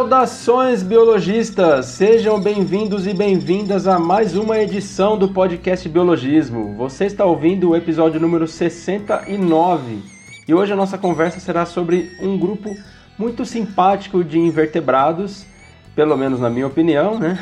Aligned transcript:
Saudações 0.00 0.82
biologistas! 0.82 1.84
Sejam 1.84 2.40
bem-vindos 2.40 3.06
e 3.06 3.12
bem-vindas 3.12 3.86
a 3.86 3.98
mais 3.98 4.34
uma 4.34 4.58
edição 4.58 5.18
do 5.18 5.28
podcast 5.28 5.86
Biologismo. 5.90 6.74
Você 6.74 7.04
está 7.04 7.26
ouvindo 7.26 7.68
o 7.68 7.76
episódio 7.76 8.18
número 8.18 8.48
69 8.48 10.02
e 10.48 10.54
hoje 10.54 10.72
a 10.72 10.76
nossa 10.76 10.96
conversa 10.96 11.38
será 11.38 11.66
sobre 11.66 12.10
um 12.18 12.38
grupo 12.38 12.74
muito 13.18 13.44
simpático 13.44 14.24
de 14.24 14.38
invertebrados, 14.38 15.44
pelo 15.94 16.16
menos 16.16 16.40
na 16.40 16.48
minha 16.48 16.66
opinião, 16.66 17.18
né? 17.18 17.38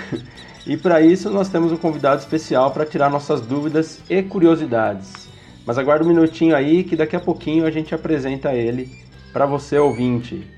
E 0.66 0.76
para 0.76 1.00
isso 1.00 1.30
nós 1.30 1.48
temos 1.48 1.70
um 1.70 1.76
convidado 1.76 2.20
especial 2.20 2.72
para 2.72 2.84
tirar 2.84 3.08
nossas 3.08 3.40
dúvidas 3.40 4.00
e 4.10 4.20
curiosidades. 4.20 5.28
Mas 5.64 5.78
aguarda 5.78 6.04
um 6.04 6.08
minutinho 6.08 6.56
aí 6.56 6.82
que 6.82 6.96
daqui 6.96 7.14
a 7.14 7.20
pouquinho 7.20 7.64
a 7.64 7.70
gente 7.70 7.94
apresenta 7.94 8.52
ele 8.52 8.90
para 9.32 9.46
você 9.46 9.78
ouvinte. 9.78 10.57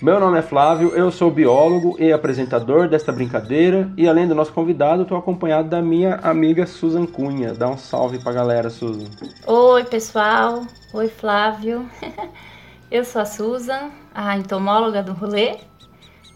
Meu 0.00 0.20
nome 0.20 0.38
é 0.38 0.42
Flávio, 0.42 0.90
eu 0.94 1.10
sou 1.10 1.28
biólogo 1.28 1.96
e 1.98 2.12
apresentador 2.12 2.88
desta 2.88 3.10
brincadeira 3.10 3.90
e 3.96 4.06
além 4.06 4.28
do 4.28 4.34
nosso 4.34 4.52
convidado, 4.52 5.02
estou 5.02 5.18
acompanhado 5.18 5.68
da 5.68 5.82
minha 5.82 6.20
amiga 6.22 6.68
Susan 6.68 7.04
Cunha. 7.04 7.52
Dá 7.52 7.68
um 7.68 7.76
salve 7.76 8.20
para 8.20 8.30
a 8.30 8.34
galera, 8.34 8.70
Susan. 8.70 9.08
Oi, 9.44 9.82
pessoal. 9.82 10.62
Oi, 10.94 11.08
Flávio. 11.08 11.90
eu 12.88 13.04
sou 13.04 13.22
a 13.22 13.24
Susan, 13.24 13.90
a 14.14 14.36
entomóloga 14.36 15.02
do 15.02 15.12
rolê. 15.12 15.56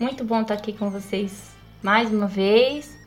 Muito 0.01 0.25
bom 0.25 0.41
estar 0.41 0.55
aqui 0.55 0.73
com 0.73 0.91
vocês 0.91 1.55
mais 1.81 2.12
uma 2.12 2.27
vez. 2.27 2.98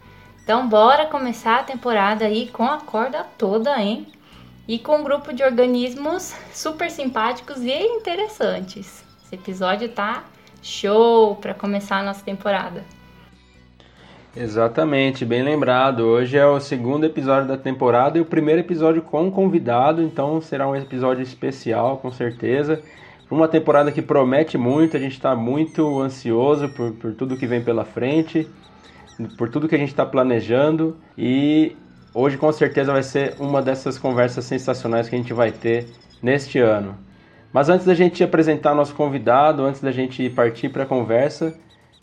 Então, 0.42 0.70
bora 0.70 1.06
começar 1.08 1.60
a 1.60 1.64
temporada 1.64 2.24
aí 2.24 2.48
com 2.48 2.64
a 2.64 2.78
corda 2.78 3.26
toda, 3.38 3.78
hein? 3.78 4.08
E 4.66 4.80
com 4.80 5.00
um 5.00 5.04
grupo 5.04 5.34
de 5.34 5.44
organismos 5.44 6.34
super 6.54 6.90
simpáticos 6.90 7.58
e 7.62 7.78
interessantes. 7.78 9.04
Esse 9.26 9.36
episódio 9.36 9.90
tá 9.90 10.24
show 10.66 11.36
para 11.36 11.54
começar 11.54 12.00
a 12.00 12.04
nossa 12.04 12.26
temporada. 12.26 12.84
Exatamente, 14.36 15.24
bem 15.24 15.44
lembrado. 15.44 16.00
Hoje 16.02 16.38
é 16.38 16.46
o 16.46 16.60
segundo 16.60 17.06
episódio 17.06 17.48
da 17.48 17.56
temporada 17.56 18.18
e 18.18 18.22
o 18.22 18.26
primeiro 18.26 18.62
episódio 18.62 19.02
com 19.02 19.32
convidado, 19.32 20.02
então 20.02 20.42
será 20.42 20.68
um 20.68 20.76
episódio 20.76 21.22
especial, 21.22 21.98
com 21.98 22.12
certeza. 22.12 22.82
Uma 23.30 23.48
temporada 23.48 23.92
que 23.92 24.02
promete 24.02 24.58
muito, 24.58 24.98
a 24.98 25.00
gente 25.00 25.14
está 25.14 25.36
muito 25.36 26.02
ansioso 26.02 26.68
por, 26.70 26.92
por 26.94 27.14
tudo 27.14 27.38
que 27.38 27.48
vem 27.48 27.64
pela 27.64 27.86
frente, 27.86 28.48
por 29.38 29.50
tudo 29.50 29.70
que 29.70 29.76
a 29.76 29.80
gente 29.80 29.90
está 29.90 30.06
planejando 30.06 30.98
e 31.18 31.78
hoje 32.14 32.38
com 32.38 32.52
certeza 32.52 32.92
vai 32.92 33.04
ser 33.04 33.36
uma 33.40 33.62
dessas 33.62 33.98
conversas 33.98 34.44
sensacionais 34.46 35.08
que 35.08 35.16
a 35.16 35.18
gente 35.18 35.34
vai 35.34 35.52
ter 35.52 35.88
neste 36.22 36.60
ano. 36.60 37.05
Mas 37.56 37.70
antes 37.70 37.86
da 37.86 37.96
gente 37.96 38.22
apresentar 38.22 38.76
nosso 38.76 38.94
convidado, 38.94 39.64
antes 39.64 39.80
da 39.80 39.90
gente 39.90 40.30
partir 40.30 40.68
para 40.68 40.84
a 40.84 40.86
conversa, 40.86 41.58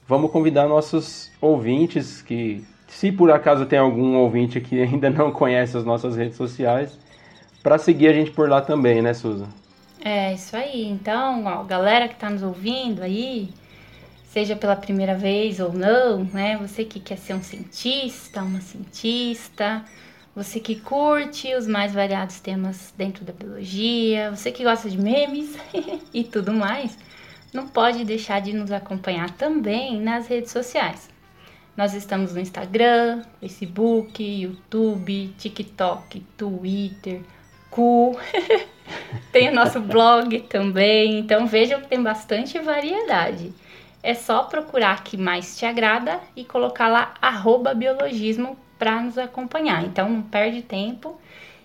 vamos 0.08 0.30
convidar 0.30 0.66
nossos 0.66 1.30
ouvintes 1.42 2.22
que, 2.22 2.64
se 2.88 3.12
por 3.12 3.30
acaso 3.30 3.66
tem 3.66 3.78
algum 3.78 4.16
ouvinte 4.16 4.62
que 4.62 4.80
ainda 4.80 5.10
não 5.10 5.30
conhece 5.30 5.76
as 5.76 5.84
nossas 5.84 6.16
redes 6.16 6.38
sociais, 6.38 6.98
para 7.62 7.76
seguir 7.76 8.08
a 8.08 8.14
gente 8.14 8.30
por 8.30 8.48
lá 8.48 8.62
também, 8.62 9.02
né, 9.02 9.12
Susan? 9.12 9.46
É, 10.02 10.32
isso 10.32 10.56
aí. 10.56 10.88
Então, 10.88 11.44
ó, 11.44 11.62
galera 11.64 12.08
que 12.08 12.14
está 12.14 12.30
nos 12.30 12.42
ouvindo 12.42 13.02
aí, 13.02 13.50
seja 14.24 14.56
pela 14.56 14.74
primeira 14.74 15.14
vez 15.14 15.60
ou 15.60 15.70
não, 15.70 16.24
né? 16.32 16.56
Você 16.62 16.82
que 16.82 16.98
quer 16.98 17.18
ser 17.18 17.34
um 17.34 17.42
cientista, 17.42 18.40
uma 18.42 18.62
cientista, 18.62 19.84
você 20.34 20.58
que 20.58 20.76
curte 20.76 21.54
os 21.54 21.66
mais 21.66 21.92
variados 21.92 22.40
temas 22.40 22.92
dentro 22.96 23.24
da 23.24 23.32
biologia, 23.32 24.30
você 24.30 24.50
que 24.50 24.64
gosta 24.64 24.88
de 24.88 24.98
memes 24.98 25.56
e 26.12 26.24
tudo 26.24 26.52
mais, 26.52 26.96
não 27.52 27.68
pode 27.68 28.04
deixar 28.04 28.40
de 28.40 28.52
nos 28.52 28.72
acompanhar 28.72 29.30
também 29.32 30.00
nas 30.00 30.26
redes 30.26 30.50
sociais. 30.50 31.10
Nós 31.76 31.94
estamos 31.94 32.34
no 32.34 32.40
Instagram, 32.40 33.22
Facebook, 33.40 34.22
YouTube, 34.22 35.34
TikTok, 35.38 36.20
Twitter, 36.36 37.20
Cu. 37.70 38.18
tem 39.32 39.48
o 39.50 39.54
nosso 39.54 39.80
blog 39.80 40.40
também, 40.42 41.18
então 41.18 41.46
vejam 41.46 41.80
que 41.80 41.88
tem 41.88 42.02
bastante 42.02 42.58
variedade. 42.58 43.54
É 44.02 44.14
só 44.14 44.44
procurar 44.44 45.04
que 45.04 45.16
mais 45.16 45.56
te 45.56 45.64
agrada 45.64 46.20
e 46.34 46.44
colocar 46.44 46.88
lá 46.88 47.14
biologismo 47.74 48.58
para 48.82 49.00
nos 49.00 49.16
acompanhar. 49.16 49.84
Então 49.84 50.10
não 50.10 50.22
perde 50.22 50.60
tempo 50.60 51.16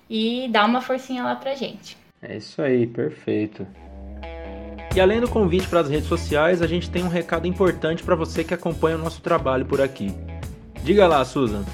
e 0.08 0.48
dá 0.52 0.64
uma 0.64 0.82
forcinha 0.82 1.24
lá 1.24 1.36
pra 1.36 1.56
gente. 1.56 1.98
É 2.22 2.38
isso 2.38 2.62
aí, 2.62 2.86
perfeito. 2.86 3.66
E 4.96 5.00
além 5.02 5.20
do 5.20 5.28
convite 5.28 5.68
para 5.68 5.80
as 5.80 5.90
redes 5.90 6.08
sociais, 6.08 6.62
a 6.62 6.68
gente 6.68 6.92
tem 6.92 7.04
um 7.04 7.08
recado 7.08 7.48
importante 7.48 8.04
para 8.04 8.14
você 8.14 8.44
que 8.44 8.54
acompanha 8.54 8.98
o 8.98 9.00
nosso 9.00 9.20
trabalho 9.20 9.66
por 9.66 9.82
aqui. 9.82 10.14
Diga 10.84 11.08
lá, 11.08 11.26
Susan. 11.26 11.66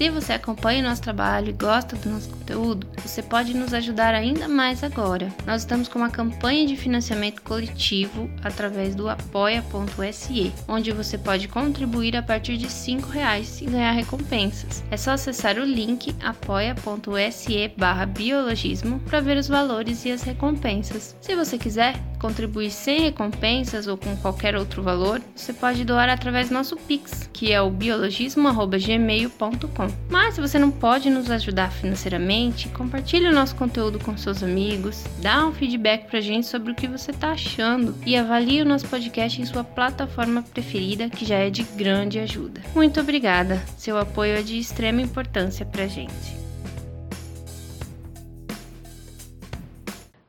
Se 0.00 0.08
você 0.08 0.32
acompanha 0.32 0.80
o 0.80 0.88
nosso 0.88 1.02
trabalho 1.02 1.50
e 1.50 1.52
gosta 1.52 1.94
do 1.94 2.08
nosso 2.08 2.30
conteúdo, 2.30 2.86
você 3.02 3.22
pode 3.22 3.52
nos 3.52 3.74
ajudar 3.74 4.14
ainda 4.14 4.48
mais 4.48 4.82
agora. 4.82 5.28
Nós 5.46 5.60
estamos 5.60 5.88
com 5.88 5.98
uma 5.98 6.08
campanha 6.08 6.66
de 6.66 6.74
financiamento 6.74 7.42
coletivo 7.42 8.30
através 8.42 8.94
do 8.94 9.10
apoia.se, 9.10 10.54
onde 10.66 10.90
você 10.90 11.18
pode 11.18 11.48
contribuir 11.48 12.16
a 12.16 12.22
partir 12.22 12.56
de 12.56 12.64
R$ 12.64 12.96
reais 13.12 13.60
e 13.60 13.66
ganhar 13.66 13.92
recompensas. 13.92 14.82
É 14.90 14.96
só 14.96 15.10
acessar 15.10 15.58
o 15.58 15.64
link 15.64 16.16
apoia.se 16.22 17.70
biologismo 18.16 19.00
para 19.00 19.20
ver 19.20 19.36
os 19.36 19.48
valores 19.48 20.06
e 20.06 20.12
as 20.12 20.22
recompensas. 20.22 21.14
Se 21.20 21.36
você 21.36 21.58
quiser, 21.58 21.94
contribuir 22.18 22.70
sem 22.70 23.00
recompensas 23.00 23.86
ou 23.86 23.98
com 23.98 24.16
qualquer 24.16 24.56
outro 24.56 24.82
valor, 24.82 25.20
você 25.36 25.52
pode 25.52 25.84
doar 25.84 26.08
através 26.08 26.48
do 26.48 26.54
nosso 26.54 26.74
Pix, 26.76 27.28
que 27.34 27.52
é 27.52 27.60
o 27.60 27.68
biologismo.gmail.com. 27.70 29.89
Mas 30.08 30.34
se 30.34 30.40
você 30.40 30.58
não 30.58 30.70
pode 30.70 31.08
nos 31.08 31.30
ajudar 31.30 31.70
financeiramente, 31.70 32.68
compartilhe 32.68 33.28
o 33.28 33.32
nosso 33.32 33.54
conteúdo 33.56 33.98
com 33.98 34.16
seus 34.16 34.42
amigos, 34.42 35.04
dá 35.22 35.46
um 35.46 35.52
feedback 35.52 36.08
pra 36.08 36.20
gente 36.20 36.46
sobre 36.46 36.72
o 36.72 36.74
que 36.74 36.86
você 36.86 37.10
está 37.10 37.30
achando 37.30 37.94
e 38.04 38.16
avalie 38.16 38.62
o 38.62 38.64
nosso 38.64 38.86
podcast 38.88 39.40
em 39.40 39.44
sua 39.44 39.64
plataforma 39.64 40.42
preferida, 40.42 41.08
que 41.08 41.24
já 41.24 41.36
é 41.36 41.50
de 41.50 41.62
grande 41.62 42.18
ajuda. 42.18 42.60
Muito 42.74 43.00
obrigada, 43.00 43.62
seu 43.76 43.98
apoio 43.98 44.36
é 44.36 44.42
de 44.42 44.58
extrema 44.58 45.00
importância 45.00 45.64
pra 45.64 45.86
gente. 45.86 46.40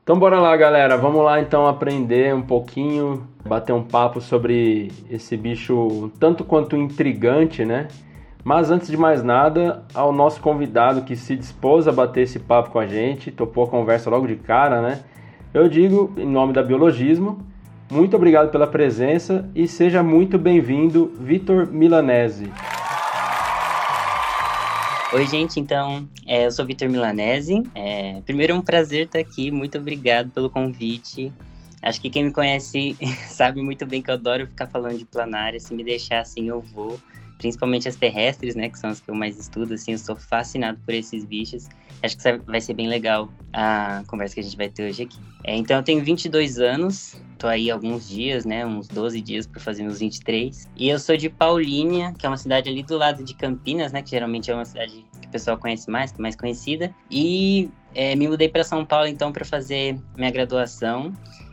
Então 0.02 0.18
bora 0.18 0.40
lá, 0.40 0.56
galera. 0.56 0.96
Vamos 0.96 1.24
lá 1.24 1.40
então 1.40 1.64
aprender 1.66 2.34
um 2.34 2.42
pouquinho, 2.42 3.24
bater 3.46 3.72
um 3.72 3.84
papo 3.84 4.20
sobre 4.20 4.90
esse 5.08 5.36
bicho 5.36 6.10
tanto 6.18 6.44
quanto 6.44 6.76
intrigante, 6.76 7.64
né? 7.64 7.86
Mas 8.44 8.70
antes 8.70 8.88
de 8.88 8.96
mais 8.96 9.22
nada, 9.22 9.84
ao 9.94 10.12
nosso 10.12 10.40
convidado 10.40 11.02
que 11.02 11.14
se 11.14 11.36
dispôs 11.36 11.86
a 11.86 11.92
bater 11.92 12.22
esse 12.22 12.40
papo 12.40 12.70
com 12.70 12.80
a 12.80 12.86
gente, 12.86 13.30
topou 13.30 13.64
a 13.64 13.68
conversa 13.68 14.10
logo 14.10 14.26
de 14.26 14.34
cara, 14.34 14.82
né? 14.82 15.04
Eu 15.54 15.68
digo, 15.68 16.12
em 16.16 16.26
nome 16.26 16.52
da 16.52 16.62
Biologismo, 16.62 17.46
muito 17.88 18.16
obrigado 18.16 18.50
pela 18.50 18.66
presença 18.66 19.48
e 19.54 19.68
seja 19.68 20.02
muito 20.02 20.38
bem-vindo, 20.38 21.12
Vitor 21.20 21.68
Milanese. 21.68 22.50
Oi, 25.12 25.26
gente, 25.26 25.60
então, 25.60 26.08
é, 26.26 26.46
eu 26.46 26.50
sou 26.50 26.64
Vitor 26.64 26.88
Milanese. 26.88 27.62
É, 27.74 28.22
primeiro, 28.24 28.54
é 28.54 28.56
um 28.56 28.62
prazer 28.62 29.06
estar 29.06 29.20
aqui, 29.20 29.52
muito 29.52 29.78
obrigado 29.78 30.30
pelo 30.30 30.50
convite. 30.50 31.32
Acho 31.80 32.00
que 32.00 32.10
quem 32.10 32.24
me 32.24 32.32
conhece 32.32 32.96
sabe 33.28 33.62
muito 33.62 33.86
bem 33.86 34.02
que 34.02 34.10
eu 34.10 34.14
adoro 34.14 34.48
ficar 34.48 34.66
falando 34.66 34.98
de 34.98 35.04
planária, 35.04 35.60
se 35.60 35.72
me 35.74 35.84
deixar 35.84 36.20
assim 36.20 36.48
eu 36.48 36.60
vou. 36.60 36.98
Principalmente 37.42 37.88
as 37.88 37.96
terrestres, 37.96 38.54
né, 38.54 38.68
que 38.68 38.78
são 38.78 38.88
as 38.88 39.00
que 39.00 39.10
eu 39.10 39.16
mais 39.16 39.36
estudo, 39.36 39.74
assim, 39.74 39.90
eu 39.90 39.98
sou 39.98 40.14
fascinado 40.14 40.78
por 40.86 40.94
esses 40.94 41.24
bichos. 41.24 41.68
Acho 42.00 42.16
que 42.16 42.38
vai 42.46 42.60
ser 42.60 42.74
bem 42.74 42.86
legal 42.86 43.28
a 43.52 44.04
conversa 44.06 44.34
que 44.34 44.40
a 44.40 44.44
gente 44.44 44.56
vai 44.56 44.68
ter 44.68 44.88
hoje 44.88 45.02
aqui. 45.02 45.18
É, 45.42 45.56
então, 45.56 45.76
eu 45.76 45.82
tenho 45.82 46.04
22 46.04 46.60
anos, 46.60 47.20
tô 47.36 47.48
aí 47.48 47.68
alguns 47.68 48.08
dias, 48.08 48.44
né, 48.44 48.64
uns 48.64 48.86
12 48.86 49.20
dias 49.20 49.44
para 49.44 49.60
fazer 49.60 49.82
meus 49.82 49.98
23. 49.98 50.68
E 50.76 50.88
eu 50.88 51.00
sou 51.00 51.16
de 51.16 51.28
Paulínia, 51.28 52.14
que 52.16 52.24
é 52.24 52.28
uma 52.28 52.36
cidade 52.36 52.70
ali 52.70 52.84
do 52.84 52.96
lado 52.96 53.24
de 53.24 53.34
Campinas, 53.34 53.90
né, 53.90 54.02
que 54.02 54.10
geralmente 54.10 54.48
é 54.48 54.54
uma 54.54 54.64
cidade 54.64 55.04
que 55.20 55.26
o 55.26 55.30
pessoal 55.30 55.58
conhece 55.58 55.90
mais, 55.90 56.12
é 56.16 56.22
mais 56.22 56.36
conhecida. 56.36 56.94
E 57.10 57.68
é, 57.92 58.14
me 58.14 58.28
mudei 58.28 58.48
para 58.48 58.62
São 58.62 58.84
Paulo, 58.86 59.08
então, 59.08 59.32
para 59.32 59.44
fazer 59.44 59.98
minha 60.16 60.30
graduação. 60.30 61.12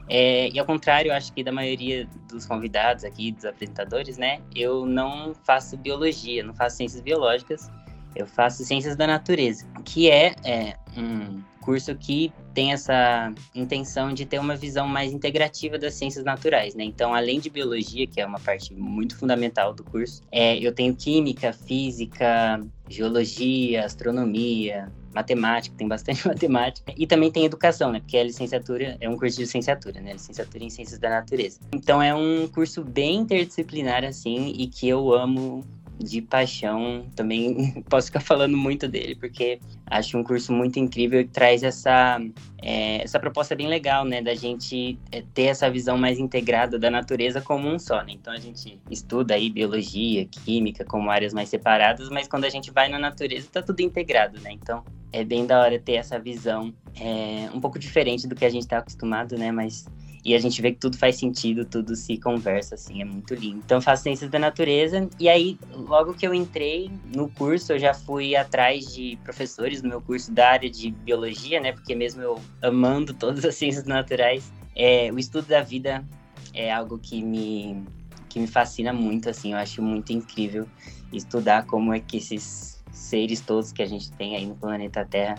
É, 0.09 0.49
e 0.49 0.59
ao 0.59 0.65
contrário, 0.65 1.13
acho 1.13 1.31
que 1.31 1.43
da 1.43 1.51
maioria 1.51 2.07
dos 2.27 2.45
convidados 2.45 3.03
aqui, 3.03 3.31
dos 3.31 3.45
apresentadores, 3.45 4.17
né, 4.17 4.41
eu 4.55 4.85
não 4.85 5.35
faço 5.43 5.77
biologia, 5.77 6.43
não 6.43 6.53
faço 6.53 6.77
ciências 6.77 7.01
biológicas, 7.01 7.69
eu 8.15 8.25
faço 8.25 8.63
ciências 8.63 8.95
da 8.95 9.05
natureza, 9.05 9.67
que 9.85 10.09
é, 10.09 10.35
é 10.43 10.75
um 10.97 11.41
curso 11.69 11.93
que 11.93 12.33
tem 12.51 12.73
essa 12.73 13.31
intenção 13.53 14.11
de 14.11 14.25
ter 14.25 14.39
uma 14.39 14.55
visão 14.55 14.87
mais 14.87 15.13
integrativa 15.13 15.77
das 15.77 15.93
ciências 15.93 16.25
naturais, 16.25 16.73
né? 16.73 16.83
Então, 16.83 17.13
além 17.13 17.39
de 17.39 17.47
biologia, 17.47 18.07
que 18.07 18.19
é 18.19 18.25
uma 18.25 18.39
parte 18.39 18.73
muito 18.73 19.15
fundamental 19.15 19.71
do 19.71 19.83
curso, 19.83 20.23
é, 20.31 20.57
eu 20.57 20.73
tenho 20.73 20.95
química, 20.95 21.53
física, 21.53 22.59
geologia, 22.89 23.85
astronomia, 23.85 24.91
matemática, 25.13 25.75
tem 25.77 25.87
bastante 25.87 26.25
matemática. 26.27 26.91
E 26.97 27.05
também 27.05 27.31
tem 27.31 27.45
educação, 27.45 27.91
né? 27.91 27.99
Porque 27.99 28.17
a 28.17 28.23
licenciatura 28.23 28.97
é 28.99 29.07
um 29.07 29.15
curso 29.15 29.37
de 29.37 29.43
licenciatura, 29.43 30.01
né? 30.01 30.13
Licenciatura 30.13 30.63
em 30.63 30.71
Ciências 30.71 30.97
da 30.97 31.09
Natureza. 31.09 31.59
Então 31.71 32.01
é 32.01 32.15
um 32.15 32.47
curso 32.47 32.83
bem 32.83 33.17
interdisciplinar, 33.17 34.03
assim, 34.03 34.55
e 34.57 34.65
que 34.65 34.89
eu 34.89 35.13
amo 35.13 35.63
de 35.99 36.21
paixão. 36.21 37.05
Também 37.15 37.83
posso 37.89 38.07
ficar 38.07 38.21
falando 38.21 38.57
muito 38.57 38.87
dele, 38.87 39.15
porque 39.15 39.59
acho 39.85 40.17
um 40.17 40.23
curso 40.23 40.53
muito 40.53 40.79
incrível 40.79 41.23
que 41.23 41.29
traz 41.29 41.61
essa, 41.61 42.19
é, 42.61 43.03
essa 43.03 43.19
proposta 43.19 43.55
bem 43.55 43.67
legal, 43.67 44.05
né? 44.05 44.21
Da 44.21 44.33
gente 44.33 44.97
é, 45.11 45.23
ter 45.33 45.43
essa 45.43 45.69
visão 45.69 45.97
mais 45.97 46.17
integrada 46.17 46.79
da 46.79 46.89
natureza 46.89 47.41
como 47.41 47.67
um 47.67 47.77
só, 47.77 47.97
né? 48.03 48.13
Então 48.13 48.33
a 48.33 48.39
gente 48.39 48.79
estuda 48.89 49.35
aí 49.35 49.49
biologia, 49.49 50.25
química 50.25 50.85
como 50.85 51.09
áreas 51.09 51.33
mais 51.33 51.49
separadas, 51.49 52.09
mas 52.09 52.27
quando 52.27 52.45
a 52.45 52.49
gente 52.49 52.71
vai 52.71 52.87
na 52.87 52.97
natureza 52.97 53.49
tá 53.51 53.61
tudo 53.61 53.81
integrado, 53.81 54.39
né? 54.39 54.51
Então 54.53 54.83
é 55.11 55.23
bem 55.23 55.45
da 55.45 55.59
hora 55.59 55.79
ter 55.79 55.93
essa 55.93 56.19
visão 56.19 56.73
é, 56.99 57.49
um 57.53 57.59
pouco 57.59 57.79
diferente 57.79 58.27
do 58.27 58.35
que 58.35 58.45
a 58.45 58.49
gente 58.49 58.63
está 58.63 58.77
acostumado, 58.77 59.37
né? 59.37 59.51
Mas 59.51 59.85
e 60.23 60.35
a 60.35 60.39
gente 60.39 60.61
vê 60.61 60.71
que 60.71 60.79
tudo 60.79 60.97
faz 60.97 61.15
sentido, 61.17 61.65
tudo 61.65 61.95
se 61.95 62.17
conversa, 62.17 62.75
assim, 62.75 63.01
é 63.01 63.05
muito 63.05 63.33
lindo. 63.33 63.61
Então 63.65 63.77
eu 63.77 63.81
faço 63.81 64.03
ciências 64.03 64.29
da 64.29 64.37
natureza, 64.37 65.09
e 65.19 65.29
aí, 65.29 65.57
logo 65.71 66.13
que 66.13 66.27
eu 66.27 66.33
entrei 66.33 66.91
no 67.15 67.29
curso, 67.29 67.73
eu 67.73 67.79
já 67.79 67.93
fui 67.93 68.35
atrás 68.35 68.93
de 68.93 69.17
professores 69.23 69.81
no 69.81 69.89
meu 69.89 70.01
curso 70.01 70.31
da 70.31 70.49
área 70.49 70.69
de 70.69 70.91
biologia, 70.91 71.59
né? 71.59 71.71
Porque 71.71 71.95
mesmo 71.95 72.21
eu 72.21 72.39
amando 72.61 73.13
todas 73.13 73.45
as 73.45 73.55
ciências 73.55 73.85
naturais, 73.85 74.51
é, 74.75 75.11
o 75.11 75.17
estudo 75.17 75.47
da 75.47 75.61
vida 75.61 76.05
é 76.53 76.71
algo 76.71 76.97
que 76.97 77.21
me, 77.21 77.83
que 78.27 78.39
me 78.39 78.47
fascina 78.47 78.91
muito, 78.91 79.29
assim, 79.29 79.53
eu 79.53 79.57
acho 79.57 79.81
muito 79.81 80.11
incrível 80.11 80.67
estudar 81.11 81.65
como 81.65 81.93
é 81.93 81.99
que 81.99 82.17
esses 82.17 82.83
seres 82.91 83.41
todos 83.41 83.71
que 83.71 83.81
a 83.81 83.85
gente 83.85 84.11
tem 84.11 84.35
aí 84.35 84.45
no 84.45 84.55
planeta 84.55 85.05
Terra 85.05 85.35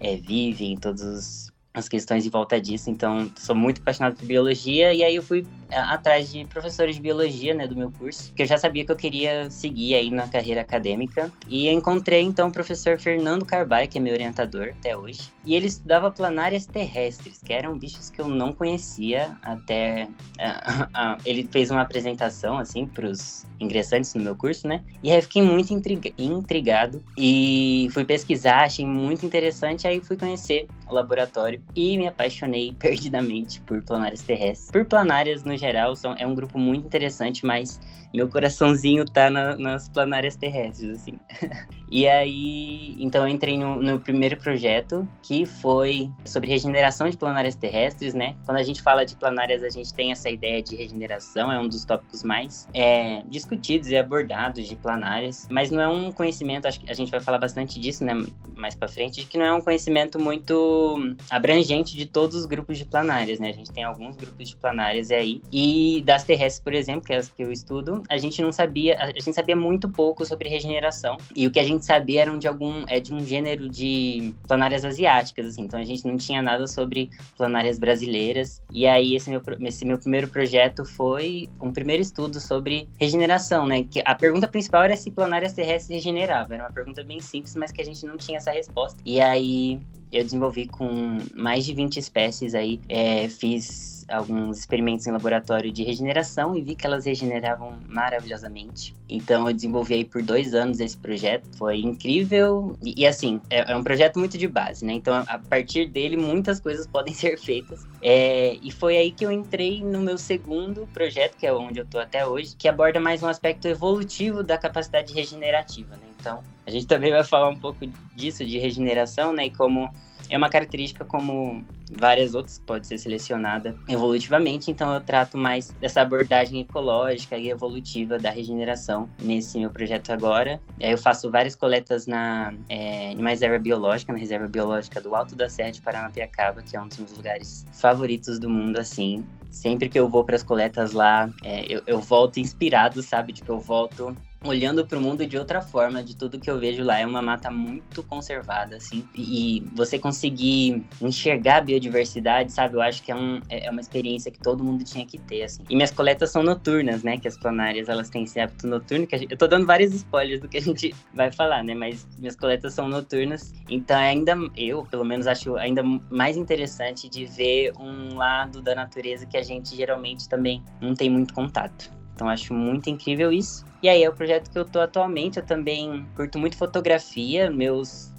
é, 0.00 0.16
vivem, 0.16 0.76
todos 0.76 1.02
os 1.02 1.53
as 1.74 1.88
questões 1.88 2.24
em 2.24 2.30
volta 2.30 2.60
disso. 2.60 2.88
Então, 2.88 3.30
sou 3.36 3.54
muito 3.54 3.80
apaixonado 3.80 4.16
por 4.16 4.24
biologia 4.24 4.94
e 4.94 5.02
aí 5.02 5.16
eu 5.16 5.22
fui 5.22 5.44
atrás 5.74 6.32
de 6.32 6.44
professores 6.46 6.96
de 6.96 7.02
biologia, 7.02 7.54
né, 7.54 7.66
do 7.66 7.76
meu 7.76 7.90
curso, 7.90 8.32
que 8.34 8.42
eu 8.42 8.46
já 8.46 8.58
sabia 8.58 8.84
que 8.84 8.92
eu 8.92 8.96
queria 8.96 9.50
seguir 9.50 9.94
aí 9.94 10.10
na 10.10 10.28
carreira 10.28 10.60
acadêmica. 10.60 11.30
E 11.48 11.68
encontrei 11.68 12.22
então 12.22 12.48
o 12.48 12.52
professor 12.52 12.98
Fernando 12.98 13.44
Carvalho, 13.44 13.88
que 13.88 13.98
é 13.98 14.00
meu 14.00 14.12
orientador 14.12 14.70
até 14.78 14.96
hoje. 14.96 15.32
E 15.44 15.54
ele 15.54 15.66
estudava 15.66 16.10
planárias 16.10 16.66
terrestres, 16.66 17.40
que 17.44 17.52
eram 17.52 17.78
bichos 17.78 18.10
que 18.10 18.20
eu 18.20 18.28
não 18.28 18.52
conhecia 18.52 19.36
até 19.42 20.08
uh, 20.38 21.20
ele 21.24 21.48
fez 21.50 21.70
uma 21.70 21.82
apresentação 21.82 22.58
assim 22.58 22.86
para 22.86 23.06
os 23.06 23.46
ingressantes 23.60 24.14
no 24.14 24.22
meu 24.22 24.34
curso, 24.34 24.66
né? 24.66 24.82
E 25.02 25.10
aí 25.10 25.18
eu 25.18 25.22
fiquei 25.22 25.42
muito 25.42 25.72
intrigado 26.18 27.02
e 27.16 27.88
fui 27.92 28.04
pesquisar, 28.04 28.64
achei 28.64 28.86
muito 28.86 29.24
interessante, 29.24 29.86
aí 29.86 30.00
fui 30.00 30.16
conhecer 30.16 30.66
o 30.88 30.94
laboratório 30.94 31.62
e 31.74 31.96
me 31.96 32.06
apaixonei 32.06 32.74
perdidamente 32.78 33.60
por 33.62 33.82
planárias 33.82 34.22
terrestres. 34.22 34.70
Por 34.70 34.84
planárias 34.84 35.44
no 35.44 35.56
geral, 35.64 35.96
são, 35.96 36.14
é 36.18 36.26
um 36.26 36.34
grupo 36.34 36.58
muito 36.58 36.86
interessante, 36.86 37.44
mas 37.44 37.80
meu 38.12 38.28
coraçãozinho 38.28 39.04
tá 39.04 39.30
na, 39.30 39.56
nas 39.56 39.88
planárias 39.88 40.36
terrestres, 40.36 40.90
assim. 40.90 41.18
e 41.94 42.08
aí, 42.08 42.96
então 42.98 43.22
eu 43.22 43.28
entrei 43.28 43.56
no, 43.56 43.80
no, 43.80 44.00
primeiro 44.00 44.36
projeto, 44.36 45.06
que 45.22 45.46
foi 45.46 46.10
sobre 46.24 46.50
regeneração 46.50 47.08
de 47.08 47.16
planárias 47.16 47.54
terrestres, 47.54 48.14
né? 48.14 48.34
Quando 48.44 48.58
a 48.58 48.64
gente 48.64 48.82
fala 48.82 49.06
de 49.06 49.14
planárias, 49.14 49.62
a 49.62 49.68
gente 49.68 49.94
tem 49.94 50.10
essa 50.10 50.28
ideia 50.28 50.60
de 50.60 50.74
regeneração, 50.74 51.52
é 51.52 51.56
um 51.60 51.68
dos 51.68 51.84
tópicos 51.84 52.24
mais 52.24 52.68
é, 52.74 53.22
discutidos 53.28 53.90
e 53.90 53.96
abordados 53.96 54.66
de 54.66 54.74
planárias, 54.74 55.46
mas 55.48 55.70
não 55.70 55.80
é 55.80 55.86
um 55.86 56.10
conhecimento, 56.10 56.66
acho 56.66 56.80
que 56.80 56.90
a 56.90 56.94
gente 56.94 57.12
vai 57.12 57.20
falar 57.20 57.38
bastante 57.38 57.78
disso, 57.78 58.04
né, 58.04 58.12
mais 58.56 58.74
para 58.74 58.88
frente, 58.88 59.20
de 59.20 59.26
que 59.26 59.38
não 59.38 59.44
é 59.44 59.54
um 59.54 59.60
conhecimento 59.60 60.18
muito 60.18 61.14
abrangente 61.30 61.96
de 61.96 62.06
todos 62.06 62.34
os 62.34 62.44
grupos 62.44 62.76
de 62.76 62.86
planárias, 62.86 63.38
né? 63.38 63.50
A 63.50 63.52
gente 63.52 63.70
tem 63.70 63.84
alguns 63.84 64.16
grupos 64.16 64.48
de 64.48 64.56
planárias 64.56 65.12
aí, 65.12 65.40
e 65.52 66.02
das 66.04 66.24
terrestres, 66.24 66.60
por 66.60 66.74
exemplo, 66.74 67.02
que 67.02 67.12
é 67.12 67.18
as 67.18 67.28
que 67.28 67.44
eu 67.44 67.52
estudo, 67.52 68.02
a 68.08 68.18
gente 68.18 68.42
não 68.42 68.50
sabia, 68.50 68.98
a 69.00 69.06
gente 69.12 69.32
sabia 69.32 69.54
muito 69.54 69.88
pouco 69.88 70.26
sobre 70.26 70.48
regeneração. 70.48 71.16
E 71.36 71.46
o 71.46 71.52
que 71.52 71.60
a 71.60 71.62
gente 71.62 71.83
sabia 71.84 72.22
era 72.22 72.38
de 72.38 72.48
algum 72.48 72.84
é 72.88 73.00
de 73.00 73.12
um 73.12 73.24
gênero 73.24 73.68
de 73.68 74.34
planárias 74.46 74.84
asiáticas, 74.84 75.46
assim. 75.46 75.62
Então 75.62 75.78
a 75.78 75.84
gente 75.84 76.06
não 76.06 76.16
tinha 76.16 76.42
nada 76.42 76.66
sobre 76.66 77.10
planárias 77.36 77.78
brasileiras. 77.78 78.62
E 78.72 78.86
aí 78.86 79.14
esse 79.14 79.30
meu 79.30 79.42
esse 79.60 79.84
meu 79.84 79.98
primeiro 79.98 80.28
projeto 80.28 80.84
foi 80.84 81.48
um 81.60 81.72
primeiro 81.72 82.02
estudo 82.02 82.40
sobre 82.40 82.88
regeneração, 82.98 83.66
né? 83.66 83.84
Que 83.84 84.02
a 84.04 84.14
pergunta 84.14 84.48
principal 84.48 84.84
era 84.84 84.96
se 84.96 85.10
planárias 85.10 85.52
terrestres 85.52 85.96
regeneravam. 85.96 86.54
Era 86.54 86.64
uma 86.64 86.72
pergunta 86.72 87.02
bem 87.04 87.20
simples, 87.20 87.54
mas 87.54 87.70
que 87.70 87.80
a 87.80 87.84
gente 87.84 88.04
não 88.06 88.16
tinha 88.16 88.38
essa 88.38 88.50
resposta. 88.50 89.00
E 89.04 89.20
aí 89.20 89.80
eu 90.12 90.22
desenvolvi 90.22 90.66
com 90.66 91.18
mais 91.34 91.64
de 91.64 91.74
20 91.74 91.96
espécies 91.96 92.54
aí, 92.54 92.80
é, 92.88 93.28
fiz 93.28 93.93
alguns 94.08 94.58
experimentos 94.58 95.06
em 95.06 95.10
laboratório 95.10 95.70
de 95.70 95.82
regeneração 95.82 96.56
e 96.56 96.62
vi 96.62 96.74
que 96.74 96.86
elas 96.86 97.04
regeneravam 97.04 97.78
maravilhosamente. 97.88 98.94
Então 99.08 99.48
eu 99.48 99.54
desenvolvi 99.54 99.94
aí 99.94 100.04
por 100.04 100.22
dois 100.22 100.54
anos 100.54 100.80
esse 100.80 100.96
projeto, 100.96 101.46
foi 101.56 101.80
incrível 101.80 102.76
e, 102.82 103.02
e 103.02 103.06
assim 103.06 103.40
é, 103.50 103.72
é, 103.72 103.76
um 103.76 103.82
projeto 103.82 104.18
muito 104.18 104.36
de 104.38 104.48
base, 104.48 104.84
né? 104.84 104.92
Então 104.94 105.24
a 105.26 105.38
partir 105.38 105.86
dele 105.86 106.16
muitas 106.16 106.60
coisas 106.60 106.86
podem 106.86 107.12
ser 107.14 107.38
feitas 107.38 107.86
é, 108.02 108.56
e 108.62 108.70
foi 108.70 108.96
aí 108.96 109.10
que 109.10 109.24
eu 109.24 109.32
entrei 109.32 109.82
no 109.82 110.00
meu 110.00 110.18
segundo 110.18 110.86
projeto, 110.92 111.36
que 111.36 111.46
é 111.46 111.52
onde 111.52 111.80
eu 111.80 111.86
tô 111.86 111.98
até 111.98 112.26
hoje, 112.26 112.54
que 112.56 112.68
aborda 112.68 113.00
mais 113.00 113.22
um 113.22 113.28
aspecto 113.28 113.66
evolutivo 113.68 114.42
da 114.42 114.58
capacidade 114.58 115.12
regenerativa, 115.12 115.96
né? 115.96 116.06
Então 116.18 116.42
a 116.66 116.70
gente 116.70 116.86
também 116.86 117.10
vai 117.10 117.22
falar 117.22 117.48
um 117.48 117.56
pouco 117.56 117.86
disso 118.14 118.44
de 118.44 118.58
regeneração, 118.58 119.32
né? 119.32 119.46
E 119.46 119.50
como 119.50 119.90
é 120.28 120.36
uma 120.36 120.48
característica 120.48 121.04
como 121.04 121.64
várias 121.90 122.34
outras 122.34 122.58
que 122.58 122.64
pode 122.64 122.86
ser 122.86 122.98
selecionada 122.98 123.76
evolutivamente, 123.88 124.70
então 124.70 124.92
eu 124.92 125.00
trato 125.00 125.36
mais 125.36 125.70
dessa 125.80 126.00
abordagem 126.00 126.60
ecológica 126.60 127.36
e 127.36 127.50
evolutiva 127.50 128.18
da 128.18 128.30
regeneração 128.30 129.08
nesse 129.20 129.58
meu 129.58 129.70
projeto 129.70 130.10
agora. 130.10 130.60
Eu 130.80 130.98
faço 130.98 131.30
várias 131.30 131.54
coletas 131.54 132.06
na 132.06 132.54
é, 132.68 133.14
reserva 133.14 133.58
biológica, 133.58 134.12
na 134.12 134.18
reserva 134.18 134.48
biológica 134.48 135.00
do 135.00 135.14
Alto 135.14 135.34
da 135.34 135.48
Serra 135.48 135.70
de 135.70 135.80
Paranapiacaba, 135.80 136.62
que 136.62 136.76
é 136.76 136.80
um 136.80 136.88
dos 136.88 136.98
meus 136.98 137.16
lugares 137.16 137.66
favoritos 137.72 138.38
do 138.38 138.48
mundo, 138.48 138.78
assim. 138.78 139.24
Sempre 139.50 139.88
que 139.88 139.98
eu 139.98 140.08
vou 140.08 140.24
para 140.24 140.34
as 140.34 140.42
coletas 140.42 140.92
lá, 140.92 141.30
é, 141.44 141.64
eu, 141.72 141.82
eu 141.86 142.00
volto 142.00 142.40
inspirado, 142.40 143.02
sabe? 143.02 143.32
Tipo, 143.32 143.52
eu 143.52 143.60
volto 143.60 144.16
olhando 144.44 144.86
para 144.86 144.98
o 144.98 145.00
mundo 145.00 145.26
de 145.26 145.36
outra 145.36 145.60
forma, 145.60 146.02
de 146.02 146.14
tudo 146.14 146.38
que 146.38 146.50
eu 146.50 146.58
vejo 146.58 146.84
lá. 146.84 146.98
É 146.98 147.06
uma 147.06 147.22
mata 147.22 147.50
muito 147.50 148.02
conservada, 148.02 148.76
assim. 148.76 149.06
E 149.14 149.64
você 149.74 149.98
conseguir 149.98 150.84
enxergar 151.00 151.56
a 151.56 151.60
biodiversidade, 151.62 152.52
sabe? 152.52 152.76
Eu 152.76 152.82
acho 152.82 153.02
que 153.02 153.10
é, 153.10 153.16
um, 153.16 153.40
é, 153.48 153.66
é 153.66 153.70
uma 153.70 153.80
experiência 153.80 154.30
que 154.30 154.38
todo 154.38 154.62
mundo 154.62 154.84
tinha 154.84 155.06
que 155.06 155.18
ter, 155.18 155.44
assim. 155.44 155.62
E 155.68 155.74
minhas 155.74 155.90
coletas 155.90 156.30
são 156.30 156.42
noturnas, 156.42 157.02
né? 157.02 157.18
Que 157.18 157.26
as 157.26 157.36
planárias, 157.36 157.88
elas 157.88 158.10
têm 158.10 158.24
esse 158.24 158.38
hábito 158.38 158.66
noturno. 158.66 159.06
Que 159.06 159.18
gente, 159.18 159.32
eu 159.32 159.38
tô 159.38 159.46
dando 159.46 159.66
vários 159.66 159.92
spoilers 159.92 160.40
do 160.40 160.48
que 160.48 160.58
a 160.58 160.62
gente 160.62 160.94
vai 161.14 161.32
falar, 161.32 161.64
né? 161.64 161.74
Mas 161.74 162.06
minhas 162.18 162.36
coletas 162.36 162.74
são 162.74 162.88
noturnas. 162.88 163.52
Então, 163.68 163.98
é 163.98 164.08
ainda, 164.08 164.36
eu, 164.56 164.84
pelo 164.84 165.04
menos, 165.04 165.26
acho 165.26 165.56
ainda 165.56 165.82
mais 166.10 166.36
interessante 166.36 167.08
de 167.08 167.24
ver 167.24 167.72
um 167.78 168.16
lado 168.16 168.60
da 168.60 168.74
natureza 168.74 169.26
que 169.26 169.36
a 169.36 169.42
gente 169.42 169.74
geralmente 169.74 170.28
também 170.28 170.62
não 170.80 170.94
tem 170.94 171.08
muito 171.08 171.32
contato. 171.32 171.90
Então 172.14 172.28
acho 172.28 172.54
muito 172.54 172.88
incrível 172.88 173.32
isso. 173.32 173.64
E 173.82 173.88
aí 173.88 174.02
é 174.02 174.08
o 174.08 174.14
projeto 174.14 174.50
que 174.50 174.58
eu 174.58 174.64
tô 174.64 174.80
atualmente. 174.80 175.38
Eu 175.38 175.44
também 175.44 176.06
curto 176.14 176.38
muito 176.38 176.56
fotografia. 176.56 177.50
Meus, 177.50 178.10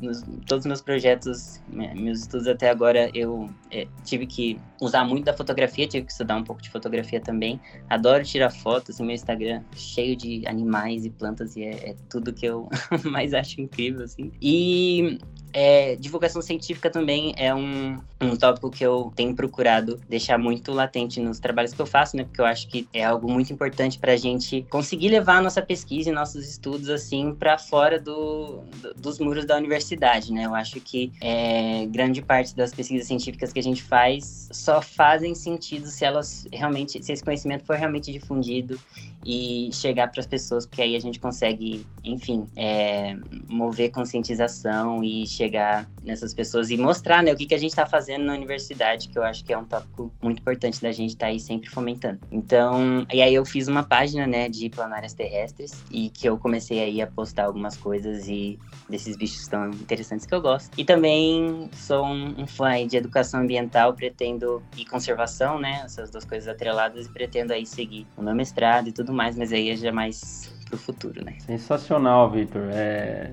todos 0.45 0.63
os 0.63 0.65
meus 0.67 0.81
projetos, 0.81 1.59
né, 1.67 1.91
meus 1.95 2.19
estudos 2.19 2.45
até 2.45 2.69
agora, 2.69 3.09
eu 3.15 3.49
é, 3.71 3.87
tive 4.03 4.27
que 4.27 4.61
usar 4.79 5.03
muito 5.05 5.25
da 5.25 5.33
fotografia, 5.33 5.87
tive 5.87 6.05
que 6.05 6.11
estudar 6.11 6.35
um 6.35 6.43
pouco 6.43 6.61
de 6.61 6.69
fotografia 6.69 7.19
também. 7.19 7.59
Adoro 7.89 8.23
tirar 8.23 8.51
fotos. 8.51 8.99
Meu 8.99 9.09
Instagram 9.09 9.63
cheio 9.75 10.15
de 10.15 10.43
animais 10.45 11.03
e 11.03 11.09
plantas 11.09 11.55
e 11.55 11.63
é, 11.63 11.89
é 11.89 11.95
tudo 12.09 12.31
que 12.31 12.45
eu 12.45 12.69
mais 13.03 13.33
acho 13.33 13.59
incrível, 13.59 14.03
assim. 14.03 14.31
E 14.39 15.17
é, 15.57 15.95
divulgação 15.95 16.41
científica 16.41 16.89
também 16.89 17.33
é 17.37 17.55
um, 17.55 17.97
um 18.19 18.35
tópico 18.35 18.69
que 18.69 18.85
eu 18.85 19.13
tenho 19.15 19.33
procurado 19.33 20.01
deixar 20.09 20.37
muito 20.37 20.73
latente 20.73 21.21
nos 21.21 21.39
trabalhos 21.39 21.73
que 21.73 21.81
eu 21.81 21.85
faço, 21.85 22.17
né? 22.17 22.25
Porque 22.25 22.41
eu 22.41 22.45
acho 22.45 22.67
que 22.67 22.85
é 22.91 23.05
algo 23.05 23.31
muito 23.31 23.53
importante 23.53 23.97
para 23.97 24.11
a 24.11 24.17
gente 24.17 24.63
conseguir 24.69 25.07
levar 25.07 25.37
a 25.37 25.41
nossa 25.41 25.61
pesquisa 25.61 26.09
e 26.09 26.11
nossos 26.11 26.45
estudos 26.45 26.89
assim 26.89 27.33
para 27.33 27.57
fora 27.57 27.97
do, 27.97 28.63
do, 28.81 28.93
dos 28.95 29.17
muros 29.17 29.45
da 29.45 29.55
universidade, 29.55 30.33
né? 30.33 30.45
Eu 30.45 30.53
acho 30.53 30.81
que 30.81 31.13
é, 31.21 31.85
grande 31.85 32.21
parte 32.21 32.53
das 32.53 32.73
pesquisas 32.73 33.07
científicas 33.07 33.53
que 33.53 33.59
a 33.59 33.63
gente 33.63 33.81
faz 33.81 34.49
só 34.51 34.81
fazem 34.81 35.33
sentido 35.33 35.87
se 35.87 36.03
elas 36.03 36.45
realmente, 36.51 37.01
se 37.01 37.13
esse 37.13 37.23
conhecimento 37.23 37.63
for 37.63 37.77
realmente 37.77 38.11
difundido 38.11 38.77
e 39.25 39.71
chegar 39.73 40.09
para 40.09 40.21
as 40.21 40.27
pessoas, 40.27 40.67
porque 40.67 40.81
aí 40.81 40.95
a 40.95 40.99
gente 40.99 41.19
consegue, 41.19 41.85
enfim, 42.03 42.47
é, 42.55 43.15
mover 43.49 43.89
conscientização 43.91 45.03
e 45.03 45.25
chegar 45.25 45.55
chegar 45.55 45.89
nessas 46.05 46.33
pessoas 46.33 46.69
e 46.69 46.77
mostrar, 46.77 47.23
né, 47.23 47.33
o 47.33 47.35
que, 47.35 47.45
que 47.45 47.55
a 47.55 47.57
gente 47.57 47.71
está 47.71 47.85
fazendo 47.85 48.25
na 48.25 48.33
universidade, 48.33 49.09
que 49.09 49.17
eu 49.17 49.23
acho 49.23 49.43
que 49.43 49.51
é 49.51 49.57
um 49.57 49.65
tópico 49.65 50.11
muito 50.21 50.39
importante 50.39 50.81
da 50.81 50.91
gente 50.91 51.11
estar 51.11 51.25
tá 51.25 51.31
aí 51.31 51.39
sempre 51.39 51.69
fomentando. 51.69 52.19
Então, 52.31 53.05
e 53.11 53.21
aí 53.21 53.33
eu 53.33 53.45
fiz 53.45 53.67
uma 53.67 53.83
página, 53.83 54.27
né, 54.27 54.47
de 54.47 54.69
planárias 54.69 55.13
terrestres 55.13 55.83
e 55.91 56.09
que 56.09 56.27
eu 56.27 56.37
comecei 56.37 56.79
aí 56.81 57.01
a 57.01 57.07
postar 57.07 57.45
algumas 57.45 57.75
coisas 57.75 58.27
e 58.27 58.59
desses 58.89 59.17
bichos 59.17 59.47
tão 59.47 59.69
interessantes 59.71 60.25
que 60.25 60.33
eu 60.33 60.41
gosto. 60.41 60.71
E 60.77 60.85
também 60.85 61.69
sou 61.73 62.05
um, 62.05 62.45
fã 62.47 62.85
de 62.85 62.97
educação 62.97 63.41
ambiental, 63.41 63.93
pretendo 63.93 64.61
e 64.77 64.85
conservação, 64.85 65.59
né, 65.59 65.81
essas 65.83 66.09
duas 66.09 66.25
coisas 66.25 66.47
atreladas 66.47 67.07
e 67.07 67.11
pretendo 67.11 67.53
aí 67.53 67.65
seguir 67.65 68.07
o 68.15 68.21
meu 68.21 68.35
mestrado 68.35 68.87
e 68.87 68.91
tudo 68.91 69.13
mais, 69.13 69.35
mas 69.35 69.51
aí 69.51 69.69
é 69.69 69.75
já 69.75 69.91
mais 69.91 70.53
pro 70.65 70.77
futuro, 70.77 71.23
né? 71.23 71.37
Sensacional, 71.39 72.29
Victor. 72.29 72.69
É... 72.71 73.31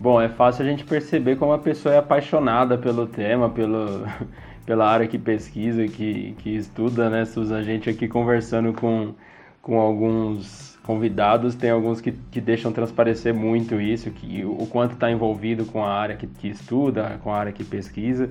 Bom, 0.00 0.18
é 0.18 0.30
fácil 0.30 0.64
a 0.64 0.66
gente 0.66 0.82
perceber 0.82 1.36
como 1.36 1.52
a 1.52 1.58
pessoa 1.58 1.94
é 1.94 1.98
apaixonada 1.98 2.78
pelo 2.78 3.06
tema, 3.06 3.50
pelo, 3.50 4.06
pela 4.64 4.88
área 4.88 5.06
que 5.06 5.18
pesquisa, 5.18 5.86
que, 5.86 6.34
que 6.38 6.56
estuda, 6.56 7.10
né, 7.10 7.26
Susan? 7.26 7.58
A 7.58 7.62
gente 7.62 7.90
aqui 7.90 8.08
conversando 8.08 8.72
com, 8.72 9.12
com 9.60 9.78
alguns 9.78 10.78
convidados, 10.82 11.54
tem 11.54 11.70
alguns 11.70 12.00
que, 12.00 12.12
que 12.12 12.40
deixam 12.40 12.72
transparecer 12.72 13.34
muito 13.34 13.78
isso, 13.78 14.10
que 14.10 14.42
o 14.42 14.66
quanto 14.66 14.94
está 14.94 15.10
envolvido 15.10 15.66
com 15.66 15.84
a 15.84 15.92
área 15.92 16.16
que, 16.16 16.26
que 16.26 16.48
estuda, 16.48 17.20
com 17.22 17.30
a 17.30 17.36
área 17.36 17.52
que 17.52 17.62
pesquisa. 17.62 18.30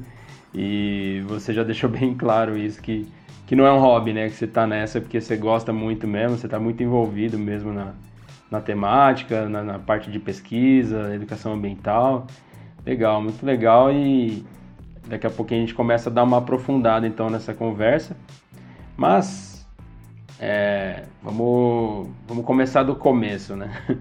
E 0.51 1.23
você 1.27 1.53
já 1.53 1.63
deixou 1.63 1.87
bem 1.91 2.15
claro 2.15 2.57
isso, 2.57 2.81
que, 2.81 3.05
que 3.45 3.55
não 3.55 3.67
é 3.67 3.71
um 3.71 3.79
hobby, 3.79 4.11
né? 4.11 4.27
Que 4.27 4.33
você 4.35 4.45
está 4.45 4.65
nessa 4.65 4.99
porque 4.99 5.21
você 5.21 5.37
gosta 5.37 5.71
muito 5.71 6.07
mesmo, 6.07 6.35
você 6.35 6.47
está 6.47 6.59
muito 6.59 6.81
envolvido 6.81 7.37
mesmo 7.37 7.71
na, 7.71 7.93
na 8.49 8.59
temática, 8.59 9.47
na, 9.47 9.63
na, 9.63 9.79
parte 9.79 10.09
de 10.11 10.19
pesquisa, 10.19 11.13
educação 11.13 11.53
ambiental. 11.53 12.27
Legal, 12.85 13.21
muito 13.21 13.45
legal 13.45 13.91
e 13.91 14.45
daqui 15.07 15.27
a 15.27 15.29
pouquinho 15.29 15.61
a 15.61 15.65
gente 15.65 15.75
começa 15.75 16.09
a 16.09 16.13
dar 16.13 16.23
uma 16.23 16.37
aprofundada 16.37 17.05
então 17.05 17.29
nessa 17.29 17.53
conversa. 17.53 18.15
Mas 18.97 19.67
é, 20.39 21.03
vamos, 21.21 22.09
vamos 22.27 22.45
começar 22.45 22.83
do 22.83 22.95
começo, 22.95 23.55
né? 23.55 23.71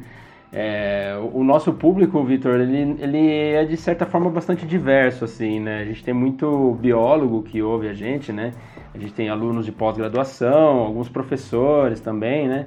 É, 0.50 1.14
o 1.35 1.45
nosso 1.45 1.75
público, 1.75 2.25
Vitor, 2.25 2.59
ele, 2.59 2.97
ele 3.00 3.31
é 3.31 3.67
de 3.67 3.76
certa 3.76 4.07
forma 4.07 4.31
bastante 4.31 4.64
diverso, 4.64 5.26
assim, 5.26 5.61
né? 5.61 5.83
A 5.83 5.85
gente 5.85 6.02
tem 6.02 6.14
muito 6.14 6.75
biólogo 6.81 7.43
que 7.43 7.61
ouve 7.61 7.87
a 7.87 7.93
gente, 7.93 8.33
né? 8.33 8.55
A 8.95 8.99
gente 8.99 9.12
tem 9.12 9.28
alunos 9.28 9.67
de 9.67 9.73
pós-graduação, 9.73 10.78
alguns 10.78 11.09
professores 11.09 12.00
também, 12.00 12.49
né? 12.49 12.67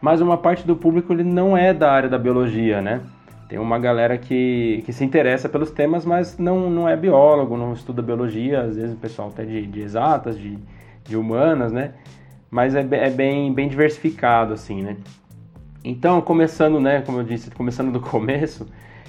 Mas 0.00 0.20
uma 0.20 0.36
parte 0.36 0.66
do 0.66 0.76
público 0.76 1.12
ele 1.12 1.24
não 1.24 1.56
é 1.56 1.72
da 1.72 1.90
área 1.90 2.08
da 2.08 2.18
biologia, 2.18 2.80
né? 2.82 3.00
Tem 3.48 3.58
uma 3.58 3.78
galera 3.78 4.18
que, 4.18 4.82
que 4.84 4.92
se 4.92 5.04
interessa 5.04 5.48
pelos 5.48 5.70
temas, 5.70 6.04
mas 6.04 6.36
não, 6.36 6.68
não 6.68 6.88
é 6.88 6.96
biólogo, 6.96 7.56
não 7.56 7.72
estuda 7.72 8.02
biologia, 8.02 8.62
às 8.62 8.76
vezes 8.76 8.94
o 8.94 8.98
pessoal 8.98 9.28
até 9.28 9.44
de, 9.44 9.66
de 9.66 9.80
exatas, 9.80 10.36
de, 10.36 10.58
de 11.04 11.16
humanas, 11.16 11.70
né? 11.72 11.92
Mas 12.50 12.74
é, 12.74 12.80
é 12.90 13.10
bem, 13.10 13.52
bem 13.52 13.68
diversificado, 13.68 14.52
assim, 14.52 14.82
né? 14.82 14.96
Então, 15.84 16.20
começando, 16.20 16.80
né, 16.80 17.02
como 17.02 17.18
eu 17.18 17.24
disse, 17.24 17.48
começando 17.52 17.92
do 17.92 18.00
começo, 18.02 18.66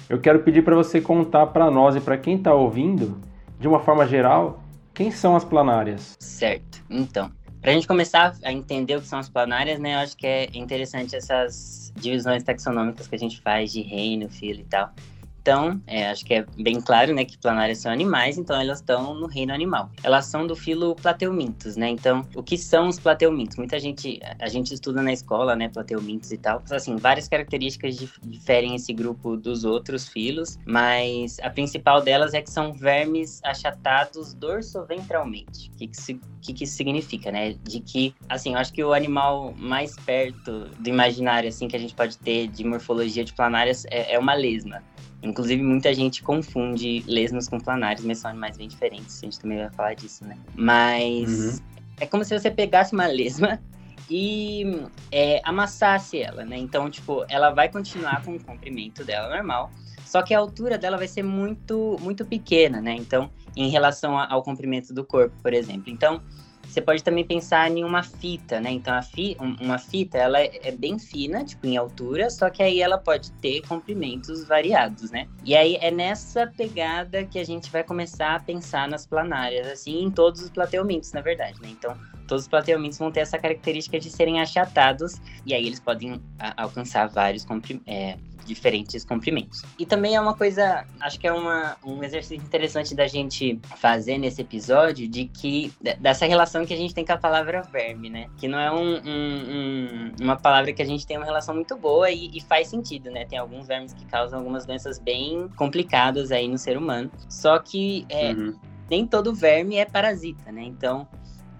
eu 0.08 0.20
quero 0.20 0.38
pedir 0.40 0.62
para 0.62 0.76
você 0.76 1.00
contar 1.00 1.46
para 1.46 1.68
nós 1.70 1.96
e 1.96 2.00
para 2.00 2.16
quem 2.16 2.36
está 2.36 2.54
ouvindo, 2.54 3.18
de 3.58 3.66
uma 3.66 3.80
forma 3.80 4.06
geral, 4.06 4.62
quem 4.94 5.10
são 5.10 5.34
as 5.34 5.44
planárias? 5.44 6.16
Certo. 6.20 6.82
Então, 6.88 7.30
para 7.60 7.70
a 7.70 7.74
gente 7.74 7.86
começar 7.86 8.36
a 8.42 8.52
entender 8.52 8.96
o 8.96 9.00
que 9.00 9.06
são 9.06 9.18
as 9.18 9.28
planárias, 9.28 9.78
né, 9.78 9.94
eu 9.94 9.98
acho 9.98 10.16
que 10.16 10.26
é 10.26 10.48
interessante 10.54 11.16
essas 11.16 11.92
divisões 11.96 12.42
taxonômicas 12.42 13.08
que 13.08 13.14
a 13.14 13.18
gente 13.18 13.40
faz 13.40 13.72
de 13.72 13.82
reino, 13.82 14.28
filo 14.28 14.60
e 14.60 14.64
tal. 14.64 14.92
Então, 15.40 15.80
é, 15.86 16.10
acho 16.10 16.24
que 16.24 16.34
é 16.34 16.46
bem 16.58 16.80
claro, 16.80 17.14
né, 17.14 17.24
que 17.24 17.38
planárias 17.38 17.78
são 17.78 17.90
animais, 17.90 18.36
então 18.36 18.60
elas 18.60 18.80
estão 18.80 19.14
no 19.14 19.26
reino 19.26 19.52
animal. 19.52 19.90
Elas 20.02 20.26
são 20.26 20.46
do 20.46 20.54
filo 20.54 20.94
Plateumintos, 20.94 21.76
né? 21.76 21.88
Então, 21.88 22.26
o 22.34 22.42
que 22.42 22.58
são 22.58 22.88
os 22.88 22.98
Plateumintos? 22.98 23.56
Muita 23.56 23.78
gente, 23.78 24.20
a 24.38 24.48
gente 24.48 24.74
estuda 24.74 25.00
na 25.02 25.12
escola, 25.12 25.56
né, 25.56 25.68
Plateumintos 25.68 26.32
e 26.32 26.38
tal. 26.38 26.62
Assim, 26.70 26.96
várias 26.96 27.28
características 27.28 27.96
dif 27.96 28.18
diferem 28.22 28.74
esse 28.74 28.92
grupo 28.92 29.36
dos 29.36 29.64
outros 29.64 30.08
filos, 30.08 30.58
mas 30.66 31.38
a 31.40 31.50
principal 31.50 32.02
delas 32.02 32.34
é 32.34 32.42
que 32.42 32.50
são 32.50 32.72
vermes 32.72 33.40
achatados 33.44 34.34
dorsoventralmente. 34.34 35.70
O 35.74 35.76
que, 35.78 35.88
que, 35.88 36.20
que, 36.42 36.52
que 36.52 36.64
isso 36.64 36.76
significa, 36.76 37.32
né? 37.32 37.54
De 37.62 37.80
que, 37.80 38.14
assim, 38.28 38.52
eu 38.52 38.58
acho 38.58 38.72
que 38.72 38.84
o 38.84 38.92
animal 38.92 39.54
mais 39.56 39.96
perto 39.96 40.68
do 40.78 40.88
imaginário, 40.88 41.48
assim, 41.48 41.68
que 41.68 41.76
a 41.76 41.80
gente 41.80 41.94
pode 41.94 42.18
ter 42.18 42.48
de 42.48 42.64
morfologia 42.64 43.24
de 43.24 43.32
planárias 43.32 43.86
é, 43.86 44.14
é 44.14 44.18
uma 44.18 44.34
lesma. 44.34 44.82
Inclusive, 45.22 45.62
muita 45.62 45.92
gente 45.92 46.22
confunde 46.22 47.04
lesmas 47.06 47.48
com 47.48 47.58
planários, 47.58 48.04
mas 48.04 48.18
são 48.18 48.30
animais 48.30 48.56
bem 48.56 48.68
diferentes. 48.68 49.18
A 49.22 49.26
gente 49.26 49.40
também 49.40 49.58
vai 49.58 49.70
falar 49.70 49.94
disso, 49.94 50.24
né? 50.24 50.36
Mas 50.54 51.28
uhum. 51.28 51.58
é 52.00 52.06
como 52.06 52.24
se 52.24 52.38
você 52.38 52.50
pegasse 52.50 52.92
uma 52.92 53.06
lesma 53.06 53.60
e 54.08 54.64
é, 55.10 55.40
amassasse 55.44 56.20
ela, 56.20 56.44
né? 56.44 56.56
Então, 56.56 56.88
tipo, 56.88 57.24
ela 57.28 57.50
vai 57.50 57.68
continuar 57.68 58.22
com 58.22 58.36
o 58.36 58.42
comprimento 58.42 59.04
dela 59.04 59.28
normal, 59.34 59.70
só 60.04 60.22
que 60.22 60.32
a 60.32 60.38
altura 60.38 60.78
dela 60.78 60.96
vai 60.96 61.08
ser 61.08 61.22
muito, 61.22 61.96
muito 62.00 62.24
pequena, 62.24 62.80
né? 62.80 62.94
Então, 62.94 63.30
em 63.56 63.68
relação 63.68 64.16
ao 64.16 64.42
comprimento 64.42 64.94
do 64.94 65.04
corpo, 65.04 65.34
por 65.42 65.52
exemplo. 65.52 65.92
Então, 65.92 66.22
você 66.68 66.82
pode 66.82 67.02
também 67.02 67.24
pensar 67.24 67.70
em 67.70 67.82
uma 67.82 68.02
fita, 68.02 68.60
né? 68.60 68.70
Então, 68.70 69.00
fi, 69.02 69.36
uma 69.60 69.78
fita, 69.78 70.18
ela 70.18 70.38
é 70.38 70.70
bem 70.70 70.98
fina, 70.98 71.44
tipo, 71.44 71.66
em 71.66 71.76
altura, 71.76 72.28
só 72.30 72.50
que 72.50 72.62
aí 72.62 72.80
ela 72.80 72.98
pode 72.98 73.32
ter 73.32 73.62
comprimentos 73.62 74.44
variados, 74.44 75.10
né? 75.10 75.26
E 75.44 75.56
aí 75.56 75.76
é 75.80 75.90
nessa 75.90 76.46
pegada 76.46 77.24
que 77.24 77.38
a 77.38 77.44
gente 77.44 77.70
vai 77.70 77.82
começar 77.82 78.36
a 78.36 78.40
pensar 78.40 78.86
nas 78.86 79.06
planárias, 79.06 79.66
assim, 79.66 80.04
em 80.04 80.10
todos 80.10 80.42
os 80.42 80.50
plateumintos, 80.50 81.12
na 81.12 81.22
verdade, 81.22 81.60
né? 81.62 81.68
Então, 81.70 81.96
todos 82.26 82.44
os 82.44 82.48
plateumintos 82.48 82.98
vão 82.98 83.10
ter 83.10 83.20
essa 83.20 83.38
característica 83.38 83.98
de 83.98 84.10
serem 84.10 84.40
achatados, 84.40 85.14
e 85.46 85.54
aí 85.54 85.66
eles 85.66 85.80
podem 85.80 86.20
alcançar 86.56 87.08
vários 87.08 87.46
é, 87.86 88.18
diferentes 88.48 89.04
comprimentos. 89.04 89.62
E 89.78 89.86
também 89.86 90.16
é 90.16 90.20
uma 90.20 90.34
coisa, 90.34 90.84
acho 91.00 91.20
que 91.20 91.26
é 91.26 91.32
uma, 91.32 91.76
um 91.84 92.02
exercício 92.02 92.44
interessante 92.44 92.94
da 92.94 93.06
gente 93.06 93.60
fazer 93.76 94.18
nesse 94.18 94.40
episódio, 94.40 95.06
de 95.06 95.26
que, 95.26 95.72
dessa 96.00 96.26
relação 96.26 96.64
que 96.66 96.74
a 96.74 96.76
gente 96.76 96.94
tem 96.94 97.04
com 97.04 97.12
a 97.12 97.18
palavra 97.18 97.62
verme, 97.62 98.10
né? 98.10 98.28
Que 98.36 98.48
não 98.48 98.58
é 98.58 98.72
um, 98.72 98.96
um, 98.96 99.42
um, 99.50 100.12
uma 100.20 100.36
palavra 100.36 100.72
que 100.72 100.82
a 100.82 100.84
gente 100.84 101.06
tem 101.06 101.16
uma 101.16 101.26
relação 101.26 101.54
muito 101.54 101.76
boa 101.76 102.10
e, 102.10 102.30
e, 102.36 102.40
faz 102.40 102.68
sentido, 102.68 103.10
né? 103.10 103.24
Tem 103.26 103.38
alguns 103.38 103.66
vermes 103.66 103.92
que 103.92 104.04
causam 104.06 104.38
algumas 104.38 104.64
doenças 104.64 104.98
bem 104.98 105.48
complicadas 105.56 106.32
aí 106.32 106.48
no 106.48 106.58
ser 106.58 106.76
humano. 106.76 107.10
Só 107.28 107.58
que 107.58 108.06
é, 108.08 108.32
uhum. 108.32 108.54
nem 108.90 109.06
todo 109.06 109.34
verme 109.34 109.76
é 109.76 109.84
parasita, 109.84 110.50
né? 110.50 110.62
Então, 110.62 111.06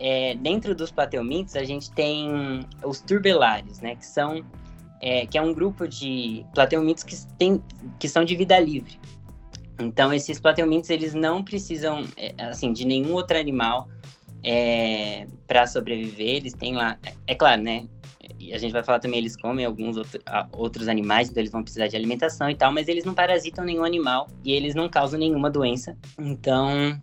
é, 0.00 0.34
dentro 0.36 0.74
dos 0.74 0.90
plateumintos, 0.90 1.56
a 1.56 1.64
gente 1.64 1.90
tem 1.90 2.66
os 2.82 3.00
turbelários, 3.00 3.80
né? 3.80 3.96
Que 3.96 4.06
são 4.06 4.44
é, 5.00 5.26
que 5.26 5.38
é 5.38 5.42
um 5.42 5.52
grupo 5.52 5.86
de 5.86 6.44
plateumintos 6.54 7.02
que, 7.02 7.16
tem, 7.38 7.62
que 7.98 8.08
são 8.08 8.24
de 8.24 8.36
vida 8.36 8.58
livre. 8.58 8.98
Então, 9.80 10.12
esses 10.12 10.40
plateumintos, 10.40 10.90
eles 10.90 11.14
não 11.14 11.42
precisam, 11.42 12.04
é, 12.16 12.34
assim, 12.38 12.72
de 12.72 12.84
nenhum 12.84 13.12
outro 13.12 13.38
animal 13.38 13.88
é, 14.42 15.26
para 15.46 15.66
sobreviver. 15.66 16.36
Eles 16.36 16.52
têm 16.52 16.74
lá, 16.74 16.98
é, 17.04 17.12
é 17.28 17.34
claro, 17.34 17.62
né? 17.62 17.86
A 18.52 18.58
gente 18.58 18.72
vai 18.72 18.82
falar 18.82 19.00
também, 19.00 19.18
eles 19.18 19.36
comem 19.36 19.64
alguns 19.64 19.96
outro, 19.96 20.20
outros 20.52 20.88
animais, 20.88 21.28
então 21.28 21.40
eles 21.40 21.50
vão 21.50 21.62
precisar 21.62 21.88
de 21.88 21.96
alimentação 21.96 22.48
e 22.48 22.54
tal, 22.54 22.72
mas 22.72 22.88
eles 22.88 23.04
não 23.04 23.14
parasitam 23.14 23.64
nenhum 23.64 23.84
animal 23.84 24.28
e 24.44 24.52
eles 24.52 24.74
não 24.74 24.88
causam 24.88 25.18
nenhuma 25.18 25.50
doença. 25.50 25.96
Então, 26.18 26.98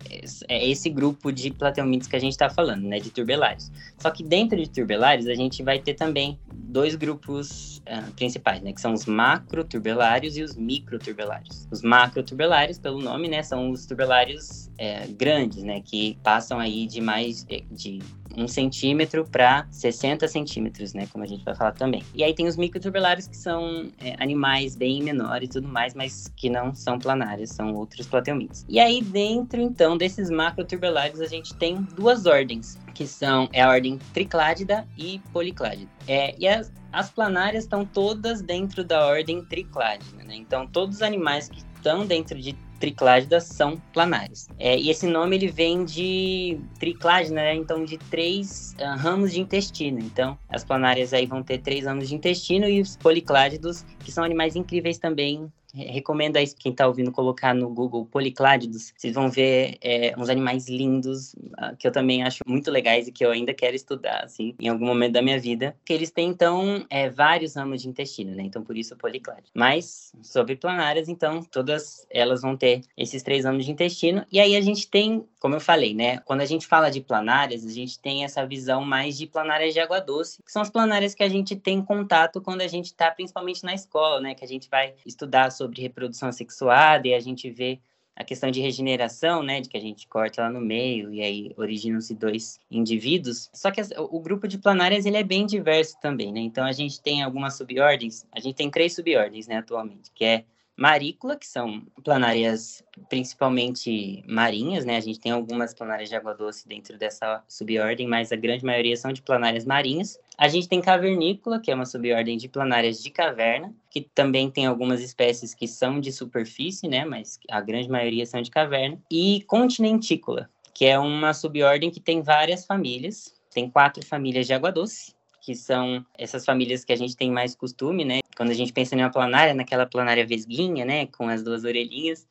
é 0.47 0.67
esse 0.67 0.89
grupo 0.89 1.31
de 1.31 1.51
plateumintos 1.51 2.07
que 2.07 2.15
a 2.15 2.19
gente 2.19 2.31
está 2.31 2.49
falando, 2.49 2.83
né, 2.83 2.99
de 2.99 3.09
turbelários. 3.09 3.71
Só 3.97 4.09
que 4.09 4.23
dentro 4.23 4.57
de 4.57 4.69
turbelários, 4.69 5.27
a 5.27 5.35
gente 5.35 5.61
vai 5.63 5.79
ter 5.79 5.93
também 5.93 6.39
dois 6.53 6.95
grupos 6.95 7.77
uh, 7.79 8.11
principais, 8.15 8.61
né, 8.61 8.73
que 8.73 8.81
são 8.81 8.93
os 8.93 9.05
macroturbelários 9.05 10.37
e 10.37 10.43
os 10.43 10.55
microturbelários. 10.55 11.67
Os 11.71 11.81
macroturbelários, 11.81 12.77
pelo 12.77 13.01
nome, 13.01 13.27
né, 13.27 13.43
são 13.43 13.69
os 13.71 13.85
turbelários 13.85 14.69
é, 14.77 15.07
grandes, 15.07 15.63
né, 15.63 15.81
que 15.81 16.17
passam 16.23 16.59
aí 16.59 16.85
de 16.85 17.01
mais 17.01 17.45
de 17.71 17.99
um 18.37 18.47
centímetro 18.47 19.25
para 19.25 19.67
60 19.71 20.27
centímetros, 20.27 20.93
né? 20.93 21.07
Como 21.11 21.23
a 21.23 21.27
gente 21.27 21.43
vai 21.43 21.55
falar 21.55 21.71
também. 21.71 22.03
E 22.13 22.23
aí 22.23 22.33
tem 22.33 22.47
os 22.47 22.57
microturbelários 22.57 23.27
que 23.27 23.37
são 23.37 23.91
é, 23.99 24.15
animais 24.21 24.75
bem 24.75 25.01
menores 25.03 25.49
e 25.49 25.51
tudo 25.51 25.67
mais, 25.67 25.93
mas 25.93 26.31
que 26.35 26.49
não 26.49 26.73
são 26.73 26.99
planários, 26.99 27.51
são 27.51 27.73
outros 27.73 28.07
plateumintos. 28.07 28.65
E 28.67 28.79
aí 28.79 29.01
dentro, 29.01 29.61
então, 29.61 29.97
desses 29.97 30.29
macroturbelários 30.29 31.21
a 31.21 31.27
gente 31.27 31.53
tem 31.55 31.81
duas 31.95 32.25
ordens, 32.25 32.77
que 32.93 33.07
são 33.07 33.49
é 33.51 33.61
a 33.61 33.69
ordem 33.69 33.99
tricládida 34.13 34.87
e 34.97 35.19
policládida. 35.31 35.89
É, 36.07 36.35
e 36.37 36.47
as, 36.47 36.71
as 36.91 37.09
planárias 37.09 37.63
estão 37.63 37.85
todas 37.85 38.41
dentro 38.41 38.83
da 38.83 39.05
ordem 39.05 39.43
tricládida, 39.45 40.23
né? 40.23 40.35
Então 40.35 40.67
todos 40.67 40.97
os 40.97 41.01
animais 41.01 41.49
que 41.49 41.63
estão 41.75 42.05
dentro 42.05 42.39
de 42.39 42.55
tricládidas 42.85 43.45
são 43.45 43.81
planárias. 43.91 44.47
É, 44.59 44.77
e 44.77 44.91
esse 44.91 45.07
nome 45.07 45.35
ele 45.35 45.47
vem 45.47 45.83
de 45.83 46.59
tricládina, 46.79 47.41
né? 47.41 47.55
Então 47.55 47.83
de 47.83 47.97
três 47.97 48.75
uh, 48.79 48.95
ramos 48.99 49.33
de 49.33 49.41
intestino. 49.41 49.97
Então 49.97 50.37
as 50.47 50.63
planárias 50.63 51.11
aí 51.11 51.25
vão 51.25 51.41
ter 51.41 51.57
três 51.57 51.85
ramos 51.85 52.07
de 52.07 52.13
intestino 52.13 52.67
e 52.67 52.79
os 52.79 52.95
policládidos, 52.95 53.83
que 54.03 54.11
são 54.11 54.23
animais 54.23 54.55
incríveis 54.55 54.99
também, 54.99 55.51
recomendo 55.83 56.37
aí 56.37 56.47
quem 56.47 56.71
está 56.71 56.87
ouvindo 56.87 57.11
colocar 57.11 57.53
no 57.53 57.69
Google 57.69 58.05
policládidos. 58.05 58.93
Vocês 58.95 59.13
vão 59.13 59.29
ver 59.29 59.77
é, 59.81 60.13
uns 60.17 60.29
animais 60.29 60.69
lindos 60.69 61.33
uh, 61.33 61.75
que 61.77 61.87
eu 61.87 61.91
também 61.91 62.23
acho 62.23 62.39
muito 62.47 62.71
legais 62.71 63.07
e 63.07 63.11
que 63.11 63.25
eu 63.25 63.31
ainda 63.31 63.53
quero 63.53 63.75
estudar, 63.75 64.23
assim, 64.23 64.55
em 64.59 64.67
algum 64.67 64.85
momento 64.85 65.13
da 65.13 65.21
minha 65.21 65.39
vida. 65.39 65.75
Que 65.85 65.93
eles 65.93 66.11
têm, 66.11 66.29
então, 66.29 66.85
é, 66.89 67.09
vários 67.09 67.55
ramos 67.55 67.81
de 67.81 67.89
intestino, 67.89 68.35
né? 68.35 68.43
Então, 68.43 68.63
por 68.63 68.77
isso 68.77 68.95
policládido. 68.95 69.49
Mas, 69.53 70.13
sobre 70.21 70.55
planárias, 70.55 71.09
então, 71.09 71.43
todas 71.43 72.05
elas 72.09 72.41
vão 72.41 72.55
ter 72.55 72.81
esses 72.97 73.21
três 73.23 73.45
ramos 73.45 73.65
de 73.65 73.71
intestino. 73.71 74.25
E 74.31 74.39
aí 74.39 74.55
a 74.55 74.61
gente 74.61 74.87
tem, 74.87 75.25
como 75.45 75.53
eu 75.53 75.61
falei, 75.61 75.93
né? 75.93 76.17
Quando 76.21 76.41
a 76.41 76.45
gente 76.45 76.65
fala 76.65 76.89
de 76.89 76.99
planárias, 77.01 77.63
a 77.63 77.69
gente 77.69 77.99
tem 77.99 78.23
essa 78.23 78.43
visão 78.47 78.83
mais 78.83 79.15
de 79.15 79.27
planárias 79.27 79.75
de 79.75 79.79
água 79.79 80.01
doce, 80.01 80.41
que 80.41 80.51
são 80.51 80.59
as 80.59 80.71
planárias 80.71 81.13
que 81.13 81.21
a 81.21 81.29
gente 81.29 81.55
tem 81.55 81.85
contato 81.85 82.41
quando 82.41 82.61
a 82.61 82.67
gente 82.67 82.87
está 82.87 83.11
principalmente 83.11 83.63
na 83.63 83.71
escola, 83.71 84.19
né? 84.19 84.33
Que 84.33 84.43
a 84.43 84.47
gente 84.47 84.67
vai 84.67 84.95
estudar 85.05 85.51
sobre 85.51 85.83
reprodução 85.83 86.31
sexuada 86.31 87.07
e 87.07 87.13
a 87.13 87.19
gente 87.19 87.47
vê 87.51 87.79
a 88.15 88.23
questão 88.23 88.49
de 88.49 88.59
regeneração, 88.59 89.43
né, 89.43 89.61
de 89.61 89.69
que 89.69 89.77
a 89.77 89.81
gente 89.81 90.07
corta 90.07 90.41
lá 90.41 90.49
no 90.49 90.61
meio 90.61 91.13
e 91.13 91.21
aí 91.21 91.51
originam-se 91.57 92.15
dois 92.15 92.59
indivíduos. 92.71 93.47
Só 93.53 93.69
que 93.69 93.81
o 93.99 94.19
grupo 94.19 94.47
de 94.47 94.57
planárias 94.57 95.05
ele 95.05 95.17
é 95.17 95.23
bem 95.23 95.45
diverso 95.45 95.95
também, 96.01 96.33
né? 96.33 96.39
Então 96.39 96.65
a 96.65 96.71
gente 96.71 96.99
tem 96.99 97.21
algumas 97.21 97.55
subordens, 97.55 98.25
a 98.31 98.39
gente 98.39 98.55
tem 98.55 98.71
três 98.71 98.95
subordens, 98.95 99.47
né, 99.47 99.57
atualmente, 99.57 100.09
que 100.11 100.25
é 100.25 100.43
marícula, 100.77 101.35
que 101.35 101.47
são 101.47 101.81
planárias 102.03 102.83
principalmente 103.09 104.23
marinhas, 104.27 104.85
né? 104.85 104.97
A 104.97 105.01
gente 105.01 105.19
tem 105.19 105.31
algumas 105.31 105.73
planárias 105.73 106.09
de 106.09 106.15
água 106.15 106.33
doce 106.33 106.67
dentro 106.67 106.97
dessa 106.97 107.43
subordem, 107.47 108.07
mas 108.07 108.31
a 108.31 108.35
grande 108.35 108.65
maioria 108.65 108.95
são 108.97 109.13
de 109.13 109.21
planárias 109.21 109.65
marinhas. 109.65 110.19
A 110.37 110.47
gente 110.47 110.67
tem 110.67 110.81
cavernícola, 110.81 111.59
que 111.59 111.71
é 111.71 111.75
uma 111.75 111.85
subordem 111.85 112.37
de 112.37 112.49
planárias 112.49 113.01
de 113.01 113.09
caverna, 113.09 113.73
que 113.89 114.01
também 114.01 114.49
tem 114.51 114.65
algumas 114.65 115.01
espécies 115.01 115.53
que 115.53 115.67
são 115.67 115.99
de 115.99 116.11
superfície, 116.11 116.87
né? 116.87 117.05
Mas 117.05 117.39
a 117.49 117.61
grande 117.61 117.89
maioria 117.89 118.25
são 118.25 118.41
de 118.41 118.51
caverna. 118.51 118.97
E 119.09 119.43
continentícola, 119.47 120.49
que 120.73 120.85
é 120.85 120.99
uma 120.99 121.33
subordem 121.33 121.89
que 121.89 121.99
tem 121.99 122.21
várias 122.21 122.65
famílias. 122.65 123.33
Tem 123.53 123.69
quatro 123.69 124.05
famílias 124.05 124.45
de 124.45 124.53
água 124.53 124.71
doce 124.71 125.15
que 125.45 125.53
são 125.53 126.03
essas 126.17 126.43
famílias 126.43 126.83
que 126.83 126.91
a 126.91 126.95
gente 126.95 127.15
tem 127.15 127.29
mais 127.31 127.55
costume, 127.55 128.03
né? 128.03 128.19
Quando 128.35 128.51
a 128.51 128.53
gente 128.53 128.73
pensa 128.73 128.95
em 128.95 128.99
uma 128.99 129.11
planária, 129.11 129.53
naquela 129.53 129.85
planária 129.85 130.25
vesguinha, 130.25 130.85
né? 130.85 131.07
Com 131.07 131.27
as 131.29 131.43
duas 131.43 131.63
orelhinhas. 131.63 132.27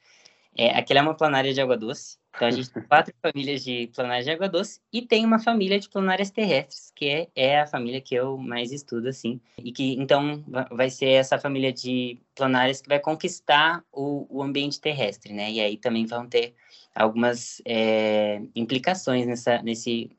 É, 0.56 0.70
aquela 0.78 1.00
é 1.00 1.02
uma 1.02 1.14
planária 1.14 1.52
de 1.52 1.60
água 1.60 1.76
doce. 1.76 2.16
Então, 2.34 2.46
a 2.46 2.50
gente 2.50 2.70
tem 2.70 2.82
quatro 2.86 3.14
famílias 3.20 3.64
de 3.64 3.90
planárias 3.94 4.24
de 4.24 4.30
água 4.30 4.48
doce 4.48 4.80
e 4.92 5.02
tem 5.02 5.24
uma 5.24 5.38
família 5.38 5.78
de 5.78 5.88
planárias 5.88 6.30
terrestres, 6.30 6.92
que 6.94 7.06
é, 7.06 7.28
é 7.34 7.60
a 7.60 7.66
família 7.66 8.00
que 8.00 8.14
eu 8.14 8.36
mais 8.36 8.70
estudo, 8.72 9.08
assim. 9.08 9.40
E 9.58 9.72
que, 9.72 9.94
então, 9.94 10.44
vai 10.70 10.90
ser 10.90 11.08
essa 11.08 11.38
família 11.38 11.72
de 11.72 12.20
planárias 12.34 12.80
que 12.80 12.88
vai 12.88 13.00
conquistar 13.00 13.82
o, 13.92 14.26
o 14.28 14.42
ambiente 14.42 14.80
terrestre, 14.80 15.32
né? 15.32 15.50
E 15.50 15.60
aí 15.60 15.76
também 15.76 16.06
vão 16.06 16.26
ter 16.26 16.54
algumas 16.94 17.60
é, 17.64 18.40
implicações 18.54 19.26
nessa, 19.26 19.60
nesse 19.62 20.10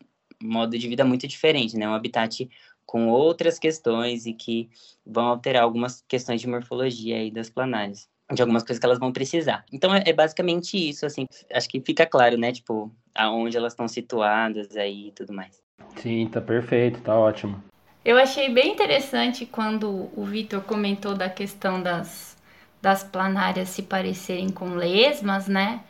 modo 0.42 0.78
de 0.78 0.88
vida 0.88 1.06
muito 1.06 1.28
diferente, 1.28 1.78
né? 1.78 1.88
Um 1.88 1.94
habitat 1.94 2.50
com 2.86 3.10
outras 3.10 3.58
questões 3.58 4.26
e 4.26 4.34
que 4.34 4.70
vão 5.06 5.26
alterar 5.26 5.64
algumas 5.64 6.04
questões 6.08 6.42
de 6.42 6.48
morfologia 6.48 7.18
aí 7.18 7.32
das 7.32 7.50
planárias, 7.50 8.08
de 8.32 8.42
algumas 8.42 8.64
coisas 8.64 8.80
que 8.80 8.86
elas 8.86 9.00
vão 9.00 9.12
precisar. 9.12 9.66
Então 9.72 9.94
é, 9.94 10.04
é 10.06 10.14
basicamente 10.14 10.78
isso, 10.78 11.06
assim, 11.06 11.26
acho 11.52 11.68
que 11.68 11.82
fica 11.82 12.06
claro, 12.06 12.38
né, 12.38 12.52
tipo, 12.52 12.92
aonde 13.14 13.58
elas 13.58 13.74
estão 13.74 13.88
situadas 13.88 14.76
aí 14.76 15.08
e 15.08 15.12
tudo 15.12 15.34
mais. 15.34 15.62
Sim, 15.98 16.28
tá 16.28 16.42
perfeito, 16.42 17.02
tá 17.02 17.18
ótimo. 17.18 17.64
Eu 18.04 18.18
achei 18.18 18.50
bem 18.54 18.72
interessante 18.72 19.46
quando 19.46 20.10
o 20.16 20.24
Vitor 20.26 20.62
comentou 20.62 21.16
da 21.16 21.28
questão 21.28 21.82
das, 21.82 22.38
das 22.80 23.04
planárias 23.04 23.70
se 23.70 23.82
parecerem 23.82 24.50
com 24.50 24.76
lesmas, 24.76 25.48
né? 25.48 25.82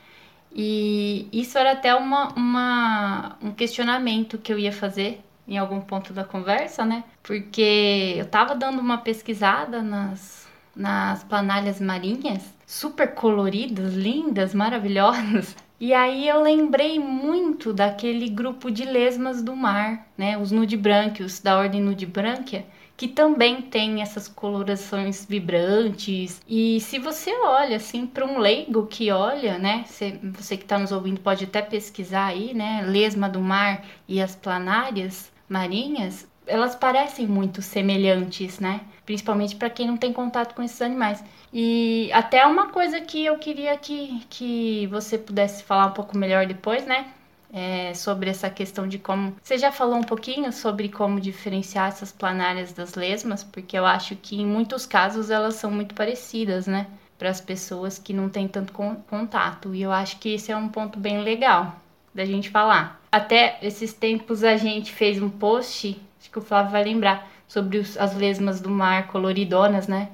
E 0.55 1.27
isso 1.33 1.57
era 1.57 1.73
até 1.73 1.93
uma, 1.93 2.29
uma, 2.29 3.37
um 3.41 3.51
questionamento 3.51 4.37
que 4.37 4.53
eu 4.53 4.57
ia 4.57 4.71
fazer 4.71 5.19
em 5.47 5.57
algum 5.57 5.81
ponto 5.81 6.13
da 6.13 6.23
conversa, 6.23 6.85
né? 6.85 7.03
Porque 7.21 8.15
eu 8.17 8.25
tava 8.25 8.55
dando 8.55 8.79
uma 8.79 8.97
pesquisada 8.97 9.81
nas, 9.81 10.47
nas 10.75 11.23
planalhas 11.23 11.79
marinhas, 11.79 12.43
super 12.65 13.13
coloridas, 13.13 13.93
lindas, 13.93 14.53
maravilhosas. 14.53 15.55
E 15.77 15.93
aí 15.93 16.25
eu 16.25 16.41
lembrei 16.41 16.97
muito 16.97 17.73
daquele 17.73 18.29
grupo 18.29 18.71
de 18.71 18.85
lesmas 18.85 19.43
do 19.43 19.53
mar, 19.53 20.07
né? 20.17 20.37
Os 20.37 20.49
nudibranquios, 20.49 21.41
da 21.41 21.57
ordem 21.57 21.81
nudibranquia, 21.81 22.65
que 22.97 23.07
também 23.07 23.61
tem 23.61 24.01
essas 24.01 24.27
colorações 24.27 25.25
vibrantes. 25.25 26.41
E 26.47 26.79
se 26.79 26.97
você 26.97 27.31
olha 27.43 27.75
assim 27.75 28.07
para 28.07 28.25
um 28.25 28.37
leigo 28.37 28.87
que 28.87 29.11
olha, 29.11 29.57
né, 29.57 29.83
você, 29.85 30.17
você 30.23 30.55
que 30.55 30.63
está 30.63 30.79
nos 30.79 30.91
ouvindo 30.91 31.19
pode 31.19 31.43
até 31.43 31.61
pesquisar 31.61 32.27
aí, 32.27 32.53
né, 32.53 32.83
lesma 32.87 33.27
do 33.27 33.41
mar 33.41 33.83
e 34.07 34.21
as 34.21 34.35
planárias, 34.35 35.31
marinhas, 35.47 36.27
elas 36.47 36.75
parecem 36.75 37.27
muito 37.27 37.61
semelhantes, 37.61 38.59
né? 38.59 38.81
Principalmente 39.05 39.55
para 39.55 39.69
quem 39.69 39.87
não 39.87 39.97
tem 39.97 40.13
contato 40.13 40.53
com 40.55 40.63
esses 40.63 40.81
animais. 40.81 41.23
E 41.53 42.09
até 42.13 42.45
uma 42.45 42.69
coisa 42.69 42.99
que 43.01 43.25
eu 43.25 43.37
queria 43.37 43.77
que, 43.77 44.25
que 44.29 44.87
você 44.87 45.17
pudesse 45.17 45.63
falar 45.63 45.87
um 45.87 45.91
pouco 45.91 46.17
melhor 46.17 46.45
depois, 46.45 46.85
né? 46.85 47.07
É, 47.53 47.93
sobre 47.93 48.29
essa 48.29 48.49
questão 48.49 48.87
de 48.87 48.99
como. 48.99 49.35
Você 49.41 49.57
já 49.57 49.71
falou 49.71 49.95
um 49.95 50.03
pouquinho 50.03 50.51
sobre 50.51 50.89
como 50.89 51.21
diferenciar 51.21 51.87
essas 51.87 52.11
planárias 52.11 52.73
das 52.73 52.95
lesmas, 52.95 53.43
porque 53.43 53.77
eu 53.77 53.85
acho 53.85 54.15
que 54.15 54.41
em 54.41 54.45
muitos 54.45 54.85
casos 54.85 55.29
elas 55.29 55.55
são 55.55 55.71
muito 55.71 55.95
parecidas, 55.95 56.67
né? 56.67 56.87
Para 57.17 57.29
as 57.29 57.39
pessoas 57.39 57.97
que 57.97 58.11
não 58.11 58.27
têm 58.27 58.47
tanto 58.47 58.73
contato. 59.07 59.73
E 59.73 59.81
eu 59.81 59.91
acho 59.91 60.19
que 60.19 60.33
esse 60.33 60.51
é 60.51 60.57
um 60.57 60.67
ponto 60.67 60.99
bem 60.99 61.21
legal 61.21 61.84
da 62.15 62.23
gente 62.23 62.49
falar. 62.49 63.01
Até 63.11 63.57
esses 63.61 63.93
tempos 63.93 64.43
a 64.43 64.55
gente 64.55 64.93
fez 64.93 65.21
um 65.21 65.29
post, 65.29 66.01
acho 66.19 66.31
que 66.31 66.39
o 66.39 66.41
Flávio 66.41 66.71
vai 66.71 66.83
lembrar, 66.85 67.29
sobre 67.45 67.77
os, 67.77 67.97
as 67.97 68.15
lesmas 68.15 68.61
do 68.61 68.69
mar 68.69 69.07
coloridonas, 69.07 69.87
né? 69.87 70.09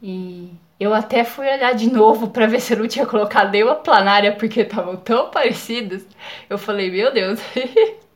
E 0.00 0.52
eu 0.78 0.94
até 0.94 1.24
fui 1.24 1.46
olhar 1.46 1.74
de 1.74 1.90
novo 1.90 2.28
para 2.28 2.46
ver 2.46 2.60
se 2.60 2.74
eu 2.74 2.78
não 2.78 2.86
tinha 2.86 3.06
colocado 3.06 3.50
nenhuma 3.50 3.74
planária 3.74 4.32
porque 4.36 4.60
estavam 4.60 4.96
tão 4.96 5.30
parecidas. 5.30 6.06
Eu 6.48 6.58
falei, 6.58 6.90
meu 6.90 7.12
Deus. 7.12 7.40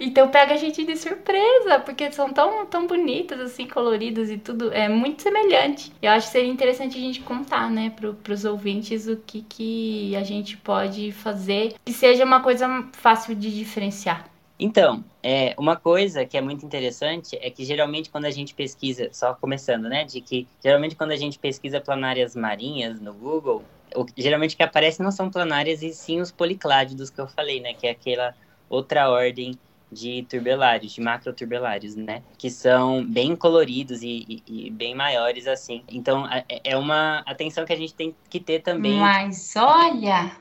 Então 0.00 0.28
pega 0.30 0.54
a 0.54 0.56
gente 0.56 0.84
de 0.84 0.96
surpresa, 0.96 1.78
porque 1.80 2.10
são 2.10 2.32
tão, 2.32 2.64
tão 2.64 2.86
bonitas, 2.86 3.38
assim, 3.38 3.68
coloridas 3.68 4.30
e 4.30 4.38
tudo. 4.38 4.72
É 4.72 4.88
muito 4.88 5.22
semelhante. 5.22 5.92
Eu 6.00 6.10
acho 6.12 6.26
que 6.28 6.32
seria 6.32 6.50
interessante 6.50 6.96
a 6.96 7.00
gente 7.00 7.20
contar, 7.20 7.70
né, 7.70 7.90
pro, 7.90 8.14
pros 8.14 8.46
ouvintes 8.46 9.06
o 9.06 9.16
que, 9.16 9.42
que 9.42 10.16
a 10.16 10.22
gente 10.22 10.56
pode 10.56 11.12
fazer 11.12 11.74
que 11.84 11.92
seja 11.92 12.24
uma 12.24 12.42
coisa 12.42 12.66
fácil 12.92 13.34
de 13.34 13.54
diferenciar. 13.54 14.24
Então, 14.58 15.02
é, 15.22 15.54
uma 15.58 15.74
coisa 15.74 16.24
que 16.26 16.36
é 16.36 16.40
muito 16.40 16.64
interessante 16.66 17.38
é 17.40 17.50
que 17.50 17.64
geralmente 17.64 18.10
quando 18.10 18.26
a 18.26 18.30
gente 18.30 18.54
pesquisa, 18.54 19.08
só 19.10 19.34
começando, 19.34 19.88
né, 19.88 20.04
de 20.04 20.20
que 20.20 20.46
geralmente 20.62 20.96
quando 20.96 21.12
a 21.12 21.16
gente 21.16 21.38
pesquisa 21.38 21.80
planárias 21.80 22.36
marinhas 22.36 23.00
no 23.00 23.14
Google, 23.14 23.64
o, 23.94 24.04
geralmente 24.16 24.54
o 24.54 24.56
que 24.58 24.62
aparece 24.62 25.02
não 25.02 25.10
são 25.10 25.30
planárias 25.30 25.82
e 25.82 25.92
sim 25.94 26.20
os 26.20 26.30
policládidos 26.30 27.08
que 27.08 27.18
eu 27.18 27.26
falei, 27.26 27.60
né, 27.60 27.72
que 27.72 27.86
é 27.86 27.90
aquela 27.90 28.34
outra 28.68 29.08
ordem 29.08 29.58
de 29.90 30.24
turbelários, 30.28 30.92
de 30.92 31.00
macroturbelários, 31.00 31.96
né? 31.96 32.22
Que 32.38 32.50
são 32.50 33.04
bem 33.04 33.34
coloridos 33.34 34.02
e, 34.02 34.24
e, 34.28 34.42
e, 34.46 34.70
bem 34.70 34.94
maiores, 34.94 35.46
assim. 35.46 35.82
Então, 35.88 36.26
é, 36.30 36.44
é 36.64 36.76
uma 36.76 37.22
atenção 37.26 37.64
que 37.64 37.72
a 37.72 37.76
gente 37.76 37.94
tem 37.94 38.14
que 38.28 38.38
ter 38.38 38.60
também. 38.60 38.98
Mas 38.98 39.54
olha, 39.56 40.32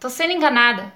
tô 0.00 0.08
sendo 0.08 0.32
enganada. 0.32 0.92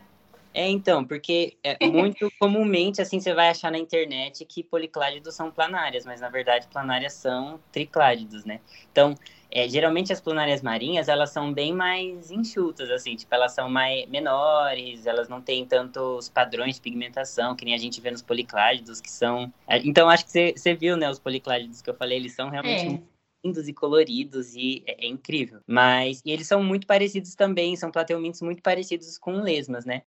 É, 0.55 0.69
então, 0.69 1.05
porque 1.05 1.57
é 1.63 1.77
muito 1.87 2.33
comumente, 2.39 3.01
assim, 3.01 3.21
você 3.21 3.35
vai 3.35 3.51
achar 3.51 3.71
na 3.71 3.79
internet 3.79 4.45
que 4.45 4.63
policládidos 4.63 5.35
são 5.35 5.51
planárias, 5.51 6.05
mas 6.05 6.21
na 6.21 6.29
verdade 6.29 6.67
planárias 6.69 7.13
são 7.13 7.61
tricládidos, 7.71 8.45
né? 8.45 8.61
Então, 8.91 9.15
é, 9.51 9.69
geralmente 9.69 10.13
as 10.13 10.21
planárias 10.21 10.63
marinhas, 10.63 11.09
elas 11.09 11.31
são 11.31 11.53
bem 11.53 11.73
mais 11.73 12.31
enxutas, 12.31 12.91
assim, 12.91 13.17
tipo, 13.17 13.35
elas 13.35 13.53
são 13.53 13.69
mais 13.69 14.09
menores, 14.09 15.07
elas 15.07 15.29
não 15.29 15.41
têm 15.41 15.65
tantos 15.65 16.29
padrões 16.29 16.77
de 16.77 16.81
pigmentação 16.81 17.57
que 17.57 17.65
nem 17.65 17.75
a 17.75 17.79
gente 17.79 18.01
vê 18.01 18.11
nos 18.11 18.23
policládidos, 18.23 19.01
que 19.01 19.11
são... 19.11 19.53
É, 19.67 19.79
então, 19.79 20.09
acho 20.09 20.27
que 20.27 20.55
você 20.57 20.75
viu, 20.75 20.97
né, 20.97 21.11
os 21.11 21.19
policládidos 21.19 21.81
que 21.81 21.91
eu 21.91 21.95
falei, 21.95 22.19
eles 22.19 22.33
são 22.33 22.49
realmente... 22.49 22.95
É 22.95 23.19
lindos 23.45 23.69
e 23.69 23.73
coloridos 23.73 24.57
e 24.57 24.83
é, 24.85 25.07
é, 25.07 25.09
incrível. 25.09 25.61
Mas 25.65 26.21
e 26.25 26.33
eles 26.33 26.47
são 26.47 26.63
muito 26.63 26.89
parecidos 26.89 27.37
também, 27.37 27.77
são 27.77 27.91
plateumintos 27.91 28.43
muito 28.43 28.61
parecidos 28.61 29.17
com 29.17 29.41
lesmas, 29.41 29.85
né? 29.85 30.03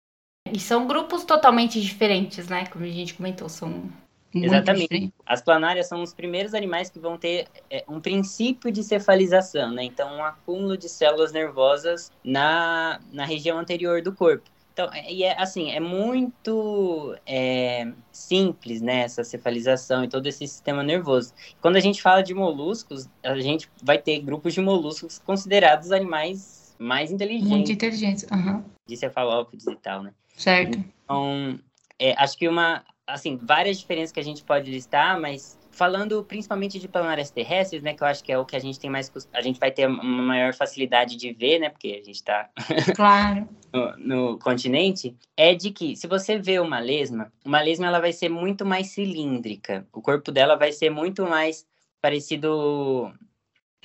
E 0.52 0.58
são 0.58 0.86
grupos 0.86 1.24
totalmente 1.24 1.80
diferentes, 1.80 2.48
né? 2.48 2.66
Como 2.66 2.84
a 2.84 2.88
gente 2.88 3.14
comentou, 3.14 3.48
são 3.48 3.90
Muito 4.32 4.46
Exatamente. 4.46 5.12
As 5.26 5.42
planárias 5.42 5.88
são 5.88 6.02
os 6.02 6.14
primeiros 6.14 6.54
animais 6.54 6.88
que 6.88 6.98
vão 6.98 7.18
ter 7.18 7.48
é, 7.68 7.84
um 7.88 8.00
princípio 8.00 8.70
de 8.70 8.82
cefalização, 8.84 9.72
né? 9.72 9.82
Então, 9.84 10.18
um 10.18 10.24
acúmulo 10.24 10.76
de 10.76 10.88
células 10.88 11.32
nervosas 11.32 12.12
na, 12.22 13.00
na 13.12 13.24
região 13.24 13.58
anterior 13.58 14.02
do 14.02 14.12
corpo. 14.12 14.48
Então, 14.72 14.88
é, 14.94 15.12
e 15.12 15.24
é 15.24 15.40
assim, 15.40 15.70
é 15.70 15.80
muito 15.80 17.16
é, 17.26 17.92
simples, 18.12 18.80
né, 18.80 19.00
essa 19.00 19.24
cefalização 19.24 20.04
e 20.04 20.08
todo 20.08 20.26
esse 20.26 20.46
sistema 20.46 20.82
nervoso. 20.82 21.34
Quando 21.60 21.76
a 21.76 21.80
gente 21.80 22.00
fala 22.00 22.22
de 22.22 22.32
moluscos, 22.32 23.08
a 23.22 23.38
gente 23.40 23.68
vai 23.82 23.98
ter 23.98 24.20
grupos 24.20 24.54
de 24.54 24.60
moluscos 24.60 25.18
considerados 25.18 25.92
animais 25.92 26.74
mais 26.78 27.12
inteligentes. 27.12 27.48
Muito 27.48 27.72
inteligentes, 27.72 28.26
uhum. 28.32 28.64
De 28.86 28.96
cefalópodes 28.96 29.66
e 29.66 29.76
tal, 29.76 30.02
né? 30.02 30.12
Certo. 30.34 30.82
Então, 31.04 31.58
é, 31.98 32.14
acho 32.16 32.38
que 32.38 32.48
uma, 32.48 32.82
assim, 33.12 33.38
várias 33.42 33.78
diferenças 33.78 34.12
que 34.12 34.20
a 34.20 34.24
gente 34.24 34.42
pode 34.42 34.70
listar, 34.70 35.20
mas 35.20 35.58
falando 35.70 36.22
principalmente 36.24 36.78
de 36.78 36.88
planárias 36.88 37.30
terrestres, 37.30 37.82
né, 37.82 37.94
que 37.94 38.02
eu 38.02 38.06
acho 38.06 38.22
que 38.22 38.32
é 38.32 38.38
o 38.38 38.44
que 38.44 38.56
a 38.56 38.58
gente 38.58 38.78
tem 38.78 38.90
mais, 38.90 39.10
a 39.32 39.40
gente 39.40 39.58
vai 39.58 39.70
ter 39.70 39.86
uma 39.86 40.22
maior 40.22 40.52
facilidade 40.52 41.16
de 41.16 41.32
ver, 41.32 41.58
né, 41.58 41.70
porque 41.70 41.88
a 41.88 42.04
gente 42.04 42.16
está 42.16 42.50
claro. 42.94 43.48
no, 43.72 43.96
no, 43.96 44.38
continente, 44.38 45.16
é 45.36 45.54
de 45.54 45.70
que 45.70 45.96
se 45.96 46.06
você 46.06 46.38
vê 46.38 46.58
uma 46.58 46.78
lesma, 46.78 47.32
uma 47.44 47.60
lesma 47.60 47.86
ela 47.86 48.00
vai 48.00 48.12
ser 48.12 48.28
muito 48.28 48.64
mais 48.66 48.88
cilíndrica, 48.88 49.86
o 49.92 50.02
corpo 50.02 50.30
dela 50.32 50.56
vai 50.56 50.72
ser 50.72 50.90
muito 50.90 51.24
mais 51.24 51.66
parecido 52.02 53.12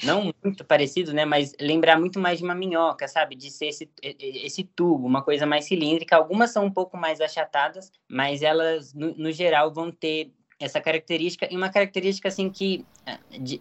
não 0.04 0.34
muito 0.44 0.66
parecido, 0.66 1.14
né, 1.14 1.24
mas 1.26 1.54
lembrar 1.60 2.00
muito 2.00 2.20
mais 2.20 2.40
de 2.40 2.44
uma 2.44 2.56
minhoca, 2.56 3.08
sabe, 3.08 3.36
de 3.36 3.50
ser 3.50 3.68
esse, 3.68 3.90
esse 4.02 4.64
tubo, 4.64 5.08
uma 5.08 5.22
coisa 5.22 5.46
mais 5.46 5.66
cilíndrica. 5.66 6.16
Algumas 6.16 6.52
são 6.52 6.66
um 6.66 6.72
pouco 6.72 6.98
mais 6.98 7.22
achatadas, 7.22 7.92
mas 8.08 8.42
elas, 8.42 8.94
no, 8.94 9.16
no 9.16 9.32
geral, 9.32 9.72
vão 9.72 9.92
ter 9.92 10.32
essa 10.60 10.80
característica, 10.82 11.48
e 11.52 11.56
uma 11.56 11.70
característica 11.70 12.28
assim 12.28 12.50
que 12.50 12.86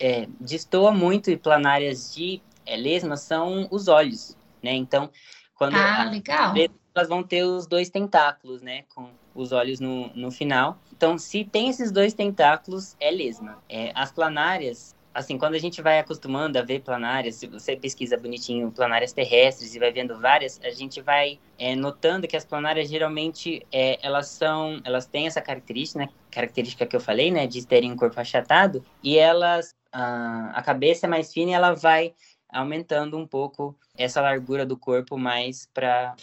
é, 0.01 0.29
destoa 0.41 0.93
muito 0.93 1.31
e 1.31 1.37
planárias 1.37 2.15
de 2.15 2.41
é, 2.65 2.77
lesmas 2.77 3.21
são 3.21 3.69
os 3.71 3.89
olhos, 3.89 4.37
né? 4.63 4.73
Então, 4.73 5.11
quando 5.55 5.75
ah, 5.75 6.05
legal. 6.05 6.55
elas 6.95 7.09
vão 7.09 7.23
ter 7.23 7.45
os 7.45 7.67
dois 7.67 7.91
tentáculos, 7.91 8.63
né? 8.63 8.85
Com 8.95 9.11
os 9.35 9.53
olhos 9.53 9.81
no, 9.81 10.09
no 10.15 10.31
final. 10.31 10.79
Então, 10.93 11.19
se 11.19 11.45
tem 11.45 11.69
esses 11.69 11.91
dois 11.91 12.15
tentáculos, 12.15 12.97
é 13.01 13.11
lesma. 13.11 13.63
É, 13.69 13.93
as 13.95 14.13
planárias, 14.13 14.94
assim, 15.15 15.39
quando 15.39 15.55
a 15.55 15.59
gente 15.59 15.81
vai 15.81 16.01
acostumando 16.01 16.59
a 16.59 16.63
ver 16.63 16.81
planárias, 16.81 17.37
se 17.37 17.47
você 17.47 17.77
pesquisa 17.77 18.17
bonitinho 18.17 18.73
planárias 18.73 19.13
terrestres 19.13 19.75
e 19.75 19.79
vai 19.79 19.93
vendo 19.93 20.19
várias, 20.21 20.61
a 20.63 20.71
gente 20.71 21.01
vai 21.01 21.39
é, 21.59 21.77
notando 21.77 22.27
que 22.27 22.37
as 22.37 22.45
planárias 22.45 22.89
geralmente 22.89 23.65
é, 23.73 23.99
elas 24.03 24.27
são, 24.29 24.81
elas 24.85 25.07
têm 25.07 25.27
essa 25.27 25.41
característica, 25.41 26.01
né, 26.01 26.09
característica 26.31 26.85
que 26.85 26.97
eu 26.97 27.01
falei, 27.01 27.31
né, 27.31 27.47
de 27.47 27.65
terem 27.65 27.93
um 27.93 27.97
corpo 27.97 28.21
achatado 28.21 28.85
e 29.03 29.17
elas, 29.17 29.75
a, 29.93 30.51
a 30.55 30.63
cabeça 30.63 31.07
é 31.07 31.09
mais 31.09 31.33
fina 31.33 31.53
e 31.53 31.55
ela 31.55 31.73
vai 31.75 32.13
aumentando 32.53 33.17
um 33.17 33.27
pouco 33.27 33.77
essa 33.97 34.21
largura 34.21 34.67
do 34.67 34.77
corpo 34.77 35.17
mais 35.17 35.69
para 35.73 36.17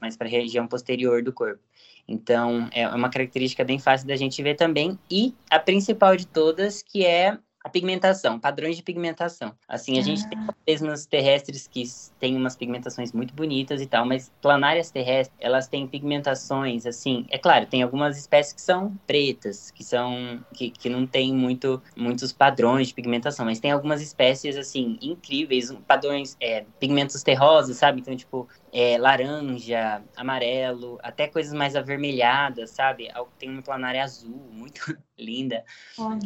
mais 0.00 0.16
para 0.16 0.26
a 0.26 0.30
região 0.30 0.66
posterior 0.66 1.22
do 1.22 1.30
corpo. 1.30 1.60
Então, 2.08 2.68
é 2.72 2.88
uma 2.88 3.10
característica 3.10 3.62
bem 3.62 3.78
fácil 3.78 4.08
da 4.08 4.16
gente 4.16 4.42
ver 4.42 4.54
também. 4.54 4.98
E 5.10 5.34
a 5.50 5.58
principal 5.58 6.16
de 6.16 6.26
todas, 6.26 6.82
que 6.82 7.04
é 7.04 7.38
a 7.62 7.68
pigmentação, 7.68 8.40
padrões 8.40 8.76
de 8.76 8.82
pigmentação. 8.82 9.54
Assim, 9.68 9.96
a 9.96 10.00
ah. 10.00 10.04
gente 10.04 10.28
tem 10.28 10.38
lesmas 10.66 11.06
terrestres 11.06 11.66
que 11.66 11.84
têm 12.18 12.36
umas 12.36 12.56
pigmentações 12.56 13.12
muito 13.12 13.34
bonitas 13.34 13.80
e 13.80 13.86
tal, 13.86 14.06
mas 14.06 14.32
planárias 14.40 14.90
terrestres, 14.90 15.36
elas 15.38 15.68
têm 15.68 15.86
pigmentações, 15.86 16.86
assim, 16.86 17.26
é 17.30 17.38
claro, 17.38 17.66
tem 17.66 17.82
algumas 17.82 18.18
espécies 18.18 18.52
que 18.52 18.62
são 18.62 18.96
pretas, 19.06 19.70
que 19.70 19.84
são, 19.84 20.42
que, 20.54 20.70
que 20.70 20.88
não 20.88 21.06
tem 21.06 21.34
muito, 21.34 21.82
muitos 21.96 22.32
padrões 22.32 22.88
de 22.88 22.94
pigmentação, 22.94 23.44
mas 23.44 23.60
tem 23.60 23.70
algumas 23.70 24.00
espécies, 24.00 24.56
assim, 24.56 24.98
incríveis, 25.02 25.72
padrões, 25.86 26.36
é, 26.40 26.64
pigmentos 26.78 27.22
terrosos, 27.22 27.76
sabe? 27.76 28.00
Então, 28.00 28.16
tipo, 28.16 28.48
é, 28.72 28.96
laranja, 28.96 30.02
amarelo, 30.16 30.98
até 31.02 31.26
coisas 31.26 31.52
mais 31.52 31.76
avermelhadas, 31.76 32.70
sabe? 32.70 33.08
Tem 33.38 33.50
uma 33.50 33.62
planária 33.62 34.02
azul, 34.02 34.48
muito 34.52 34.96
linda. 35.20 35.64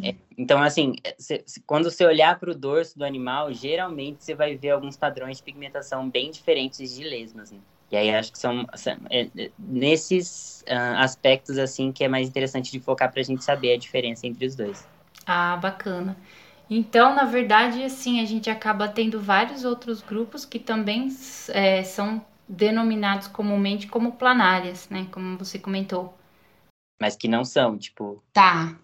É, 0.01 0.15
então, 0.37 0.61
assim, 0.61 0.95
cê, 1.17 1.43
quando 1.65 1.91
você 1.91 2.05
olhar 2.05 2.39
para 2.39 2.51
o 2.51 2.55
dorso 2.55 2.97
do 2.97 3.05
animal, 3.05 3.53
geralmente 3.53 4.23
você 4.23 4.33
vai 4.33 4.55
ver 4.55 4.71
alguns 4.71 4.97
padrões 4.97 5.37
de 5.37 5.43
pigmentação 5.43 6.09
bem 6.09 6.31
diferentes 6.31 6.95
de 6.95 7.03
lesmas, 7.03 7.51
né? 7.51 7.59
E 7.91 7.97
aí 7.97 8.13
acho 8.13 8.31
que 8.31 8.39
são, 8.39 8.65
são 8.73 8.97
é, 9.09 9.29
é, 9.37 9.51
nesses 9.59 10.63
uh, 10.67 10.97
aspectos, 10.97 11.57
assim, 11.57 11.91
que 11.91 12.03
é 12.03 12.07
mais 12.07 12.27
interessante 12.27 12.71
de 12.71 12.79
focar 12.79 13.11
para 13.11 13.21
a 13.21 13.23
gente 13.23 13.43
saber 13.43 13.73
a 13.73 13.77
diferença 13.77 14.25
entre 14.25 14.45
os 14.45 14.55
dois. 14.55 14.87
Ah, 15.25 15.55
bacana. 15.57 16.17
Então, 16.69 17.15
na 17.15 17.25
verdade, 17.25 17.83
assim, 17.83 18.19
a 18.19 18.25
gente 18.25 18.49
acaba 18.49 18.87
tendo 18.87 19.21
vários 19.21 19.63
outros 19.63 20.01
grupos 20.01 20.43
que 20.45 20.57
também 20.57 21.09
é, 21.49 21.83
são 21.83 22.25
denominados 22.47 23.27
comumente 23.27 23.87
como 23.87 24.13
planárias, 24.13 24.89
né? 24.89 25.07
Como 25.11 25.37
você 25.37 25.59
comentou. 25.59 26.17
Mas 26.99 27.15
que 27.15 27.27
não 27.27 27.45
são, 27.45 27.77
tipo. 27.77 28.23
Tá. 28.33 28.75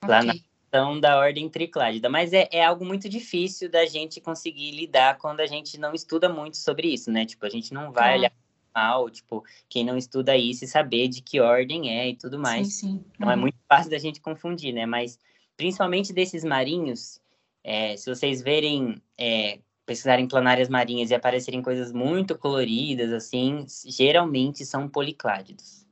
Planárias 0.00 0.36
okay. 0.36 0.44
são 0.72 1.00
da 1.00 1.18
ordem 1.18 1.48
tricládida. 1.48 2.08
Mas 2.08 2.32
é, 2.32 2.48
é 2.50 2.64
algo 2.64 2.84
muito 2.84 3.08
difícil 3.08 3.70
da 3.70 3.86
gente 3.86 4.20
conseguir 4.20 4.70
lidar 4.72 5.18
quando 5.18 5.40
a 5.40 5.46
gente 5.46 5.78
não 5.78 5.92
estuda 5.94 6.28
muito 6.28 6.56
sobre 6.56 6.88
isso, 6.88 7.10
né? 7.10 7.24
Tipo, 7.24 7.46
a 7.46 7.50
gente 7.50 7.72
não 7.72 7.92
vai 7.92 8.10
tá. 8.10 8.18
olhar 8.18 8.32
mal, 8.74 9.10
tipo, 9.10 9.44
quem 9.68 9.84
não 9.84 9.96
estuda 9.96 10.36
isso 10.36 10.64
e 10.64 10.68
saber 10.68 11.08
de 11.08 11.20
que 11.20 11.40
ordem 11.40 11.90
é 11.98 12.10
e 12.10 12.16
tudo 12.16 12.38
mais. 12.38 12.74
Sim, 12.74 12.88
sim. 12.88 13.04
Então 13.14 13.28
é 13.28 13.34
uhum. 13.34 13.38
é 13.38 13.42
muito 13.42 13.58
fácil 13.68 13.90
da 13.90 13.98
gente 13.98 14.20
confundir, 14.20 14.72
né? 14.72 14.86
Mas 14.86 15.18
principalmente 15.56 16.12
desses 16.12 16.44
marinhos, 16.44 17.20
é, 17.64 17.96
se 17.96 18.08
vocês 18.08 18.40
verem 18.40 19.02
é, 19.18 19.58
pesquisarem 19.84 20.28
planárias 20.28 20.68
marinhas 20.68 21.10
e 21.10 21.14
aparecerem 21.14 21.62
coisas 21.62 21.92
muito 21.92 22.38
coloridas, 22.38 23.12
assim, 23.12 23.66
geralmente 23.86 24.64
são 24.64 24.88
policládidos. 24.88 25.87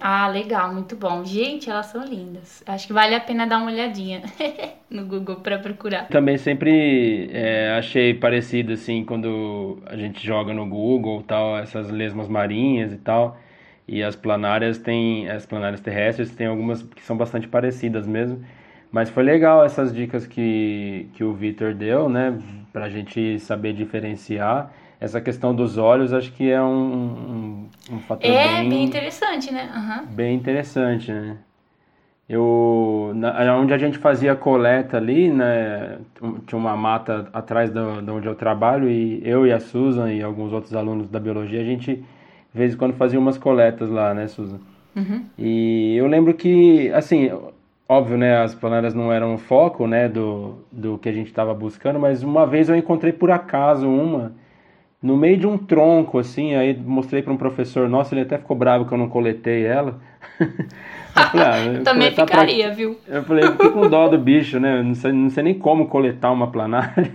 Ah, 0.00 0.28
legal, 0.28 0.72
muito 0.72 0.96
bom. 0.96 1.24
Gente, 1.24 1.68
elas 1.68 1.86
são 1.86 2.02
lindas. 2.02 2.62
Acho 2.66 2.86
que 2.86 2.92
vale 2.92 3.14
a 3.14 3.20
pena 3.20 3.46
dar 3.46 3.58
uma 3.58 3.70
olhadinha 3.70 4.22
no 4.88 5.04
Google 5.04 5.36
para 5.36 5.58
procurar. 5.58 6.08
Também 6.08 6.38
sempre 6.38 7.28
é, 7.32 7.76
achei 7.76 8.14
parecido, 8.14 8.72
assim, 8.72 9.04
quando 9.04 9.78
a 9.84 9.96
gente 9.96 10.26
joga 10.26 10.54
no 10.54 10.66
Google 10.66 11.22
tal, 11.22 11.58
essas 11.58 11.90
lesmas 11.90 12.28
marinhas 12.28 12.92
e 12.92 12.96
tal. 12.96 13.38
E 13.86 14.02
as 14.02 14.16
planárias 14.16 14.78
têm, 14.78 15.28
as 15.28 15.44
planárias 15.44 15.80
terrestres 15.80 16.30
tem 16.30 16.46
algumas 16.46 16.82
que 16.82 17.02
são 17.02 17.16
bastante 17.16 17.46
parecidas 17.46 18.06
mesmo. 18.06 18.42
Mas 18.90 19.10
foi 19.10 19.22
legal 19.22 19.64
essas 19.64 19.92
dicas 19.94 20.26
que, 20.26 21.08
que 21.14 21.22
o 21.22 21.34
Vitor 21.34 21.74
deu, 21.74 22.08
né? 22.08 22.38
Para 22.72 22.86
a 22.86 22.88
gente 22.88 23.38
saber 23.38 23.72
diferenciar. 23.74 24.72
Essa 25.00 25.20
questão 25.20 25.54
dos 25.54 25.78
olhos, 25.78 26.12
acho 26.12 26.30
que 26.32 26.50
é 26.50 26.60
um, 26.60 27.68
um, 27.90 27.94
um 27.94 27.98
fator 28.00 28.30
é, 28.30 28.60
bem, 28.60 28.68
bem 28.68 28.84
interessante, 28.84 29.52
né? 29.52 29.70
Uhum. 29.74 30.06
Bem 30.14 30.34
interessante, 30.34 31.10
né? 31.10 31.38
Eu, 32.28 33.12
na, 33.14 33.56
onde 33.56 33.72
a 33.72 33.78
gente 33.78 33.98
fazia 33.98 34.36
coleta 34.36 34.98
ali, 34.98 35.32
né? 35.32 35.98
Tinha 36.46 36.58
uma 36.58 36.76
mata 36.76 37.28
atrás 37.32 37.70
de 37.70 37.80
onde 37.80 38.28
eu 38.28 38.34
trabalho 38.34 38.88
e 38.88 39.20
eu 39.26 39.46
e 39.46 39.52
a 39.52 39.58
Susan 39.58 40.12
e 40.12 40.22
alguns 40.22 40.52
outros 40.52 40.74
alunos 40.74 41.08
da 41.08 41.18
biologia, 41.18 41.60
a 41.60 41.64
gente, 41.64 41.96
de 41.96 42.04
vez 42.52 42.74
em 42.74 42.76
quando, 42.76 42.92
fazia 42.92 43.18
umas 43.18 43.38
coletas 43.38 43.88
lá, 43.88 44.12
né, 44.14 44.28
Susan? 44.28 44.60
Uhum. 44.94 45.24
E 45.38 45.96
eu 45.96 46.06
lembro 46.06 46.34
que, 46.34 46.92
assim, 46.92 47.30
Óbvio, 47.90 48.16
né, 48.16 48.40
as 48.40 48.54
planárias 48.54 48.94
não 48.94 49.12
eram 49.12 49.34
o 49.34 49.38
foco, 49.38 49.84
né, 49.84 50.08
do, 50.08 50.60
do 50.70 50.96
que 50.96 51.08
a 51.08 51.12
gente 51.12 51.26
estava 51.26 51.52
buscando, 51.52 51.98
mas 51.98 52.22
uma 52.22 52.46
vez 52.46 52.68
eu 52.68 52.76
encontrei 52.76 53.12
por 53.12 53.32
acaso 53.32 53.88
uma 53.88 54.30
no 55.02 55.16
meio 55.16 55.38
de 55.38 55.46
um 55.46 55.56
tronco, 55.56 56.18
assim, 56.18 56.54
aí 56.54 56.76
mostrei 56.76 57.22
para 57.22 57.32
um 57.32 57.36
professor 57.36 57.88
nosso, 57.88 58.14
ele 58.14 58.22
até 58.22 58.36
ficou 58.36 58.56
bravo 58.56 58.86
que 58.86 58.92
eu 58.92 58.98
não 58.98 59.08
coletei 59.08 59.64
ela. 59.64 60.00
eu 60.40 61.22
falei, 61.30 61.80
ah, 61.80 61.82
Também 61.82 62.10
ficaria, 62.10 62.66
pra... 62.66 62.74
viu? 62.74 62.98
Eu 63.08 63.24
falei, 63.24 63.44
eu 63.44 63.52
fiquei 63.52 63.70
com 63.70 63.88
dó 63.88 64.08
do 64.08 64.18
bicho, 64.18 64.60
né, 64.60 64.82
não 64.82 64.94
sei, 64.94 65.12
não 65.12 65.30
sei 65.30 65.42
nem 65.42 65.58
como 65.58 65.88
coletar 65.88 66.30
uma 66.30 66.52
planária. 66.52 67.10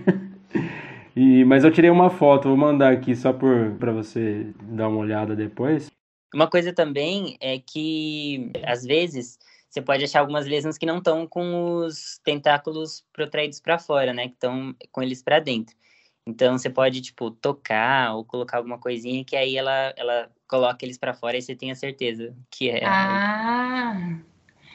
e, 1.14 1.44
mas 1.44 1.62
eu 1.62 1.70
tirei 1.70 1.90
uma 1.90 2.10
foto, 2.10 2.48
vou 2.48 2.56
mandar 2.56 2.92
aqui 2.92 3.14
só 3.14 3.32
para 3.32 3.92
você 3.92 4.48
dar 4.62 4.88
uma 4.88 4.98
olhada 4.98 5.36
depois. 5.36 5.88
Uma 6.34 6.48
coisa 6.48 6.72
também 6.72 7.36
é 7.40 7.58
que, 7.58 8.50
às 8.64 8.84
vezes, 8.84 9.38
você 9.70 9.80
pode 9.80 10.02
achar 10.02 10.20
algumas 10.20 10.46
lesmas 10.46 10.76
que 10.76 10.86
não 10.86 10.98
estão 10.98 11.26
com 11.26 11.84
os 11.84 12.18
tentáculos 12.24 13.04
protraídos 13.12 13.60
para 13.60 13.78
fora, 13.78 14.12
né? 14.12 14.26
Que 14.26 14.34
estão 14.34 14.74
com 14.90 15.02
eles 15.02 15.22
para 15.22 15.38
dentro. 15.38 15.76
Então 16.26 16.58
você 16.58 16.68
pode 16.68 17.00
tipo 17.00 17.30
tocar 17.30 18.16
ou 18.16 18.24
colocar 18.24 18.56
alguma 18.56 18.78
coisinha 18.78 19.24
que 19.24 19.36
aí 19.36 19.56
ela 19.56 19.94
ela 19.96 20.28
coloca 20.48 20.84
eles 20.84 20.98
para 20.98 21.14
fora 21.14 21.36
e 21.36 21.42
você 21.42 21.54
tem 21.54 21.70
a 21.70 21.76
certeza 21.76 22.34
que 22.50 22.68
é. 22.68 22.84
Ah. 22.84 24.18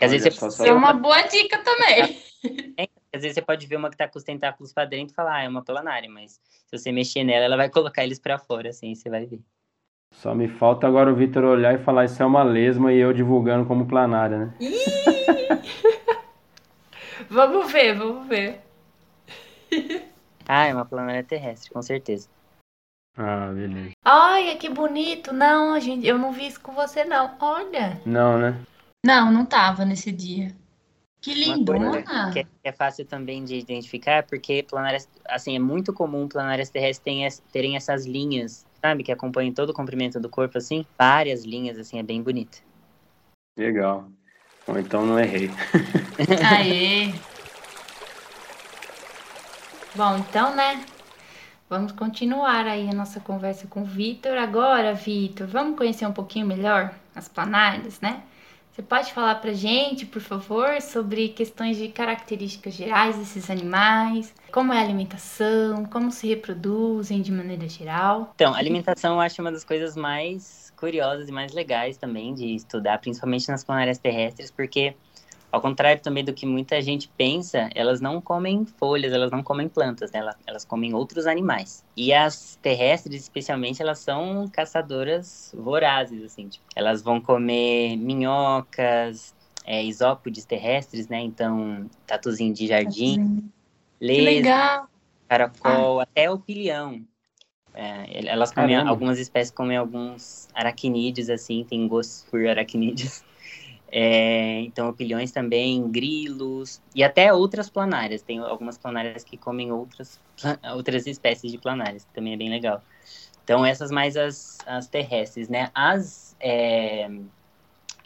Às 0.02 0.12
vezes 0.12 0.34
você 0.34 0.48
Isso 0.48 0.66
é 0.66 0.74
uma 0.74 0.94
boa 0.94 1.22
dica 1.24 1.60
também. 1.60 2.18
É, 2.78 2.88
às 3.14 3.22
vezes 3.22 3.36
você 3.36 3.42
pode 3.42 3.68
ver 3.68 3.76
uma 3.76 3.90
que 3.90 3.98
tá 3.98 4.08
com 4.08 4.18
os 4.18 4.24
tentáculos 4.24 4.74
para 4.74 4.86
dentro 4.86 5.14
e 5.14 5.16
falar, 5.16 5.36
ah, 5.36 5.44
é 5.44 5.48
uma 5.48 5.64
planária, 5.64 6.10
mas 6.10 6.40
se 6.66 6.78
você 6.78 6.92
mexer 6.92 7.24
nela, 7.24 7.46
ela 7.46 7.58
vai 7.58 7.70
colocar 7.70 8.04
eles 8.04 8.18
para 8.18 8.40
fora, 8.40 8.70
assim, 8.70 8.96
você 8.96 9.10
vai 9.10 9.28
ver. 9.28 9.42
Só 10.12 10.34
me 10.34 10.48
falta 10.48 10.88
agora 10.88 11.12
o 11.12 11.16
Vitor 11.16 11.44
olhar 11.44 11.76
e 11.76 11.84
falar 11.84 12.06
isso 12.06 12.22
é 12.22 12.26
uma 12.26 12.44
lesma 12.44 12.92
e 12.92 12.98
eu 12.98 13.14
divulgando 13.14 13.66
como 13.66 13.86
planária, 13.86 14.38
né? 14.38 14.54
vamos 17.30 17.72
ver, 17.72 17.94
vamos 17.94 18.28
ver. 18.28 18.62
ah, 20.54 20.66
é 20.66 20.74
uma 20.74 20.84
planária 20.84 21.24
terrestre, 21.24 21.72
com 21.72 21.82
certeza. 21.82 22.28
Ah, 23.18 23.50
beleza. 23.54 23.92
Olha, 24.06 24.58
que 24.58 24.68
bonito. 24.68 25.32
Não, 25.32 25.80
gente, 25.80 26.06
eu 26.06 26.18
não 26.18 26.34
vi 26.34 26.48
isso 26.48 26.60
com 26.60 26.74
você, 26.74 27.06
não. 27.06 27.38
Olha. 27.40 28.02
Não, 28.06 28.38
né? 28.38 28.60
Não, 29.06 29.32
não 29.32 29.46
tava 29.46 29.86
nesse 29.86 30.12
dia. 30.12 30.54
Que 31.22 31.34
lindona! 31.34 32.04
Que 32.34 32.40
é, 32.40 32.46
é 32.66 32.72
fácil 32.74 33.06
também 33.06 33.46
de 33.46 33.56
identificar, 33.56 34.24
porque 34.24 34.62
planárias, 34.64 35.08
assim, 35.30 35.56
é 35.56 35.60
muito 35.60 35.94
comum 35.94 36.28
planárias 36.28 36.70
terrestres 36.70 37.42
terem 37.50 37.78
essas 37.78 38.06
linhas, 38.06 38.66
sabe, 38.82 39.04
que 39.04 39.12
acompanham 39.12 39.54
todo 39.54 39.70
o 39.70 39.74
comprimento 39.74 40.20
do 40.20 40.28
corpo, 40.28 40.58
assim, 40.58 40.86
várias 40.98 41.46
linhas, 41.46 41.78
assim, 41.78 41.98
é 41.98 42.04
bem 42.04 42.22
bonito. 42.22 42.62
Legal. 43.58 44.06
Bom, 44.68 44.78
então 44.78 45.06
não 45.06 45.18
errei. 45.18 45.50
Aê! 46.52 47.14
Bom, 49.94 50.18
então, 50.18 50.56
né? 50.56 50.86
Vamos 51.70 51.92
continuar 51.92 52.66
aí 52.66 52.90
a 52.90 52.94
nossa 52.94 53.20
conversa 53.20 53.68
com 53.68 53.82
o 53.82 53.86
Vitor. 53.86 54.38
Agora, 54.38 54.94
Vitor, 54.94 55.48
vamos 55.48 55.78
conhecer 55.78 56.06
um 56.06 56.14
pouquinho 56.14 56.46
melhor 56.46 56.94
as 57.14 57.28
planárias, 57.28 58.00
né? 58.00 58.24
Você 58.72 58.82
pode 58.82 59.12
falar 59.12 59.36
para 59.36 59.52
gente, 59.52 60.06
por 60.06 60.22
favor, 60.22 60.82
sobre 60.82 61.28
questões 61.30 61.76
de 61.76 61.90
características 61.90 62.74
gerais 62.74 63.18
desses 63.18 63.50
animais, 63.50 64.34
como 64.50 64.72
é 64.72 64.78
a 64.78 64.82
alimentação, 64.82 65.84
como 65.86 66.10
se 66.10 66.26
reproduzem 66.26 67.22
de 67.22 67.34
maneira 67.34 67.68
geral? 67.68 68.32
Então, 68.34 68.54
a 68.54 68.58
alimentação 68.58 69.16
eu 69.16 69.20
acho 69.20 69.42
uma 69.42 69.52
das 69.52 69.66
coisas 69.66 69.98
mais 69.98 70.72
curiosas 70.78 71.28
e 71.28 71.34
mais 71.34 71.52
legais 71.52 71.98
também 71.98 72.34
de 72.34 72.56
estudar, 72.56 72.98
principalmente 73.00 73.50
nas 73.50 73.62
planárias 73.62 73.98
terrestres, 73.98 74.50
porque 74.50 74.96
ao 75.52 75.60
contrário 75.60 76.02
também 76.02 76.24
do 76.24 76.34
que 76.34 76.46
muita 76.46 76.82
gente 76.82 77.12
pensa, 77.18 77.70
elas 77.76 78.00
não 78.00 78.22
comem 78.22 78.66
folhas, 78.66 79.12
elas 79.12 79.32
não 79.32 79.44
comem 79.44 79.68
plantas, 79.68 80.12
né? 80.12 80.20
elas, 80.20 80.36
elas 80.48 80.66
comem 80.66 80.94
outros 80.94 81.28
animais. 81.28 81.84
E 81.96 82.14
as 82.14 82.58
terrestres, 82.62 83.22
especialmente, 83.22 83.82
elas 83.82 84.00
são 84.00 84.48
caçadoras 84.48 85.54
vorazes, 85.58 86.24
assim. 86.24 86.48
Tipo, 86.48 86.66
elas 86.76 87.02
vão 87.02 87.20
comer 87.20 87.98
minhocas, 87.98 89.36
é, 89.66 89.84
isópodes 89.84 90.46
terrestres, 90.46 91.10
né? 91.10 91.20
Então, 91.20 91.90
tatuzinho 92.08 92.54
de 92.54 92.68
jardim, 92.68 93.52
lesa, 94.00 94.88
caracol, 95.28 96.00
ah. 96.00 96.04
até 96.04 96.32
o 96.32 96.40
pilhão. 96.40 97.04
É, 97.74 98.28
elas 98.28 98.52
comem, 98.52 98.76
Caramba. 98.76 98.92
algumas 98.92 99.18
espécies 99.18 99.52
comem 99.52 99.78
alguns 99.78 100.48
aracnídeos, 100.54 101.30
assim, 101.30 101.66
tem 101.70 101.88
gostos 101.88 102.26
por 102.30 102.46
aracnídeos. 102.48 103.24
É, 103.92 104.62
então, 104.62 104.88
opilhões 104.88 105.32
também, 105.32 105.86
grilos 105.92 106.82
e 106.96 107.04
até 107.04 107.34
outras 107.34 107.70
planárias. 107.70 108.22
Tem 108.22 108.40
algumas 108.40 108.78
planárias 108.78 109.24
que 109.24 109.36
comem 109.36 109.72
outras, 109.72 110.20
outras 110.74 111.06
espécies 111.06 111.52
de 111.52 111.58
planárias, 111.58 112.06
que 112.06 112.14
também 112.14 112.34
é 112.34 112.38
bem 112.38 112.50
legal. 112.50 112.82
Então, 113.44 113.66
essas 113.66 113.92
mais 113.92 114.16
as, 114.16 114.60
as 114.66 114.88
terrestres, 114.88 115.50
né? 115.50 115.70
As 115.76 116.38
é, 116.40 117.10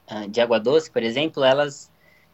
ah, 0.08 0.28
de 0.28 0.42
água 0.42 0.60
doce, 0.60 0.90
por 0.90 1.04
exemplo, 1.04 1.44
elas, 1.44 1.92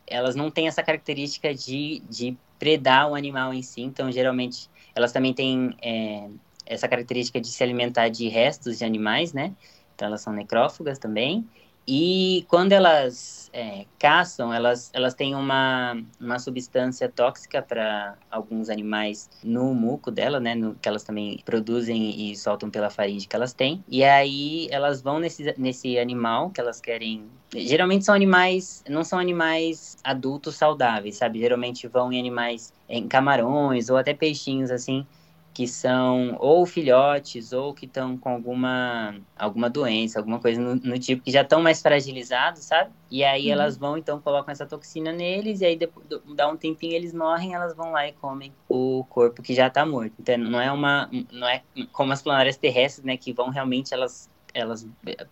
elas 0.08 0.36
não 0.36 0.50
têm 0.50 0.68
essa 0.68 0.82
característica 0.82 1.54
de, 1.54 2.02
de 2.10 2.38
predar 2.58 3.10
o 3.10 3.16
animal 3.16 3.54
em 3.54 3.62
si. 3.62 3.82
Então, 3.82 4.12
geralmente, 4.12 4.70
elas 4.96 5.12
também 5.12 5.34
têm 5.34 5.76
é, 5.82 6.30
essa 6.66 6.88
característica 6.88 7.42
de 7.42 7.48
se 7.48 7.64
alimentar 7.64 8.08
de 8.10 8.28
restos 8.30 8.78
de 8.78 8.86
animais, 8.86 9.34
né? 9.34 9.54
Então, 9.96 10.08
elas 10.08 10.22
são 10.22 10.32
necrófagas 10.32 10.98
também. 10.98 11.48
E 11.88 12.46
quando 12.48 12.72
elas 12.72 13.50
é, 13.54 13.86
caçam, 13.98 14.54
elas, 14.54 14.92
elas 14.94 15.14
têm 15.14 15.36
uma, 15.36 16.02
uma 16.20 16.40
substância 16.40 17.10
tóxica 17.10 17.62
para 17.62 18.16
alguns 18.30 18.70
animais 18.70 19.30
no 19.44 19.74
muco 19.74 20.12
dela, 20.12 20.40
né? 20.40 20.56
No, 20.56 20.76
que 20.76 20.88
elas 20.88 21.04
também 21.04 21.40
produzem 21.44 22.32
e 22.32 22.36
soltam 22.36 22.70
pela 22.70 22.90
faringe 22.90 23.28
que 23.28 23.36
elas 23.36 23.54
têm. 23.54 23.84
E 23.88 24.04
aí 24.04 24.68
elas 24.72 25.02
vão 25.02 25.20
nesse, 25.20 25.54
nesse 25.58 25.98
animal 25.98 26.52
que 26.52 26.62
elas 26.62 26.80
querem. 26.80 27.26
Geralmente 27.54 28.06
são 28.06 28.16
animais, 28.16 28.84
não 28.88 29.04
são 29.04 29.20
animais 29.20 29.98
adultos 30.04 30.56
saudáveis, 30.56 31.18
sabe? 31.18 31.40
Geralmente 31.40 31.88
vão 31.88 32.14
em 32.14 32.20
animais, 32.20 32.74
em 32.88 33.08
camarões 33.08 33.90
ou 33.90 33.98
até 33.98 34.14
peixinhos 34.14 34.72
assim 34.72 35.06
que 35.54 35.68
são 35.68 36.38
ou 36.40 36.66
filhotes 36.66 37.52
ou 37.52 37.74
que 37.74 37.86
estão 37.86 38.18
com 38.18 38.30
alguma, 38.30 39.16
alguma 39.38 39.70
doença, 39.70 40.20
alguma 40.20 40.40
coisa 40.40 40.62
no, 40.62 40.76
no 40.76 40.98
tipo, 40.98 41.22
que 41.22 41.32
já 41.32 41.42
estão 41.42 41.62
mais 41.62 41.82
fragilizados, 41.82 42.64
sabe? 42.64 42.92
E 43.10 43.24
aí 43.24 43.48
uhum. 43.48 43.52
elas 43.52 43.78
vão, 43.78 43.98
então, 43.98 44.22
colocam 44.22 44.52
essa 44.52 44.66
toxina 44.66 45.12
neles, 45.12 45.60
e 45.62 45.66
aí 45.66 45.76
depois, 45.76 46.06
dá 46.36 46.48
um 46.48 46.56
tempinho, 46.56 46.94
eles 46.94 47.14
morrem, 47.14 47.54
elas 47.54 47.76
vão 47.76 47.92
lá 47.92 48.08
e 48.08 48.14
comem 48.14 48.54
o 48.70 49.06
corpo 49.10 49.42
que 49.42 49.54
já 49.54 49.68
está 49.68 49.86
morto. 49.86 50.14
Então, 50.20 50.38
não 50.38 50.62
é 50.62 50.72
uma, 50.72 51.10
não 51.32 51.48
é 51.48 51.62
como 51.92 52.14
as 52.14 52.22
planárias 52.22 52.56
terrestres, 52.56 53.04
né, 53.04 53.18
que 53.18 53.34
vão 53.34 53.50
realmente, 53.50 53.94
elas 53.94 54.30
elas 54.54 54.88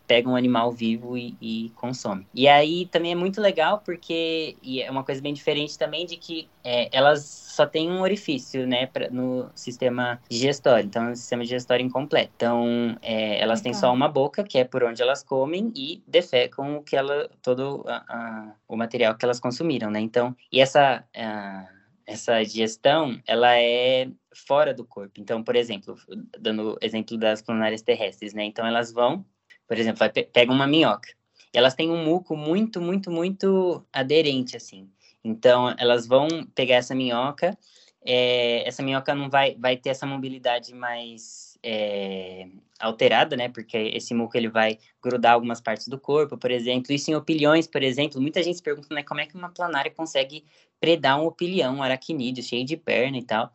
pegam 0.07 0.33
um 0.33 0.35
animal 0.35 0.71
vivo 0.71 1.17
e, 1.17 1.35
e 1.41 1.71
consomem. 1.75 2.25
E 2.33 2.47
aí 2.47 2.85
também 2.87 3.11
é 3.11 3.15
muito 3.15 3.41
legal 3.41 3.81
porque 3.83 4.55
e 4.61 4.81
é 4.81 4.89
uma 4.89 5.03
coisa 5.03 5.21
bem 5.21 5.33
diferente 5.33 5.77
também 5.77 6.05
de 6.05 6.17
que 6.17 6.47
é, 6.63 6.89
elas 6.91 7.23
só 7.25 7.65
têm 7.65 7.89
um 7.89 8.01
orifício, 8.01 8.67
né, 8.67 8.85
pra, 8.85 9.09
no 9.09 9.49
sistema 9.55 10.19
digestório. 10.29 10.85
Então, 10.85 11.07
é 11.07 11.11
um 11.11 11.15
sistema 11.15 11.43
digestório 11.43 11.85
incompleto. 11.85 12.31
Então, 12.35 12.97
é, 13.01 13.41
elas 13.41 13.61
têm 13.61 13.73
só 13.73 13.93
uma 13.93 14.07
boca, 14.07 14.43
que 14.43 14.57
é 14.57 14.63
por 14.63 14.83
onde 14.83 15.01
elas 15.01 15.23
comem 15.23 15.71
e 15.75 16.01
defecam 16.07 16.77
o 16.77 16.83
que 16.83 16.95
ela, 16.95 17.29
todo 17.41 17.83
a, 17.87 17.97
a, 18.07 18.53
o 18.67 18.77
material 18.77 19.15
que 19.15 19.25
elas 19.25 19.39
consumiram, 19.39 19.89
né? 19.89 19.99
Então, 19.99 20.35
e 20.51 20.61
essa 20.61 21.03
a, 21.15 21.67
essa 22.09 22.41
digestão, 22.43 23.19
ela 23.27 23.55
é 23.55 24.09
fora 24.33 24.73
do 24.73 24.85
corpo. 24.85 25.19
Então, 25.19 25.43
por 25.43 25.55
exemplo, 25.55 25.95
dando 26.39 26.77
exemplo 26.81 27.17
das 27.17 27.41
planárias 27.41 27.81
terrestres, 27.81 28.33
né? 28.33 28.43
Então, 28.43 28.65
elas 28.65 28.91
vão, 28.91 29.25
por 29.67 29.77
exemplo, 29.77 29.99
vai, 29.99 30.09
pegam 30.09 30.55
uma 30.55 30.67
minhoca. 30.67 31.09
E 31.53 31.57
elas 31.57 31.73
têm 31.73 31.89
um 31.89 32.03
muco 32.03 32.35
muito, 32.35 32.81
muito, 32.81 33.09
muito 33.09 33.83
aderente, 33.91 34.55
assim. 34.55 34.89
Então, 35.23 35.73
elas 35.77 36.07
vão 36.07 36.27
pegar 36.55 36.75
essa 36.75 36.95
minhoca, 36.95 37.57
é, 38.05 38.67
essa 38.67 38.81
minhoca 38.81 39.13
não 39.13 39.29
vai, 39.29 39.55
vai 39.55 39.75
ter 39.75 39.89
essa 39.89 40.05
mobilidade 40.05 40.73
mais 40.73 41.48
é, 41.63 42.47
alterada, 42.79 43.35
né? 43.35 43.49
Porque 43.49 43.77
esse 43.77 44.13
muco 44.13 44.37
ele 44.37 44.49
vai 44.49 44.77
grudar 45.03 45.33
algumas 45.33 45.59
partes 45.59 45.87
do 45.87 45.99
corpo, 45.99 46.37
por 46.37 46.51
exemplo. 46.51 46.93
Isso 46.93 47.11
em 47.11 47.15
opilhões, 47.15 47.67
por 47.67 47.83
exemplo. 47.83 48.21
Muita 48.21 48.41
gente 48.41 48.57
se 48.57 48.63
pergunta, 48.63 48.93
né? 48.93 49.03
Como 49.03 49.19
é 49.19 49.25
que 49.25 49.35
uma 49.35 49.49
planária 49.49 49.91
consegue 49.91 50.45
predar 50.79 51.19
um 51.19 51.25
opilhão, 51.25 51.75
um 51.75 51.83
aracnídeo, 51.83 52.41
cheio 52.41 52.65
de 52.65 52.77
perna 52.77 53.17
e 53.17 53.23
tal? 53.23 53.51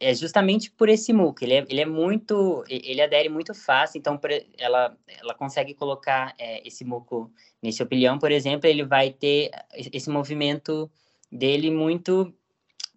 É 0.00 0.14
justamente 0.14 0.70
por 0.70 0.88
esse 0.88 1.12
muco. 1.12 1.44
Ele 1.44 1.54
é, 1.54 1.66
ele 1.68 1.80
é 1.82 1.86
muito... 1.86 2.64
Ele 2.68 3.02
adere 3.02 3.28
muito 3.28 3.54
fácil. 3.54 3.98
Então, 3.98 4.18
ela, 4.58 4.96
ela 5.20 5.34
consegue 5.34 5.74
colocar 5.74 6.34
é, 6.38 6.66
esse 6.66 6.84
muco 6.84 7.30
nesse 7.62 7.82
opilhão, 7.82 8.18
por 8.18 8.32
exemplo. 8.32 8.68
Ele 8.68 8.84
vai 8.84 9.10
ter 9.10 9.50
esse 9.74 10.08
movimento 10.08 10.90
dele 11.30 11.70
muito 11.70 12.34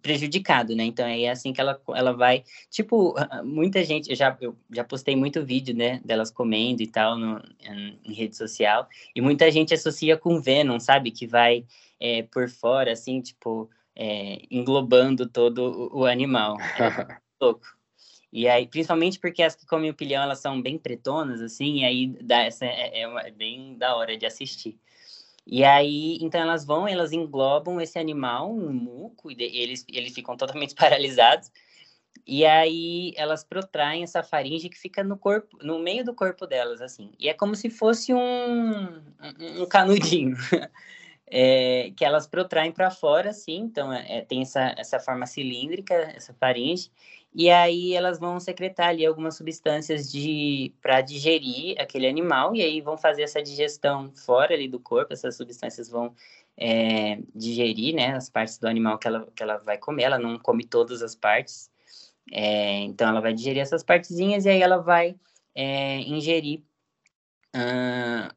prejudicado, 0.06 0.76
né? 0.76 0.84
Então 0.84 1.04
é 1.04 1.28
assim 1.28 1.52
que 1.52 1.60
ela, 1.60 1.80
ela 1.94 2.12
vai. 2.12 2.44
Tipo, 2.70 3.14
muita 3.44 3.82
gente, 3.82 4.08
eu 4.08 4.16
já, 4.16 4.36
eu 4.40 4.56
já 4.70 4.84
postei 4.84 5.16
muito 5.16 5.44
vídeo, 5.44 5.74
né, 5.74 6.00
delas 6.04 6.30
comendo 6.30 6.80
e 6.80 6.86
tal 6.86 7.18
no, 7.18 7.42
em, 7.60 7.98
em 8.04 8.12
rede 8.12 8.36
social, 8.36 8.88
e 9.14 9.20
muita 9.20 9.50
gente 9.50 9.74
associa 9.74 10.16
com 10.16 10.40
Venom, 10.40 10.78
sabe? 10.78 11.10
Que 11.10 11.26
vai 11.26 11.64
é, 11.98 12.22
por 12.22 12.48
fora, 12.48 12.92
assim, 12.92 13.20
tipo, 13.20 13.68
é, 13.96 14.42
englobando 14.48 15.26
todo 15.28 15.90
o, 15.92 16.02
o 16.02 16.06
animal. 16.06 16.56
É 16.60 17.18
louco. 17.40 17.66
E 18.32 18.46
aí, 18.46 18.66
principalmente 18.66 19.18
porque 19.18 19.42
as 19.42 19.56
que 19.56 19.66
comem 19.66 19.90
o 19.90 19.94
pilhão, 19.94 20.22
elas 20.22 20.38
são 20.40 20.60
bem 20.60 20.78
pretonas, 20.78 21.40
assim, 21.40 21.80
e 21.80 21.84
aí 21.84 22.06
dá 22.20 22.42
essa, 22.42 22.64
é, 22.64 23.00
é, 23.00 23.08
uma, 23.08 23.22
é 23.22 23.30
bem 23.30 23.76
da 23.76 23.96
hora 23.96 24.16
de 24.16 24.26
assistir. 24.26 24.78
E 25.46 25.62
aí, 25.64 26.18
então 26.20 26.40
elas 26.40 26.64
vão, 26.64 26.88
elas 26.88 27.12
englobam 27.12 27.80
esse 27.80 27.98
animal, 27.98 28.52
um 28.52 28.72
muco, 28.72 29.30
e 29.30 29.36
eles, 29.38 29.84
eles 29.88 30.12
ficam 30.12 30.36
totalmente 30.36 30.74
paralisados. 30.76 31.52
E 32.26 32.44
aí 32.44 33.12
elas 33.16 33.44
protraem 33.44 34.02
essa 34.02 34.22
faringe 34.22 34.68
que 34.68 34.76
fica 34.76 35.04
no 35.04 35.16
corpo, 35.16 35.56
no 35.62 35.78
meio 35.78 36.04
do 36.04 36.12
corpo 36.12 36.46
delas, 36.46 36.80
assim. 36.80 37.12
E 37.20 37.28
é 37.28 37.34
como 37.34 37.54
se 37.54 37.70
fosse 37.70 38.12
um, 38.12 39.00
um 39.60 39.66
canudinho. 39.66 40.36
É, 41.28 41.90
que 41.96 42.04
elas 42.04 42.24
protraem 42.24 42.70
para 42.70 42.88
fora, 42.88 43.30
assim, 43.30 43.56
então 43.56 43.92
é, 43.92 44.20
tem 44.20 44.42
essa, 44.42 44.72
essa 44.78 45.00
forma 45.00 45.26
cilíndrica, 45.26 45.92
essa 46.14 46.32
faringe, 46.32 46.88
e 47.38 47.50
aí 47.50 47.92
elas 47.92 48.18
vão 48.18 48.40
secretar 48.40 48.88
ali 48.88 49.04
algumas 49.04 49.36
substâncias 49.36 50.10
de 50.10 50.74
para 50.80 51.02
digerir 51.02 51.78
aquele 51.78 52.08
animal 52.08 52.56
e 52.56 52.62
aí 52.62 52.80
vão 52.80 52.96
fazer 52.96 53.22
essa 53.24 53.42
digestão 53.42 54.10
fora 54.16 54.54
ali 54.54 54.66
do 54.66 54.80
corpo, 54.80 55.12
essas 55.12 55.36
substâncias 55.36 55.90
vão 55.90 56.14
é, 56.56 57.18
digerir, 57.34 57.94
né, 57.94 58.14
as 58.16 58.30
partes 58.30 58.56
do 58.56 58.66
animal 58.66 58.98
que 58.98 59.06
ela, 59.06 59.28
que 59.36 59.42
ela 59.42 59.58
vai 59.58 59.76
comer, 59.76 60.04
ela 60.04 60.18
não 60.18 60.38
come 60.38 60.64
todas 60.64 61.02
as 61.02 61.14
partes, 61.14 61.70
é, 62.32 62.78
então 62.84 63.06
ela 63.08 63.20
vai 63.20 63.34
digerir 63.34 63.60
essas 63.60 63.84
partezinhas 63.84 64.46
e 64.46 64.48
aí 64.48 64.62
ela 64.62 64.78
vai 64.78 65.14
é, 65.54 65.98
ingerir 66.00 66.62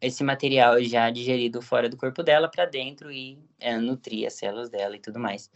esse 0.02 0.24
material 0.24 0.82
já 0.82 1.10
digerido 1.10 1.62
fora 1.62 1.90
do 1.90 1.98
corpo 1.98 2.24
dela 2.24 2.50
para 2.50 2.66
dentro 2.66 3.12
e 3.12 3.38
é, 3.60 3.78
nutrir 3.78 4.26
as 4.28 4.34
células 4.34 4.70
dela 4.70 4.96
e 4.96 5.00
tudo 5.00 5.20
mais. 5.20 5.50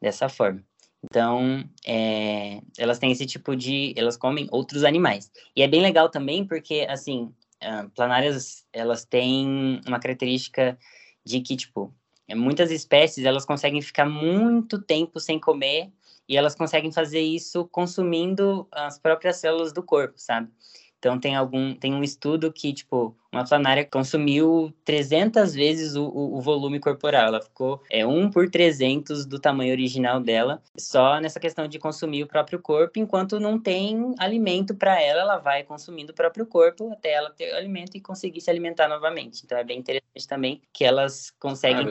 dessa 0.00 0.28
forma. 0.28 0.64
Então, 1.04 1.64
é, 1.86 2.60
elas 2.76 2.98
têm 2.98 3.12
esse 3.12 3.26
tipo 3.26 3.54
de. 3.54 3.94
Elas 3.96 4.16
comem 4.16 4.48
outros 4.50 4.84
animais. 4.84 5.30
E 5.54 5.62
é 5.62 5.68
bem 5.68 5.80
legal 5.80 6.08
também 6.10 6.44
porque, 6.44 6.86
assim, 6.88 7.32
uh, 7.62 7.88
planárias, 7.94 8.66
elas 8.72 9.04
têm 9.04 9.80
uma 9.86 10.00
característica 10.00 10.78
de 11.24 11.40
que, 11.40 11.56
tipo, 11.56 11.94
muitas 12.36 12.70
espécies, 12.70 13.24
elas 13.24 13.44
conseguem 13.44 13.80
ficar 13.80 14.06
muito 14.06 14.80
tempo 14.80 15.20
sem 15.20 15.38
comer 15.38 15.90
e 16.28 16.36
elas 16.36 16.54
conseguem 16.54 16.92
fazer 16.92 17.20
isso 17.20 17.66
consumindo 17.68 18.68
as 18.70 18.98
próprias 18.98 19.36
células 19.36 19.72
do 19.72 19.82
corpo, 19.82 20.14
sabe? 20.16 20.50
Então 20.98 21.18
tem 21.18 21.36
algum 21.36 21.74
tem 21.74 21.94
um 21.94 22.02
estudo 22.02 22.52
que 22.52 22.72
tipo 22.72 23.16
uma 23.32 23.46
planária 23.46 23.84
consumiu 23.84 24.72
300 24.84 25.54
vezes 25.54 25.94
o, 25.94 26.04
o, 26.04 26.38
o, 26.38 26.40
volume 26.40 26.80
corporal. 26.80 27.28
Ela 27.28 27.42
ficou 27.42 27.82
é 27.90 28.04
1 28.04 28.30
por 28.30 28.50
300 28.50 29.26
do 29.26 29.38
tamanho 29.38 29.72
original 29.72 30.18
dela, 30.20 30.62
só 30.76 31.20
nessa 31.20 31.38
questão 31.38 31.68
de 31.68 31.78
consumir 31.78 32.22
o 32.24 32.26
próprio 32.26 32.58
corpo, 32.58 32.98
enquanto 32.98 33.38
não 33.38 33.58
tem 33.58 34.14
alimento 34.18 34.74
para 34.74 35.00
ela, 35.00 35.20
ela 35.20 35.38
vai 35.38 35.62
consumindo 35.62 36.12
o 36.12 36.14
próprio 36.14 36.46
corpo 36.46 36.90
até 36.92 37.12
ela 37.12 37.30
ter 37.30 37.52
alimento 37.52 37.96
e 37.96 38.00
conseguir 38.00 38.40
se 38.40 38.50
alimentar 38.50 38.88
novamente. 38.88 39.42
Então 39.44 39.58
é 39.58 39.64
bem 39.64 39.78
interessante 39.78 40.26
também 40.26 40.62
que 40.72 40.84
elas 40.84 41.30
conseguem 41.38 41.86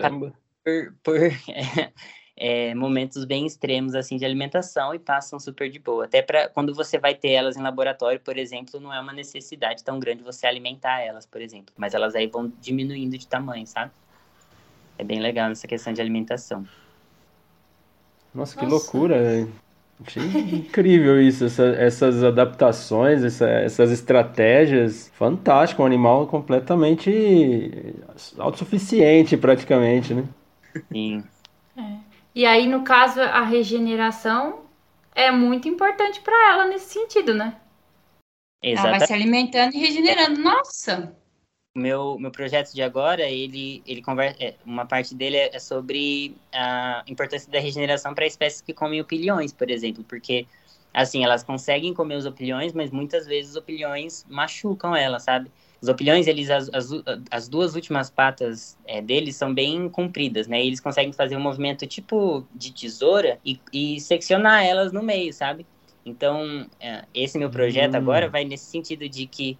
por, 0.63 0.93
por 1.03 1.19
é, 2.37 2.75
momentos 2.75 3.25
bem 3.25 3.47
extremos 3.47 3.95
assim 3.95 4.15
de 4.15 4.23
alimentação 4.23 4.93
e 4.93 4.99
passam 4.99 5.39
super 5.39 5.69
de 5.69 5.79
boa. 5.79 6.05
Até 6.05 6.21
para 6.21 6.47
quando 6.47 6.73
você 6.73 6.99
vai 6.99 7.15
ter 7.15 7.31
elas 7.31 7.57
em 7.57 7.61
laboratório, 7.61 8.19
por 8.19 8.37
exemplo, 8.37 8.79
não 8.79 8.93
é 8.93 8.99
uma 8.99 9.11
necessidade 9.11 9.83
tão 9.83 9.99
grande 9.99 10.21
você 10.21 10.45
alimentar 10.45 11.01
elas, 11.01 11.25
por 11.25 11.41
exemplo, 11.41 11.73
mas 11.75 11.95
elas 11.95 12.13
aí 12.13 12.27
vão 12.27 12.51
diminuindo 12.61 13.17
de 13.17 13.27
tamanho, 13.27 13.65
sabe? 13.65 13.91
É 14.99 15.03
bem 15.03 15.19
legal 15.19 15.51
essa 15.51 15.67
questão 15.67 15.91
de 15.91 15.99
alimentação. 15.99 16.65
Nossa, 18.33 18.55
que 18.55 18.65
Nossa. 18.65 18.75
loucura! 18.75 19.47
Achei 20.05 20.21
incrível 20.23 21.19
isso, 21.19 21.45
essa, 21.45 21.65
essas 21.69 22.23
adaptações, 22.23 23.23
essa, 23.23 23.49
essas 23.49 23.91
estratégias. 23.91 25.11
Fantástico, 25.15 25.81
um 25.81 25.85
animal 25.87 26.27
completamente 26.27 27.95
autossuficiente 28.37 29.35
praticamente, 29.35 30.13
né? 30.13 30.23
Sim. 30.91 31.23
É. 31.75 32.06
E 32.37 32.45
aí, 32.45 32.67
no 32.67 32.83
caso, 32.83 33.19
a 33.19 33.43
regeneração 33.43 34.59
é 35.15 35.31
muito 35.31 35.67
importante 35.67 36.21
para 36.21 36.51
ela 36.51 36.67
nesse 36.67 36.93
sentido, 36.93 37.33
né? 37.33 37.59
Exatamente. 38.61 38.77
Ela 38.77 38.97
vai 38.99 39.07
se 39.07 39.13
alimentando 39.13 39.75
e 39.75 39.79
regenerando. 39.79 40.39
Nossa! 40.39 41.17
Meu, 41.75 42.19
meu 42.19 42.29
projeto 42.29 42.71
de 42.75 42.83
agora, 42.83 43.27
ele, 43.27 43.81
ele 43.87 44.03
conversa, 44.03 44.37
é, 44.39 44.53
uma 44.63 44.85
parte 44.85 45.15
dele 45.15 45.35
é, 45.35 45.57
sobre 45.57 46.37
a 46.53 47.03
importância 47.07 47.51
da 47.51 47.59
regeneração 47.59 48.13
para 48.13 48.27
espécies 48.27 48.61
que 48.61 48.71
comem 48.71 49.01
opilhões, 49.01 49.51
por 49.51 49.71
exemplo, 49.71 50.03
porque 50.03 50.45
assim, 50.93 51.23
elas 51.23 51.41
conseguem 51.43 51.91
comer 51.91 52.17
os 52.17 52.27
opilhões, 52.27 52.71
mas 52.71 52.91
muitas 52.91 53.25
vezes 53.25 53.51
os 53.51 53.57
opilhões 53.57 54.23
machucam 54.29 54.95
elas, 54.95 55.23
sabe? 55.23 55.51
Os 55.81 55.89
opilhões, 55.89 56.25
eles, 56.27 56.49
as, 56.49 56.69
as, 56.73 56.89
as 57.29 57.47
duas 57.47 57.75
últimas 57.75 58.09
patas 58.09 58.77
é, 58.85 59.01
deles 59.01 59.35
são 59.35 59.53
bem 59.53 59.87
compridas, 59.89 60.47
né? 60.47 60.63
E 60.63 60.67
eles 60.67 60.79
conseguem 60.79 61.13
fazer 61.13 61.37
um 61.37 61.39
movimento 61.39 61.85
tipo 61.85 62.47
de 62.53 62.73
tesoura 62.73 63.39
e, 63.45 63.59
e 63.71 63.99
seccionar 63.99 64.65
elas 64.65 64.91
no 64.91 65.03
meio, 65.03 65.31
sabe? 65.31 65.65
Então, 66.03 66.65
é, 66.79 67.03
esse 67.13 67.37
meu 67.37 67.49
projeto 67.49 67.93
hum. 67.93 67.97
agora 67.97 68.29
vai 68.29 68.43
nesse 68.43 68.65
sentido 68.65 69.07
de 69.07 69.27
que 69.27 69.57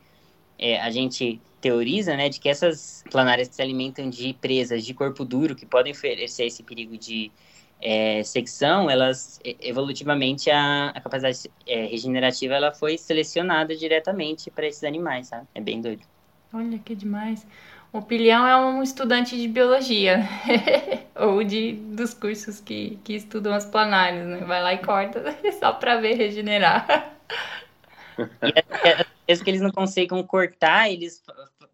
é, 0.58 0.80
a 0.80 0.90
gente 0.90 1.40
teoriza, 1.62 2.16
né, 2.16 2.30
de 2.30 2.40
que 2.40 2.50
essas 2.50 3.04
planárias 3.12 3.48
que 3.48 3.56
se 3.56 3.62
alimentam 3.62 4.10
de 4.10 4.34
presas 4.34 4.86
de 4.86 4.94
corpo 4.94 5.26
duro, 5.26 5.56
que 5.56 5.66
podem 5.66 5.92
oferecer 5.92 6.46
esse 6.46 6.64
perigo 6.64 6.98
de 6.98 7.32
é, 7.82 8.24
secção, 8.24 8.90
elas 8.90 9.40
evolutivamente 9.44 10.50
a, 10.50 10.90
a 10.90 11.02
capacidade 11.02 11.50
é, 11.66 11.86
regenerativa 11.86 12.56
ela 12.56 12.74
foi 12.74 12.98
selecionada 12.98 13.76
diretamente 13.76 14.50
para 14.50 14.68
esses 14.68 14.84
animais, 14.84 15.28
sabe? 15.28 15.48
É 15.54 15.62
bem 15.62 15.82
doido. 15.82 16.02
Olha 16.54 16.80
que 16.80 16.96
demais. 16.96 17.46
O 17.94 18.02
Pilhão 18.02 18.46
é 18.46 18.56
um 18.58 18.84
estudante 18.84 19.38
de 19.38 19.48
biologia 19.48 20.28
ou 21.16 21.44
de 21.44 21.74
dos 21.74 22.14
cursos 22.14 22.60
que, 22.60 23.00
que 23.04 23.14
estudam 23.14 23.54
as 23.54 23.66
planárias, 23.66 24.26
né? 24.28 24.38
Vai 24.40 24.62
lá 24.62 24.74
e 24.74 24.80
corta 24.80 25.24
só 25.60 25.74
para 25.74 25.98
ver 25.98 26.16
regenerar. 26.16 27.14
E 28.18 28.90
às 28.90 29.06
vezes 29.28 29.44
que 29.44 29.50
eles 29.52 29.62
não 29.62 29.70
conseguem 29.70 30.24
cortar, 30.24 30.90
eles 30.90 31.22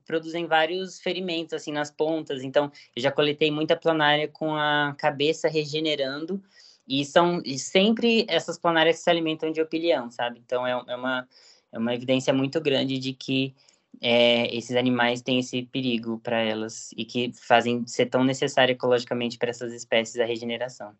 produzem 0.05 0.45
vários 0.45 0.99
ferimentos 0.99 1.53
assim 1.53 1.71
nas 1.71 1.91
pontas. 1.91 2.43
Então, 2.43 2.71
eu 2.95 3.01
já 3.01 3.11
coletei 3.11 3.49
muita 3.51 3.75
planária 3.75 4.27
com 4.27 4.55
a 4.55 4.95
cabeça 4.97 5.47
regenerando 5.47 6.41
e 6.87 7.05
são 7.05 7.41
e 7.45 7.57
sempre 7.57 8.25
essas 8.27 8.57
planárias 8.57 8.97
que 8.97 9.03
se 9.03 9.09
alimentam 9.09 9.51
de 9.51 9.61
opilião, 9.61 10.11
sabe? 10.11 10.41
Então, 10.45 10.65
é, 10.65 10.71
é, 10.71 10.95
uma, 10.95 11.27
é 11.71 11.77
uma 11.77 11.93
evidência 11.93 12.33
muito 12.33 12.59
grande 12.59 12.99
de 12.99 13.13
que 13.13 13.55
é, 14.01 14.53
esses 14.55 14.75
animais 14.75 15.21
têm 15.21 15.39
esse 15.39 15.63
perigo 15.63 16.19
para 16.19 16.39
elas 16.39 16.91
e 16.97 17.05
que 17.05 17.31
fazem 17.33 17.85
ser 17.87 18.07
tão 18.07 18.23
necessário 18.23 18.73
ecologicamente 18.73 19.37
para 19.37 19.49
essas 19.49 19.73
espécies 19.73 20.19
a 20.19 20.25
regeneração. 20.25 20.93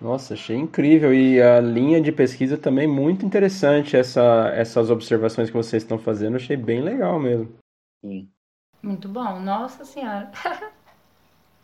Nossa, 0.00 0.34
achei 0.34 0.56
incrível 0.56 1.14
e 1.14 1.40
a 1.40 1.60
linha 1.60 2.00
de 2.00 2.12
pesquisa 2.12 2.58
também 2.58 2.86
muito 2.86 3.24
interessante 3.24 3.96
essa, 3.96 4.50
essas 4.54 4.90
observações 4.90 5.48
que 5.48 5.56
vocês 5.56 5.82
estão 5.82 5.98
fazendo, 5.98 6.36
achei 6.36 6.56
bem 6.56 6.82
legal 6.82 7.18
mesmo. 7.18 7.56
Sim. 8.04 8.28
Muito 8.82 9.08
bom, 9.08 9.40
nossa 9.40 9.84
senhora. 9.84 10.30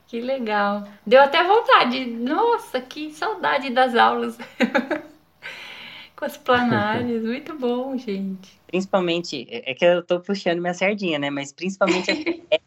que 0.06 0.20
legal. 0.20 0.88
Deu 1.06 1.20
até 1.20 1.44
vontade. 1.44 2.06
Nossa, 2.06 2.80
que 2.80 3.10
saudade 3.10 3.70
das 3.70 3.94
aulas. 3.94 4.38
Com 6.16 6.24
as 6.24 6.36
planárias, 6.36 7.22
muito 7.22 7.58
bom, 7.58 7.96
gente. 7.96 8.60
Principalmente, 8.66 9.46
é, 9.50 9.70
é 9.70 9.74
que 9.74 9.84
eu 9.84 10.02
tô 10.02 10.20
puxando 10.20 10.60
minha 10.60 10.74
sardinha, 10.74 11.18
né? 11.18 11.30
Mas 11.30 11.52
principalmente 11.52 12.10
é 12.50 12.60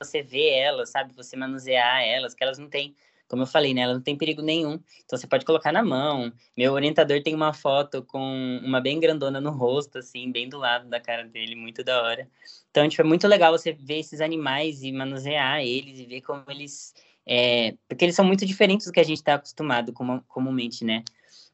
você 0.00 0.22
ver 0.22 0.50
elas, 0.50 0.90
sabe? 0.90 1.12
Você 1.14 1.36
manusear 1.36 2.02
elas, 2.02 2.34
que 2.34 2.44
elas 2.44 2.58
não 2.58 2.68
têm 2.68 2.94
como 3.28 3.42
eu 3.42 3.46
falei, 3.46 3.74
né, 3.74 3.82
ela 3.82 3.94
não 3.94 4.00
tem 4.00 4.16
perigo 4.16 4.40
nenhum. 4.40 4.80
Então 5.04 5.18
você 5.18 5.26
pode 5.26 5.44
colocar 5.44 5.70
na 5.70 5.82
mão. 5.82 6.32
Meu 6.56 6.72
orientador 6.72 7.22
tem 7.22 7.34
uma 7.34 7.52
foto 7.52 8.02
com 8.02 8.60
uma 8.64 8.80
bem 8.80 8.98
grandona 8.98 9.40
no 9.40 9.50
rosto, 9.50 9.98
assim, 9.98 10.32
bem 10.32 10.48
do 10.48 10.58
lado 10.58 10.88
da 10.88 10.98
cara 10.98 11.24
dele, 11.24 11.54
muito 11.54 11.84
da 11.84 12.02
hora. 12.02 12.28
Então, 12.70 12.88
tipo, 12.88 13.02
é 13.02 13.04
muito 13.04 13.28
legal 13.28 13.52
você 13.52 13.72
ver 13.72 13.98
esses 13.98 14.20
animais 14.20 14.82
e 14.82 14.90
manusear 14.90 15.60
eles 15.60 15.98
e 15.98 16.06
ver 16.06 16.22
como 16.22 16.42
eles. 16.48 16.94
É... 17.26 17.74
Porque 17.86 18.04
eles 18.04 18.14
são 18.14 18.24
muito 18.24 18.46
diferentes 18.46 18.86
do 18.86 18.92
que 18.92 19.00
a 19.00 19.04
gente 19.04 19.18
está 19.18 19.34
acostumado 19.34 19.92
com, 19.92 20.20
comumente, 20.22 20.84
né? 20.84 21.04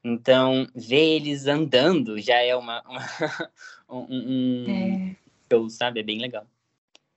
Então, 0.05 0.69
ver 0.75 1.17
eles 1.17 1.47
andando 1.47 2.21
já 2.21 2.37
é 2.37 2.55
uma, 2.55 2.83
uma 2.83 3.01
um, 3.89 4.07
um 4.11 4.65
é. 4.69 5.17
show, 5.51 5.69
sabe? 5.71 6.01
É 6.01 6.03
bem 6.03 6.19
legal. 6.21 6.47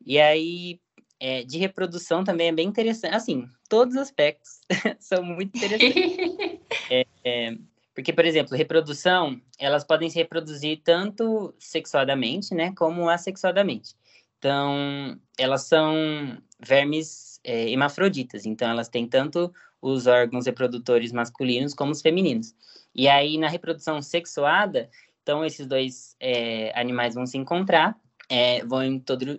E 0.05 0.17
aí, 0.19 0.79
é, 1.19 1.43
de 1.43 1.57
reprodução 1.57 2.23
também 2.23 2.49
é 2.49 2.51
bem 2.51 2.67
interessante. 2.67 3.15
Assim, 3.15 3.47
todos 3.69 3.95
os 3.95 4.01
aspectos 4.01 4.59
são 4.99 5.23
muito 5.23 5.57
interessantes. 5.57 6.59
é, 6.89 7.05
é, 7.23 7.57
porque, 7.95 8.13
por 8.13 8.25
exemplo, 8.25 8.55
reprodução, 8.55 9.41
elas 9.57 9.83
podem 9.83 10.09
se 10.09 10.17
reproduzir 10.17 10.81
tanto 10.83 11.53
sexuadamente, 11.57 12.53
né, 12.53 12.71
como 12.75 13.09
assexuadamente. 13.09 13.95
Então, 14.37 15.19
elas 15.37 15.63
são 15.63 16.37
vermes 16.59 17.39
é, 17.43 17.69
hemafroditas, 17.69 18.45
então 18.45 18.69
elas 18.69 18.87
têm 18.87 19.07
tanto 19.07 19.51
os 19.81 20.05
órgãos 20.05 20.45
reprodutores 20.45 21.11
masculinos 21.11 21.73
como 21.73 21.91
os 21.91 22.01
femininos. 22.01 22.53
E 22.93 23.07
aí, 23.07 23.37
na 23.37 23.47
reprodução 23.47 24.01
sexuada, 24.01 24.89
então 25.23 25.43
esses 25.43 25.65
dois 25.65 26.15
é, 26.19 26.71
animais 26.79 27.15
vão 27.15 27.25
se 27.25 27.37
encontrar 27.37 27.99
é, 28.29 28.63
vão 28.65 28.83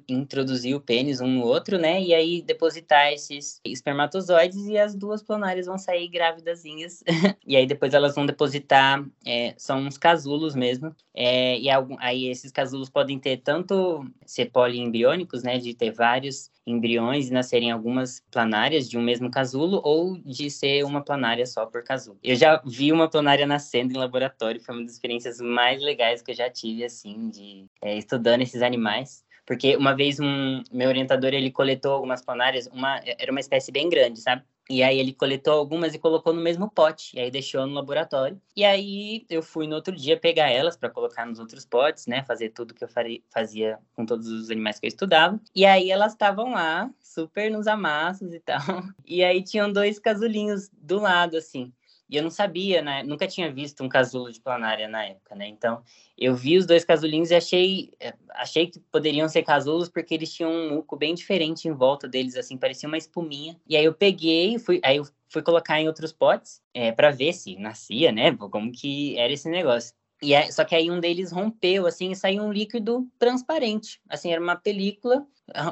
introduzir 0.09 0.75
o 0.75 0.81
pênis 0.81 1.21
um 1.21 1.27
no 1.27 1.45
outro, 1.45 1.79
né? 1.79 2.03
E 2.03 2.15
aí 2.15 2.43
depositar 2.43 3.13
esses 3.13 3.61
espermatozoides 3.65 4.67
e 4.67 4.79
as 4.79 4.95
duas 4.95 5.23
planárias 5.23 5.67
vão 5.67 5.77
sair 5.77 6.09
grávidazinhas. 6.09 7.03
e 7.47 7.57
aí 7.57 7.67
depois 7.67 7.93
elas 7.93 8.15
vão 8.15 8.25
depositar, 8.25 9.05
é, 9.27 9.55
são 9.59 9.81
uns 9.81 9.99
casulos 9.99 10.55
mesmo. 10.55 10.95
É, 11.15 11.59
e 11.59 11.69
aí 11.99 12.29
esses 12.29 12.51
casulos 12.51 12.89
podem 12.89 13.19
ter 13.19 13.39
tanto 13.39 14.07
ser 14.25 14.47
poliembriônicos, 14.47 15.43
né? 15.43 15.59
De 15.59 15.75
ter 15.75 15.91
vários 15.91 16.51
embriões 16.71 17.29
e 17.29 17.33
nascerem 17.33 17.71
algumas 17.71 18.23
planárias 18.31 18.89
de 18.89 18.99
um 18.99 19.03
mesmo 19.03 19.31
casulo 19.31 19.81
ou 19.85 20.19
de 20.19 20.51
ser 20.51 20.85
uma 20.85 21.03
planária 21.03 21.47
só 21.47 21.67
por 21.67 21.83
casulo. 21.83 22.19
Eu 22.23 22.37
já 22.37 22.61
vi 22.65 22.93
uma 22.93 23.09
planária 23.09 23.47
nascendo 23.47 23.93
em 23.93 23.97
laboratório, 23.97 24.61
foi 24.61 24.75
uma 24.75 24.85
das 24.85 24.93
experiências 24.93 25.41
mais 25.41 25.83
legais 25.83 26.23
que 26.23 26.31
eu 26.31 26.35
já 26.35 26.51
tive, 26.51 26.85
assim, 26.85 27.31
de 27.31 27.67
é, 27.83 27.97
estudando 27.97 28.43
esses 28.43 28.63
animais. 28.63 29.25
Porque 29.47 29.77
uma 29.77 29.97
vez 29.97 30.21
um 30.21 30.63
meu 30.71 30.89
orientador 30.89 31.33
ele 31.33 31.51
coletou 31.51 31.93
algumas 31.93 32.23
planárias, 32.23 32.67
uma 32.67 33.01
era 33.19 33.31
uma 33.31 33.41
espécie 33.41 33.73
bem 33.73 33.89
grande, 33.89 34.21
sabe? 34.21 34.43
E 34.71 34.83
aí 34.83 34.99
ele 34.99 35.13
coletou 35.15 35.55
algumas 35.55 35.95
e 35.95 35.99
colocou 35.99 36.33
no 36.33 36.43
mesmo 36.43 36.71
pote, 36.71 37.17
e 37.17 37.21
aí 37.21 37.31
deixou 37.31 37.67
no 37.67 37.73
laboratório. 37.75 38.41
E 38.55 38.65
aí 38.65 39.25
eu 39.31 39.43
fui 39.43 39.67
no 39.67 39.75
outro 39.75 39.95
dia 39.97 40.19
pegar 40.19 40.51
elas 40.51 40.77
para 40.77 40.91
colocar 40.91 41.25
nos 41.25 41.39
outros 41.39 41.65
potes, 41.65 42.07
né, 42.07 42.23
fazer 42.25 42.51
tudo 42.51 42.75
que 42.75 42.85
eu 42.85 42.89
fazia 43.31 43.79
com 43.95 44.05
todos 44.05 44.29
os 44.29 44.51
animais 44.51 44.79
que 44.79 44.87
eu 44.87 44.89
estudava. 44.89 45.41
E 45.55 45.65
aí 45.65 45.91
elas 45.91 46.13
estavam 46.13 46.53
lá, 46.53 46.91
super 47.01 47.51
nos 47.51 47.67
amassos 47.67 48.33
e 48.35 48.41
tal. 48.41 48.59
E 49.07 49.25
aí 49.25 49.43
tinham 49.43 49.73
dois 49.73 49.99
casulinhos 49.99 50.69
do 50.73 50.99
lado 51.01 51.37
assim. 51.37 51.73
E 52.09 52.17
eu 52.17 52.23
não 52.23 52.31
sabia, 52.31 52.81
né? 52.81 53.03
Nunca 53.03 53.27
tinha 53.27 53.53
visto 53.53 53.85
um 53.85 53.89
casulo 53.89 54.33
de 54.33 54.41
planária 54.41 54.89
na 54.89 55.05
época, 55.05 55.35
né? 55.35 55.47
Então, 55.47 55.83
eu 56.17 56.35
vi 56.35 56.57
os 56.57 56.65
dois 56.67 56.85
casulinhos 56.85 57.31
e 57.31 57.35
achei, 57.35 57.91
eh, 58.01 58.15
achei 58.31 58.67
que 58.67 58.81
poderiam 58.91 59.29
ser 59.29 59.43
casulos 59.43 59.89
porque 59.89 60.15
eles 60.15 60.33
tinham 60.33 60.51
um 60.51 60.75
muco 60.77 60.97
bem 60.97 61.15
diferente 61.15 61.69
em 61.69 61.73
volta 61.73 62.09
deles, 62.09 62.35
assim, 62.37 62.57
parecia 62.57 62.89
uma 62.89 62.97
espuminha. 62.97 63.61
E 63.67 63.77
aí 63.77 63.85
eu 63.85 63.93
peguei, 63.93 64.59
fui, 64.59 64.81
aí 64.83 64.97
eu 64.97 65.07
fui 65.29 65.43
colocar 65.43 65.81
em 65.81 65.87
outros 65.87 66.13
potes 66.13 66.63
é, 66.73 66.89
eh, 66.89 66.93
para 66.93 67.11
ver 67.11 67.33
se 67.35 67.57
nascia, 67.57 68.11
né? 68.11 68.35
Como 68.37 68.73
que 68.73 69.19
era 69.19 69.33
esse 69.33 69.49
negócio. 69.51 69.95
E 70.23 70.51
só 70.53 70.65
que 70.65 70.75
aí 70.75 70.91
um 70.91 70.99
deles 71.01 71.31
rompeu, 71.31 71.87
assim, 71.87 72.11
e 72.11 72.17
saiu 72.17 72.43
um 72.43 72.53
líquido 72.53 73.09
transparente. 73.19 74.01
Assim, 74.09 74.33
era 74.33 74.43
uma 74.43 74.57
película, 74.57 75.25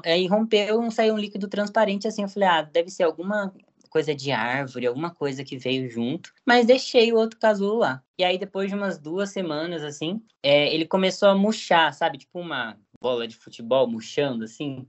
aí 0.04 0.26
rompeu, 0.26 0.88
saiu 0.90 1.14
um 1.14 1.18
líquido 1.18 1.48
transparente, 1.48 2.06
assim, 2.06 2.22
eu 2.22 2.28
falei, 2.28 2.48
ah, 2.48 2.62
deve 2.62 2.90
ser 2.90 3.02
alguma 3.02 3.52
coisa 3.96 4.14
de 4.14 4.30
árvore, 4.30 4.86
alguma 4.86 5.10
coisa 5.10 5.42
que 5.42 5.56
veio 5.56 5.88
junto, 5.90 6.30
mas 6.44 6.66
deixei 6.66 7.10
o 7.10 7.16
outro 7.16 7.38
casulo 7.38 7.78
lá. 7.78 8.02
E 8.18 8.24
aí, 8.24 8.36
depois 8.36 8.68
de 8.68 8.76
umas 8.76 8.98
duas 8.98 9.30
semanas, 9.30 9.82
assim, 9.82 10.20
é, 10.42 10.70
ele 10.74 10.84
começou 10.84 11.30
a 11.30 11.34
murchar, 11.34 11.94
sabe? 11.94 12.18
Tipo 12.18 12.38
uma 12.38 12.78
bola 13.00 13.26
de 13.26 13.34
futebol 13.34 13.88
murchando, 13.88 14.44
assim. 14.44 14.86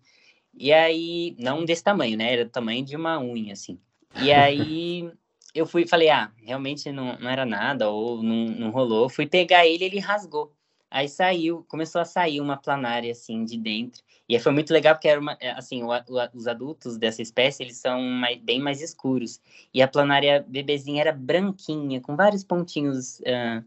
E 0.53 0.73
aí, 0.73 1.37
não 1.39 1.63
desse 1.63 1.81
tamanho, 1.81 2.17
né? 2.17 2.33
Era 2.33 2.43
do 2.43 2.51
tamanho 2.51 2.83
de 2.83 2.97
uma 2.97 3.17
unha, 3.17 3.53
assim. 3.53 3.79
E 4.21 4.29
aí, 4.29 5.09
eu 5.55 5.65
fui 5.65 5.87
falei, 5.87 6.09
ah, 6.09 6.29
realmente 6.43 6.91
não, 6.91 7.17
não 7.17 7.29
era 7.29 7.45
nada, 7.45 7.89
ou 7.89 8.21
não, 8.21 8.45
não 8.47 8.71
rolou. 8.71 9.07
Fui 9.07 9.25
pegar 9.25 9.65
ele, 9.65 9.85
ele 9.85 9.99
rasgou. 9.99 10.53
Aí 10.89 11.09
saiu, 11.09 11.65
começou 11.67 11.99
a 12.01 12.05
sair 12.05 12.39
uma 12.39 12.57
planária, 12.57 13.11
assim, 13.11 13.43
de 13.43 13.57
dentro. 13.57 14.01
E 14.27 14.39
foi 14.39 14.51
muito 14.51 14.73
legal 14.73 14.95
porque 14.95 15.07
era 15.07 15.19
uma, 15.19 15.37
é, 15.39 15.51
assim, 15.51 15.83
o, 15.83 15.89
o, 15.89 16.29
os 16.33 16.47
adultos 16.47 16.97
dessa 16.97 17.21
espécie, 17.21 17.63
eles 17.63 17.77
são 17.77 18.01
mais, 18.01 18.37
bem 18.39 18.59
mais 18.59 18.81
escuros. 18.81 19.41
E 19.73 19.81
a 19.81 19.87
planária 19.87 20.45
bebezinha 20.47 21.01
era 21.01 21.11
branquinha, 21.11 22.01
com 22.01 22.15
vários 22.15 22.43
pontinhos, 22.43 23.19
uh, 23.19 23.63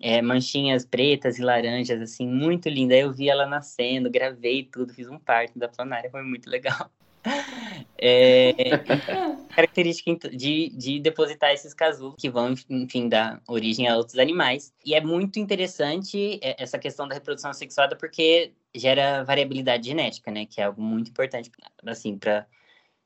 é, 0.00 0.20
manchinhas 0.20 0.84
pretas 0.84 1.38
e 1.38 1.42
laranjas, 1.42 2.00
assim, 2.00 2.26
muito 2.26 2.68
linda. 2.68 2.94
Aí 2.94 3.00
eu 3.00 3.12
vi 3.12 3.28
ela 3.28 3.46
nascendo, 3.46 4.10
gravei 4.10 4.64
tudo, 4.64 4.92
fiz 4.92 5.08
um 5.08 5.18
parto 5.18 5.58
da 5.58 5.68
planária, 5.68 6.10
foi 6.10 6.22
muito 6.22 6.50
legal. 6.50 6.90
É, 7.98 8.52
característica 9.54 10.28
de, 10.28 10.70
de 10.70 11.00
depositar 11.00 11.52
esses 11.52 11.72
casulos 11.72 12.16
que 12.18 12.28
vão, 12.28 12.54
enfim, 12.68 13.08
dar 13.08 13.40
origem 13.48 13.88
a 13.88 13.96
outros 13.96 14.18
animais. 14.18 14.72
E 14.84 14.94
é 14.94 15.00
muito 15.00 15.38
interessante 15.38 16.38
é, 16.42 16.62
essa 16.62 16.78
questão 16.78 17.06
da 17.06 17.14
reprodução 17.14 17.52
sexuada 17.52 17.96
porque 17.96 18.52
gera 18.74 19.22
variabilidade 19.22 19.86
genética, 19.86 20.30
né? 20.30 20.46
Que 20.46 20.60
é 20.60 20.64
algo 20.64 20.82
muito 20.82 21.10
importante, 21.10 21.50
assim, 21.86 22.18
para 22.18 22.46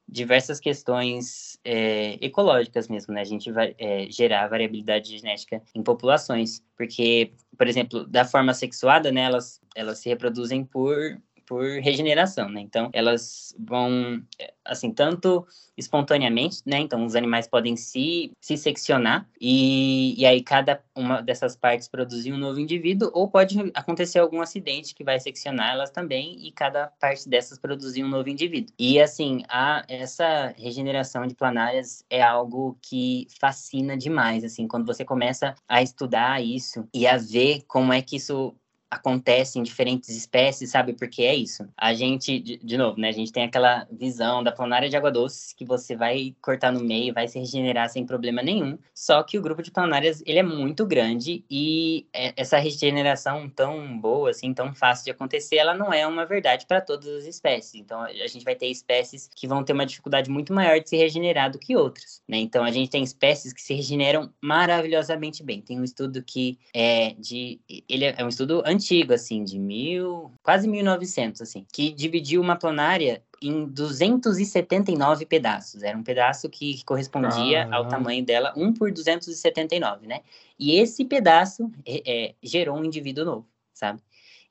diversas 0.09 0.59
questões 0.59 1.59
é, 1.63 2.19
ecológicas 2.25 2.89
mesmo, 2.89 3.13
né? 3.13 3.21
A 3.21 3.25
gente 3.25 3.53
vai 3.53 3.75
é, 3.79 4.11
gerar 4.11 4.49
variabilidade 4.49 5.17
genética 5.19 5.63
em 5.75 5.83
populações, 5.83 6.65
porque, 6.77 7.33
por 7.57 7.69
exemplo, 7.69 8.07
da 8.07 8.25
forma 8.25 8.55
sexuada, 8.55 9.13
né? 9.13 9.23
Elas, 9.23 9.61
elas 9.75 9.99
se 9.99 10.09
reproduzem 10.09 10.65
por 10.65 11.21
por 11.49 11.65
regeneração, 11.81 12.51
né? 12.51 12.61
Então, 12.61 12.91
elas 12.93 13.55
vão, 13.59 14.23
assim, 14.63 14.93
tanto 14.93 15.47
espontaneamente, 15.79 16.61
né? 16.67 16.79
Então, 16.79 17.07
os 17.07 17.15
animais 17.15 17.49
podem 17.49 17.75
se, 17.75 18.33
se 18.39 18.57
seccionar 18.57 19.27
e, 19.41 20.21
e 20.21 20.27
aí 20.27 20.43
cada 20.43 20.83
uma 20.95 21.23
dessas 21.23 21.57
partes 21.57 21.89
produzir 21.89 22.33
um 22.33 22.37
novo 22.37 22.61
indivíduo, 22.61 23.11
ou 23.15 23.31
pode 23.31 23.59
acontecer 23.73 24.19
algum 24.19 24.43
acidente 24.43 24.95
que 24.95 25.03
vai 25.03 25.19
seccionar 25.19 25.73
elas 25.73 25.91
também 25.91 26.37
e 26.47 26.53
cada 26.53 26.89
parte 27.01 27.27
dessas 27.29 27.59
produzir 27.59 28.05
um 28.05 28.09
novo 28.09 28.29
indivíduo. 28.29 28.75
E, 28.79 29.01
assim, 29.01 29.43
a, 29.49 29.85
essa 29.89 30.53
regeneração 30.59 31.27
de 31.27 31.35
planárias 31.35 32.05
é 32.11 32.21
algo 32.21 32.77
que 32.83 33.27
fascina 33.41 33.97
demais, 33.97 34.45
assim, 34.45 34.69
quando 34.69 34.85
você 34.85 35.03
começa 35.03 35.55
a 35.67 35.81
estudar 35.83 36.43
isso 36.43 36.87
e 36.93 37.07
a 37.07 37.17
ver 37.17 37.63
como 37.67 37.91
é 37.91 38.03
que 38.03 38.17
isso 38.17 38.55
acontece 38.91 39.59
em 39.59 39.63
diferentes 39.63 40.09
espécies, 40.11 40.71
sabe? 40.71 40.93
Porque 40.95 41.23
é 41.23 41.35
isso. 41.35 41.69
A 41.77 41.93
gente, 41.93 42.39
de, 42.39 42.57
de, 42.57 42.77
novo, 42.77 42.99
né? 42.99 43.09
A 43.09 43.13
gente 43.13 43.33
tem 43.33 43.45
aquela 43.45 43.87
visão 43.91 44.43
da 44.43 44.51
planária 44.51 44.89
de 44.89 44.97
água 44.97 45.11
doce 45.11 45.55
que 45.55 45.65
você 45.65 45.95
vai 45.95 46.35
cortar 46.41 46.73
no 46.73 46.81
meio, 46.81 47.13
vai 47.13 47.29
se 47.29 47.39
regenerar 47.39 47.89
sem 47.91 48.07
problema 48.07 48.43
nenhum. 48.43 48.79
Só 48.95 49.23
que 49.23 49.39
o 49.39 49.43
grupo 49.43 49.63
de 49.63 49.71
planárias, 49.71 50.23
ele 50.27 50.39
é 50.39 50.43
muito 50.43 50.87
grande 50.87 51.45
e 51.51 52.07
é, 52.13 52.33
essa 52.37 52.59
regeneração 52.59 53.49
tão 53.49 53.99
boa, 53.99 54.31
assim, 54.31 54.55
tão 54.55 54.75
fácil 54.75 55.05
de 55.05 55.11
acontecer, 55.11 55.57
ela 55.57 55.75
não 55.75 55.93
é 55.93 56.07
uma 56.07 56.25
verdade 56.25 56.67
para 56.67 56.81
todas 56.81 57.09
as 57.09 57.25
espécies. 57.25 57.75
Então, 57.75 58.03
a 58.03 58.27
gente 58.27 58.45
vai 58.45 58.55
ter 58.55 58.67
espécies 58.67 59.29
que 59.35 59.47
vão 59.47 59.63
ter 59.63 59.73
uma 59.73 59.87
dificuldade 59.87 60.31
muito 60.31 60.53
maior 60.53 60.81
de 60.81 60.89
se 60.89 60.97
regenerar 60.97 61.51
do 61.51 61.59
que 61.59 61.77
outras, 61.77 62.23
né? 62.27 62.39
Então, 62.39 62.65
a 62.65 62.71
gente 62.71 62.91
tem 62.91 63.03
espécies 63.03 63.53
que 63.53 63.61
se 63.61 63.75
regeneram 63.75 64.33
maravilhosamente 64.41 65.43
bem. 65.43 65.61
Tem 65.61 65.79
um 65.79 65.85
estudo 65.85 66.23
que 66.23 66.59
é 66.73 67.15
de... 67.19 67.61
Ele 67.89 68.05
é 68.05 68.25
um 68.25 68.29
estudo 68.29 68.63
antigo, 68.65 68.78
assim, 69.15 69.45
de 69.45 69.59
mil, 69.59 70.33
quase 70.43 70.69
1900, 70.69 71.41
assim, 71.41 71.67
que 71.73 71.91
dividiu 71.91 72.41
uma 72.41 72.57
planária 72.57 73.23
em 73.43 73.67
279 73.67 75.27
pedaços. 75.27 75.83
Era 75.83 75.97
um 75.97 76.03
pedaço 76.03 76.49
que 76.49 76.85
correspondia 76.85 77.69
ah, 77.71 77.77
ao 77.77 77.89
tamanho 77.89 78.25
dela, 78.25 78.53
1 78.57 78.73
por 78.75 78.91
279, 78.91 80.07
né? 80.07 80.21
E 80.59 80.77
esse 80.77 81.05
pedaço 81.05 81.71
é, 81.87 82.03
é, 82.07 82.35
gerou 82.43 82.77
um 82.77 82.85
indivíduo 82.85 83.25
novo, 83.25 83.49
sabe? 83.73 84.01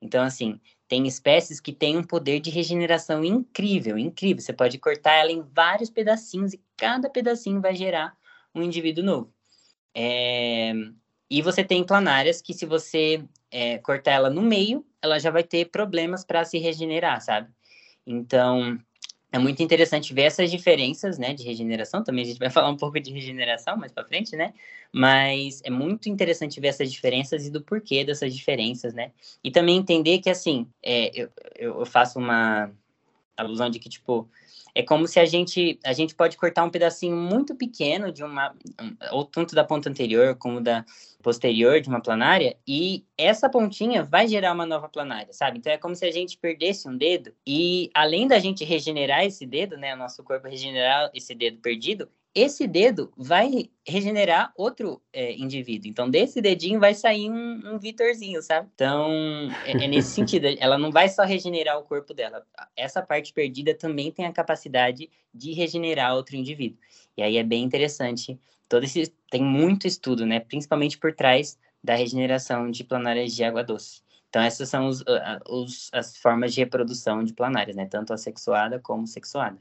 Então, 0.02 0.24
assim, 0.24 0.60
tem 0.88 1.06
espécies 1.06 1.60
que 1.60 1.74
têm 1.74 1.98
um 1.98 2.04
poder 2.04 2.40
de 2.40 2.50
regeneração 2.50 3.24
incrível, 3.24 3.98
incrível. 3.98 4.42
Você 4.42 4.54
pode 4.54 4.78
cortar 4.78 5.14
ela 5.14 5.32
em 5.32 5.42
vários 5.42 5.90
pedacinhos 5.90 6.54
e 6.54 6.62
cada 6.78 7.10
pedacinho 7.10 7.60
vai 7.60 7.76
gerar 7.76 8.16
um 8.56 8.62
indivíduo 8.62 9.04
novo. 9.04 9.34
É... 9.94 10.74
E 11.30 11.42
você 11.42 11.64
tem 11.64 11.84
planárias 11.84 12.42
que, 12.42 12.54
se 12.54 12.66
você 12.66 13.22
é, 13.52 13.78
cortar 13.80 14.12
ela 14.12 14.30
no 14.30 14.42
meio, 14.42 14.86
ela 15.02 15.20
já 15.20 15.32
vai 15.32 15.44
ter 15.44 15.70
problemas 15.70 16.24
para 16.24 16.44
se 16.44 16.58
regenerar, 16.58 17.22
sabe? 17.22 17.50
Então, 18.06 18.80
é 19.32 19.38
muito 19.38 19.62
interessante 19.62 20.14
ver 20.14 20.24
essas 20.24 20.50
diferenças, 20.50 21.18
né, 21.18 21.34
de 21.34 21.44
regeneração. 21.44 22.04
Também 22.04 22.24
a 22.24 22.28
gente 22.28 22.40
vai 22.40 22.50
falar 22.52 22.70
um 22.70 22.78
pouco 22.78 23.00
de 23.00 23.12
regeneração 23.12 23.78
mais 23.78 23.92
para 23.92 24.06
frente, 24.06 24.36
né? 24.36 24.54
Mas 24.92 25.62
é 25.64 25.70
muito 25.70 26.10
interessante 26.10 26.60
ver 26.60 26.70
essas 26.70 26.92
diferenças 26.92 27.46
e 27.46 27.52
do 27.52 27.62
porquê 27.62 28.04
dessas 28.04 28.34
diferenças, 28.34 28.94
né? 28.94 29.12
E 29.44 29.52
também 29.52 29.78
entender 29.78 30.20
que, 30.20 30.30
assim, 30.30 30.68
é, 30.84 31.12
eu, 31.14 31.30
eu 31.56 31.86
faço 31.86 32.20
uma 32.20 32.72
alusão 33.36 33.70
de 33.70 33.80
que, 33.80 33.90
tipo, 33.90 34.30
é 34.78 34.84
como 34.84 35.08
se 35.08 35.20
a 35.20 35.26
gente 35.26 35.80
a 35.84 35.92
gente 35.92 36.14
pode 36.14 36.38
cortar 36.38 36.64
um 36.64 36.70
pedacinho 36.70 37.16
muito 37.16 37.56
pequeno 37.56 38.12
de 38.12 38.24
uma 38.24 38.54
ou 39.12 39.26
tanto 39.26 39.56
da 39.56 39.64
ponta 39.64 39.90
anterior 39.90 40.36
como 40.36 40.62
da 40.62 40.86
posterior 41.24 41.82
de 41.82 41.90
uma 41.90 42.00
planária 42.00 42.56
e 42.68 43.04
essa 43.18 43.50
pontinha 43.50 44.04
vai 44.04 44.28
gerar 44.28 44.54
uma 44.54 44.68
nova 44.68 44.88
planária, 44.88 45.34
sabe? 45.34 45.58
Então 45.58 45.74
é 45.74 45.80
como 45.80 45.96
se 45.96 46.06
a 46.06 46.12
gente 46.12 46.38
perdesse 46.38 46.88
um 46.88 46.96
dedo 46.96 47.34
e 47.46 47.90
além 47.92 48.28
da 48.28 48.38
gente 48.38 48.64
regenerar 48.64 49.26
esse 49.26 49.48
dedo, 49.48 49.78
né, 49.78 49.96
o 49.96 49.98
nosso 49.98 50.24
corpo 50.24 50.48
regenerar 50.48 51.10
esse 51.12 51.34
dedo 51.34 51.58
perdido, 51.58 52.08
esse 52.40 52.68
dedo 52.68 53.12
vai 53.18 53.72
regenerar 53.84 54.54
outro 54.56 55.02
é, 55.12 55.34
indivíduo. 55.34 55.90
Então, 55.90 56.08
desse 56.08 56.40
dedinho 56.40 56.80
vai 56.80 56.94
sair 56.94 57.32
um, 57.32 57.74
um 57.74 57.80
Vitorzinho, 57.80 58.44
sabe? 58.44 58.70
Então, 58.76 59.10
é, 59.66 59.72
é, 59.72 59.88
nesse 59.88 60.12
sentido. 60.14 60.46
Ela 60.60 60.78
não 60.78 60.92
vai 60.92 61.10
só 61.10 61.24
regenerar 61.24 61.80
o 61.80 61.84
corpo 61.84 62.14
dela. 62.14 62.46
Essa 62.76 63.02
parte 63.02 63.34
perdida 63.34 63.74
também 63.74 64.12
tem 64.12 64.28
a 64.28 64.32
capacidade 64.32 65.10
de 65.34 65.52
regenerar 65.54 66.14
outro 66.14 66.36
indivíduo. 66.36 66.78
E 67.18 67.24
aí 67.24 67.38
é 67.38 67.44
bem 67.44 67.64
interessante. 67.64 68.40
Todo 68.70 68.84
esse 68.84 69.12
tem 69.32 69.44
muito 69.44 69.88
estudo, 69.88 70.24
né? 70.24 70.40
Principalmente 70.40 70.96
por 71.00 71.16
trás 71.16 71.58
da 71.84 71.96
regeneração 71.96 72.70
de 72.70 72.84
planárias 72.84 73.34
de 73.34 73.44
água 73.44 73.64
doce. 73.64 74.04
Então, 74.30 74.44
essas 74.44 74.70
são 74.70 74.88
os, 74.88 75.04
os, 75.50 75.90
as 75.92 76.16
formas 76.18 76.54
de 76.54 76.60
reprodução 76.60 77.24
de 77.24 77.34
planárias, 77.34 77.76
né? 77.76 77.88
Tanto 77.88 78.14
assexuada 78.14 78.80
como 78.80 79.08
sexuada. 79.08 79.58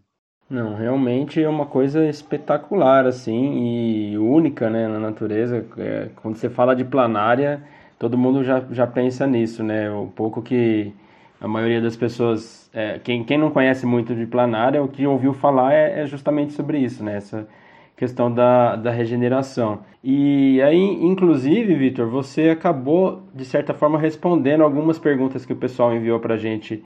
Não, 0.49 0.76
realmente 0.76 1.42
é 1.42 1.49
uma 1.49 1.66
coisa 1.66 2.09
espetacular, 2.09 3.05
assim, 3.05 4.12
e 4.12 4.18
única, 4.18 4.70
né, 4.70 4.86
na 4.86 5.01
natureza. 5.01 5.66
É, 5.76 6.09
quando 6.16 6.36
você 6.36 6.49
fala 6.49 6.74
de 6.76 6.84
planária, 6.84 7.64
todo 7.99 8.16
mundo 8.16 8.44
já, 8.44 8.64
já 8.70 8.86
pensa 8.86 9.26
nisso, 9.26 9.64
né? 9.64 9.90
O 9.90 10.07
pouco 10.07 10.40
que 10.40 10.92
a 11.40 11.49
maioria 11.49 11.80
das 11.80 11.97
pessoas, 11.97 12.70
é, 12.72 13.01
quem, 13.01 13.24
quem 13.24 13.36
não 13.38 13.51
conhece 13.51 13.84
muito 13.84 14.14
de 14.14 14.24
planária, 14.24 14.82
o 14.82 14.88
que 14.88 15.05
ouviu 15.05 15.34
falar 15.34 15.74
é, 15.74 16.03
é 16.03 16.07
justamente 16.07 16.53
sobre 16.53 16.78
isso, 16.78 17.03
né? 17.03 17.16
Essa 17.16 17.49
questão 17.97 18.32
da, 18.32 18.76
da 18.76 18.92
regeneração. 18.92 19.80
E 20.05 20.62
aí, 20.62 20.78
inclusive, 21.05 21.74
Vitor, 21.74 22.09
você 22.09 22.51
acabou, 22.51 23.22
de 23.34 23.44
certa 23.44 23.74
forma, 23.74 23.99
respondendo 23.99 24.62
algumas 24.62 24.99
perguntas 24.99 25.44
que 25.44 25.53
o 25.53 25.57
pessoal 25.57 25.94
enviou 25.94 26.20
para 26.20 26.36
gente 26.36 26.82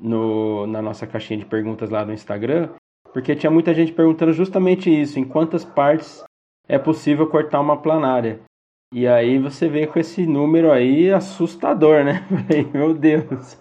no, 0.00 0.66
na 0.66 0.82
nossa 0.82 1.06
caixinha 1.06 1.38
de 1.38 1.46
perguntas 1.46 1.90
lá 1.90 2.04
no 2.04 2.12
Instagram. 2.12 2.70
Porque 3.14 3.36
tinha 3.36 3.50
muita 3.50 3.72
gente 3.72 3.92
perguntando 3.92 4.32
justamente 4.32 4.90
isso, 4.90 5.20
em 5.20 5.24
quantas 5.24 5.64
partes 5.64 6.24
é 6.66 6.76
possível 6.76 7.28
cortar 7.28 7.60
uma 7.60 7.80
planária. 7.80 8.40
E 8.92 9.06
aí 9.06 9.38
você 9.38 9.68
vem 9.68 9.86
com 9.86 9.98
esse 10.00 10.26
número 10.26 10.70
aí 10.72 11.12
assustador, 11.12 12.04
né? 12.04 12.26
Meu 12.74 12.92
Deus. 12.92 13.56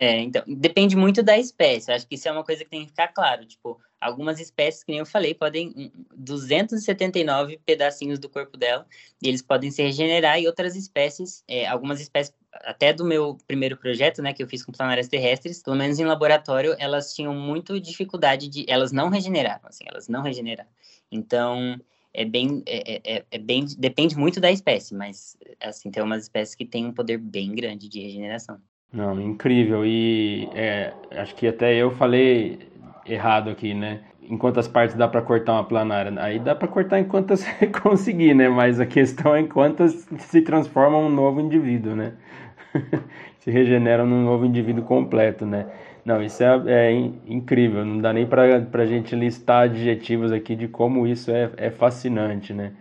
É, 0.00 0.20
então, 0.20 0.42
depende 0.46 0.96
muito 0.96 1.20
da 1.22 1.36
espécie. 1.36 1.90
Acho 1.90 2.06
que 2.06 2.14
isso 2.14 2.28
é 2.28 2.32
uma 2.32 2.44
coisa 2.44 2.64
que 2.64 2.70
tem 2.70 2.82
que 2.82 2.88
ficar 2.88 3.08
claro. 3.08 3.44
Tipo, 3.44 3.78
algumas 4.00 4.40
espécies, 4.40 4.84
que 4.84 4.92
nem 4.92 5.00
eu 5.00 5.06
falei, 5.06 5.34
podem 5.34 5.92
279 6.16 7.60
pedacinhos 7.64 8.18
do 8.18 8.28
corpo 8.28 8.56
dela 8.56 8.86
e 9.20 9.28
eles 9.28 9.42
podem 9.42 9.70
se 9.70 9.82
regenerar 9.82 10.40
e 10.40 10.46
outras 10.46 10.76
espécies, 10.76 11.42
é, 11.48 11.66
algumas 11.66 12.00
espécies 12.00 12.34
até 12.52 12.92
do 12.92 13.04
meu 13.04 13.38
primeiro 13.46 13.76
projeto, 13.76 14.22
né, 14.22 14.32
que 14.32 14.42
eu 14.42 14.48
fiz 14.48 14.64
com 14.64 14.72
planárias 14.72 15.08
terrestres, 15.08 15.62
pelo 15.62 15.76
menos 15.76 15.98
em 15.98 16.04
laboratório, 16.04 16.76
elas 16.78 17.14
tinham 17.14 17.34
muito 17.34 17.80
dificuldade 17.80 18.48
de, 18.48 18.64
elas 18.68 18.92
não 18.92 19.08
regeneravam, 19.08 19.68
assim, 19.68 19.84
elas 19.86 20.08
não 20.08 20.22
regeneravam. 20.22 20.70
Então, 21.10 21.78
é 22.14 22.24
bem, 22.24 22.62
é, 22.66 22.94
é, 22.94 23.16
é, 23.16 23.24
é, 23.30 23.38
bem, 23.38 23.64
depende 23.78 24.16
muito 24.16 24.40
da 24.40 24.50
espécie, 24.50 24.94
mas 24.94 25.36
assim 25.60 25.90
tem 25.90 26.02
umas 26.02 26.24
espécies 26.24 26.54
que 26.54 26.64
têm 26.64 26.86
um 26.86 26.92
poder 26.92 27.18
bem 27.18 27.54
grande 27.54 27.88
de 27.88 28.00
regeneração. 28.00 28.58
Não, 28.92 29.18
incrível 29.20 29.86
e 29.86 30.48
é, 30.54 30.92
acho 31.12 31.34
que 31.34 31.46
até 31.46 31.74
eu 31.74 31.90
falei 31.92 32.58
errado 33.06 33.48
aqui, 33.48 33.72
né? 33.72 34.02
Em 34.22 34.36
quantas 34.36 34.68
partes 34.68 34.94
dá 34.94 35.08
para 35.08 35.22
cortar 35.22 35.54
uma 35.54 35.64
planária? 35.64 36.12
Aí 36.22 36.38
dá 36.38 36.54
para 36.54 36.68
cortar 36.68 37.00
em 37.00 37.04
quantas 37.04 37.44
conseguir, 37.82 38.34
né? 38.34 38.48
Mas 38.48 38.78
a 38.78 38.86
questão 38.86 39.34
é 39.34 39.40
em 39.40 39.48
quantas 39.48 40.06
se 40.18 40.42
transformam 40.42 41.06
um 41.06 41.10
novo 41.10 41.40
indivíduo, 41.40 41.96
né? 41.96 42.12
se 43.38 43.50
regeneram 43.50 44.06
num 44.06 44.24
novo 44.24 44.44
indivíduo 44.44 44.84
completo, 44.84 45.44
né? 45.44 45.66
Não, 46.04 46.22
isso 46.22 46.42
é, 46.42 46.62
é 46.66 46.92
incrível, 47.26 47.84
não 47.84 47.98
dá 47.98 48.12
nem 48.12 48.26
para 48.26 48.44
a 48.72 48.86
gente 48.86 49.14
listar 49.14 49.64
adjetivos 49.64 50.32
aqui 50.32 50.56
de 50.56 50.66
como 50.66 51.06
isso 51.06 51.30
é, 51.30 51.50
é 51.56 51.70
fascinante, 51.70 52.52
né? 52.52 52.72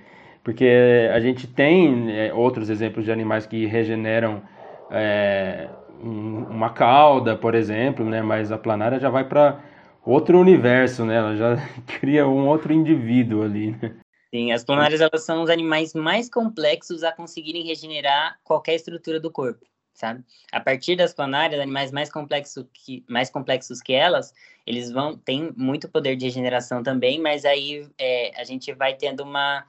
Porque 0.44 0.68
a 1.14 1.20
gente 1.20 1.46
tem 1.46 2.12
é, 2.12 2.34
outros 2.34 2.70
exemplos 2.70 3.06
de 3.06 3.12
animais 3.12 3.46
que 3.46 3.68
regeneram 3.68 4.42
é, 4.90 5.70
um, 6.04 6.46
uma 6.50 6.72
cauda, 6.72 7.36
por 7.36 7.54
exemplo, 7.54 8.04
né? 8.06 8.24
Mas 8.24 8.52
a 8.52 8.58
planária 8.58 9.00
já 9.00 9.10
vai 9.10 9.24
para 9.24 9.64
outro 10.04 10.40
universo, 10.40 11.06
né? 11.06 11.18
Ela 11.18 11.36
já 11.36 11.58
cria 12.00 12.28
um 12.28 12.48
outro 12.48 12.74
indivíduo 12.74 13.44
ali, 13.44 13.78
né? 13.80 13.94
Sim, 14.34 14.52
as 14.52 14.64
planárias 14.64 15.02
elas 15.02 15.24
são 15.24 15.44
os 15.44 15.50
animais 15.50 15.94
mais 15.94 16.30
complexos 16.30 17.04
a 17.04 17.12
conseguirem 17.12 17.68
regenerar 17.68 18.38
qualquer 18.44 18.76
estrutura 18.76 19.20
do 19.20 19.30
corpo 19.30 19.71
sabe? 19.94 20.24
A 20.52 20.60
partir 20.60 20.96
das 20.96 21.14
planárias, 21.14 21.62
animais 21.62 21.92
mais 21.92 22.12
complexos 22.12 22.66
que, 22.74 23.04
mais 23.08 23.30
complexos 23.30 23.82
que 23.82 23.94
elas, 23.94 24.34
eles 24.66 24.92
vão 24.92 25.18
têm 25.18 25.54
muito 25.56 25.90
poder 25.90 26.16
de 26.16 26.26
regeneração 26.26 26.84
também, 26.84 27.20
mas 27.20 27.46
aí 27.46 27.88
é, 27.98 28.32
a 28.40 28.44
gente 28.44 28.74
vai 28.74 28.96
tendo 28.96 29.24
uma 29.24 29.66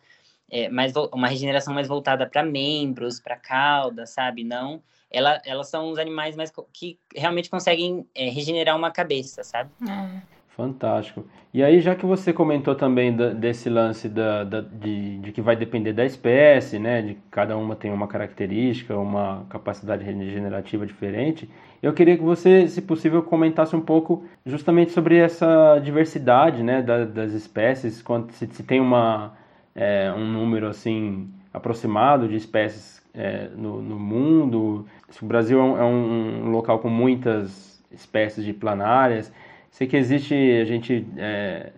é, 0.50 0.68
mais 0.68 0.92
uma 1.12 1.28
regeneração 1.28 1.72
mais 1.72 1.88
voltada 1.88 2.26
para 2.26 2.42
membros, 2.42 3.18
para 3.18 3.36
cauda, 3.36 4.06
sabe? 4.06 4.44
Não, 4.44 4.82
ela, 5.10 5.40
elas 5.44 5.68
são 5.68 5.90
os 5.90 5.98
animais 5.98 6.36
mais 6.36 6.52
que 6.72 6.98
realmente 7.14 7.50
conseguem 7.50 8.06
é, 8.14 8.28
regenerar 8.28 8.76
uma 8.76 8.90
cabeça, 8.90 9.42
sabe? 9.42 9.70
É. 9.88 10.41
Fantástico. 10.56 11.24
E 11.52 11.62
aí, 11.62 11.80
já 11.80 11.94
que 11.94 12.04
você 12.04 12.32
comentou 12.32 12.74
também 12.74 13.14
da, 13.16 13.30
desse 13.30 13.70
lance 13.70 14.06
da, 14.06 14.44
da, 14.44 14.60
de, 14.60 15.18
de, 15.18 15.32
que 15.32 15.40
vai 15.40 15.56
depender 15.56 15.94
da 15.94 16.04
espécie, 16.04 16.78
né? 16.78 17.00
De 17.00 17.16
cada 17.30 17.56
uma 17.56 17.74
tem 17.74 17.90
uma 17.90 18.06
característica, 18.06 18.96
uma 18.96 19.46
capacidade 19.48 20.04
regenerativa 20.04 20.86
diferente, 20.86 21.48
eu 21.82 21.92
queria 21.92 22.16
que 22.16 22.22
você, 22.22 22.68
se 22.68 22.82
possível, 22.82 23.22
comentasse 23.22 23.74
um 23.74 23.80
pouco 23.80 24.24
justamente 24.46 24.92
sobre 24.92 25.16
essa 25.16 25.78
diversidade, 25.82 26.62
né? 26.62 26.82
Da, 26.82 27.04
das 27.04 27.32
espécies, 27.32 28.02
quando 28.02 28.30
se, 28.32 28.46
se 28.46 28.62
tem 28.62 28.78
uma, 28.78 29.32
é, 29.74 30.12
um 30.12 30.24
número 30.24 30.68
assim 30.68 31.28
aproximado 31.52 32.28
de 32.28 32.36
espécies 32.36 33.02
é, 33.14 33.48
no, 33.56 33.80
no, 33.82 33.98
mundo. 33.98 34.86
O 35.20 35.26
Brasil 35.26 35.58
é 35.58 35.62
um, 35.62 35.78
é 35.78 35.84
um 35.84 36.50
local 36.50 36.78
com 36.78 36.88
muitas 36.88 37.82
espécies 37.90 38.44
de 38.44 38.52
planárias. 38.52 39.32
Sei 39.72 39.86
que 39.86 39.96
existe, 39.96 40.34
a 40.34 40.66
gente 40.66 41.04
é, 41.16 41.72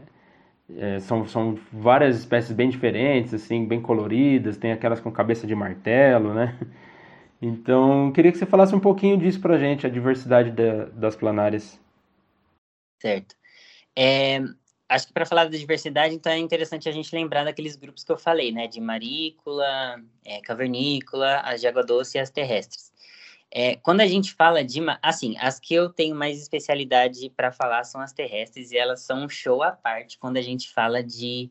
é, 0.76 0.98
são, 0.98 1.26
são 1.26 1.56
várias 1.72 2.18
espécies 2.18 2.50
bem 2.50 2.68
diferentes, 2.68 3.32
assim, 3.32 3.64
bem 3.64 3.80
coloridas, 3.80 4.56
tem 4.56 4.72
aquelas 4.72 5.00
com 5.00 5.12
cabeça 5.12 5.46
de 5.46 5.54
martelo, 5.54 6.34
né? 6.34 6.58
Então, 7.40 8.10
queria 8.12 8.32
que 8.32 8.38
você 8.38 8.46
falasse 8.46 8.74
um 8.74 8.80
pouquinho 8.80 9.18
disso 9.18 9.38
pra 9.40 9.58
gente, 9.58 9.86
a 9.86 9.90
diversidade 9.90 10.50
da, 10.50 10.86
das 10.86 11.14
planárias. 11.14 11.78
Certo. 12.98 13.36
É, 13.94 14.40
acho 14.88 15.08
que 15.08 15.12
para 15.12 15.26
falar 15.26 15.44
da 15.44 15.58
diversidade, 15.58 16.14
então 16.14 16.32
é 16.32 16.38
interessante 16.38 16.88
a 16.88 16.92
gente 16.92 17.14
lembrar 17.14 17.44
daqueles 17.44 17.76
grupos 17.76 18.02
que 18.02 18.10
eu 18.10 18.16
falei, 18.16 18.50
né? 18.50 18.66
De 18.66 18.80
marícola, 18.80 20.02
é, 20.24 20.40
cavernícola, 20.40 21.40
as 21.40 21.60
de 21.60 21.66
água 21.66 21.84
doce 21.84 22.16
e 22.16 22.20
as 22.20 22.30
terrestres. 22.30 22.93
É, 23.50 23.76
quando 23.76 24.00
a 24.00 24.06
gente 24.06 24.32
fala 24.34 24.64
de. 24.64 24.80
Assim, 25.00 25.36
as 25.38 25.60
que 25.60 25.74
eu 25.74 25.88
tenho 25.88 26.14
mais 26.14 26.40
especialidade 26.40 27.30
para 27.30 27.52
falar 27.52 27.84
são 27.84 28.00
as 28.00 28.12
terrestres, 28.12 28.72
e 28.72 28.76
elas 28.76 29.00
são 29.00 29.24
um 29.24 29.28
show 29.28 29.62
à 29.62 29.70
parte 29.70 30.18
quando 30.18 30.36
a 30.36 30.42
gente 30.42 30.72
fala 30.72 31.02
de. 31.02 31.50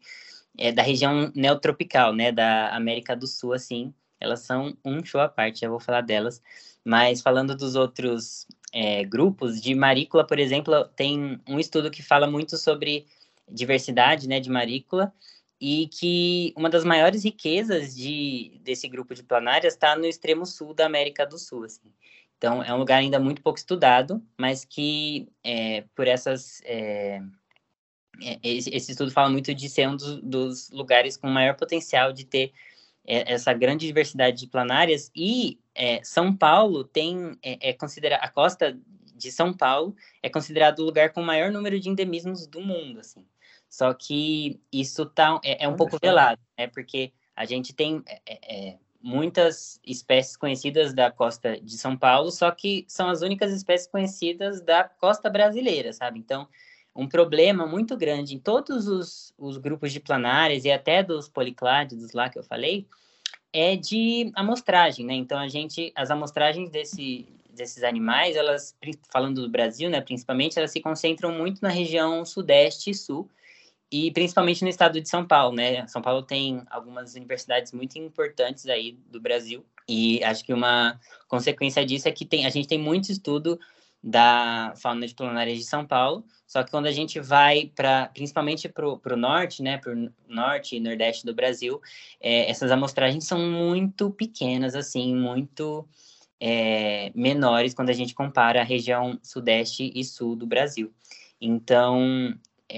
É, 0.58 0.72
da 0.72 0.84
região 0.84 1.32
neotropical, 1.34 2.14
né, 2.14 2.32
da 2.32 2.76
América 2.76 3.16
do 3.16 3.26
Sul, 3.26 3.54
assim, 3.54 3.92
elas 4.20 4.42
são 4.42 4.78
um 4.86 5.04
show 5.04 5.20
à 5.20 5.28
parte, 5.28 5.62
já 5.62 5.70
vou 5.70 5.80
falar 5.80 6.02
delas. 6.02 6.42
Mas 6.86 7.22
falando 7.22 7.56
dos 7.56 7.76
outros 7.76 8.46
é, 8.72 9.04
grupos, 9.04 9.62
de 9.62 9.74
marícula, 9.74 10.26
por 10.26 10.38
exemplo, 10.38 10.86
tem 10.96 11.42
um 11.48 11.60
estudo 11.60 11.90
que 11.90 12.04
fala 12.04 12.28
muito 12.28 12.58
sobre 12.58 13.08
diversidade, 13.50 14.28
né, 14.28 14.40
de 14.40 14.50
marícula, 14.50 15.14
e 15.66 15.88
que 15.88 16.54
uma 16.58 16.70
das 16.70 16.84
maiores 16.84 17.24
riquezas 17.24 17.96
de, 17.96 18.60
desse 18.66 18.86
grupo 18.90 19.16
de 19.16 19.24
planárias 19.24 19.76
está 19.76 19.96
no 19.96 20.06
extremo 20.06 20.46
sul 20.46 20.74
da 20.74 20.86
América 20.86 21.26
do 21.26 21.38
Sul. 21.38 21.64
Assim. 21.64 21.90
Então, 22.38 22.62
é 22.62 22.74
um 22.74 22.78
lugar 22.80 22.98
ainda 22.98 23.18
muito 23.18 23.42
pouco 23.42 23.58
estudado, 23.58 24.22
mas 24.38 24.66
que, 24.66 25.26
é, 25.42 25.86
por 25.96 26.06
essas. 26.06 26.62
É, 26.66 27.22
é 28.22 28.40
esse, 28.44 28.92
estudo 28.92 29.10
fala 29.10 29.30
muito 29.30 29.56
de 29.56 29.70
ser 29.70 29.88
um 29.88 29.96
dos, 29.96 30.22
dos 30.22 30.70
lugares 30.70 31.16
com 31.16 31.30
maior 31.30 31.56
potencial 31.56 32.12
de 32.12 32.26
ter 32.26 32.52
é, 33.08 33.32
essa 33.32 33.54
grande 33.54 33.88
diversidade 33.88 34.40
de 34.40 34.48
planárias. 34.48 35.10
E 35.16 35.58
é, 35.74 36.04
São 36.04 36.36
Paulo 36.36 36.84
tem. 36.84 37.40
É, 37.42 37.70
é 37.70 37.74
considera 37.74 38.18
a 38.18 38.28
costa 38.28 38.78
de 39.16 39.32
São 39.32 39.54
Paulo 39.54 39.96
é 40.22 40.30
considerado 40.30 40.80
o 40.80 40.84
lugar 40.84 41.14
com 41.14 41.22
o 41.22 41.26
maior 41.26 41.50
número 41.50 41.80
de 41.80 41.88
endemismos 41.88 42.46
do 42.48 42.60
mundo. 42.60 43.00
Assim. 43.00 43.26
Só 43.74 43.92
que 43.92 44.62
isso 44.72 45.04
tá, 45.04 45.42
é, 45.44 45.66
é 45.66 45.68
um 45.68 45.76
pouco 45.76 45.98
velado, 46.00 46.40
né? 46.56 46.68
Porque 46.68 47.12
a 47.36 47.44
gente 47.44 47.74
tem 47.74 48.04
é, 48.06 48.22
é, 48.24 48.56
é, 48.56 48.78
muitas 49.02 49.80
espécies 49.84 50.38
conhecidas 50.38 50.94
da 50.94 51.10
costa 51.10 51.60
de 51.60 51.76
São 51.76 51.98
Paulo, 51.98 52.30
só 52.30 52.52
que 52.52 52.86
são 52.88 53.10
as 53.10 53.24
únicas 53.24 53.52
espécies 53.52 53.88
conhecidas 53.88 54.62
da 54.62 54.84
costa 54.84 55.28
brasileira, 55.28 55.92
sabe? 55.92 56.20
Então, 56.20 56.48
um 56.96 57.08
problema 57.08 57.66
muito 57.66 57.98
grande 57.98 58.36
em 58.36 58.40
todos 58.40 58.88
os, 58.88 59.34
os 59.40 59.58
grupos 59.58 59.92
de 59.92 60.00
planárias 60.00 60.66
e 60.66 60.72
até 60.72 61.02
dos 61.02 61.28
policládidos 61.28 62.14
lá 62.14 62.30
que 62.30 62.38
eu 62.38 62.44
falei, 62.44 62.86
é 63.52 63.76
de 63.76 64.32
amostragem, 64.36 65.04
né? 65.04 65.16
Então, 65.16 65.40
a 65.40 65.48
gente, 65.48 65.92
as 65.96 66.12
amostragens 66.12 66.70
desse, 66.70 67.28
desses 67.50 67.84
animais, 67.84 68.36
elas, 68.36 68.78
falando 69.12 69.42
do 69.42 69.50
Brasil, 69.50 69.90
né, 69.90 70.00
principalmente, 70.00 70.60
elas 70.60 70.70
se 70.70 70.80
concentram 70.80 71.32
muito 71.32 71.60
na 71.60 71.70
região 71.70 72.24
sudeste 72.24 72.92
e 72.92 72.94
sul, 72.94 73.28
e 73.94 74.10
principalmente 74.10 74.64
no 74.64 74.70
estado 74.70 75.00
de 75.00 75.08
São 75.08 75.24
Paulo, 75.24 75.56
né? 75.56 75.86
São 75.86 76.02
Paulo 76.02 76.24
tem 76.24 76.64
algumas 76.72 77.14
universidades 77.14 77.72
muito 77.72 77.96
importantes 78.00 78.66
aí 78.66 78.98
do 79.12 79.22
Brasil 79.22 79.64
e 79.88 80.24
acho 80.24 80.44
que 80.44 80.52
uma 80.52 81.00
consequência 81.28 81.86
disso 81.86 82.10
é 82.10 82.12
que 82.12 82.26
tem, 82.26 82.48
a 82.48 82.50
gente 82.50 82.68
tem 82.68 82.80
muito 82.80 83.12
estudo 83.12 83.60
da 84.04 84.74
fauna 84.78 85.06
de 85.06 85.14
planárias 85.14 85.60
de 85.60 85.64
São 85.64 85.86
Paulo, 85.86 86.26
só 86.48 86.64
que 86.64 86.72
quando 86.72 86.88
a 86.88 86.92
gente 86.92 87.20
vai 87.20 87.72
para, 87.76 88.08
principalmente 88.08 88.68
para 88.68 88.88
o 88.88 89.16
norte, 89.16 89.62
né, 89.62 89.78
para 89.78 89.94
o 89.94 90.12
norte 90.28 90.76
e 90.76 90.80
nordeste 90.80 91.24
do 91.24 91.36
Brasil, 91.36 91.80
é, 92.20 92.50
essas 92.50 92.72
amostragens 92.72 93.26
são 93.26 93.40
muito 93.40 94.10
pequenas, 94.10 94.74
assim, 94.74 95.16
muito 95.16 95.88
é, 96.40 97.12
menores 97.14 97.76
quando 97.76 97.92
a 97.92 97.94
gente 97.94 98.16
compara 98.16 98.62
a 98.62 98.66
região 98.66 99.20
sudeste 99.22 99.92
e 99.94 100.04
sul 100.04 100.36
do 100.36 100.48
Brasil. 100.48 100.92
Então, 101.40 102.36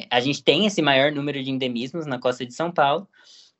a 0.10 0.20
gente 0.20 0.43
tem 0.43 0.66
esse 0.66 0.82
maior 0.82 1.12
número 1.12 1.43
de 1.43 1.50
endemismos 1.50 2.06
na 2.06 2.20
costa 2.20 2.46
de 2.46 2.54
São 2.54 2.72
Paulo, 2.72 3.08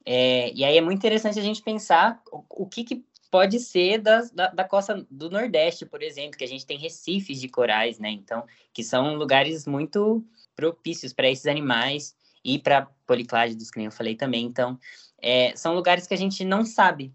é, 0.06 0.52
e 0.54 0.64
aí 0.64 0.78
é 0.78 0.82
muito 0.82 1.00
interessante 1.00 1.40
a 1.40 1.44
gente 1.44 1.64
pensar 1.64 2.22
o, 2.32 2.44
o 2.64 2.66
que, 2.68 2.84
que, 2.84 3.04
pode 3.32 3.60
ser 3.60 3.98
da, 3.98 4.22
da, 4.54 4.64
costa 4.64 5.06
do 5.12 5.30
Nordeste, 5.30 5.86
por 5.86 6.02
exemplo, 6.02 6.38
que 6.38 6.44
a 6.46 6.48
gente 6.48 6.66
tem 6.66 6.78
recifes 6.78 7.42
de 7.42 7.50
corais, 7.50 8.00
né? 8.00 8.10
Então, 8.10 8.46
que 8.72 8.82
são 8.82 9.16
lugares 9.16 9.68
muito 9.68 10.24
propícios 10.56 11.12
para 11.12 11.30
esses 11.30 11.46
animais 11.46 12.16
e 12.46 12.58
para 12.58 12.88
policládidos, 13.06 13.70
que 13.70 13.78
nem 13.78 13.88
eu 13.88 13.92
falei 13.92 14.16
também. 14.16 14.46
Então, 14.46 14.80
é, 15.22 15.54
são 15.54 15.76
lugares 15.76 16.08
que 16.08 16.14
a 16.14 16.18
gente 16.18 16.46
não 16.46 16.64
sabe, 16.64 17.14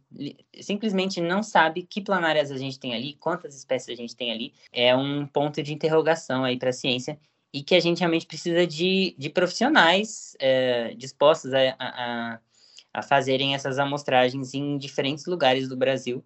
simplesmente 0.61 1.23
não 1.23 1.43
sabe 1.43 1.85
que 1.85 2.03
planárias 2.03 2.51
a 2.51 2.59
gente 2.59 2.79
tem 2.79 2.95
ali, 2.95 3.15
quantas 3.15 3.57
espécies 3.57 3.89
a 3.89 3.95
gente 3.95 4.15
tem 4.15 4.31
ali. 4.31 4.53
É 4.73 4.95
um 4.95 5.27
ponto 5.27 5.63
de 5.63 5.73
interrogação 5.73 6.45
aí 6.45 6.59
para 6.59 6.69
a 6.69 6.75
ciência 6.75 7.19
e 7.53 7.63
que 7.63 7.75
a 7.75 7.81
gente 7.81 7.99
realmente 7.99 8.27
precisa 8.27 8.67
de, 8.67 9.15
de 9.19 9.29
profissionais 9.29 10.37
é, 10.39 10.95
dispostos 10.95 11.53
a, 11.53 11.77
a, 11.79 12.41
a 12.95 13.03
fazerem 13.03 13.55
essas 13.55 13.79
amostragens 13.79 14.55
em 14.55 14.79
diferentes 14.79 15.27
lugares 15.27 15.69
do 15.69 15.77
Brasil, 15.77 16.25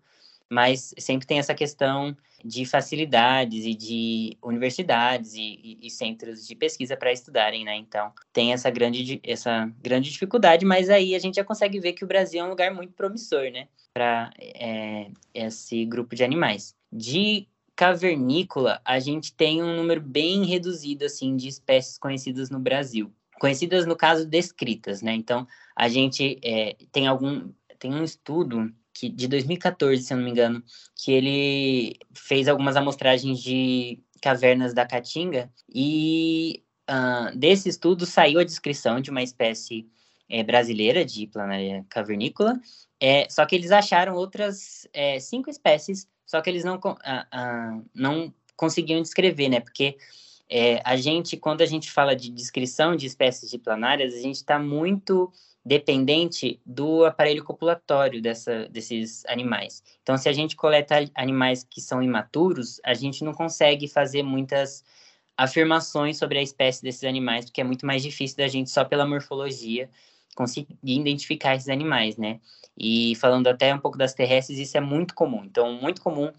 mas 0.51 0.95
sempre 0.99 1.27
tem 1.27 1.39
essa 1.39 1.55
questão 1.55 2.17
de 2.45 2.67
facilidades 2.67 3.65
e 3.65 3.75
de 3.75 4.37
universidades 4.43 5.33
e, 5.35 5.41
e, 5.41 5.87
e 5.87 5.91
centros 5.91 6.47
de 6.47 6.55
pesquisa 6.55 6.95
para 6.95 7.11
estudarem, 7.11 7.65
né? 7.65 7.75
Então, 7.77 8.13
tem 8.35 8.53
essa 8.53 8.69
grande, 8.69 9.19
essa 9.25 9.73
grande 9.83 10.11
dificuldade, 10.11 10.67
mas 10.67 10.91
aí 10.91 11.15
a 11.15 11.19
gente 11.19 11.37
já 11.37 11.45
consegue 11.45 11.81
ver 11.81 11.95
que 11.95 12.05
o 12.05 12.07
Brasil 12.07 12.41
é 12.41 12.45
um 12.45 12.51
lugar 12.51 12.73
muito 12.75 12.93
promissor, 12.93 13.51
né? 13.51 13.67
Para 13.95 14.31
é, 14.39 15.11
esse 15.33 15.87
grupo 15.87 16.15
de 16.15 16.23
animais. 16.23 16.77
De 16.93 17.49
cavernícola, 17.77 18.81
a 18.85 18.99
gente 18.99 19.35
tem 19.35 19.63
um 19.63 19.77
número 19.77 20.01
bem 20.01 20.45
reduzido, 20.45 21.05
assim, 21.05 21.37
de 21.37 21.49
espécies 21.49 21.99
conhecidas 21.99 22.51
no 22.51 22.59
Brasil. 22.59 23.13
Conhecidas, 23.39 23.87
no 23.87 23.97
caso, 23.97 24.27
descritas, 24.27 25.03
né? 25.03 25.15
Então, 25.15 25.47
a 25.77 25.89
gente 25.89 26.39
é, 26.43 26.77
tem 26.93 27.07
algum... 27.07 27.51
Tem 27.79 27.93
um 27.93 28.05
estudo 28.05 28.73
que, 28.95 29.09
de 29.09 29.27
2014, 29.27 30.03
se 30.03 30.13
eu 30.13 30.17
não 30.17 30.25
me 30.25 30.31
engano, 30.31 30.63
que 30.95 31.13
ele 31.13 31.99
fez 32.15 32.49
algumas 32.49 32.77
amostragens 32.77 33.41
de 33.41 34.01
cavernas 34.23 34.73
da 34.73 34.87
Caatinga 34.87 35.53
e 35.69 36.63
uh, 36.89 37.37
desse 37.37 37.69
estudo 37.69 38.07
saiu 38.07 38.39
a 38.41 38.45
descrição 38.45 39.01
de 39.01 39.11
uma 39.11 39.23
espécie 39.23 39.87
é, 40.31 40.43
brasileira 40.43 41.05
de 41.05 41.27
planária 41.27 41.85
cavernícola, 41.91 42.59
é, 42.99 43.29
só 43.29 43.45
que 43.45 43.55
eles 43.55 43.71
acharam 43.71 44.15
outras 44.15 44.89
é, 44.93 45.19
cinco 45.21 45.51
espécies, 45.51 46.09
só 46.35 46.41
que 46.41 46.51
eles 46.51 46.65
não, 46.65 46.75
uh, 46.75 46.89
uh, 46.89 47.85
não 47.95 48.35
conseguiam 48.57 49.01
descrever, 49.01 49.49
né? 49.49 49.61
Porque 49.61 49.97
é, 50.51 50.83
a 50.85 50.97
gente, 50.97 51.37
quando 51.37 51.61
a 51.63 51.67
gente 51.67 51.93
fala 51.93 52.17
de 52.17 52.29
descrição 52.29 52.97
de 52.97 53.07
espécies 53.07 53.49
de 53.49 53.57
planárias, 53.57 54.13
a 54.15 54.21
gente 54.21 54.35
está 54.35 54.59
muito 54.59 55.33
dependente 55.65 56.61
do 56.67 57.05
aparelho 57.05 57.45
copulatório 57.45 58.21
dessa, 58.21 58.69
desses 58.69 59.25
animais. 59.27 59.81
Então, 60.03 60.19
se 60.19 60.29
a 60.29 60.33
gente 60.33 60.57
coleta 60.57 61.09
animais 61.15 61.65
que 61.71 61.81
são 61.81 62.03
imaturos, 62.03 62.81
a 62.85 62.95
gente 62.95 63.23
não 63.23 63.33
consegue 63.33 63.87
fazer 63.87 64.25
muitas 64.25 64.83
afirmações 65.37 66.19
sobre 66.19 66.39
a 66.39 66.43
espécie 66.43 66.83
desses 66.83 67.05
animais, 67.05 67.45
porque 67.45 67.61
é 67.61 67.65
muito 67.65 67.87
mais 67.87 68.03
difícil 68.03 68.39
da 68.39 68.49
gente, 68.49 68.71
só 68.71 68.85
pela 68.85 69.07
morfologia, 69.07 69.89
conseguir 70.35 70.77
identificar 70.83 71.55
esses 71.55 71.69
animais, 71.69 72.17
né? 72.17 72.41
E 72.77 73.15
falando 73.17 73.47
até 73.47 73.75
um 73.75 73.79
pouco 73.79 73.97
das 73.97 74.15
terrestres, 74.15 74.59
isso 74.59 74.77
é 74.77 74.81
muito 74.81 75.15
comum. 75.15 75.45
Então, 75.45 75.73
muito 75.75 76.03
comum 76.03 76.31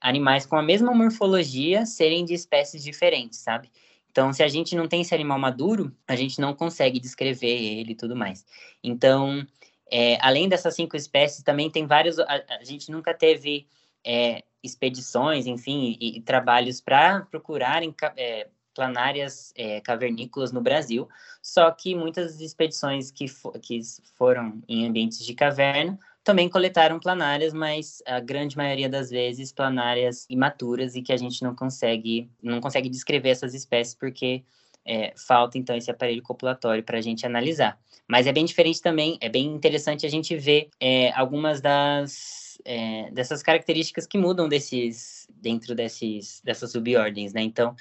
animais 0.00 0.44
com 0.44 0.56
a 0.56 0.62
mesma 0.62 0.92
morfologia 0.92 1.86
serem 1.86 2.24
de 2.24 2.34
espécies 2.34 2.82
diferentes, 2.82 3.38
sabe? 3.38 3.70
Então, 4.10 4.32
se 4.32 4.42
a 4.42 4.48
gente 4.48 4.76
não 4.76 4.86
tem 4.86 5.00
esse 5.00 5.14
animal 5.14 5.38
maduro, 5.38 5.92
a 6.06 6.14
gente 6.14 6.40
não 6.40 6.54
consegue 6.54 7.00
descrever 7.00 7.48
ele 7.48 7.92
e 7.92 7.96
tudo 7.96 8.14
mais. 8.14 8.44
Então, 8.82 9.44
é, 9.90 10.18
além 10.20 10.48
dessas 10.48 10.74
cinco 10.74 10.96
espécies, 10.96 11.42
também 11.42 11.70
tem 11.70 11.86
vários. 11.86 12.18
A, 12.18 12.44
a 12.60 12.64
gente 12.64 12.90
nunca 12.92 13.12
teve 13.12 13.66
é, 14.04 14.44
expedições, 14.62 15.46
enfim, 15.46 15.96
e, 16.00 16.18
e 16.18 16.20
trabalhos 16.20 16.80
para 16.80 17.22
procurarem 17.22 17.94
é, 18.16 18.48
planárias 18.74 19.52
é, 19.56 19.80
cavernícolas 19.80 20.52
no 20.52 20.60
Brasil. 20.60 21.08
Só 21.40 21.70
que 21.70 21.94
muitas 21.94 22.40
expedições 22.40 23.10
que, 23.10 23.28
fo 23.28 23.52
que 23.52 23.80
foram 24.16 24.60
em 24.68 24.86
ambientes 24.86 25.24
de 25.24 25.34
caverna 25.34 25.98
também 26.24 26.48
coletaram 26.48 26.98
planárias, 26.98 27.52
mas 27.52 28.02
a 28.06 28.18
grande 28.18 28.56
maioria 28.56 28.88
das 28.88 29.10
vezes 29.10 29.52
planárias 29.52 30.26
imaturas 30.30 30.96
e 30.96 31.02
que 31.02 31.12
a 31.12 31.16
gente 31.18 31.42
não 31.42 31.54
consegue, 31.54 32.30
não 32.42 32.60
consegue 32.62 32.88
descrever 32.88 33.28
essas 33.28 33.52
espécies 33.52 33.94
porque 33.94 34.42
é, 34.86 35.12
falta 35.16 35.58
então 35.58 35.76
esse 35.76 35.90
aparelho 35.90 36.22
copulatório 36.22 36.82
para 36.82 36.98
a 36.98 37.00
gente 37.02 37.26
analisar. 37.26 37.78
Mas 38.08 38.26
é 38.26 38.32
bem 38.32 38.44
diferente 38.44 38.80
também, 38.80 39.18
é 39.20 39.28
bem 39.28 39.46
interessante 39.46 40.04
a 40.04 40.08
gente 40.08 40.36
ver 40.36 40.68
é, 40.80 41.12
algumas 41.12 41.60
das 41.60 42.58
é, 42.64 43.10
dessas 43.10 43.42
características 43.42 44.06
que 44.06 44.16
mudam 44.16 44.48
desses 44.48 45.28
dentro 45.28 45.74
desses 45.74 46.40
dessas 46.42 46.72
subordens, 46.72 47.32
né? 47.32 47.42
Então 47.42 47.74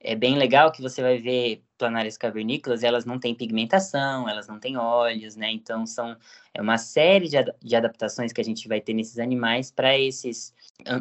é 0.00 0.14
bem 0.14 0.36
legal 0.36 0.70
que 0.70 0.82
você 0.82 1.02
vai 1.02 1.18
ver 1.18 1.62
planárias 1.78 2.16
cavernícolas, 2.16 2.82
elas 2.82 3.04
não 3.04 3.18
têm 3.18 3.34
pigmentação, 3.34 4.28
elas 4.28 4.46
não 4.46 4.58
têm 4.58 4.76
olhos, 4.76 5.36
né? 5.36 5.50
Então 5.50 5.86
são 5.86 6.16
é 6.54 6.60
uma 6.60 6.78
série 6.78 7.28
de, 7.28 7.36
de 7.62 7.76
adaptações 7.76 8.32
que 8.32 8.40
a 8.40 8.44
gente 8.44 8.68
vai 8.68 8.80
ter 8.80 8.94
nesses 8.94 9.18
animais 9.18 9.70
para 9.70 9.98
esses 9.98 10.54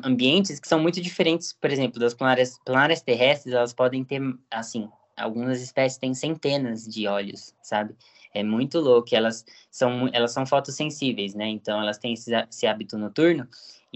ambientes 0.04 0.60
que 0.60 0.68
são 0.68 0.80
muito 0.80 1.02
diferentes, 1.02 1.54
por 1.54 1.72
exemplo, 1.72 2.00
das 2.00 2.14
planárias, 2.14 2.60
planárias 2.66 3.02
terrestres, 3.02 3.54
elas 3.54 3.74
podem 3.74 4.04
ter 4.04 4.22
assim, 4.52 4.90
algumas 5.16 5.62
espécies 5.62 5.98
têm 5.98 6.14
centenas 6.14 6.86
de 6.86 7.08
olhos, 7.08 7.54
sabe? 7.62 7.96
É 8.34 8.44
muito 8.44 8.80
louco, 8.80 9.16
elas 9.16 9.46
são 9.72 10.10
elas 10.12 10.32
são 10.32 10.46
fotossensíveis, 10.46 11.34
né? 11.36 11.48
Então 11.48 11.82
elas 11.82 11.98
têm 11.98 12.14
esse, 12.14 12.32
esse 12.50 12.68
hábito 12.68 12.98
noturno 12.98 13.48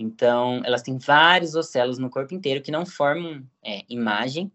então, 0.02 0.62
elas 0.64 0.82
têm 0.82 0.98
vários 0.98 1.56
ocelos 1.56 1.98
no 1.98 2.10
corpo 2.10 2.34
inteiro 2.34 2.62
que 2.62 2.72
não 2.72 2.86
formam 2.86 3.44
é, 3.62 3.84
imagem, 3.90 4.50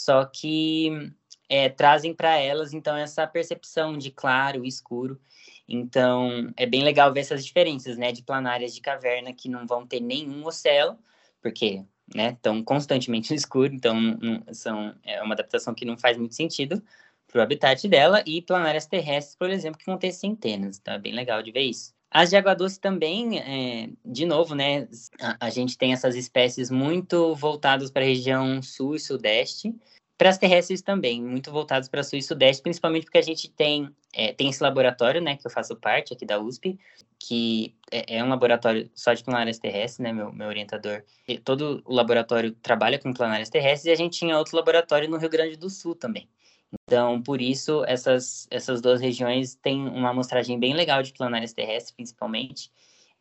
só 0.00 0.24
que 0.24 1.12
é, 1.46 1.68
trazem 1.68 2.14
para 2.14 2.38
elas, 2.38 2.72
então, 2.72 2.96
essa 2.96 3.26
percepção 3.26 3.98
de 3.98 4.10
claro 4.10 4.64
e 4.64 4.68
escuro. 4.68 5.20
Então, 5.68 6.50
é 6.56 6.64
bem 6.64 6.82
legal 6.82 7.12
ver 7.12 7.20
essas 7.20 7.44
diferenças, 7.44 7.98
né, 7.98 8.10
de 8.10 8.22
planárias 8.22 8.74
de 8.74 8.80
caverna 8.80 9.34
que 9.34 9.46
não 9.46 9.66
vão 9.66 9.86
ter 9.86 10.00
nenhum 10.00 10.46
ocelo, 10.46 10.98
porque, 11.42 11.84
né, 12.14 12.30
estão 12.30 12.64
constantemente 12.64 13.30
no 13.30 13.36
escuro, 13.36 13.74
então 13.74 14.00
não, 14.00 14.42
são, 14.54 14.94
é 15.04 15.22
uma 15.22 15.34
adaptação 15.34 15.74
que 15.74 15.84
não 15.84 15.98
faz 15.98 16.16
muito 16.16 16.34
sentido 16.34 16.82
para 17.28 17.40
o 17.40 17.42
habitat 17.42 17.86
dela, 17.86 18.24
e 18.26 18.40
planárias 18.40 18.86
terrestres, 18.86 19.36
por 19.36 19.50
exemplo, 19.50 19.78
que 19.78 19.86
vão 19.86 19.98
ter 19.98 20.12
centenas, 20.12 20.78
então 20.78 20.94
é 20.94 20.98
bem 20.98 21.12
legal 21.12 21.42
de 21.42 21.52
ver 21.52 21.62
isso. 21.62 21.94
As 22.10 22.30
de 22.30 22.36
água 22.36 22.54
doce 22.54 22.80
também, 22.80 23.38
é, 23.38 23.88
de 24.04 24.26
novo, 24.26 24.54
né, 24.54 24.88
a, 25.20 25.46
a, 25.46 25.50
gente 25.50 25.78
tem 25.78 25.92
essas 25.92 26.16
espécies 26.16 26.68
muito 26.68 27.36
voltadas 27.36 27.90
para 27.90 28.02
a 28.02 28.06
região 28.06 28.60
sul 28.60 28.96
e 28.96 29.00
sudeste, 29.00 29.72
para 30.18 30.28
as 30.28 30.36
terrestres 30.36 30.82
também, 30.82 31.22
muito 31.22 31.52
voltadas 31.52 31.88
para 31.88 32.02
sul 32.02 32.18
e 32.18 32.22
sudeste, 32.22 32.62
principalmente 32.62 33.04
porque 33.04 33.18
a 33.18 33.22
gente 33.22 33.48
tem, 33.48 33.88
é, 34.12 34.32
tem 34.32 34.50
esse 34.50 34.62
laboratório, 34.62 35.20
né, 35.20 35.36
que 35.36 35.46
eu 35.46 35.50
faço 35.50 35.76
parte 35.76 36.12
aqui 36.12 36.26
da 36.26 36.40
USP, 36.40 36.78
que 37.18 37.74
é, 37.92 38.16
é 38.16 38.24
um 38.24 38.28
laboratório 38.28 38.90
só 38.94 39.14
de 39.14 39.22
planárias 39.22 39.58
terrestres, 39.58 40.00
né, 40.00 40.12
meu, 40.12 40.32
meu 40.32 40.48
orientador. 40.48 41.04
E 41.28 41.38
todo 41.38 41.80
o 41.84 41.94
laboratório 41.94 42.52
trabalha 42.52 42.98
com 42.98 43.14
planárias 43.14 43.48
terrestres 43.50 43.86
e 43.86 43.90
a 43.90 43.94
gente 43.94 44.18
tinha 44.18 44.36
outro 44.36 44.56
laboratório 44.56 45.08
no 45.08 45.16
Rio 45.16 45.30
Grande 45.30 45.56
do 45.56 45.70
Sul 45.70 45.94
também. 45.94 46.28
Então, 46.72 47.20
por 47.22 47.40
isso, 47.40 47.84
essas, 47.86 48.46
essas 48.50 48.80
duas 48.80 49.00
regiões 49.00 49.54
têm 49.56 49.88
uma 49.88 50.10
amostragem 50.10 50.58
bem 50.58 50.74
legal 50.74 51.02
de 51.02 51.12
planárias 51.12 51.52
terrestres, 51.52 51.92
principalmente, 51.92 52.70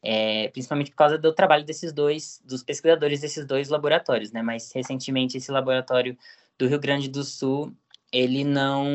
é, 0.04 0.50
principalmente 0.50 0.92
por 0.92 0.98
causa 0.98 1.18
do 1.18 1.34
trabalho 1.34 1.66
desses 1.66 1.92
dois, 1.92 2.42
dos 2.46 2.64
pesquisadores 2.64 3.22
desses 3.22 3.46
dois 3.46 3.70
laboratórios, 3.70 4.32
né? 4.32 4.42
Mas, 4.42 4.72
recentemente, 4.74 5.38
esse 5.38 5.52
laboratório 5.52 6.18
do 6.58 6.68
Rio 6.68 6.80
Grande 6.80 7.10
do 7.10 7.24
Sul, 7.24 7.74
ele 8.12 8.44
não, 8.44 8.86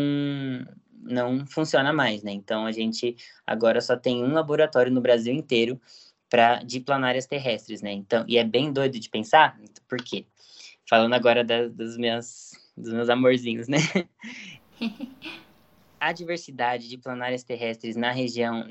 não 1.03 1.47
funciona 1.47 1.93
mais, 1.93 2.23
né? 2.23 2.33
Então, 2.33 2.65
a 2.65 2.73
gente 2.73 3.17
agora 3.47 3.81
só 3.81 3.97
tem 3.97 4.23
um 4.23 4.33
laboratório 4.33 4.93
no 4.93 5.01
Brasil 5.01 5.35
inteiro 5.35 5.81
para 6.31 6.63
de 6.63 6.81
planárias 6.81 7.27
terrestres, 7.27 7.83
né? 7.83 7.93
Então, 7.93 8.25
e 8.29 8.39
é 8.39 8.45
bem 8.45 8.73
doido 8.73 8.99
de 8.99 9.09
pensar, 9.09 9.59
por 9.89 9.99
quê? 10.03 10.27
Falando 10.89 11.15
agora 11.15 11.45
da, 11.45 11.69
das 11.69 11.97
minhas 11.97 12.53
dos 12.77 12.93
meus 12.93 13.09
amorzinhos, 13.09 13.69
né? 13.69 13.79
a 16.01 16.13
diversidade 16.13 16.89
de 16.89 16.99
planárias 16.99 17.43
terrestres 17.43 17.97
na 17.97 18.11
região 18.11 18.67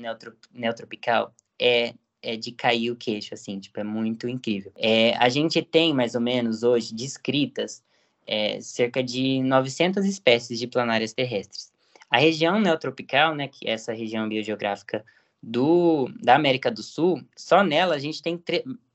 neotropical 0.52 1.34
é, 1.60 1.94
é 2.22 2.36
de 2.36 2.52
cair 2.52 2.90
o 2.90 2.96
queixo, 2.96 3.34
assim, 3.34 3.58
tipo, 3.58 3.80
é 3.80 3.84
muito 3.84 4.28
incrível. 4.28 4.72
É, 4.76 5.16
a 5.16 5.28
gente 5.28 5.60
tem, 5.60 5.92
mais 5.92 6.14
ou 6.14 6.20
menos, 6.20 6.62
hoje, 6.62 6.94
descritas 6.94 7.82
é, 8.26 8.60
cerca 8.60 9.02
de 9.02 9.42
900 9.42 10.06
espécies 10.06 10.58
de 10.58 10.66
planárias 10.66 11.12
terrestres. 11.12 11.72
A 12.08 12.18
região 12.18 12.60
neotropical, 12.60 13.34
né, 13.34 13.48
que 13.48 13.66
é 13.66 13.72
essa 13.72 13.92
região 13.92 14.28
biogeográfica 14.28 15.04
do, 15.42 16.08
da 16.22 16.36
América 16.36 16.70
do 16.70 16.82
Sul, 16.82 17.22
só 17.36 17.62
nela 17.62 17.96
a 17.96 17.98
gente 17.98 18.22
tem 18.22 18.40